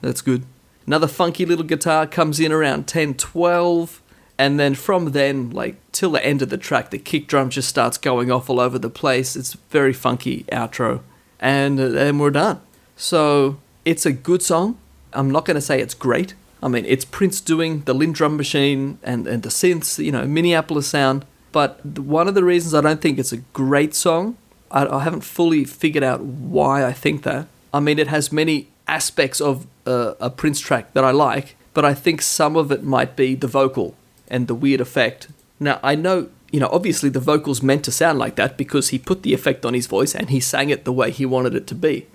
That's 0.00 0.22
good. 0.22 0.44
Another 0.86 1.06
funky 1.06 1.44
little 1.44 1.64
guitar 1.64 2.06
comes 2.06 2.40
in 2.40 2.52
around 2.52 2.86
10 2.86 3.14
12. 3.14 4.02
And 4.38 4.58
then 4.58 4.74
from 4.74 5.12
then, 5.12 5.50
like 5.50 5.76
till 5.92 6.12
the 6.12 6.24
end 6.24 6.40
of 6.40 6.48
the 6.48 6.56
track, 6.56 6.90
the 6.90 6.98
kick 6.98 7.26
drum 7.26 7.50
just 7.50 7.68
starts 7.68 7.98
going 7.98 8.32
off 8.32 8.48
all 8.48 8.58
over 8.58 8.78
the 8.78 8.88
place. 8.88 9.36
It's 9.36 9.52
very 9.68 9.92
funky 9.92 10.44
outro. 10.44 11.02
And 11.38 11.78
then 11.78 12.18
we're 12.18 12.30
done. 12.30 12.60
So 12.96 13.58
it's 13.84 14.06
a 14.06 14.12
good 14.12 14.42
song. 14.42 14.78
I'm 15.12 15.30
not 15.30 15.44
going 15.44 15.56
to 15.56 15.60
say 15.60 15.80
it's 15.80 15.94
great. 15.94 16.34
I 16.62 16.68
mean, 16.68 16.84
it's 16.84 17.04
Prince 17.04 17.40
doing 17.40 17.82
the 17.82 17.94
LinnDrum 17.94 18.36
machine 18.36 18.98
and, 19.02 19.26
and 19.26 19.42
the 19.42 19.48
synths, 19.48 20.02
you 20.02 20.12
know, 20.12 20.26
Minneapolis 20.26 20.86
sound. 20.86 21.24
But 21.52 21.84
one 21.98 22.28
of 22.28 22.34
the 22.34 22.44
reasons 22.44 22.74
I 22.74 22.80
don't 22.80 23.00
think 23.00 23.18
it's 23.18 23.32
a 23.32 23.38
great 23.38 23.94
song, 23.94 24.36
I, 24.70 24.86
I 24.86 25.02
haven't 25.02 25.22
fully 25.22 25.64
figured 25.64 26.04
out 26.04 26.20
why 26.20 26.84
I 26.84 26.92
think 26.92 27.22
that. 27.22 27.46
I 27.72 27.80
mean, 27.80 27.98
it 27.98 28.08
has 28.08 28.30
many 28.30 28.68
aspects 28.86 29.40
of 29.40 29.66
a 29.86 30.30
Prince 30.30 30.60
track 30.60 30.92
that 30.92 31.04
I 31.04 31.10
like, 31.10 31.56
but 31.74 31.84
I 31.84 31.94
think 31.94 32.22
some 32.22 32.56
of 32.56 32.70
it 32.70 32.82
might 32.84 33.16
be 33.16 33.34
the 33.34 33.46
vocal 33.46 33.96
and 34.28 34.46
the 34.46 34.54
weird 34.54 34.80
effect. 34.80 35.28
Now, 35.58 35.80
I 35.82 35.94
know, 35.94 36.28
you 36.52 36.60
know, 36.60 36.68
obviously 36.70 37.08
the 37.08 37.20
vocal's 37.20 37.62
meant 37.62 37.84
to 37.84 37.92
sound 37.92 38.18
like 38.18 38.36
that 38.36 38.56
because 38.56 38.90
he 38.90 38.98
put 38.98 39.22
the 39.22 39.34
effect 39.34 39.64
on 39.64 39.74
his 39.74 39.86
voice 39.86 40.14
and 40.14 40.30
he 40.30 40.40
sang 40.40 40.70
it 40.70 40.84
the 40.84 40.92
way 40.92 41.10
he 41.10 41.26
wanted 41.26 41.54
it 41.54 41.66
to 41.68 41.74
be. 41.74 42.06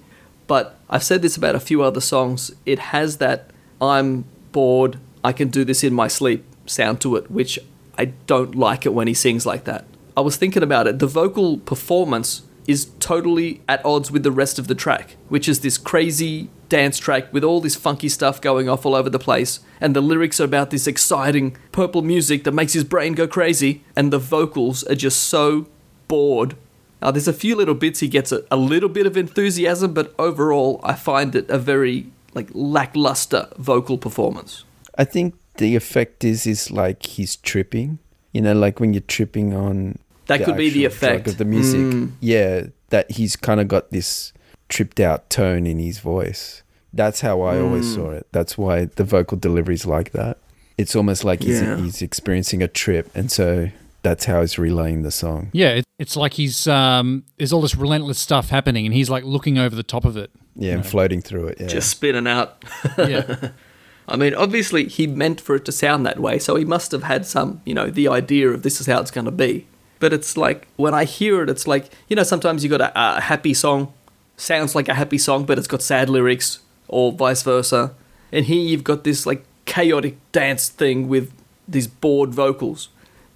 But 0.48 0.78
I've 0.90 1.04
said 1.04 1.22
this 1.22 1.36
about 1.36 1.56
a 1.56 1.60
few 1.60 1.82
other 1.82 2.02
songs. 2.02 2.52
It 2.66 2.80
has 2.80 3.18
that 3.18 3.50
I'm 3.82 4.26
bored, 4.56 4.98
I 5.22 5.34
can 5.34 5.50
do 5.50 5.66
this 5.66 5.84
in 5.84 5.94
my 5.94 6.08
sleep 6.08 6.46
sound 6.66 7.02
to 7.02 7.18
it, 7.18 7.30
which 7.30 7.60
I 7.98 8.06
don't 8.26 8.56
like 8.56 8.86
it 8.86 8.94
when 8.94 9.10
he 9.10 9.14
sings 9.14 9.46
like 9.46 9.66
that. 9.66 9.84
I 10.16 10.22
was 10.22 10.38
thinking 10.38 10.64
about 10.64 10.88
it. 10.88 11.00
The 11.00 11.08
vocal 11.08 11.58
performance 11.58 12.44
is 12.66 12.86
totally 13.02 13.62
at 13.68 13.84
odds 13.84 14.12
with 14.12 14.24
the 14.24 14.32
rest 14.32 14.58
of 14.58 14.68
the 14.68 14.74
track, 14.74 15.18
which 15.28 15.50
is 15.50 15.60
this 15.60 15.78
crazy 15.78 16.50
dance 16.70 16.98
track 16.98 17.34
with 17.34 17.44
all 17.44 17.60
this 17.60 17.76
funky 17.76 18.08
stuff 18.08 18.40
going 18.40 18.70
off 18.70 18.86
all 18.86 18.96
over 18.96 19.10
the 19.10 19.20
place. 19.20 19.60
And 19.82 19.94
the 19.94 20.00
lyrics 20.02 20.40
are 20.40 20.46
about 20.46 20.70
this 20.70 20.88
exciting 20.88 21.58
purple 21.74 22.02
music 22.02 22.46
that 22.46 22.54
makes 22.54 22.72
his 22.72 22.86
brain 22.86 23.12
go 23.12 23.28
crazy. 23.28 23.84
And 23.94 24.14
the 24.14 24.20
vocals 24.20 24.86
are 24.86 24.96
just 24.96 25.22
so 25.24 25.68
bored. 26.08 26.56
Now, 27.02 27.12
there's 27.12 27.28
a 27.28 27.34
few 27.34 27.58
little 27.58 27.76
bits 27.76 28.00
he 28.00 28.08
gets 28.08 28.32
a, 28.32 28.46
a 28.50 28.56
little 28.56 28.90
bit 28.90 29.06
of 29.06 29.18
enthusiasm, 29.18 29.94
but 29.94 30.16
overall, 30.18 30.80
I 30.82 30.94
find 30.94 31.36
it 31.36 31.50
a 31.50 31.58
very 31.58 32.08
like 32.36 32.50
lackluster 32.54 33.48
vocal 33.58 33.98
performance. 33.98 34.64
I 34.98 35.04
think 35.06 35.34
the 35.58 35.76
effect 35.76 36.24
is 36.24 36.46
is 36.46 36.70
like 36.72 37.04
he's 37.06 37.36
tripping. 37.38 37.98
You 38.34 38.42
know, 38.42 38.54
like 38.54 38.80
when 38.80 38.94
you're 38.94 39.02
tripping 39.02 39.54
on 39.54 39.98
That 40.28 40.44
could 40.44 40.58
be 40.58 40.70
the 40.70 40.86
effect. 40.86 41.28
of 41.28 41.38
the 41.38 41.46
music. 41.46 41.80
Mm. 41.80 42.12
Yeah, 42.20 42.68
that 42.90 43.12
he's 43.12 43.36
kind 43.36 43.60
of 43.60 43.68
got 43.68 43.90
this 43.92 44.34
tripped 44.70 45.00
out 45.00 45.30
tone 45.30 45.66
in 45.66 45.80
his 45.80 46.00
voice. 46.00 46.62
That's 46.94 47.22
how 47.22 47.42
I 47.42 47.60
always 47.60 47.86
Mm. 47.88 47.96
saw 47.96 48.12
it. 48.12 48.28
That's 48.32 48.58
why 48.58 48.86
the 48.86 49.04
vocal 49.04 49.38
delivery 49.38 49.76
is 49.76 49.86
like 49.86 50.12
that. 50.12 50.38
It's 50.78 50.96
almost 50.96 51.24
like 51.24 51.44
he's, 51.44 51.62
Yeah. 51.62 51.78
he's 51.78 52.02
experiencing 52.02 52.62
a 52.62 52.68
trip, 52.68 53.10
and 53.16 53.32
so 53.32 53.70
that's 54.04 54.26
how 54.26 54.42
he's 54.42 54.58
relaying 54.60 55.04
the 55.04 55.12
song. 55.12 55.50
Yeah, 55.54 55.70
it, 55.80 55.86
it's 56.00 56.16
like 56.18 56.34
he's 56.34 56.68
um, 56.68 57.24
there's 57.38 57.54
all 57.54 57.62
this 57.62 57.76
relentless 57.76 58.20
stuff 58.20 58.50
happening, 58.50 58.86
and 58.86 58.94
he's 58.94 59.10
like 59.10 59.24
looking 59.24 59.58
over 59.58 59.76
the 59.76 59.84
top 59.84 60.04
of 60.06 60.18
it. 60.18 60.32
Yeah, 60.56 60.74
and 60.74 60.86
floating 60.86 61.22
through 61.22 61.48
it. 61.48 61.58
Yeah. 61.60 61.68
Just 61.68 61.90
spinning 61.90 62.28
out. 62.28 62.64
Yeah. 62.98 63.50
I 64.08 64.18
mean, 64.18 64.36
obviously, 64.36 64.86
he 64.88 65.08
meant 65.08 65.42
for 65.42 65.56
it 65.56 65.66
to 65.66 65.72
sound 65.72 66.06
that 66.06 66.20
way, 66.20 66.38
so 66.38 66.56
he 66.56 66.64
must 66.64 66.92
have 66.92 67.02
had 67.02 67.26
some, 67.26 67.62
you 67.66 67.74
know, 67.74 67.90
the 67.90 68.08
idea 68.08 68.50
of 68.50 68.62
this 68.62 68.80
is 68.80 68.86
how 68.86 69.02
it's 69.02 69.10
going 69.10 69.26
to 69.26 69.32
be. 69.32 69.66
But 70.00 70.14
it's 70.14 70.38
like, 70.38 70.68
when 70.76 70.94
I 70.94 71.06
hear 71.06 71.42
it, 71.42 71.50
it's 71.50 71.66
like, 71.66 71.90
you 72.08 72.16
know, 72.16 72.22
sometimes 72.22 72.64
you 72.64 72.70
got 72.70 72.82
a, 72.82 72.92
a 73.18 73.22
happy 73.22 73.56
song, 73.56 73.92
sounds 74.38 74.76
like 74.76 74.88
a 74.88 74.94
happy 74.94 75.18
song, 75.18 75.46
but 75.46 75.58
it's 75.58 75.68
got 75.68 75.82
sad 75.82 76.08
lyrics, 76.08 76.60
or 76.88 77.12
vice 77.14 77.42
versa. 77.42 77.96
And 78.32 78.46
here 78.46 78.62
you've 78.62 78.84
got 78.84 79.04
this, 79.04 79.26
like, 79.26 79.44
chaotic 79.66 80.18
dance 80.32 80.70
thing 80.70 81.08
with 81.08 81.34
these 81.68 81.88
bored 81.88 82.32
vocals. 82.32 82.90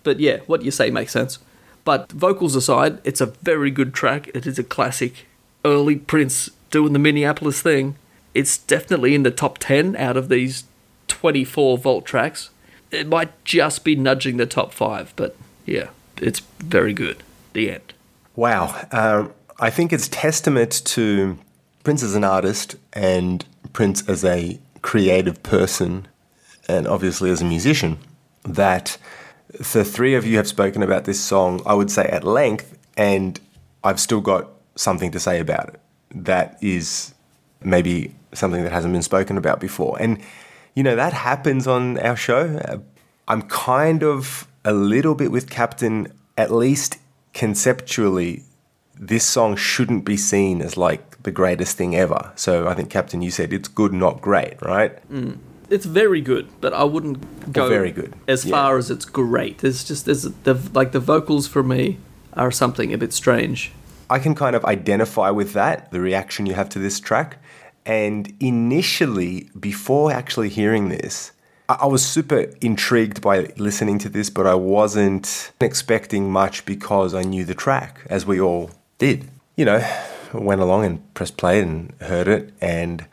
But 0.03 0.19
yeah, 0.19 0.37
what 0.45 0.61
you 0.61 0.69
say 0.69 0.91
makes 0.91 1.11
sense. 1.11 1.39
But 1.83 2.11
vocals 2.11 2.55
aside, 2.55 2.99
it's 3.03 3.21
a 3.21 3.27
very 3.27 3.71
good 3.71 3.93
track. 3.93 4.29
It 4.35 4.45
is 4.45 4.59
a 4.59 4.63
classic. 4.63 5.25
Early 5.65 5.95
Prince 5.95 6.51
doing 6.69 6.93
the 6.93 6.99
Minneapolis 6.99 7.61
thing. 7.61 7.95
It's 8.33 8.57
definitely 8.57 9.15
in 9.15 9.23
the 9.23 9.31
top 9.31 9.57
10 9.57 9.95
out 9.95 10.17
of 10.17 10.29
these 10.29 10.65
24 11.07 11.77
volt 11.77 12.05
tracks. 12.05 12.49
It 12.91 13.07
might 13.07 13.43
just 13.43 13.83
be 13.83 13.95
nudging 13.95 14.37
the 14.37 14.45
top 14.45 14.73
five, 14.73 15.13
but 15.15 15.35
yeah, 15.65 15.89
it's 16.17 16.39
very 16.59 16.93
good. 16.93 17.23
The 17.53 17.71
end. 17.71 17.93
Wow. 18.35 18.87
Um, 18.91 19.33
I 19.59 19.69
think 19.69 19.91
it's 19.91 20.07
testament 20.07 20.81
to 20.85 21.37
Prince 21.83 22.03
as 22.03 22.15
an 22.15 22.23
artist 22.23 22.75
and 22.93 23.43
Prince 23.73 24.07
as 24.07 24.23
a 24.23 24.59
creative 24.81 25.43
person 25.43 26.07
and 26.67 26.87
obviously 26.87 27.29
as 27.31 27.41
a 27.41 27.45
musician 27.45 27.97
that 28.43 28.97
the 29.73 29.83
three 29.83 30.13
of 30.13 30.25
you 30.25 30.37
have 30.37 30.47
spoken 30.47 30.83
about 30.83 31.05
this 31.05 31.19
song, 31.19 31.61
I 31.65 31.73
would 31.73 31.89
say 31.89 32.03
at 32.03 32.23
length, 32.23 32.77
and 32.95 33.39
I've 33.83 33.99
still 33.99 34.21
got 34.21 34.47
something 34.75 35.11
to 35.11 35.19
say 35.19 35.39
about 35.39 35.69
it. 35.69 35.79
That 36.11 36.57
is 36.61 37.13
maybe 37.61 38.15
something 38.33 38.63
that 38.63 38.71
hasn't 38.71 38.93
been 38.93 39.03
spoken 39.03 39.37
about 39.37 39.59
before. 39.59 39.97
And, 39.99 40.19
you 40.75 40.83
know, 40.83 40.95
that 40.95 41.13
happens 41.13 41.67
on 41.67 41.97
our 41.99 42.15
show. 42.15 42.59
Uh, 42.65 42.77
I'm 43.27 43.43
kind 43.43 44.03
of 44.03 44.47
a 44.65 44.73
little 44.73 45.15
bit 45.15 45.31
with 45.31 45.49
Captain, 45.49 46.11
at 46.37 46.51
least 46.51 46.97
conceptually, 47.33 48.43
this 48.99 49.23
song 49.23 49.55
shouldn't 49.55 50.03
be 50.03 50.17
seen 50.17 50.61
as 50.61 50.75
like 50.75 51.23
the 51.23 51.31
greatest 51.31 51.77
thing 51.77 51.95
ever. 51.95 52.31
So 52.35 52.67
I 52.67 52.73
think, 52.73 52.89
Captain, 52.89 53.21
you 53.21 53.31
said 53.31 53.53
it's 53.53 53.69
good, 53.69 53.93
not 53.93 54.21
great, 54.21 54.61
right? 54.61 54.97
Mm. 55.09 55.37
It's 55.69 55.85
very 55.85 56.19
good, 56.19 56.49
but 56.61 56.73
I 56.73 56.83
wouldn't 56.83 57.53
go 57.53 57.69
very 57.69 57.91
good, 57.91 58.15
as 58.27 58.43
yeah. 58.43 58.51
far 58.51 58.77
as 58.77 58.89
it's 58.89 59.05
great. 59.05 59.59
There's 59.59 59.83
just 59.83 60.05
there's 60.05 60.23
the 60.23 60.55
like 60.73 60.93
the 60.93 60.99
vocals 60.99 61.47
for 61.47 61.61
me 61.61 61.99
are 62.33 62.49
something 62.49 62.91
a 62.91 62.97
bit 62.97 63.13
strange. 63.13 63.71
I 64.09 64.19
can 64.19 64.35
kind 64.35 64.55
of 64.55 64.65
identify 64.65 65.29
with 65.29 65.53
that, 65.53 65.91
the 65.91 66.01
reaction 66.01 66.45
you 66.45 66.53
have 66.55 66.69
to 66.69 66.79
this 66.79 66.99
track. 66.99 67.41
And 67.85 68.33
initially, 68.39 69.49
before 69.59 70.11
actually 70.11 70.49
hearing 70.49 70.89
this, 70.89 71.31
I 71.69 71.77
I 71.81 71.85
was 71.85 72.03
super 72.03 72.51
intrigued 72.61 73.21
by 73.21 73.53
listening 73.57 73.99
to 73.99 74.09
this, 74.09 74.31
but 74.31 74.47
I 74.47 74.55
wasn't 74.55 75.51
expecting 75.61 76.31
much 76.31 76.65
because 76.65 77.13
I 77.13 77.21
knew 77.21 77.45
the 77.45 77.53
track, 77.53 78.01
as 78.09 78.25
we 78.25 78.41
all 78.41 78.71
did. 78.97 79.29
You 79.55 79.65
know, 79.65 79.87
went 80.33 80.61
along 80.61 80.85
and 80.85 81.13
pressed 81.13 81.37
play 81.37 81.61
and 81.61 81.93
heard 82.01 82.27
it, 82.27 82.53
and 82.59 83.05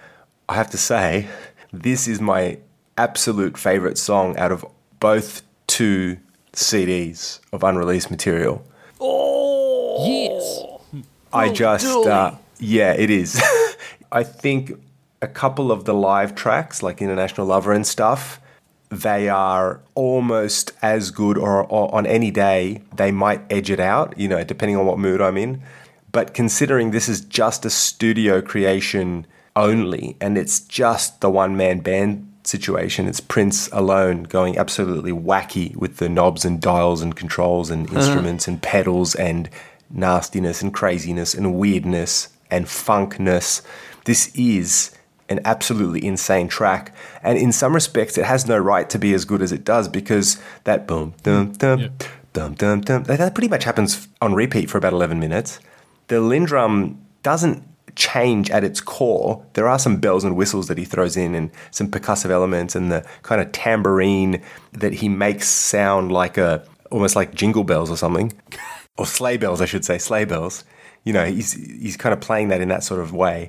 I 0.48 0.55
have 0.55 0.70
to 0.70 0.78
say, 0.78 1.28
this 1.73 2.09
is 2.09 2.20
my 2.20 2.59
absolute 2.97 3.59
favorite 3.59 3.98
song 3.98 4.36
out 4.39 4.52
of 4.52 4.64
both 5.01 5.43
two 5.66 6.18
CDs 6.55 7.40
of 7.52 7.62
unreleased 7.62 8.10
material. 8.10 8.66
Oh, 9.01 10.06
yes. 10.06 10.76
I 11.36 11.52
just, 11.52 11.86
uh, 11.86 12.34
yeah, 12.58 12.92
it 12.92 13.10
is. 13.10 13.40
I 14.12 14.22
think 14.22 14.72
a 15.22 15.28
couple 15.28 15.72
of 15.72 15.84
the 15.84 15.94
live 15.94 16.34
tracks, 16.34 16.82
like 16.82 17.02
International 17.02 17.46
Lover 17.46 17.72
and 17.72 17.86
stuff, 17.86 18.40
they 18.88 19.28
are 19.28 19.80
almost 19.94 20.72
as 20.82 21.10
good, 21.10 21.36
or, 21.36 21.64
or 21.64 21.92
on 21.94 22.06
any 22.06 22.30
day, 22.30 22.82
they 22.94 23.10
might 23.10 23.40
edge 23.50 23.70
it 23.70 23.80
out, 23.80 24.16
you 24.18 24.28
know, 24.28 24.44
depending 24.44 24.76
on 24.76 24.86
what 24.86 24.98
mood 24.98 25.20
I'm 25.20 25.36
in. 25.36 25.62
But 26.12 26.34
considering 26.34 26.92
this 26.92 27.08
is 27.08 27.20
just 27.20 27.64
a 27.64 27.70
studio 27.70 28.40
creation 28.40 29.26
only, 29.54 30.16
and 30.20 30.38
it's 30.38 30.60
just 30.60 31.20
the 31.20 31.30
one 31.30 31.56
man 31.56 31.80
band 31.80 32.32
situation, 32.44 33.08
it's 33.08 33.20
Prince 33.20 33.68
alone 33.72 34.22
going 34.24 34.56
absolutely 34.56 35.12
wacky 35.12 35.74
with 35.76 35.96
the 35.96 36.08
knobs 36.08 36.44
and 36.44 36.60
dials 36.60 37.02
and 37.02 37.16
controls 37.16 37.70
and 37.70 37.92
instruments 37.92 38.46
and 38.46 38.62
pedals 38.62 39.14
and 39.16 39.50
nastiness 39.90 40.62
and 40.62 40.72
craziness 40.72 41.34
and 41.34 41.54
weirdness 41.54 42.28
and 42.50 42.66
funkness. 42.66 43.62
This 44.04 44.34
is 44.34 44.96
an 45.28 45.40
absolutely 45.44 46.04
insane 46.04 46.48
track. 46.48 46.94
And 47.22 47.38
in 47.38 47.52
some 47.52 47.74
respects, 47.74 48.16
it 48.16 48.24
has 48.24 48.46
no 48.46 48.58
right 48.58 48.88
to 48.90 48.98
be 48.98 49.12
as 49.14 49.24
good 49.24 49.42
as 49.42 49.52
it 49.52 49.64
does 49.64 49.88
because 49.88 50.40
that 50.64 50.86
boom, 50.86 51.14
dum, 51.22 51.52
dum, 51.52 51.90
dum, 52.32 52.54
dum, 52.54 52.80
dum, 52.80 53.04
that 53.04 53.18
that 53.18 53.34
pretty 53.34 53.48
much 53.48 53.64
happens 53.64 54.08
on 54.20 54.34
repeat 54.34 54.70
for 54.70 54.78
about 54.78 54.92
11 54.92 55.18
minutes. 55.18 55.58
The 56.08 56.16
LinnDrum 56.16 56.96
doesn't 57.22 57.64
change 57.96 58.50
at 58.50 58.62
its 58.62 58.80
core. 58.80 59.44
There 59.54 59.66
are 59.66 59.78
some 59.78 59.96
bells 59.96 60.22
and 60.22 60.36
whistles 60.36 60.68
that 60.68 60.78
he 60.78 60.84
throws 60.84 61.16
in 61.16 61.34
and 61.34 61.50
some 61.70 61.90
percussive 61.90 62.30
elements 62.30 62.76
and 62.76 62.92
the 62.92 63.04
kind 63.22 63.40
of 63.40 63.50
tambourine 63.52 64.42
that 64.72 64.92
he 64.92 65.08
makes 65.08 65.48
sound 65.48 66.12
like 66.12 66.38
a 66.38 66.64
almost 66.90 67.16
like 67.16 67.34
jingle 67.34 67.64
bells 67.64 67.90
or 67.90 67.96
something. 67.96 68.32
or 68.97 69.06
sleigh 69.06 69.36
bells, 69.36 69.60
I 69.60 69.66
should 69.66 69.85
say, 69.85 69.98
sleigh 69.98 70.24
bells. 70.24 70.64
You 71.05 71.12
know, 71.12 71.24
he's 71.27 71.52
he's 71.52 71.97
kind 71.97 72.12
of 72.12 72.20
playing 72.20 72.48
that 72.48 72.60
in 72.60 72.68
that 72.68 72.82
sort 72.82 73.01
of 73.01 73.12
way. 73.12 73.48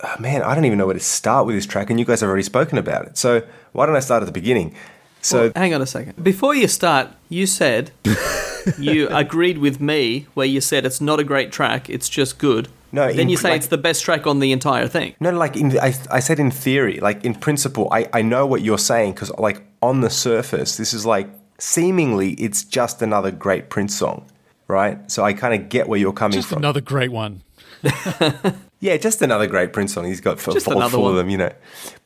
Oh, 0.00 0.14
man, 0.20 0.42
I 0.42 0.54
don't 0.54 0.64
even 0.64 0.78
know 0.78 0.86
where 0.86 0.94
to 0.94 1.00
start 1.00 1.44
with 1.46 1.56
this 1.56 1.66
track, 1.66 1.90
and 1.90 1.98
you 1.98 2.04
guys 2.06 2.20
have 2.20 2.28
already 2.28 2.44
spoken 2.44 2.78
about 2.78 3.06
it. 3.06 3.18
So 3.18 3.42
why 3.72 3.86
don't 3.86 3.96
I 3.96 4.00
start 4.00 4.22
at 4.22 4.26
the 4.26 4.32
beginning? 4.32 4.74
So 5.20 5.42
Well, 5.42 5.52
hang 5.56 5.74
on 5.74 5.82
a 5.82 5.86
second. 5.86 6.22
Before 6.22 6.54
you 6.54 6.68
start, 6.68 7.08
you 7.28 7.46
said 7.46 7.90
you 8.78 9.08
agreed 9.08 9.58
with 9.58 9.80
me 9.80 10.26
where 10.34 10.46
you 10.46 10.60
said 10.60 10.86
it's 10.86 11.00
not 11.00 11.18
a 11.18 11.24
great 11.24 11.50
track, 11.52 11.90
it's 11.90 12.08
just 12.08 12.38
good. 12.38 12.68
No, 12.92 13.08
then 13.08 13.20
in- 13.20 13.28
you 13.28 13.36
say 13.36 13.50
like- 13.50 13.56
it's 13.58 13.66
the 13.66 13.76
best 13.78 14.02
track 14.04 14.26
on 14.26 14.38
the 14.38 14.52
entire 14.52 14.86
thing. 14.88 15.14
No, 15.20 15.30
like 15.30 15.56
in, 15.56 15.78
I, 15.78 15.94
I 16.10 16.20
said 16.20 16.38
in 16.38 16.50
theory, 16.50 17.00
like 17.00 17.24
in 17.24 17.34
principle, 17.34 17.88
I, 17.90 18.08
I 18.12 18.22
know 18.22 18.46
what 18.46 18.62
you're 18.62 18.78
saying 18.78 19.12
because 19.12 19.30
like 19.38 19.62
on 19.82 20.00
the 20.00 20.10
surface, 20.10 20.76
this 20.76 20.94
is 20.94 21.04
like 21.04 21.28
seemingly 21.58 22.32
it's 22.34 22.62
just 22.64 23.02
another 23.02 23.30
great 23.30 23.68
Prince 23.68 23.96
song, 23.96 24.24
right? 24.68 25.10
So 25.10 25.24
I 25.24 25.32
kind 25.32 25.60
of 25.60 25.68
get 25.68 25.88
where 25.88 25.98
you're 25.98 26.12
coming 26.12 26.36
Just 26.36 26.48
from. 26.48 26.56
Just 26.56 26.64
another 26.64 26.80
great 26.80 27.10
one. 27.10 27.42
Yeah, 28.80 28.96
just 28.96 29.22
another 29.22 29.48
great 29.48 29.72
Prince 29.72 29.94
song. 29.94 30.04
He's 30.04 30.20
got 30.20 30.38
f- 30.38 30.52
Just 30.52 30.66
full, 30.66 30.76
another 30.76 30.98
full 30.98 31.08
of 31.08 31.16
them, 31.16 31.28
you 31.28 31.36
know. 31.36 31.52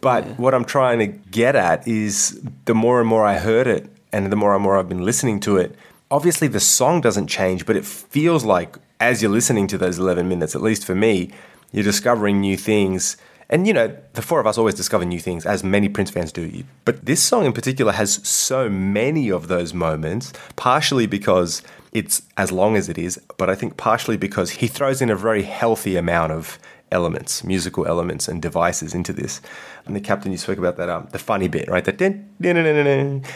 But 0.01 0.39
what 0.39 0.55
I'm 0.55 0.64
trying 0.64 1.01
to 1.01 1.06
get 1.06 1.55
at 1.55 1.86
is 1.86 2.40
the 2.64 2.74
more 2.74 2.98
and 2.98 3.09
more 3.09 3.26
I 3.26 3.39
heard 3.39 3.66
it, 3.66 3.90
and 4.10 4.32
the 4.32 4.36
more 4.36 4.55
and 4.55 4.62
more 4.62 4.78
I've 4.78 4.89
been 4.89 5.05
listening 5.05 5.39
to 5.40 5.59
it. 5.59 5.76
Obviously, 6.10 6.48
the 6.48 6.60
song 6.60 7.01
doesn't 7.01 7.26
change, 7.26 7.66
but 7.66 7.76
it 7.76 7.84
feels 7.84 8.44
like 8.44 8.76
as 9.01 9.20
you're 9.20 9.30
listening 9.30 9.66
to 9.66 9.78
those 9.78 9.98
11 9.98 10.28
minutes, 10.28 10.55
at 10.55 10.62
least 10.62 10.84
for 10.86 10.94
me, 10.94 11.30
you're 11.72 11.84
discovering 11.84 12.40
new 12.40 12.56
things. 12.56 13.18
And 13.51 13.66
you 13.66 13.74
know, 13.74 13.94
the 14.14 14.22
four 14.22 14.40
of 14.40 14.47
us 14.47 14.56
always 14.56 14.74
discover 14.74 15.05
new 15.05 15.20
things, 15.20 15.44
as 15.44 15.62
many 15.62 15.90
Prince 15.90 16.10
fans 16.10 16.32
do. 16.32 16.64
But 16.86 17.05
this 17.05 17.22
song 17.22 17.44
in 17.44 17.52
particular 17.52 17.93
has 17.93 18.26
so 18.26 18.70
many 18.70 19.30
of 19.30 19.48
those 19.48 19.74
moments, 19.74 20.32
partially 20.56 21.06
because 21.06 21.62
it's 21.93 22.23
as 22.36 22.51
long 22.51 22.77
as 22.77 22.89
it 22.89 22.98
is, 22.98 23.20
but 23.36 23.51
I 23.51 23.55
think 23.55 23.77
partially 23.77 24.16
because 24.16 24.51
he 24.51 24.66
throws 24.66 25.02
in 25.02 25.10
a 25.10 25.16
very 25.16 25.43
healthy 25.43 25.97
amount 25.97 26.32
of 26.32 26.59
elements, 26.90 27.43
musical 27.44 27.86
elements 27.86 28.28
and 28.28 28.40
devices 28.40 28.94
into 28.94 29.12
this. 29.12 29.40
And 29.86 29.97
the 29.97 30.01
captain, 30.01 30.32
you 30.32 30.39
spoke 30.39 30.59
about 30.59 30.77
that, 30.77 30.89
um, 30.89 31.09
the 31.12 31.19
funny 31.19 31.48
bit, 31.48 31.69
right? 31.69 31.85
That 31.85 31.98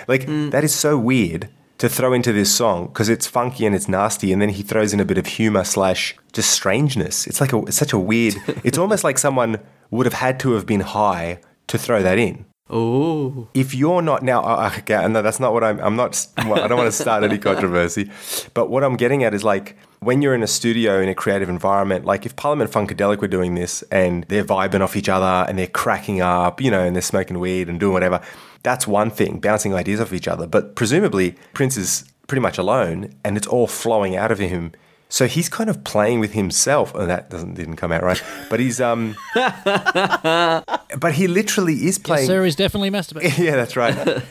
like 0.08 0.26
that 0.26 0.64
is 0.64 0.74
so 0.74 0.98
weird 0.98 1.48
to 1.78 1.88
throw 1.88 2.12
into 2.12 2.32
this 2.32 2.54
song 2.54 2.86
because 2.86 3.08
it's 3.08 3.26
funky 3.26 3.66
and 3.66 3.74
it's 3.74 3.88
nasty, 3.88 4.32
and 4.32 4.40
then 4.40 4.50
he 4.50 4.62
throws 4.62 4.94
in 4.94 5.00
a 5.00 5.04
bit 5.04 5.18
of 5.18 5.26
humor 5.26 5.64
slash 5.64 6.16
just 6.32 6.50
strangeness. 6.50 7.26
It's 7.26 7.40
like 7.40 7.52
a, 7.52 7.58
it's 7.62 7.76
such 7.76 7.92
a 7.92 7.98
weird. 7.98 8.36
it's 8.64 8.78
almost 8.78 9.04
like 9.04 9.18
someone 9.18 9.58
would 9.90 10.06
have 10.06 10.14
had 10.14 10.40
to 10.40 10.52
have 10.52 10.66
been 10.66 10.80
high 10.80 11.40
to 11.66 11.78
throw 11.78 12.02
that 12.02 12.18
in. 12.18 12.46
Oh. 12.68 13.46
If 13.54 13.74
you're 13.74 14.02
not 14.02 14.24
now, 14.24 14.42
uh, 14.42 14.72
okay, 14.78 15.06
no, 15.06 15.22
that's 15.22 15.38
not 15.38 15.52
what 15.52 15.62
I'm. 15.62 15.78
I'm 15.78 15.94
not. 15.94 16.26
I 16.36 16.66
don't 16.66 16.76
want 16.76 16.88
to 16.88 16.92
start 16.92 17.22
any 17.22 17.38
controversy, 17.38 18.10
but 18.54 18.70
what 18.70 18.82
I'm 18.82 18.96
getting 18.96 19.22
at 19.22 19.34
is 19.34 19.44
like 19.44 19.76
when 20.00 20.20
you're 20.20 20.34
in 20.34 20.42
a 20.42 20.48
studio 20.48 21.00
in 21.00 21.08
a 21.08 21.14
creative 21.14 21.48
environment. 21.48 22.04
Like 22.04 22.26
if 22.26 22.34
Parliament 22.34 22.70
Funkadelic 22.70 23.20
were 23.20 23.28
doing 23.28 23.54
this 23.54 23.82
and 23.92 24.24
they're 24.24 24.44
vibing 24.44 24.80
off 24.80 24.96
each 24.96 25.08
other 25.08 25.48
and 25.48 25.56
they're 25.58 25.68
cracking 25.68 26.20
up, 26.20 26.60
you 26.60 26.70
know, 26.70 26.80
and 26.80 26.96
they're 26.96 27.02
smoking 27.02 27.38
weed 27.38 27.68
and 27.68 27.78
doing 27.78 27.92
whatever. 27.92 28.20
That's 28.64 28.86
one 28.86 29.10
thing, 29.10 29.38
bouncing 29.38 29.72
ideas 29.72 30.00
off 30.00 30.12
each 30.12 30.26
other. 30.26 30.48
But 30.48 30.74
presumably 30.74 31.36
Prince 31.54 31.76
is 31.76 32.04
pretty 32.26 32.40
much 32.40 32.58
alone, 32.58 33.14
and 33.24 33.36
it's 33.36 33.46
all 33.46 33.68
flowing 33.68 34.16
out 34.16 34.32
of 34.32 34.40
him. 34.40 34.72
So 35.08 35.26
he's 35.28 35.48
kind 35.48 35.70
of 35.70 35.84
playing 35.84 36.18
with 36.20 36.32
himself. 36.32 36.90
Oh, 36.94 37.06
that 37.06 37.30
doesn't 37.30 37.54
didn't 37.54 37.76
come 37.76 37.92
out 37.92 38.02
right. 38.02 38.20
But 38.50 38.58
he's 38.60 38.80
um. 38.80 39.16
but 39.34 41.12
he 41.14 41.28
literally 41.28 41.86
is 41.86 41.98
playing. 41.98 42.22
Yes, 42.24 42.28
sir, 42.28 42.44
is 42.44 42.56
definitely 42.56 42.90
masturbating. 42.90 43.38
yeah, 43.44 43.54
that's 43.56 43.76
right. 43.76 43.94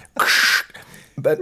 but 1.18 1.40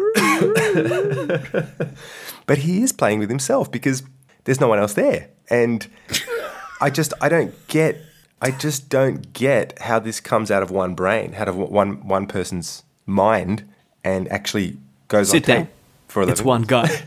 but 2.46 2.58
he 2.60 2.84
is 2.84 2.92
playing 2.92 3.20
with 3.20 3.30
himself 3.30 3.72
because 3.72 4.04
there's 4.44 4.60
no 4.62 4.68
one 4.68 4.80
else 4.80 4.94
there, 4.94 5.30
and 5.50 5.88
I 6.82 6.90
just 6.90 7.14
I 7.22 7.30
don't 7.30 7.54
get 7.68 7.98
I 8.42 8.52
just 8.52 8.90
don't 8.90 9.34
get 9.34 9.80
how 9.80 10.00
this 10.00 10.20
comes 10.20 10.52
out 10.52 10.62
of 10.64 10.70
one 10.72 10.94
brain, 10.96 11.34
out 11.36 11.48
of 11.48 11.56
one 11.58 12.08
one 12.08 12.28
person's 12.28 12.84
mind, 13.06 13.64
and 14.04 14.32
actually 14.32 14.78
goes 15.08 15.30
Sit 15.32 15.50
on 15.50 15.56
down. 15.56 15.66
tape 15.66 15.74
for 16.08 16.22
a 16.22 16.28
It's 16.28 16.40
living. 16.42 16.46
one 16.48 16.62
guy. 16.64 17.04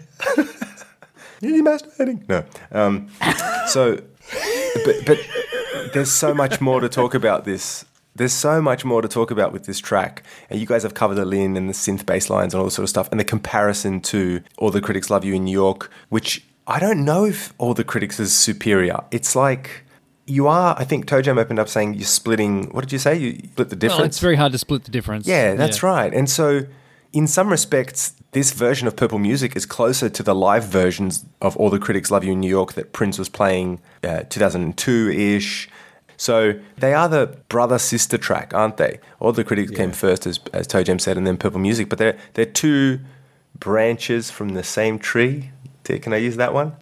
Is 1.40 1.50
he 1.52 1.62
masturbating? 1.62 2.28
No. 2.28 2.44
Um, 2.72 3.08
so, 3.66 4.02
but, 4.84 4.96
but 5.06 5.18
there's 5.92 6.12
so 6.12 6.34
much 6.34 6.60
more 6.60 6.80
to 6.80 6.88
talk 6.88 7.14
about 7.14 7.44
this. 7.44 7.84
There's 8.14 8.32
so 8.32 8.62
much 8.62 8.84
more 8.84 9.02
to 9.02 9.08
talk 9.08 9.30
about 9.30 9.52
with 9.52 9.66
this 9.66 9.78
track. 9.78 10.22
And 10.48 10.58
you 10.58 10.66
guys 10.66 10.82
have 10.82 10.94
covered 10.94 11.16
the 11.16 11.26
Linn 11.26 11.56
and 11.56 11.68
the 11.68 11.74
synth 11.74 12.06
bass 12.06 12.30
lines 12.30 12.54
and 12.54 12.58
all 12.58 12.64
this 12.64 12.74
sort 12.74 12.84
of 12.84 12.88
stuff. 12.88 13.08
And 13.10 13.20
the 13.20 13.24
comparison 13.24 14.00
to 14.02 14.42
All 14.56 14.70
the 14.70 14.80
Critics 14.80 15.10
Love 15.10 15.24
You 15.24 15.34
in 15.34 15.44
New 15.44 15.52
York, 15.52 15.90
which 16.08 16.44
I 16.66 16.80
don't 16.80 17.04
know 17.04 17.26
if 17.26 17.52
All 17.58 17.74
the 17.74 17.84
Critics 17.84 18.18
is 18.18 18.32
superior. 18.34 19.00
It's 19.10 19.36
like 19.36 19.84
you 20.26 20.48
are, 20.48 20.74
I 20.78 20.84
think 20.84 21.06
Tojam 21.06 21.38
opened 21.38 21.58
up 21.58 21.68
saying 21.68 21.94
you're 21.94 22.04
splitting, 22.04 22.70
what 22.70 22.80
did 22.80 22.92
you 22.92 22.98
say? 22.98 23.16
You 23.16 23.38
split 23.52 23.68
the 23.68 23.76
difference? 23.76 23.98
Well, 23.98 24.06
it's 24.06 24.18
very 24.18 24.36
hard 24.36 24.52
to 24.52 24.58
split 24.58 24.84
the 24.84 24.90
difference. 24.90 25.26
Yeah, 25.26 25.54
that's 25.54 25.82
right. 25.82 26.12
And 26.12 26.28
so, 26.28 26.62
in 27.12 27.26
some 27.26 27.48
respects, 27.48 28.14
this 28.32 28.52
version 28.52 28.86
of 28.86 28.96
Purple 28.96 29.18
Music 29.18 29.56
is 29.56 29.66
closer 29.66 30.08
to 30.08 30.22
the 30.22 30.34
live 30.34 30.64
versions 30.64 31.24
of 31.40 31.56
All 31.56 31.70
the 31.70 31.78
Critics 31.78 32.10
Love 32.10 32.24
You 32.24 32.32
in 32.32 32.40
New 32.40 32.48
York 32.48 32.74
that 32.74 32.92
Prince 32.92 33.18
was 33.18 33.28
playing 33.28 33.80
uh, 34.04 34.24
2002 34.28 35.10
ish. 35.10 35.68
So 36.16 36.58
they 36.78 36.94
are 36.94 37.08
the 37.08 37.38
brother 37.48 37.78
sister 37.78 38.18
track, 38.18 38.54
aren't 38.54 38.78
they? 38.78 39.00
All 39.20 39.32
the 39.32 39.44
critics 39.44 39.70
came 39.70 39.92
first, 39.92 40.26
as 40.26 40.40
as 40.52 40.66
Toe 40.66 40.82
Jam 40.82 40.98
said, 40.98 41.18
and 41.18 41.26
then 41.26 41.36
Purple 41.36 41.60
Music. 41.60 41.90
But 41.90 41.98
they're 41.98 42.18
they're 42.32 42.46
two 42.46 43.00
branches 43.58 44.30
from 44.30 44.50
the 44.50 44.64
same 44.64 44.98
tree. 44.98 45.50
Can 45.84 46.12
I 46.12 46.16
use 46.16 46.36
that 46.36 46.54
one? 46.54 46.76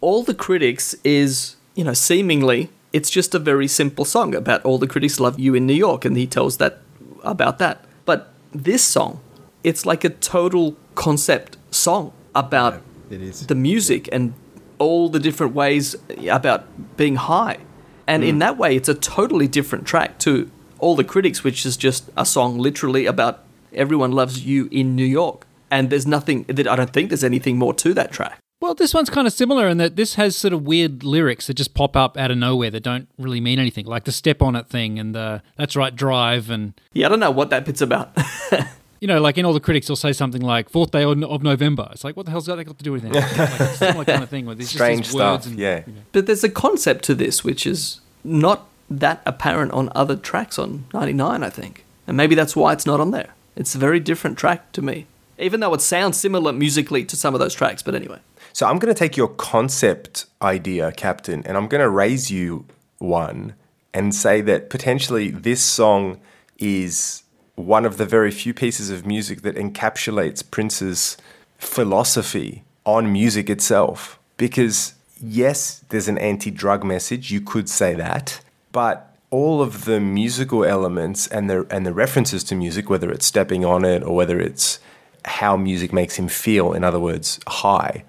all 0.00 0.22
the 0.22 0.34
critics 0.34 0.94
is, 1.04 1.56
you 1.74 1.84
know, 1.84 1.92
seemingly 1.92 2.70
it's 2.92 3.10
just 3.10 3.34
a 3.34 3.38
very 3.38 3.68
simple 3.68 4.04
song 4.04 4.34
about 4.34 4.64
all 4.64 4.78
the 4.78 4.86
critics 4.86 5.18
love 5.20 5.38
you 5.38 5.54
in 5.54 5.66
New 5.66 5.74
York, 5.74 6.04
and 6.04 6.16
he 6.16 6.26
tells 6.26 6.58
that 6.58 6.78
about 7.22 7.58
that. 7.58 7.84
But 8.04 8.32
this 8.52 8.82
song, 8.82 9.20
it's 9.66 9.84
like 9.84 10.04
a 10.04 10.10
total 10.10 10.76
concept 10.94 11.58
song 11.72 12.12
about 12.36 12.80
it 13.10 13.20
is. 13.20 13.48
the 13.48 13.54
music 13.56 14.08
and 14.12 14.32
all 14.78 15.08
the 15.08 15.18
different 15.18 15.54
ways 15.54 15.96
about 16.30 16.96
being 16.96 17.16
high. 17.16 17.58
And 18.06 18.22
in 18.22 18.36
mm. 18.36 18.40
that 18.40 18.56
way, 18.56 18.76
it's 18.76 18.88
a 18.88 18.94
totally 18.94 19.48
different 19.48 19.84
track 19.84 20.20
to 20.20 20.48
all 20.78 20.94
the 20.94 21.02
critics, 21.02 21.42
which 21.42 21.66
is 21.66 21.76
just 21.76 22.08
a 22.16 22.24
song 22.24 22.58
literally 22.58 23.06
about 23.06 23.42
everyone 23.72 24.12
loves 24.12 24.46
you 24.46 24.68
in 24.70 24.94
New 24.94 25.04
York. 25.04 25.48
And 25.68 25.90
there's 25.90 26.06
nothing 26.06 26.44
that 26.44 26.68
I 26.68 26.76
don't 26.76 26.92
think 26.92 27.10
there's 27.10 27.24
anything 27.24 27.58
more 27.58 27.74
to 27.74 27.92
that 27.94 28.12
track. 28.12 28.38
Well, 28.60 28.74
this 28.74 28.94
one's 28.94 29.10
kind 29.10 29.26
of 29.26 29.32
similar 29.32 29.68
in 29.68 29.78
that 29.78 29.96
this 29.96 30.14
has 30.14 30.36
sort 30.36 30.54
of 30.54 30.62
weird 30.62 31.02
lyrics 31.02 31.48
that 31.48 31.54
just 31.54 31.74
pop 31.74 31.96
up 31.96 32.16
out 32.16 32.30
of 32.30 32.38
nowhere 32.38 32.70
that 32.70 32.82
don't 32.84 33.08
really 33.18 33.40
mean 33.40 33.58
anything, 33.58 33.84
like 33.84 34.04
the 34.04 34.12
step 34.12 34.40
on 34.40 34.54
it 34.54 34.68
thing 34.68 34.98
and 34.98 35.14
the 35.14 35.42
that's 35.56 35.76
right 35.76 35.94
drive 35.94 36.50
and 36.50 36.72
Yeah, 36.94 37.06
I 37.06 37.08
don't 37.10 37.20
know 37.20 37.30
what 37.32 37.50
that 37.50 37.64
bit's 37.66 37.82
about. 37.82 38.16
You 39.00 39.08
know, 39.08 39.20
like 39.20 39.36
in 39.38 39.44
all 39.44 39.52
the 39.52 39.60
critics, 39.60 39.86
they'll 39.86 39.96
say 39.96 40.12
something 40.12 40.42
like 40.42 40.68
fourth 40.70 40.90
day 40.90 41.02
of 41.02 41.22
of 41.22 41.42
November. 41.42 41.88
It's 41.92 42.04
like, 42.04 42.16
what 42.16 42.24
the 42.26 42.30
hell's 42.32 42.46
that 42.46 42.62
got 42.64 42.78
to 42.78 42.84
do 42.84 42.92
with 42.92 43.04
anything? 43.04 43.22
like, 43.38 43.60
it's 43.60 43.60
a 43.60 43.76
similar 43.76 44.04
kind 44.04 44.22
of 44.22 44.28
thing. 44.28 44.46
Where 44.46 44.54
there's 44.54 44.68
just 44.70 44.78
Strange 44.78 45.06
these 45.08 45.14
words 45.14 45.44
stuff, 45.44 45.52
and- 45.52 45.60
yeah. 45.60 45.82
But 46.12 46.26
there's 46.26 46.44
a 46.44 46.48
concept 46.48 47.04
to 47.06 47.14
this 47.14 47.44
which 47.44 47.66
is 47.66 48.00
not 48.24 48.68
that 48.88 49.20
apparent 49.26 49.72
on 49.72 49.90
other 49.94 50.16
tracks 50.16 50.58
on 50.58 50.84
99, 50.94 51.42
I 51.42 51.50
think. 51.50 51.84
And 52.06 52.16
maybe 52.16 52.34
that's 52.34 52.54
why 52.54 52.72
it's 52.72 52.86
not 52.86 53.00
on 53.00 53.10
there. 53.10 53.34
It's 53.56 53.74
a 53.74 53.78
very 53.78 53.98
different 54.00 54.38
track 54.38 54.70
to 54.72 54.82
me. 54.82 55.06
Even 55.38 55.60
though 55.60 55.74
it 55.74 55.80
sounds 55.80 56.16
similar 56.18 56.52
musically 56.52 57.04
to 57.04 57.16
some 57.16 57.34
of 57.34 57.40
those 57.40 57.54
tracks, 57.54 57.82
but 57.82 57.94
anyway. 57.94 58.18
So 58.52 58.66
I'm 58.66 58.78
going 58.78 58.94
to 58.94 58.98
take 58.98 59.16
your 59.16 59.28
concept 59.28 60.26
idea, 60.40 60.92
Captain, 60.92 61.42
and 61.44 61.56
I'm 61.56 61.66
going 61.68 61.82
to 61.82 61.90
raise 61.90 62.30
you 62.30 62.64
one 62.98 63.54
and 63.92 64.14
say 64.14 64.40
that 64.42 64.70
potentially 64.70 65.30
this 65.30 65.62
song 65.62 66.20
is 66.58 67.22
one 67.56 67.84
of 67.84 67.96
the 67.96 68.06
very 68.06 68.30
few 68.30 68.54
pieces 68.54 68.90
of 68.90 69.06
music 69.06 69.42
that 69.42 69.56
encapsulates 69.56 70.48
Prince's 70.48 71.16
philosophy 71.58 72.62
on 72.84 73.12
music 73.12 73.50
itself. 73.50 74.18
Because, 74.36 74.94
yes, 75.20 75.84
there's 75.88 76.08
an 76.08 76.18
anti 76.18 76.50
drug 76.50 76.84
message, 76.84 77.30
you 77.30 77.40
could 77.40 77.68
say 77.68 77.94
that, 77.94 78.40
but 78.72 79.14
all 79.30 79.60
of 79.60 79.86
the 79.86 79.98
musical 79.98 80.64
elements 80.64 81.26
and 81.26 81.50
the, 81.50 81.66
and 81.70 81.84
the 81.84 81.92
references 81.92 82.44
to 82.44 82.54
music, 82.54 82.88
whether 82.88 83.10
it's 83.10 83.26
stepping 83.26 83.64
on 83.64 83.84
it 83.84 84.02
or 84.02 84.14
whether 84.14 84.38
it's 84.38 84.78
how 85.24 85.56
music 85.56 85.92
makes 85.92 86.16
him 86.16 86.28
feel, 86.28 86.72
in 86.72 86.84
other 86.84 87.00
words, 87.00 87.40
high, 87.48 88.04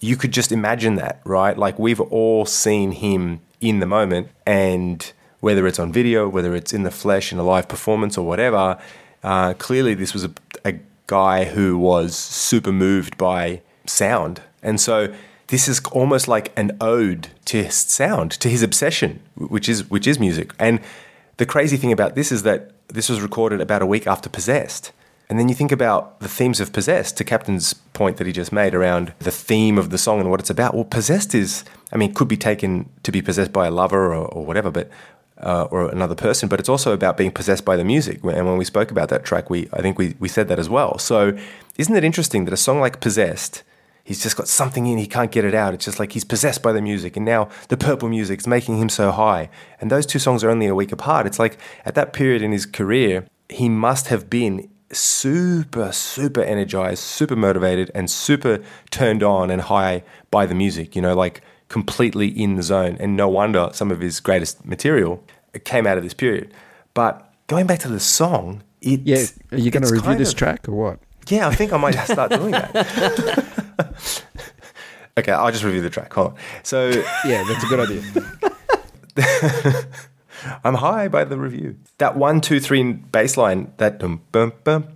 you 0.00 0.16
could 0.16 0.32
just 0.32 0.52
imagine 0.52 0.96
that, 0.96 1.20
right? 1.24 1.56
Like 1.56 1.78
we've 1.78 2.00
all 2.00 2.44
seen 2.44 2.92
him 2.92 3.40
in 3.60 3.80
the 3.80 3.86
moment, 3.86 4.28
and 4.46 5.12
whether 5.40 5.66
it's 5.66 5.78
on 5.78 5.92
video, 5.92 6.28
whether 6.28 6.54
it's 6.54 6.72
in 6.72 6.82
the 6.82 6.90
flesh 6.90 7.32
in 7.32 7.38
a 7.38 7.42
live 7.42 7.68
performance 7.68 8.18
or 8.18 8.26
whatever, 8.26 8.78
uh, 9.22 9.54
clearly 9.54 9.94
this 9.94 10.12
was 10.12 10.24
a, 10.24 10.30
a 10.64 10.74
guy 11.06 11.44
who 11.44 11.78
was 11.78 12.16
super 12.16 12.72
moved 12.72 13.16
by 13.16 13.60
sound. 13.86 14.42
And 14.62 14.80
so 14.80 15.14
this 15.48 15.68
is 15.68 15.80
almost 15.92 16.28
like 16.28 16.52
an 16.56 16.76
ode 16.80 17.28
to 17.46 17.70
sound, 17.70 18.32
to 18.32 18.48
his 18.48 18.62
obsession, 18.62 19.20
which 19.34 19.68
is 19.68 19.88
which 19.90 20.06
is 20.06 20.18
music. 20.18 20.52
And 20.58 20.80
the 21.38 21.46
crazy 21.46 21.76
thing 21.76 21.92
about 21.92 22.14
this 22.14 22.30
is 22.30 22.42
that 22.42 22.72
this 22.88 23.08
was 23.08 23.20
recorded 23.20 23.60
about 23.60 23.82
a 23.82 23.86
week 23.86 24.06
after 24.06 24.28
Possessed. 24.28 24.92
And 25.30 25.38
then 25.38 25.48
you 25.48 25.54
think 25.54 25.72
about 25.72 26.20
the 26.20 26.28
themes 26.28 26.58
of 26.58 26.72
Possessed, 26.72 27.18
to 27.18 27.24
Captain's 27.24 27.74
point 27.74 28.16
that 28.16 28.26
he 28.26 28.32
just 28.32 28.50
made 28.50 28.74
around 28.74 29.12
the 29.18 29.30
theme 29.30 29.76
of 29.76 29.90
the 29.90 29.98
song 29.98 30.20
and 30.20 30.30
what 30.30 30.40
it's 30.40 30.48
about. 30.48 30.74
Well, 30.74 30.84
Possessed 30.84 31.34
is, 31.34 31.64
I 31.92 31.96
mean, 31.98 32.14
could 32.14 32.28
be 32.28 32.38
taken 32.38 32.88
to 33.02 33.12
be 33.12 33.20
possessed 33.20 33.52
by 33.52 33.66
a 33.66 33.70
lover 33.70 34.14
or, 34.14 34.26
or 34.26 34.44
whatever, 34.46 34.70
but 34.70 34.88
uh, 35.40 35.64
or 35.70 35.88
another 35.88 36.14
person, 36.14 36.48
but 36.48 36.58
it's 36.60 36.68
also 36.68 36.92
about 36.92 37.16
being 37.16 37.30
possessed 37.30 37.64
by 37.64 37.76
the 37.76 37.84
music. 37.84 38.22
And 38.24 38.46
when 38.46 38.56
we 38.56 38.64
spoke 38.64 38.90
about 38.90 39.08
that 39.10 39.24
track, 39.24 39.50
we 39.50 39.68
I 39.72 39.82
think 39.82 39.98
we, 39.98 40.14
we 40.18 40.28
said 40.28 40.48
that 40.48 40.58
as 40.58 40.68
well. 40.68 40.98
So 40.98 41.36
isn't 41.76 41.94
it 41.94 42.04
interesting 42.04 42.44
that 42.44 42.54
a 42.54 42.56
song 42.56 42.80
like 42.80 43.00
Possessed, 43.00 43.62
he's 44.04 44.22
just 44.22 44.36
got 44.36 44.48
something 44.48 44.86
in, 44.86 44.98
he 44.98 45.06
can't 45.06 45.30
get 45.30 45.44
it 45.44 45.54
out. 45.54 45.74
It's 45.74 45.84
just 45.84 46.00
like 46.00 46.12
he's 46.12 46.24
possessed 46.24 46.62
by 46.62 46.72
the 46.72 46.82
music, 46.82 47.16
and 47.16 47.24
now 47.24 47.48
the 47.68 47.76
purple 47.76 48.08
music 48.08 48.40
is 48.40 48.46
making 48.46 48.78
him 48.78 48.88
so 48.88 49.10
high. 49.10 49.48
And 49.80 49.90
those 49.90 50.06
two 50.06 50.18
songs 50.18 50.42
are 50.42 50.50
only 50.50 50.66
a 50.66 50.74
week 50.74 50.92
apart. 50.92 51.26
It's 51.26 51.38
like 51.38 51.58
at 51.84 51.94
that 51.94 52.12
period 52.12 52.42
in 52.42 52.52
his 52.52 52.66
career, 52.66 53.26
he 53.48 53.68
must 53.68 54.08
have 54.08 54.28
been 54.28 54.68
super, 54.90 55.92
super 55.92 56.42
energized, 56.42 57.02
super 57.02 57.36
motivated, 57.36 57.90
and 57.94 58.10
super 58.10 58.60
turned 58.90 59.22
on 59.22 59.50
and 59.50 59.62
high 59.62 60.02
by 60.30 60.46
the 60.46 60.54
music, 60.54 60.96
you 60.96 61.02
know, 61.02 61.14
like 61.14 61.42
completely 61.68 62.28
in 62.28 62.56
the 62.56 62.62
zone. 62.62 62.96
And 63.00 63.16
no 63.16 63.28
wonder 63.28 63.70
some 63.72 63.90
of 63.90 64.00
his 64.00 64.20
greatest 64.20 64.64
material 64.64 65.22
came 65.64 65.86
out 65.86 65.98
of 65.98 66.04
this 66.04 66.14
period. 66.14 66.52
But 66.94 67.30
going 67.46 67.66
back 67.66 67.78
to 67.80 67.88
the 67.88 68.00
song, 68.00 68.62
it, 68.80 69.00
Yeah, 69.00 69.24
are 69.52 69.58
you 69.58 69.70
going 69.70 69.84
to 69.84 69.92
review 69.92 70.14
this 70.16 70.30
of- 70.30 70.36
track 70.38 70.68
or 70.68 70.72
what? 70.72 70.98
Yeah, 71.28 71.48
I 71.48 71.54
think 71.54 71.72
I 71.72 71.76
might 71.76 71.94
start 72.04 72.30
doing 72.30 72.52
that. 72.52 72.74
okay, 75.18 75.32
I'll 75.32 75.50
just 75.52 75.64
review 75.64 75.82
the 75.82 75.90
track. 75.90 76.12
Hold 76.14 76.28
on. 76.28 76.34
So 76.62 76.88
Yeah, 77.24 77.44
that's 77.46 77.64
a 77.64 77.66
good 77.66 77.80
idea. 77.80 78.02
I'm 80.64 80.74
high 80.74 81.08
by 81.08 81.24
the 81.24 81.36
review. 81.36 81.76
That 81.98 82.16
one, 82.16 82.40
two, 82.40 82.60
three 82.60 82.92
bass 82.92 83.36
line, 83.36 83.72
that 83.78 83.98
dum 83.98 84.22
bum 84.32 84.52
bum 84.64 84.88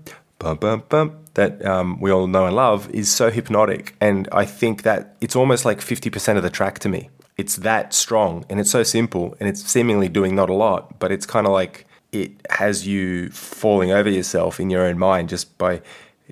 bum 0.42 0.56
bum 0.56 0.82
bum 0.88 1.18
that 1.34 1.64
um, 1.64 2.00
we 2.00 2.10
all 2.10 2.26
know 2.26 2.46
and 2.46 2.56
love 2.56 2.90
is 2.90 3.10
so 3.10 3.30
hypnotic, 3.30 3.94
and 4.00 4.28
I 4.32 4.44
think 4.44 4.82
that 4.82 5.16
it's 5.20 5.36
almost 5.36 5.64
like 5.64 5.80
fifty 5.80 6.10
percent 6.10 6.36
of 6.36 6.42
the 6.42 6.50
track 6.50 6.78
to 6.80 6.88
me. 6.88 7.10
It's 7.36 7.56
that 7.56 7.94
strong, 7.94 8.44
and 8.50 8.60
it's 8.60 8.70
so 8.70 8.82
simple, 8.82 9.36
and 9.38 9.48
it's 9.48 9.62
seemingly 9.62 10.08
doing 10.08 10.34
not 10.34 10.50
a 10.50 10.54
lot, 10.54 10.98
but 10.98 11.12
it's 11.12 11.26
kind 11.26 11.46
of 11.46 11.52
like 11.52 11.86
it 12.10 12.32
has 12.50 12.86
you 12.86 13.30
falling 13.30 13.90
over 13.90 14.10
yourself 14.10 14.60
in 14.60 14.68
your 14.68 14.82
own 14.82 14.98
mind 14.98 15.30
just 15.30 15.56
by 15.56 15.80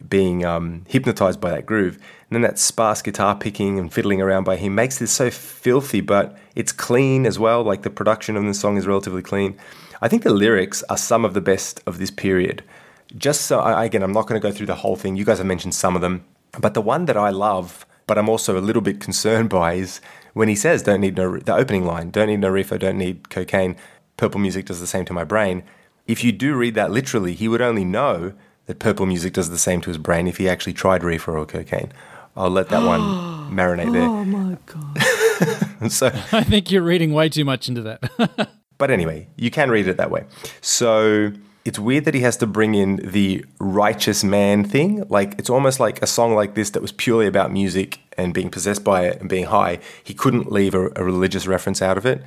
being 0.08 0.44
um, 0.44 0.84
hypnotized 0.88 1.40
by 1.40 1.50
that 1.50 1.66
groove. 1.66 1.96
And 1.96 2.36
then 2.36 2.42
that 2.42 2.58
sparse 2.58 3.02
guitar 3.02 3.34
picking 3.34 3.78
and 3.78 3.92
fiddling 3.92 4.20
around 4.20 4.44
by 4.44 4.56
him 4.56 4.74
makes 4.74 4.98
this 4.98 5.10
so 5.10 5.30
filthy, 5.30 6.00
but 6.00 6.38
it's 6.54 6.72
clean 6.72 7.26
as 7.26 7.38
well. 7.38 7.62
Like 7.62 7.82
the 7.82 7.90
production 7.90 8.36
of 8.36 8.44
the 8.44 8.54
song 8.54 8.76
is 8.76 8.86
relatively 8.86 9.22
clean. 9.22 9.56
I 10.02 10.08
think 10.08 10.22
the 10.22 10.32
lyrics 10.32 10.82
are 10.90 10.96
some 10.96 11.24
of 11.24 11.34
the 11.34 11.40
best 11.40 11.82
of 11.86 11.98
this 11.98 12.10
period. 12.10 12.62
Just 13.16 13.42
so, 13.42 13.62
again, 13.62 14.02
I'm 14.02 14.12
not 14.12 14.26
going 14.26 14.40
to 14.40 14.46
go 14.46 14.52
through 14.52 14.66
the 14.66 14.76
whole 14.76 14.96
thing. 14.96 15.16
You 15.16 15.24
guys 15.24 15.38
have 15.38 15.46
mentioned 15.46 15.74
some 15.74 15.94
of 15.94 16.02
them. 16.02 16.24
But 16.58 16.74
the 16.74 16.82
one 16.82 17.06
that 17.06 17.16
I 17.16 17.30
love, 17.30 17.86
but 18.06 18.18
I'm 18.18 18.28
also 18.28 18.58
a 18.58 18.60
little 18.60 18.82
bit 18.82 19.00
concerned 19.00 19.48
by, 19.60 19.74
is 19.74 20.00
when 20.34 20.48
he 20.48 20.56
says, 20.56 20.82
don't 20.82 21.00
need 21.00 21.16
no, 21.16 21.38
the 21.38 21.54
opening 21.54 21.84
line, 21.84 22.10
don't 22.10 22.28
need 22.28 22.40
no 22.40 22.48
reefer, 22.48 22.78
don't 22.78 22.98
need 22.98 23.30
cocaine. 23.30 23.76
Purple 24.16 24.40
music 24.40 24.66
does 24.66 24.80
the 24.80 24.86
same 24.86 25.04
to 25.06 25.12
my 25.12 25.24
brain. 25.24 25.62
If 26.06 26.24
you 26.24 26.32
do 26.32 26.54
read 26.54 26.74
that 26.74 26.90
literally, 26.90 27.34
he 27.34 27.48
would 27.48 27.62
only 27.62 27.84
know 27.84 28.32
that 28.66 28.78
purple 28.78 29.06
music 29.06 29.32
does 29.32 29.50
the 29.50 29.58
same 29.58 29.80
to 29.80 29.90
his 29.90 29.98
brain 29.98 30.28
if 30.28 30.36
he 30.36 30.48
actually 30.48 30.72
tried 30.72 31.02
reefer 31.02 31.36
or 31.36 31.46
cocaine. 31.46 31.92
I'll 32.36 32.50
let 32.50 32.68
that 32.68 32.84
one 32.84 33.00
marinate 33.52 33.92
there. 33.92 34.02
Oh 34.02 34.24
my 34.24 34.56
god. 34.66 35.90
so, 35.90 36.06
I 36.32 36.44
think 36.44 36.70
you're 36.70 36.82
reading 36.82 37.12
way 37.12 37.28
too 37.28 37.44
much 37.44 37.68
into 37.68 37.82
that. 37.82 38.50
but 38.78 38.90
anyway, 38.90 39.28
you 39.36 39.50
can 39.50 39.70
read 39.70 39.88
it 39.88 39.96
that 39.96 40.10
way. 40.10 40.24
So 40.60 41.32
it's 41.70 41.78
weird 41.78 42.04
that 42.04 42.14
he 42.14 42.22
has 42.22 42.36
to 42.36 42.48
bring 42.48 42.74
in 42.74 42.96
the 42.96 43.44
righteous 43.60 44.24
man 44.24 44.64
thing. 44.64 45.04
Like 45.08 45.36
it's 45.38 45.48
almost 45.48 45.78
like 45.78 46.02
a 46.02 46.06
song 46.08 46.34
like 46.34 46.56
this 46.56 46.70
that 46.70 46.82
was 46.82 46.90
purely 46.90 47.28
about 47.28 47.52
music 47.52 48.00
and 48.18 48.34
being 48.34 48.50
possessed 48.50 48.82
by 48.82 49.04
it 49.04 49.20
and 49.20 49.28
being 49.30 49.44
high. 49.44 49.78
He 50.02 50.12
couldn't 50.12 50.50
leave 50.50 50.74
a, 50.74 50.86
a 50.96 51.04
religious 51.04 51.46
reference 51.46 51.80
out 51.80 51.96
of 51.96 52.04
it. 52.04 52.24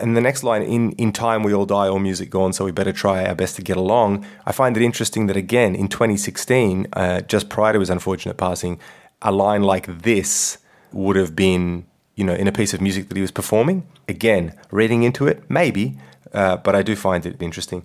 And 0.00 0.16
the 0.16 0.20
next 0.20 0.44
line, 0.44 0.62
in, 0.62 0.92
in 0.92 1.10
time 1.10 1.42
we 1.42 1.52
all 1.52 1.66
die, 1.66 1.88
all 1.88 1.98
music 1.98 2.30
gone, 2.30 2.52
so 2.52 2.64
we 2.64 2.70
better 2.70 2.92
try 2.92 3.24
our 3.24 3.34
best 3.34 3.56
to 3.56 3.62
get 3.62 3.76
along. 3.76 4.24
I 4.46 4.52
find 4.52 4.76
it 4.76 4.82
interesting 4.84 5.26
that 5.26 5.36
again, 5.36 5.74
in 5.74 5.88
2016, 5.88 6.86
uh, 6.92 7.22
just 7.22 7.48
prior 7.48 7.72
to 7.72 7.80
his 7.80 7.90
unfortunate 7.90 8.36
passing, 8.36 8.78
a 9.22 9.32
line 9.32 9.64
like 9.64 10.02
this 10.02 10.58
would 10.92 11.16
have 11.16 11.34
been, 11.34 11.84
you 12.14 12.22
know, 12.22 12.34
in 12.34 12.46
a 12.46 12.52
piece 12.52 12.72
of 12.72 12.80
music 12.80 13.08
that 13.08 13.16
he 13.16 13.22
was 13.22 13.32
performing. 13.32 13.88
Again, 14.06 14.54
reading 14.70 15.02
into 15.02 15.26
it, 15.26 15.50
maybe, 15.50 15.98
uh, 16.32 16.58
but 16.58 16.76
I 16.76 16.84
do 16.84 16.94
find 16.94 17.26
it 17.26 17.42
interesting. 17.42 17.84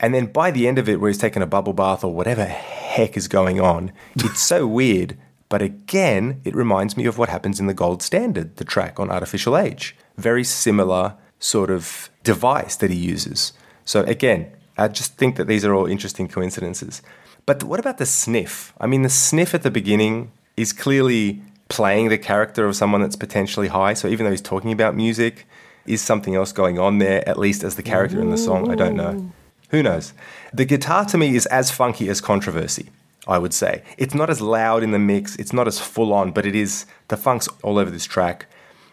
And 0.00 0.14
then 0.14 0.26
by 0.26 0.50
the 0.50 0.68
end 0.68 0.78
of 0.78 0.88
it, 0.88 1.00
where 1.00 1.08
he's 1.08 1.18
taking 1.18 1.42
a 1.42 1.46
bubble 1.46 1.72
bath 1.72 2.04
or 2.04 2.14
whatever 2.14 2.44
heck 2.44 3.16
is 3.16 3.28
going 3.28 3.60
on, 3.60 3.92
it's 4.16 4.40
so 4.40 4.66
weird. 4.66 5.16
But 5.48 5.62
again, 5.62 6.40
it 6.44 6.54
reminds 6.54 6.96
me 6.96 7.06
of 7.06 7.18
what 7.18 7.28
happens 7.28 7.58
in 7.58 7.66
the 7.66 7.74
Gold 7.74 8.02
Standard, 8.02 8.56
the 8.56 8.64
track 8.64 9.00
on 9.00 9.10
Art 9.10 9.22
Official 9.22 9.56
Age. 9.56 9.96
Very 10.16 10.44
similar 10.44 11.14
sort 11.38 11.70
of 11.70 12.10
device 12.22 12.76
that 12.76 12.90
he 12.90 12.96
uses. 12.96 13.52
So 13.84 14.02
again, 14.02 14.52
I 14.76 14.88
just 14.88 15.16
think 15.16 15.36
that 15.36 15.46
these 15.46 15.64
are 15.64 15.74
all 15.74 15.86
interesting 15.86 16.28
coincidences. 16.28 17.02
But 17.46 17.64
what 17.64 17.80
about 17.80 17.98
the 17.98 18.06
sniff? 18.06 18.74
I 18.78 18.86
mean, 18.86 19.02
the 19.02 19.08
sniff 19.08 19.54
at 19.54 19.62
the 19.62 19.70
beginning 19.70 20.32
is 20.56 20.72
clearly 20.72 21.40
playing 21.68 22.08
the 22.08 22.18
character 22.18 22.66
of 22.66 22.76
someone 22.76 23.00
that's 23.00 23.16
potentially 23.16 23.68
high. 23.68 23.94
So 23.94 24.08
even 24.08 24.24
though 24.24 24.30
he's 24.30 24.42
talking 24.42 24.72
about 24.72 24.94
music, 24.94 25.46
is 25.86 26.02
something 26.02 26.34
else 26.34 26.52
going 26.52 26.78
on 26.78 26.98
there, 26.98 27.26
at 27.26 27.38
least 27.38 27.64
as 27.64 27.76
the 27.76 27.82
character 27.82 28.20
in 28.20 28.30
the 28.30 28.36
song? 28.36 28.70
I 28.70 28.74
don't 28.74 28.96
know. 28.96 29.32
Who 29.68 29.82
knows? 29.82 30.12
The 30.52 30.64
guitar 30.64 31.04
to 31.06 31.18
me 31.18 31.36
is 31.36 31.46
as 31.46 31.70
funky 31.70 32.08
as 32.08 32.20
controversy, 32.20 32.88
I 33.26 33.38
would 33.38 33.52
say. 33.52 33.82
It's 33.98 34.14
not 34.14 34.30
as 34.30 34.40
loud 34.40 34.82
in 34.82 34.92
the 34.92 34.98
mix, 34.98 35.36
it's 35.36 35.52
not 35.52 35.68
as 35.68 35.78
full 35.78 36.12
on, 36.12 36.32
but 36.32 36.46
it 36.46 36.54
is 36.54 36.86
the 37.08 37.16
funk's 37.16 37.48
all 37.62 37.78
over 37.78 37.90
this 37.90 38.06
track. 38.06 38.46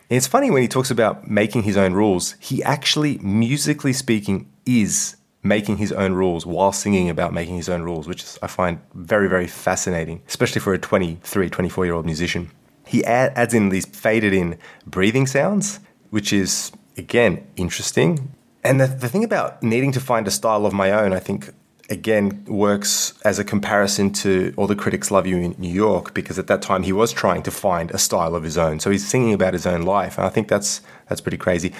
And 0.09 0.17
it's 0.17 0.27
funny 0.27 0.51
when 0.51 0.61
he 0.61 0.67
talks 0.67 0.91
about 0.91 1.29
making 1.29 1.63
his 1.63 1.77
own 1.77 1.93
rules, 1.93 2.35
he 2.39 2.61
actually, 2.63 3.17
musically 3.19 3.93
speaking, 3.93 4.51
is 4.65 5.15
making 5.41 5.77
his 5.77 5.91
own 5.91 6.13
rules 6.13 6.45
while 6.45 6.71
singing 6.71 7.09
about 7.09 7.31
making 7.33 7.55
his 7.55 7.69
own 7.69 7.83
rules, 7.83 8.07
which 8.07 8.37
I 8.41 8.47
find 8.47 8.79
very, 8.93 9.29
very 9.29 9.47
fascinating, 9.47 10.21
especially 10.27 10.59
for 10.59 10.73
a 10.73 10.79
23, 10.79 11.49
24 11.49 11.85
year 11.85 11.93
old 11.93 12.05
musician. 12.05 12.51
He 12.85 13.03
add, 13.05 13.33
adds 13.35 13.53
in 13.53 13.69
these 13.69 13.85
faded 13.85 14.33
in 14.33 14.57
breathing 14.85 15.25
sounds, 15.25 15.79
which 16.09 16.33
is, 16.33 16.71
again, 16.97 17.47
interesting. 17.55 18.34
And 18.65 18.81
the, 18.81 18.87
the 18.87 19.09
thing 19.09 19.23
about 19.23 19.61
needing 19.61 19.91
to 19.93 19.99
find 19.99 20.27
a 20.27 20.31
style 20.31 20.65
of 20.65 20.73
my 20.73 20.91
own, 20.91 21.13
I 21.13 21.19
think, 21.19 21.53
again, 21.89 22.45
works 22.47 23.13
as 23.23 23.39
a 23.39 23.43
comparison 23.43 24.11
to 24.13 24.53
All 24.57 24.67
the 24.67 24.75
Critics 24.75 25.11
Love 25.11 25.27
You 25.27 25.37
in 25.37 25.55
New 25.57 25.73
York, 25.73 26.13
because 26.13 26.39
at 26.39 26.47
that 26.47 26.61
time 26.61 26.83
he 26.83 26.91
was 26.91 27.11
trying 27.11 27.43
to 27.43 27.51
find 27.51 27.91
a 27.91 27.97
style 27.97 28.35
of 28.35 28.43
his 28.43 28.57
own. 28.57 28.79
So 28.79 28.89
he's 28.89 29.07
singing 29.07 29.33
about 29.33 29.53
his 29.53 29.65
own 29.65 29.83
life. 29.83 30.17
And 30.17 30.25
I 30.25 30.29
think 30.29 30.47
that's, 30.47 30.81
that's 31.07 31.21
pretty 31.21 31.37
crazy. 31.37 31.73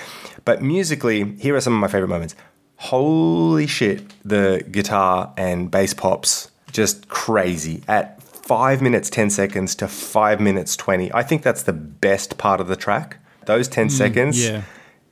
But 0.44 0.62
musically, 0.62 1.36
here 1.36 1.56
are 1.56 1.62
some 1.62 1.74
of 1.74 1.80
my 1.80 1.88
favorite 1.88 2.10
moments. 2.10 2.36
Holy 2.78 3.68
shit, 3.68 4.14
the 4.24 4.66
guitar 4.70 5.34
and 5.38 5.72
bass 5.72 5.94
pops 5.94 6.52
just 6.72 7.08
crazy 7.08 7.82
at 7.88 8.22
five 8.22 8.82
minutes, 8.82 9.10
10 9.10 9.30
seconds 9.32 9.74
to 9.76 9.88
five 9.88 10.40
minutes, 10.40 10.76
20. 10.76 11.12
I 11.14 11.24
think 11.24 11.42
that's 11.42 11.64
the 11.64 11.74
best 11.74 12.38
part 12.38 12.62
of 12.62 12.68
the 12.68 12.76
track. 12.76 13.18
Those 13.46 13.68
10 13.68 13.88
mm, 13.88 13.92
seconds. 13.92 14.46
yeah. 14.46 14.64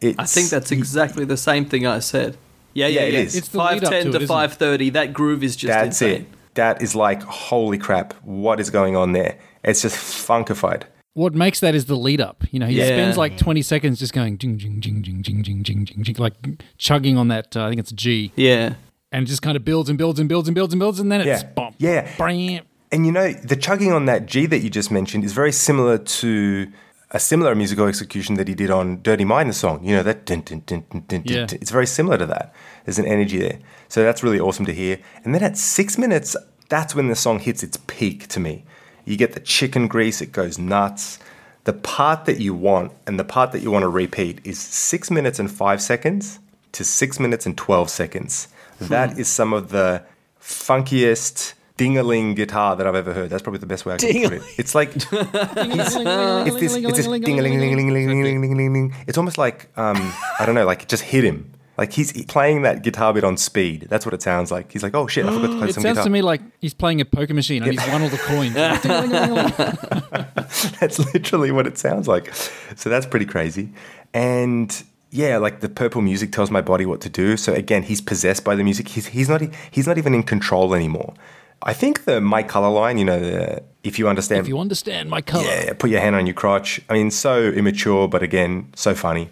It's, 0.04 0.20
I 0.20 0.26
think 0.26 0.50
that's 0.50 0.72
exactly 0.72 1.26
the 1.26 1.38
same 1.38 1.66
thing 1.66 1.88
I 1.88 2.00
said. 2.00 2.38
Yeah, 2.74 2.88
yeah, 2.88 3.02
Yeah, 3.02 3.06
it 3.08 3.14
yeah. 3.14 3.20
is. 3.22 3.36
It's 3.36 3.48
the 3.50 3.58
lead 3.60 3.84
up 3.84 3.92
510 3.92 4.12
to 4.14 4.20
to 4.20 4.28
530. 4.28 4.90
That 4.92 5.14
groove 5.14 5.44
is 5.44 5.56
just 5.56 5.70
That's 5.72 6.02
insane. 6.02 6.22
it. 6.24 6.28
That 6.56 6.82
is 6.82 6.96
like, 6.96 7.22
holy 7.24 7.78
crap, 7.78 8.14
what 8.24 8.60
is 8.60 8.70
going 8.70 8.96
on 8.96 9.14
there? 9.14 9.38
It's 9.64 9.82
just 9.82 9.96
funkified. 9.96 10.84
What 11.14 11.34
makes 11.36 11.60
that 11.60 11.76
is 11.76 11.86
the 11.86 11.96
lead 11.96 12.20
up. 12.22 12.44
You 12.52 12.60
know, 12.60 12.66
he 12.68 12.78
Yeah. 12.78 12.86
spends 12.88 13.18
like 13.18 13.38
20 13.38 13.62
seconds 13.62 14.00
just 14.00 14.14
going 14.14 14.38
jing, 14.40 14.58
jing, 14.58 14.82
jing, 14.82 15.04
jing, 15.04 15.22
jing, 15.24 15.44
jing, 15.44 15.64
jing, 15.64 15.86
jing, 15.86 16.04
jing, 16.04 16.16
like 16.18 16.34
chugging 16.78 17.18
on 17.18 17.28
that, 17.28 17.56
uh, 17.56 17.66
I 17.66 17.70
think 17.70 17.80
it's 17.80 17.92
a 17.92 17.96
G, 17.96 18.32
Yeah. 18.36 18.74
and 19.12 19.28
just 19.28 19.42
kind 19.44 19.56
of 19.56 19.64
builds 19.64 19.90
and 19.90 19.98
builds 19.98 20.20
and 20.20 20.28
builds 20.28 20.48
and 20.48 20.56
builds 20.56 20.74
and 20.74 20.80
builds, 20.80 21.00
and 21.00 21.12
then 21.12 21.22
it's 21.22 21.44
Yeah. 21.44 21.50
bump. 21.56 21.76
Yeah. 21.78 22.08
Bam. 22.18 22.62
And 22.92 23.06
you 23.06 23.12
know, 23.12 23.32
the 23.32 23.56
chugging 23.56 23.92
on 23.92 24.06
that 24.06 24.26
G 24.28 24.46
that 24.48 24.60
you 24.60 24.70
just 24.72 24.90
mentioned 24.92 25.24
is 25.24 25.34
very 25.34 25.52
similar 25.52 25.98
to 26.00 26.68
a 27.14 27.20
similar 27.20 27.54
musical 27.56 27.86
execution 27.88 28.36
that 28.36 28.48
he 28.48 28.56
did 28.56 28.72
on 28.72 29.02
Dirty 29.04 29.24
Mind, 29.24 29.50
the 29.50 29.54
song. 29.54 29.84
You 29.86 29.96
know, 29.96 30.04
that 30.04 30.26
dun, 30.26 30.42
dun, 30.42 30.64
dun, 30.66 31.22
Yeah. 31.26 31.46
it's 31.52 31.70
very 31.72 31.86
similar 31.86 32.18
to 32.18 32.26
that. 32.26 32.54
There's 32.86 32.98
an 33.00 33.06
energy 33.06 33.38
there. 33.38 33.60
So 33.88 34.04
that's 34.04 34.24
really 34.24 34.40
awesome 34.40 34.66
to 34.66 34.74
hear. 34.74 34.98
And 35.24 35.34
then 35.36 35.44
at 35.44 35.56
six 35.58 35.98
minutes, 35.98 36.36
that's 36.70 36.96
when 36.96 37.08
the 37.10 37.16
song 37.16 37.40
hits 37.40 37.62
its 37.62 37.78
peak 37.88 38.28
to 38.30 38.40
me. 38.40 38.66
You 39.06 39.16
get 39.16 39.34
the 39.34 39.40
chicken 39.40 39.88
grease, 39.88 40.22
it 40.22 40.32
goes 40.32 40.58
nuts. 40.58 41.20
The 41.66 41.74
part 41.74 42.26
that 42.26 42.40
you 42.40 42.54
want 42.56 42.92
and 43.06 43.20
the 43.20 43.24
part 43.24 43.52
that 43.52 43.62
you 43.62 43.70
want 43.72 43.84
to 43.84 43.90
repeat 43.90 44.40
is 44.44 44.60
six 44.60 45.12
minutes 45.12 45.40
and 45.40 45.52
five 45.52 45.82
seconds 45.82 46.40
to 46.72 46.84
six 46.84 47.20
minutes 47.20 47.46
and 47.46 47.56
12 47.56 47.90
seconds. 47.90 48.48
Hmm. 48.80 48.86
That 48.88 49.20
is 49.20 49.28
some 49.28 49.54
of 49.54 49.70
the 49.70 50.04
funkiest 50.42 51.54
ding-a-ling 51.78 52.36
guitar 52.36 52.76
that 52.76 52.86
I've 52.86 52.96
ever 52.96 53.14
heard. 53.14 53.30
That's 53.30 53.42
probably 53.42 53.60
the 53.60 53.66
best 53.66 53.86
way 53.86 53.96
I 53.96 53.98
can 53.98 54.24
put 54.24 54.34
it. 54.34 54.42
It's 54.58 54.76
like 54.76 54.96
it's, 54.96 55.10
this 55.12 56.76
it's 56.76 56.98
this 56.98 57.08
ding-a-ling-ling-ling-ling-ling-ling. 57.08 58.94
It's 59.08 59.18
almost 59.18 59.38
like 59.38 59.70
um, 59.78 60.14
I 60.40 60.46
don't 60.46 60.56
know, 60.56 60.66
like 60.66 60.84
it 60.84 60.90
just 60.90 61.04
hit 61.04 61.24
him. 61.24 61.52
Like 61.76 61.92
he's 61.92 62.12
playing 62.26 62.62
that 62.64 62.84
guitar 62.84 63.14
bit 63.14 63.24
on 63.24 63.36
speed. 63.36 63.88
That's 63.90 64.06
what 64.06 64.14
it 64.14 64.22
sounds 64.22 64.52
like. 64.52 64.72
He's 64.72 64.84
like, 64.84 64.94
oh 64.94 65.08
shit, 65.08 65.26
I 65.26 65.30
forgot 65.30 65.48
to 65.48 65.58
play 65.58 65.68
mm, 65.68 65.70
it 65.70 65.74
some 65.74 65.82
guitar. 65.82 65.92
It 65.92 65.96
sounds 65.96 66.06
to 66.06 66.12
me 66.12 66.22
like 66.22 66.42
he's 66.62 66.76
playing 66.76 67.02
a 67.02 67.06
poker 67.06 67.34
machine 67.34 67.64
and 67.64 67.74
yeah. 67.74 67.82
he's 67.82 67.92
won 67.92 68.04
all 68.04 68.10
the 68.10 68.20
coins. 68.20 68.54
that's 70.80 71.00
literally 71.14 71.52
what 71.52 71.66
it 71.66 71.80
sounds 71.80 72.08
like. 72.08 72.32
So 72.76 72.92
that's 72.92 73.08
pretty 73.08 73.26
crazy. 73.26 73.74
And 74.14 74.84
yeah, 75.10 75.38
like 75.38 75.62
the 75.62 75.70
purple 75.70 76.02
music 76.02 76.32
tells 76.32 76.52
my 76.52 76.62
body 76.62 76.86
what 76.86 77.02
to 77.02 77.10
do. 77.10 77.38
So 77.38 77.54
again, 77.54 77.82
he's 77.82 78.02
possessed 78.02 78.44
by 78.44 78.56
the 78.56 78.64
music. 78.64 78.90
He's, 78.90 79.08
he's 79.08 79.28
not 79.28 79.42
he's 79.72 79.88
not 79.88 79.98
even 79.98 80.14
in 80.14 80.22
control 80.22 80.76
anymore. 80.76 81.16
I 81.62 81.74
think 81.74 82.06
the 82.06 82.20
my 82.20 82.44
color 82.44 82.70
line, 82.70 82.98
you 82.98 83.06
know, 83.06 83.20
the, 83.20 83.64
if 83.84 84.00
you 84.00 84.08
understand, 84.08 84.42
if 84.42 84.48
you 84.48 84.60
understand 84.60 85.10
my 85.10 85.22
color. 85.22 85.46
yeah, 85.46 85.74
put 85.74 85.90
your 85.90 86.02
hand 86.02 86.16
on 86.16 86.26
your 86.26 86.34
crotch. 86.34 86.82
I 86.90 86.94
mean, 86.94 87.12
so 87.12 87.44
immature, 87.44 88.08
but 88.08 88.24
again, 88.24 88.72
so 88.76 88.94
funny. 88.96 89.30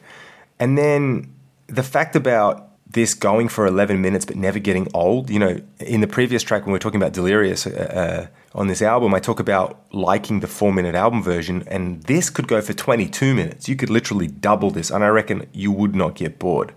And 0.59 0.77
then 0.77 1.33
the 1.67 1.83
fact 1.83 2.15
about 2.15 2.71
this 2.91 3.13
going 3.13 3.47
for 3.47 3.65
11 3.65 4.01
minutes 4.01 4.25
but 4.25 4.35
never 4.35 4.59
getting 4.59 4.87
old, 4.93 5.29
you 5.29 5.39
know, 5.39 5.61
in 5.79 6.01
the 6.01 6.07
previous 6.07 6.43
track 6.43 6.65
when 6.65 6.73
we 6.73 6.75
are 6.75 6.79
talking 6.79 7.01
about 7.01 7.13
Delirious 7.13 7.65
uh, 7.65 8.27
uh, 8.29 8.57
on 8.57 8.67
this 8.67 8.81
album, 8.81 9.13
I 9.13 9.19
talk 9.19 9.39
about 9.39 9.85
liking 9.91 10.41
the 10.41 10.47
four 10.47 10.73
minute 10.73 10.95
album 10.95 11.23
version, 11.23 11.63
and 11.67 12.03
this 12.03 12.29
could 12.29 12.47
go 12.47 12.61
for 12.61 12.73
22 12.73 13.33
minutes. 13.33 13.69
You 13.69 13.75
could 13.75 13.89
literally 13.89 14.27
double 14.27 14.71
this, 14.71 14.89
and 14.89 15.03
I 15.03 15.07
reckon 15.07 15.47
you 15.53 15.71
would 15.71 15.95
not 15.95 16.15
get 16.15 16.37
bored. 16.37 16.73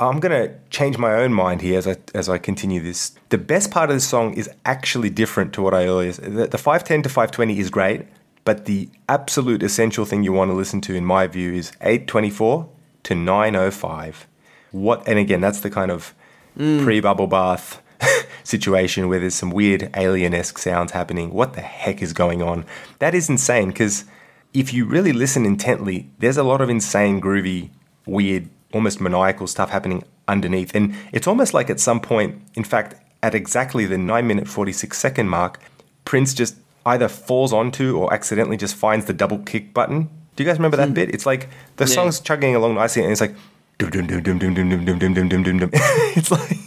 I'm 0.00 0.20
gonna 0.20 0.54
change 0.70 0.98
my 0.98 1.14
own 1.14 1.32
mind 1.32 1.60
here 1.60 1.78
as 1.78 1.86
I 1.86 1.96
as 2.14 2.28
I 2.28 2.38
continue 2.38 2.80
this. 2.80 3.12
The 3.28 3.38
best 3.38 3.70
part 3.70 3.90
of 3.90 3.96
this 3.96 4.06
song 4.06 4.34
is 4.34 4.50
actually 4.64 5.10
different 5.10 5.52
to 5.54 5.62
what 5.62 5.74
I 5.74 5.86
earlier. 5.86 6.12
The, 6.12 6.46
the 6.48 6.58
510 6.58 7.02
to 7.02 7.08
520 7.08 7.58
is 7.58 7.70
great, 7.70 8.06
but 8.44 8.64
the 8.64 8.88
absolute 9.08 9.62
essential 9.62 10.04
thing 10.04 10.22
you 10.22 10.32
want 10.32 10.50
to 10.50 10.54
listen 10.54 10.80
to, 10.82 10.94
in 10.94 11.04
my 11.04 11.26
view, 11.26 11.52
is 11.52 11.72
824 11.80 12.68
to 13.04 13.14
905. 13.14 14.26
What? 14.72 15.06
And 15.06 15.18
again, 15.18 15.40
that's 15.40 15.60
the 15.60 15.70
kind 15.70 15.90
of 15.90 16.14
mm. 16.58 16.82
pre-bubble 16.82 17.28
bath 17.28 17.80
situation 18.44 19.08
where 19.08 19.20
there's 19.20 19.34
some 19.34 19.50
weird 19.50 19.90
alien-esque 19.94 20.58
sounds 20.58 20.92
happening. 20.92 21.32
What 21.32 21.54
the 21.54 21.60
heck 21.60 22.02
is 22.02 22.12
going 22.12 22.42
on? 22.42 22.64
That 22.98 23.14
is 23.14 23.30
insane 23.30 23.68
because 23.68 24.04
if 24.52 24.72
you 24.72 24.84
really 24.84 25.12
listen 25.12 25.44
intently, 25.46 26.10
there's 26.18 26.36
a 26.36 26.42
lot 26.42 26.60
of 26.60 26.68
insane, 26.68 27.20
groovy, 27.20 27.70
weird, 28.06 28.48
almost 28.74 29.00
maniacal 29.00 29.46
stuff 29.46 29.70
happening 29.70 30.04
underneath. 30.28 30.74
And 30.74 30.94
it's 31.12 31.26
almost 31.26 31.54
like 31.54 31.70
at 31.70 31.80
some 31.80 32.00
point, 32.00 32.42
in 32.54 32.64
fact, 32.64 32.96
at 33.22 33.34
exactly 33.34 33.86
the 33.86 33.96
9 33.96 34.26
minute 34.26 34.48
46 34.48 34.98
second 34.98 35.28
mark, 35.28 35.60
Prince 36.04 36.34
just 36.34 36.56
either 36.84 37.08
falls 37.08 37.52
onto 37.52 37.96
or 37.96 38.12
accidentally 38.12 38.56
just 38.58 38.74
finds 38.74 39.06
the 39.06 39.12
double 39.14 39.38
kick 39.38 39.72
button. 39.72 40.10
Do 40.36 40.42
you 40.42 40.48
guys 40.48 40.58
remember 40.58 40.76
that 40.76 40.92
bit? 40.92 41.14
It's 41.14 41.24
like 41.24 41.48
the 41.76 41.84
Yeah. 41.86 41.94
song's 41.94 42.20
chugging 42.20 42.54
along 42.54 42.74
nicely 42.74 43.02
and 43.02 43.12
it's 43.12 43.20
like 43.20 43.34
dum 43.78 43.90
dum 43.90 44.06
dum 44.06 44.22
dum 44.22 44.38
dum 44.38 44.54
dum 44.54 44.68
dum 44.68 44.84
dum 44.84 44.98
dum 44.98 45.14
dum 45.14 45.28
dum 45.28 45.42
dum 45.42 45.58
dum. 45.60 45.70
It's 46.16 46.30
like 46.30 46.58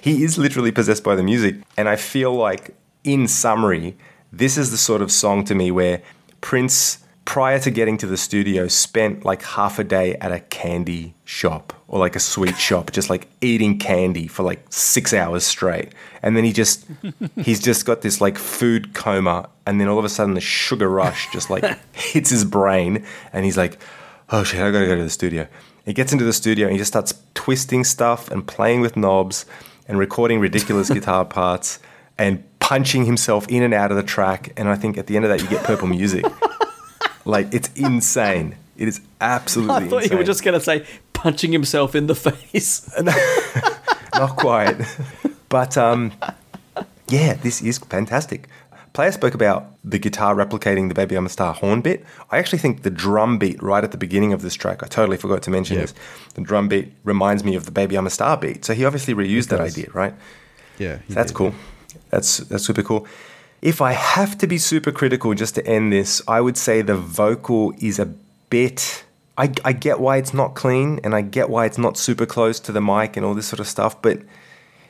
he 0.00 0.22
is 0.22 0.38
literally 0.38 0.70
possessed 0.70 1.02
by 1.02 1.16
the 1.16 1.22
music. 1.22 1.56
And 1.76 1.88
I 1.88 1.96
feel 1.96 2.32
like 2.32 2.76
in 3.02 3.26
summary, 3.26 3.96
this 4.32 4.56
is 4.56 4.70
the 4.70 4.76
sort 4.76 5.02
of 5.02 5.10
song 5.10 5.44
to 5.46 5.54
me 5.54 5.70
where 5.72 6.00
Prince 6.40 6.98
prior 7.24 7.58
to 7.60 7.70
getting 7.70 7.96
to 7.98 8.06
the 8.06 8.16
studio 8.16 8.66
spent 8.66 9.24
like 9.24 9.42
half 9.42 9.78
a 9.78 9.84
day 9.84 10.14
at 10.16 10.32
a 10.32 10.40
candy 10.40 11.14
shop 11.24 11.72
or 11.86 11.98
like 12.00 12.16
a 12.16 12.20
sweet 12.20 12.56
shop 12.58 12.90
just 12.90 13.08
like 13.08 13.28
eating 13.40 13.78
candy 13.78 14.26
for 14.26 14.42
like 14.42 14.64
6 14.70 15.12
hours 15.14 15.44
straight. 15.44 15.92
And 16.22 16.36
then 16.36 16.44
he 16.44 16.52
just 16.52 16.84
he's 17.36 17.60
just 17.60 17.86
got 17.86 18.02
this 18.02 18.20
like 18.20 18.38
food 18.38 18.94
coma 18.94 19.48
and 19.66 19.80
then 19.80 19.88
all 19.88 19.98
of 19.98 20.04
a 20.04 20.08
sudden 20.08 20.34
the 20.34 20.40
sugar 20.40 20.88
rush 20.88 21.30
just 21.32 21.48
like 21.48 21.64
hits 21.92 22.30
his 22.30 22.44
brain 22.44 23.04
and 23.32 23.44
he's 23.44 23.56
like 23.56 23.78
oh 24.30 24.42
shit 24.42 24.60
I 24.60 24.70
got 24.70 24.80
to 24.80 24.86
go 24.86 24.96
to 24.96 25.04
the 25.04 25.10
studio. 25.10 25.46
He 25.84 25.92
gets 25.92 26.12
into 26.12 26.24
the 26.24 26.32
studio 26.32 26.66
and 26.66 26.72
he 26.72 26.78
just 26.78 26.92
starts 26.92 27.14
twisting 27.34 27.84
stuff 27.84 28.30
and 28.30 28.46
playing 28.46 28.80
with 28.80 28.96
knobs 28.96 29.46
and 29.86 29.98
recording 29.98 30.40
ridiculous 30.40 30.90
guitar 30.96 31.24
parts 31.24 31.78
and 32.18 32.42
punching 32.58 33.04
himself 33.04 33.46
in 33.48 33.62
and 33.62 33.74
out 33.74 33.90
of 33.90 33.96
the 33.96 34.02
track 34.02 34.52
and 34.56 34.68
I 34.68 34.76
think 34.76 34.98
at 34.98 35.06
the 35.06 35.16
end 35.16 35.24
of 35.24 35.30
that 35.30 35.40
you 35.40 35.48
get 35.48 35.64
purple 35.64 35.86
music 35.86 36.24
like 37.24 37.52
it's 37.52 37.70
insane. 37.74 38.56
It 38.76 38.88
is 38.88 39.00
absolutely 39.20 39.74
I 39.86 39.88
thought 39.88 39.96
insane. 40.02 40.12
you 40.12 40.18
were 40.18 40.24
just 40.24 40.42
going 40.44 40.58
to 40.58 40.64
say 40.64 40.86
punching 41.12 41.52
himself 41.52 41.94
in 41.94 42.06
the 42.06 42.14
face. 42.26 42.90
not 44.14 44.36
quite. 44.36 44.76
but 45.48 45.76
um, 45.76 46.12
yeah, 47.08 47.34
this 47.34 47.62
is 47.62 47.78
fantastic. 47.78 48.48
Player 48.92 49.12
spoke 49.12 49.32
about 49.34 49.70
the 49.82 49.98
guitar 49.98 50.34
replicating 50.34 50.88
the 50.88 50.94
Baby 50.94 51.14
I'm 51.16 51.24
a 51.24 51.30
Star 51.30 51.54
horn 51.54 51.80
bit. 51.80 52.04
I 52.30 52.38
actually 52.38 52.58
think 52.58 52.82
the 52.82 52.90
drum 52.90 53.38
beat 53.38 53.62
right 53.62 53.82
at 53.82 53.90
the 53.90 53.96
beginning 53.96 54.34
of 54.34 54.42
this 54.42 54.52
track, 54.54 54.82
I 54.82 54.86
totally 54.86 55.16
forgot 55.16 55.42
to 55.44 55.50
mention 55.50 55.78
this. 55.78 55.94
The 56.34 56.42
drum 56.42 56.68
beat 56.68 56.92
reminds 57.02 57.42
me 57.42 57.54
of 57.54 57.64
the 57.64 57.70
Baby 57.70 57.96
I'm 57.96 58.06
a 58.06 58.10
Star 58.10 58.36
beat. 58.36 58.66
So 58.66 58.74
he 58.74 58.84
obviously 58.84 59.14
reused 59.14 59.48
that 59.48 59.60
idea, 59.60 59.86
right? 59.94 60.14
Yeah, 60.78 60.98
he 61.08 61.14
That's 61.14 61.30
did. 61.32 61.36
cool. 61.38 61.54
That's 62.10 62.38
that's 62.38 62.64
super 62.66 62.82
cool. 62.82 63.06
If 63.62 63.80
I 63.80 63.92
have 63.92 64.36
to 64.38 64.48
be 64.48 64.58
super 64.58 64.90
critical 64.90 65.34
just 65.34 65.54
to 65.54 65.64
end 65.64 65.92
this, 65.92 66.20
I 66.26 66.40
would 66.40 66.56
say 66.56 66.82
the 66.82 66.96
vocal 66.96 67.72
is 67.78 68.00
a 68.00 68.06
bit. 68.50 69.04
I, 69.38 69.52
I 69.64 69.72
get 69.72 70.00
why 70.00 70.16
it's 70.16 70.34
not 70.34 70.54
clean 70.54 70.98
and 71.04 71.14
I 71.14 71.20
get 71.22 71.48
why 71.48 71.66
it's 71.66 71.78
not 71.78 71.96
super 71.96 72.26
close 72.26 72.58
to 72.58 72.72
the 72.72 72.80
mic 72.80 73.16
and 73.16 73.24
all 73.24 73.34
this 73.34 73.46
sort 73.46 73.60
of 73.60 73.68
stuff, 73.68 74.02
but 74.02 74.18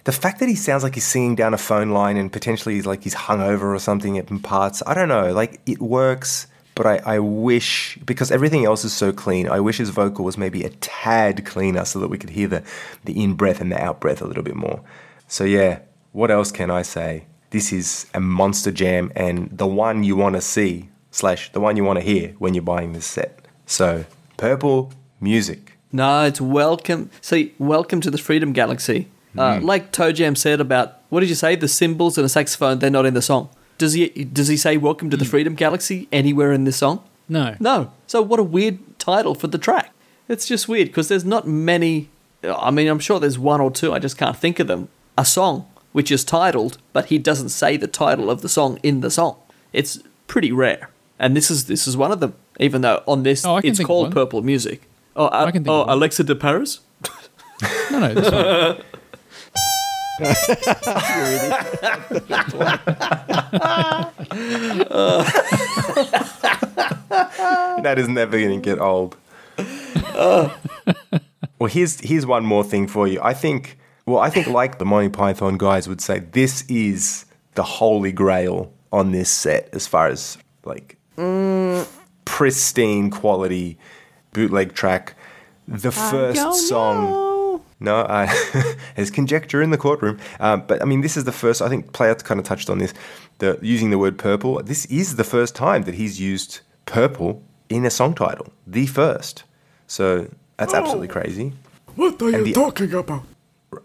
the 0.04 0.12
fact 0.12 0.40
that 0.40 0.48
he 0.48 0.54
sounds 0.54 0.82
like 0.82 0.94
he's 0.94 1.06
singing 1.06 1.36
down 1.36 1.52
a 1.52 1.58
phone 1.58 1.90
line 1.90 2.16
and 2.16 2.32
potentially 2.32 2.74
he's 2.74 2.86
like 2.86 3.04
he's 3.04 3.14
hungover 3.14 3.74
or 3.74 3.78
something 3.78 4.16
in 4.16 4.40
parts, 4.40 4.82
I 4.86 4.94
don't 4.94 5.08
know. 5.08 5.32
Like 5.32 5.60
it 5.66 5.80
works, 5.80 6.46
but 6.74 6.86
I, 6.86 6.96
I 7.04 7.18
wish 7.18 7.98
because 8.06 8.32
everything 8.32 8.64
else 8.64 8.86
is 8.86 8.94
so 8.94 9.12
clean, 9.12 9.50
I 9.50 9.60
wish 9.60 9.76
his 9.76 9.90
vocal 9.90 10.24
was 10.24 10.38
maybe 10.38 10.64
a 10.64 10.70
tad 10.70 11.44
cleaner 11.44 11.84
so 11.84 11.98
that 12.00 12.08
we 12.08 12.16
could 12.16 12.30
hear 12.30 12.48
the, 12.48 12.64
the 13.04 13.22
in 13.22 13.34
breath 13.34 13.60
and 13.60 13.70
the 13.70 13.80
out 13.80 14.00
breath 14.00 14.22
a 14.22 14.26
little 14.26 14.42
bit 14.42 14.56
more. 14.56 14.82
So 15.28 15.44
yeah, 15.44 15.80
what 16.12 16.30
else 16.30 16.50
can 16.50 16.70
I 16.70 16.80
say? 16.80 17.26
This 17.52 17.70
is 17.70 18.06
a 18.14 18.20
monster 18.20 18.72
jam 18.72 19.12
and 19.14 19.50
the 19.52 19.66
one 19.66 20.04
you 20.04 20.16
want 20.16 20.36
to 20.36 20.40
see 20.40 20.88
slash 21.10 21.52
the 21.52 21.60
one 21.60 21.76
you 21.76 21.84
want 21.84 21.98
to 21.98 22.02
hear 22.02 22.30
when 22.38 22.54
you're 22.54 22.62
buying 22.62 22.94
this 22.94 23.04
set. 23.04 23.46
So 23.66 24.06
purple 24.38 24.94
music. 25.20 25.76
No, 25.92 26.24
it's 26.24 26.40
welcome. 26.40 27.10
See, 27.20 27.54
welcome 27.58 28.00
to 28.00 28.10
the 28.10 28.16
Freedom 28.16 28.54
Galaxy. 28.54 29.08
Uh, 29.36 29.60
like 29.62 29.92
Toe 29.92 30.12
Jam 30.12 30.34
said 30.34 30.62
about 30.62 31.02
what 31.10 31.20
did 31.20 31.28
you 31.28 31.34
say? 31.34 31.54
The 31.54 31.68
cymbals 31.68 32.16
and 32.16 32.24
a 32.24 32.28
saxophone, 32.30 32.78
they're 32.78 32.88
not 32.88 33.04
in 33.04 33.12
the 33.12 33.20
song. 33.20 33.50
Does 33.76 33.92
he? 33.92 34.08
Does 34.08 34.48
he 34.48 34.56
say 34.56 34.78
"Welcome 34.78 35.10
to 35.10 35.18
the 35.18 35.26
Freedom 35.26 35.54
Galaxy" 35.54 36.08
anywhere 36.10 36.52
in 36.52 36.64
this 36.64 36.78
song? 36.78 37.04
No. 37.28 37.56
No. 37.60 37.92
So 38.06 38.22
what 38.22 38.40
a 38.40 38.42
weird 38.42 38.78
title 38.98 39.34
for 39.34 39.48
the 39.48 39.58
track. 39.58 39.92
It's 40.26 40.46
just 40.46 40.68
weird 40.68 40.88
because 40.88 41.08
there's 41.08 41.26
not 41.26 41.46
many. 41.46 42.08
I 42.42 42.70
mean, 42.70 42.88
I'm 42.88 42.98
sure 42.98 43.20
there's 43.20 43.38
one 43.38 43.60
or 43.60 43.70
two. 43.70 43.92
I 43.92 43.98
just 43.98 44.16
can't 44.16 44.38
think 44.38 44.58
of 44.58 44.68
them. 44.68 44.88
A 45.18 45.26
song 45.26 45.66
which 45.92 46.10
is 46.10 46.24
titled, 46.24 46.78
but 46.92 47.06
he 47.06 47.18
doesn't 47.18 47.50
say 47.50 47.76
the 47.76 47.86
title 47.86 48.30
of 48.30 48.42
the 48.42 48.48
song 48.48 48.78
in 48.82 49.00
the 49.00 49.10
song. 49.10 49.36
It's 49.72 50.00
pretty 50.26 50.52
rare, 50.52 50.90
and 51.18 51.36
this 51.36 51.50
is 51.50 51.66
this 51.66 51.86
is 51.86 51.96
one 51.96 52.12
of 52.12 52.20
them. 52.20 52.34
Even 52.60 52.82
though 52.82 53.02
on 53.06 53.22
this 53.22 53.44
Oh, 53.44 53.56
I 53.56 53.60
can 53.60 53.70
it's 53.70 53.78
think 53.78 53.86
of 53.86 53.88
called. 53.88 54.12
Purple 54.12 54.42
Music. 54.42 54.82
Oh, 55.16 55.26
uh, 55.26 55.44
I 55.46 55.50
can 55.50 55.64
think 55.64 55.72
oh. 55.72 55.84
Alexa 55.88 56.24
de 56.24 56.34
Paris. 56.34 56.80
No, 57.90 57.98
no, 58.00 58.14
this 58.14 58.30
one. 58.32 58.82
that 67.82 67.98
is 67.98 68.08
never 68.08 68.38
going 68.38 68.60
to 68.60 68.64
get 68.64 68.78
old. 68.78 69.16
well, 70.14 70.52
here's 71.68 72.00
here's 72.00 72.26
one 72.26 72.44
more 72.44 72.64
thing 72.64 72.86
for 72.86 73.06
you. 73.08 73.20
I 73.22 73.34
think, 73.34 73.78
well, 74.06 74.18
I 74.18 74.30
think 74.30 74.46
like 74.48 74.78
the 74.78 74.84
Monty 74.84 75.08
Python 75.08 75.56
guys 75.58 75.88
would 75.88 76.00
say, 76.00 76.20
this 76.20 76.64
is 76.68 77.24
the 77.54 77.62
holy 77.62 78.12
grail 78.12 78.72
on 78.92 79.12
this 79.12 79.30
set 79.30 79.68
as 79.72 79.86
far 79.86 80.08
as 80.08 80.38
like 80.64 80.96
pristine 82.24 83.10
quality 83.10 83.78
bootleg 84.32 84.74
track. 84.74 85.14
The 85.68 85.92
first 85.92 86.68
song. 86.68 87.62
No, 87.80 87.96
uh, 87.98 88.32
there's 88.96 89.10
conjecture 89.10 89.60
in 89.60 89.70
the 89.70 89.78
courtroom. 89.78 90.18
Um, 90.40 90.64
but 90.66 90.80
I 90.82 90.84
mean, 90.84 91.00
this 91.00 91.16
is 91.16 91.24
the 91.24 91.32
first. 91.32 91.60
I 91.62 91.68
think 91.68 91.92
Player 91.92 92.14
kind 92.14 92.38
of 92.38 92.46
touched 92.46 92.70
on 92.70 92.78
this. 92.78 92.94
The 93.38 93.58
using 93.62 93.90
the 93.90 93.98
word 93.98 94.18
purple. 94.18 94.62
This 94.62 94.86
is 94.86 95.16
the 95.16 95.24
first 95.24 95.54
time 95.56 95.82
that 95.84 95.94
he's 95.94 96.20
used 96.20 96.60
purple 96.86 97.42
in 97.68 97.84
a 97.84 97.90
song 97.90 98.14
title. 98.14 98.52
The 98.66 98.86
first. 98.86 99.44
So 99.86 100.28
that's 100.58 100.74
absolutely 100.74 101.08
crazy. 101.08 101.52
What 101.96 102.20
are 102.22 102.28
And 102.28 102.36
you 102.38 102.44
the- 102.44 102.52
talking 102.52 102.92
about? 102.94 103.24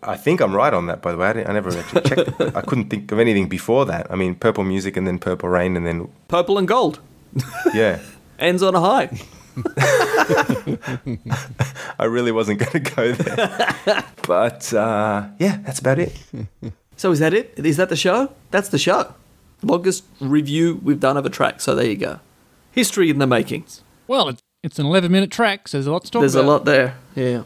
I 0.03 0.15
think 0.17 0.41
I'm 0.41 0.55
right 0.55 0.73
on 0.73 0.87
that. 0.87 1.01
By 1.01 1.11
the 1.11 1.17
way, 1.17 1.27
I, 1.27 1.33
didn't- 1.33 1.49
I 1.49 1.53
never 1.53 1.69
actually 1.77 2.01
checked. 2.01 2.41
I 2.55 2.61
couldn't 2.61 2.89
think 2.89 3.11
of 3.11 3.19
anything 3.19 3.47
before 3.47 3.85
that. 3.85 4.07
I 4.11 4.15
mean, 4.15 4.35
purple 4.35 4.63
music 4.63 4.97
and 4.97 5.05
then 5.07 5.19
purple 5.19 5.49
rain 5.49 5.75
and 5.77 5.85
then 5.85 6.09
Purple 6.27 6.57
and 6.57 6.67
gold 6.67 6.99
yeah. 7.73 7.99
ends 8.39 8.61
on 8.63 8.75
a 8.75 8.79
high. 8.81 9.09
I 11.99 12.05
really 12.05 12.31
wasn't 12.31 12.59
going 12.59 12.83
to 12.83 12.91
go 12.95 13.11
there. 13.13 14.03
but 14.27 14.73
uh, 14.73 15.27
yeah, 15.39 15.57
that's 15.63 15.79
about 15.79 15.99
it. 15.99 16.15
So 16.99 17.11
is 17.11 17.19
that 17.19 17.31
it? 17.31 17.53
Is 17.57 17.77
that 17.77 17.89
the 17.89 17.95
show? 17.95 18.33
That's 18.49 18.69
the 18.69 18.79
show. 18.79 19.13
Longest 19.61 20.03
review 20.19 20.79
we've 20.81 20.99
done 20.99 21.15
of 21.15 21.27
a 21.27 21.29
track. 21.29 21.61
So 21.61 21.75
there 21.75 21.85
you 21.85 21.95
go. 21.95 22.19
History 22.71 23.11
in 23.11 23.19
the 23.19 23.27
makings. 23.27 23.83
Well, 24.07 24.29
it's, 24.29 24.41
it's 24.63 24.79
an 24.79 24.87
11 24.87 25.11
minute 25.11 25.29
track, 25.29 25.67
so 25.67 25.77
there's 25.77 25.85
a 25.85 25.91
lot 25.91 26.05
to 26.05 26.09
talk 26.11 26.21
There's 26.21 26.33
about. 26.33 26.45
a 26.45 26.49
lot 26.49 26.65
there. 26.65 26.95
Yeah. 27.15 27.43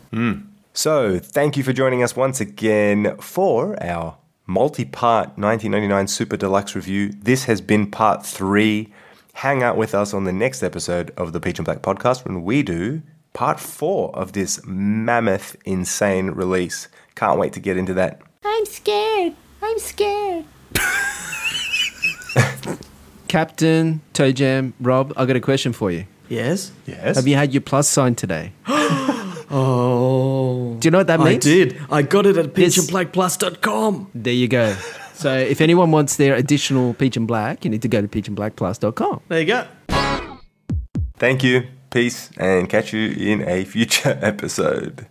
So, 0.73 1.19
thank 1.19 1.57
you 1.57 1.63
for 1.63 1.73
joining 1.73 2.01
us 2.01 2.15
once 2.15 2.39
again 2.39 3.17
for 3.17 3.81
our 3.83 4.17
multi 4.47 4.85
part 4.85 5.37
1999 5.37 6.07
Super 6.07 6.37
Deluxe 6.37 6.75
review. 6.75 7.09
This 7.09 7.43
has 7.43 7.59
been 7.59 7.91
part 7.91 8.25
three. 8.25 8.93
Hang 9.33 9.63
out 9.63 9.75
with 9.75 9.93
us 9.93 10.13
on 10.13 10.23
the 10.23 10.31
next 10.31 10.63
episode 10.63 11.11
of 11.17 11.33
the 11.33 11.41
Peach 11.41 11.59
and 11.59 11.65
Black 11.65 11.81
podcast 11.81 12.23
when 12.23 12.43
we 12.43 12.63
do 12.63 13.01
part 13.33 13.59
four 13.59 14.15
of 14.15 14.31
this 14.31 14.61
mammoth, 14.65 15.57
insane 15.65 16.27
release. 16.27 16.87
Can't 17.15 17.37
wait 17.37 17.51
to 17.53 17.59
get 17.59 17.75
into 17.75 17.93
that. 17.95 18.21
I'm 18.45 18.65
scared. 18.65 19.35
I'm 19.61 19.77
scared. 19.77 20.45
Captain, 23.27 23.99
Toe 24.13 24.31
Jam, 24.31 24.73
Rob, 24.79 25.11
I 25.17 25.25
got 25.25 25.35
a 25.35 25.41
question 25.41 25.73
for 25.73 25.91
you. 25.91 26.05
Yes. 26.29 26.71
Yes. 26.85 27.17
Have 27.17 27.27
you 27.27 27.35
had 27.35 27.53
your 27.53 27.61
plus 27.61 27.89
sign 27.89 28.15
today? 28.15 28.53
Oh. 29.53 30.00
Do 30.81 30.87
you 30.87 30.91
know 30.91 30.97
what 30.97 31.07
that 31.07 31.19
means? 31.19 31.45
I 31.45 31.49
did. 31.49 31.77
I 31.91 32.01
got 32.01 32.25
it 32.25 32.37
at 32.37 32.53
This- 32.55 32.77
peachandblackplus.com. 32.77 34.09
There 34.15 34.33
you 34.33 34.47
go. 34.47 34.75
So 35.13 35.31
if 35.37 35.61
anyone 35.61 35.91
wants 35.91 36.15
their 36.15 36.33
additional 36.35 36.93
Peach 36.95 37.15
and 37.15 37.27
Black, 37.27 37.63
you 37.63 37.69
need 37.69 37.83
to 37.83 37.87
go 37.87 38.01
to 38.01 38.07
peachandblackplus.com. 38.07 39.21
There 39.29 39.39
you 39.39 39.45
go. 39.45 39.63
Thank 41.17 41.43
you. 41.43 41.67
Peace. 41.91 42.31
And 42.37 42.67
catch 42.69 42.93
you 42.93 43.11
in 43.11 43.47
a 43.47 43.63
future 43.65 44.17
episode. 44.23 45.05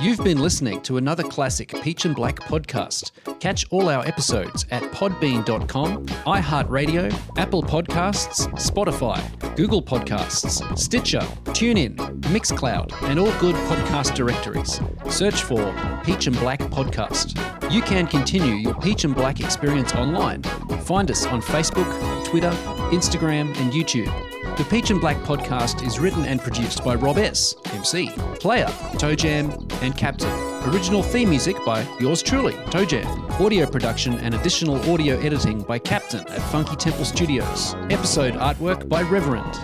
You've 0.00 0.22
been 0.22 0.38
listening 0.38 0.80
to 0.82 0.98
another 0.98 1.24
classic 1.24 1.74
Peach 1.82 2.04
and 2.04 2.14
Black 2.14 2.36
podcast. 2.36 3.10
Catch 3.40 3.66
all 3.70 3.88
our 3.88 4.06
episodes 4.06 4.64
at 4.70 4.80
podbean.com, 4.92 6.06
iHeartRadio, 6.06 7.12
Apple 7.36 7.64
Podcasts, 7.64 8.46
Spotify, 8.52 9.20
Google 9.56 9.82
Podcasts, 9.82 10.78
Stitcher, 10.78 11.18
TuneIn, 11.46 11.96
Mixcloud, 12.20 12.92
and 13.10 13.18
all 13.18 13.32
good 13.40 13.56
podcast 13.66 14.14
directories. 14.14 14.80
Search 15.12 15.42
for 15.42 15.74
Peach 16.04 16.28
and 16.28 16.38
Black 16.38 16.60
Podcast. 16.60 17.34
You 17.72 17.82
can 17.82 18.06
continue 18.06 18.54
your 18.54 18.74
Peach 18.74 19.02
and 19.02 19.16
Black 19.16 19.40
experience 19.40 19.92
online. 19.94 20.44
Find 20.84 21.10
us 21.10 21.26
on 21.26 21.42
Facebook, 21.42 22.24
Twitter, 22.24 22.52
Instagram, 22.92 23.48
and 23.58 23.72
YouTube. 23.72 24.37
The 24.58 24.64
Peach 24.64 24.90
and 24.90 25.00
Black 25.00 25.18
podcast 25.18 25.86
is 25.86 26.00
written 26.00 26.24
and 26.24 26.40
produced 26.40 26.84
by 26.84 26.96
Rob 26.96 27.16
S., 27.16 27.54
MC, 27.66 28.10
Player, 28.40 28.66
Toe 28.98 29.14
Jam, 29.14 29.52
and 29.82 29.96
Captain. 29.96 30.28
Original 30.68 31.00
theme 31.00 31.30
music 31.30 31.56
by 31.64 31.86
yours 32.00 32.24
truly, 32.24 32.54
Toe 32.68 32.84
Jam. 32.84 33.06
Audio 33.40 33.70
production 33.70 34.14
and 34.14 34.34
additional 34.34 34.74
audio 34.92 35.16
editing 35.20 35.62
by 35.62 35.78
Captain 35.78 36.26
at 36.26 36.42
Funky 36.50 36.74
Temple 36.74 37.04
Studios. 37.04 37.76
Episode 37.90 38.34
artwork 38.34 38.88
by 38.88 39.02
Reverend. 39.02 39.54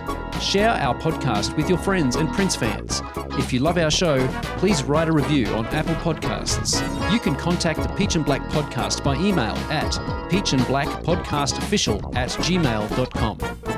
Share 0.41 0.69
our 0.69 0.95
podcast 0.95 1.57
with 1.57 1.67
your 1.67 1.77
friends 1.77 2.15
and 2.15 2.31
Prince 2.31 2.55
fans. 2.55 3.01
If 3.31 3.51
you 3.51 3.59
love 3.59 3.77
our 3.77 3.91
show, 3.91 4.25
please 4.59 4.81
write 4.85 5.09
a 5.09 5.11
review 5.11 5.47
on 5.47 5.65
Apple 5.67 5.95
Podcasts. 5.95 6.81
You 7.11 7.19
can 7.19 7.35
contact 7.35 7.83
the 7.83 7.89
Peach 7.95 8.15
and 8.15 8.23
Black 8.23 8.43
podcast 8.43 9.03
by 9.03 9.15
email 9.15 9.55
at 9.69 9.91
peachandblackpodcastofficial 10.31 12.15
at 12.15 12.29
gmail.com. 12.29 13.74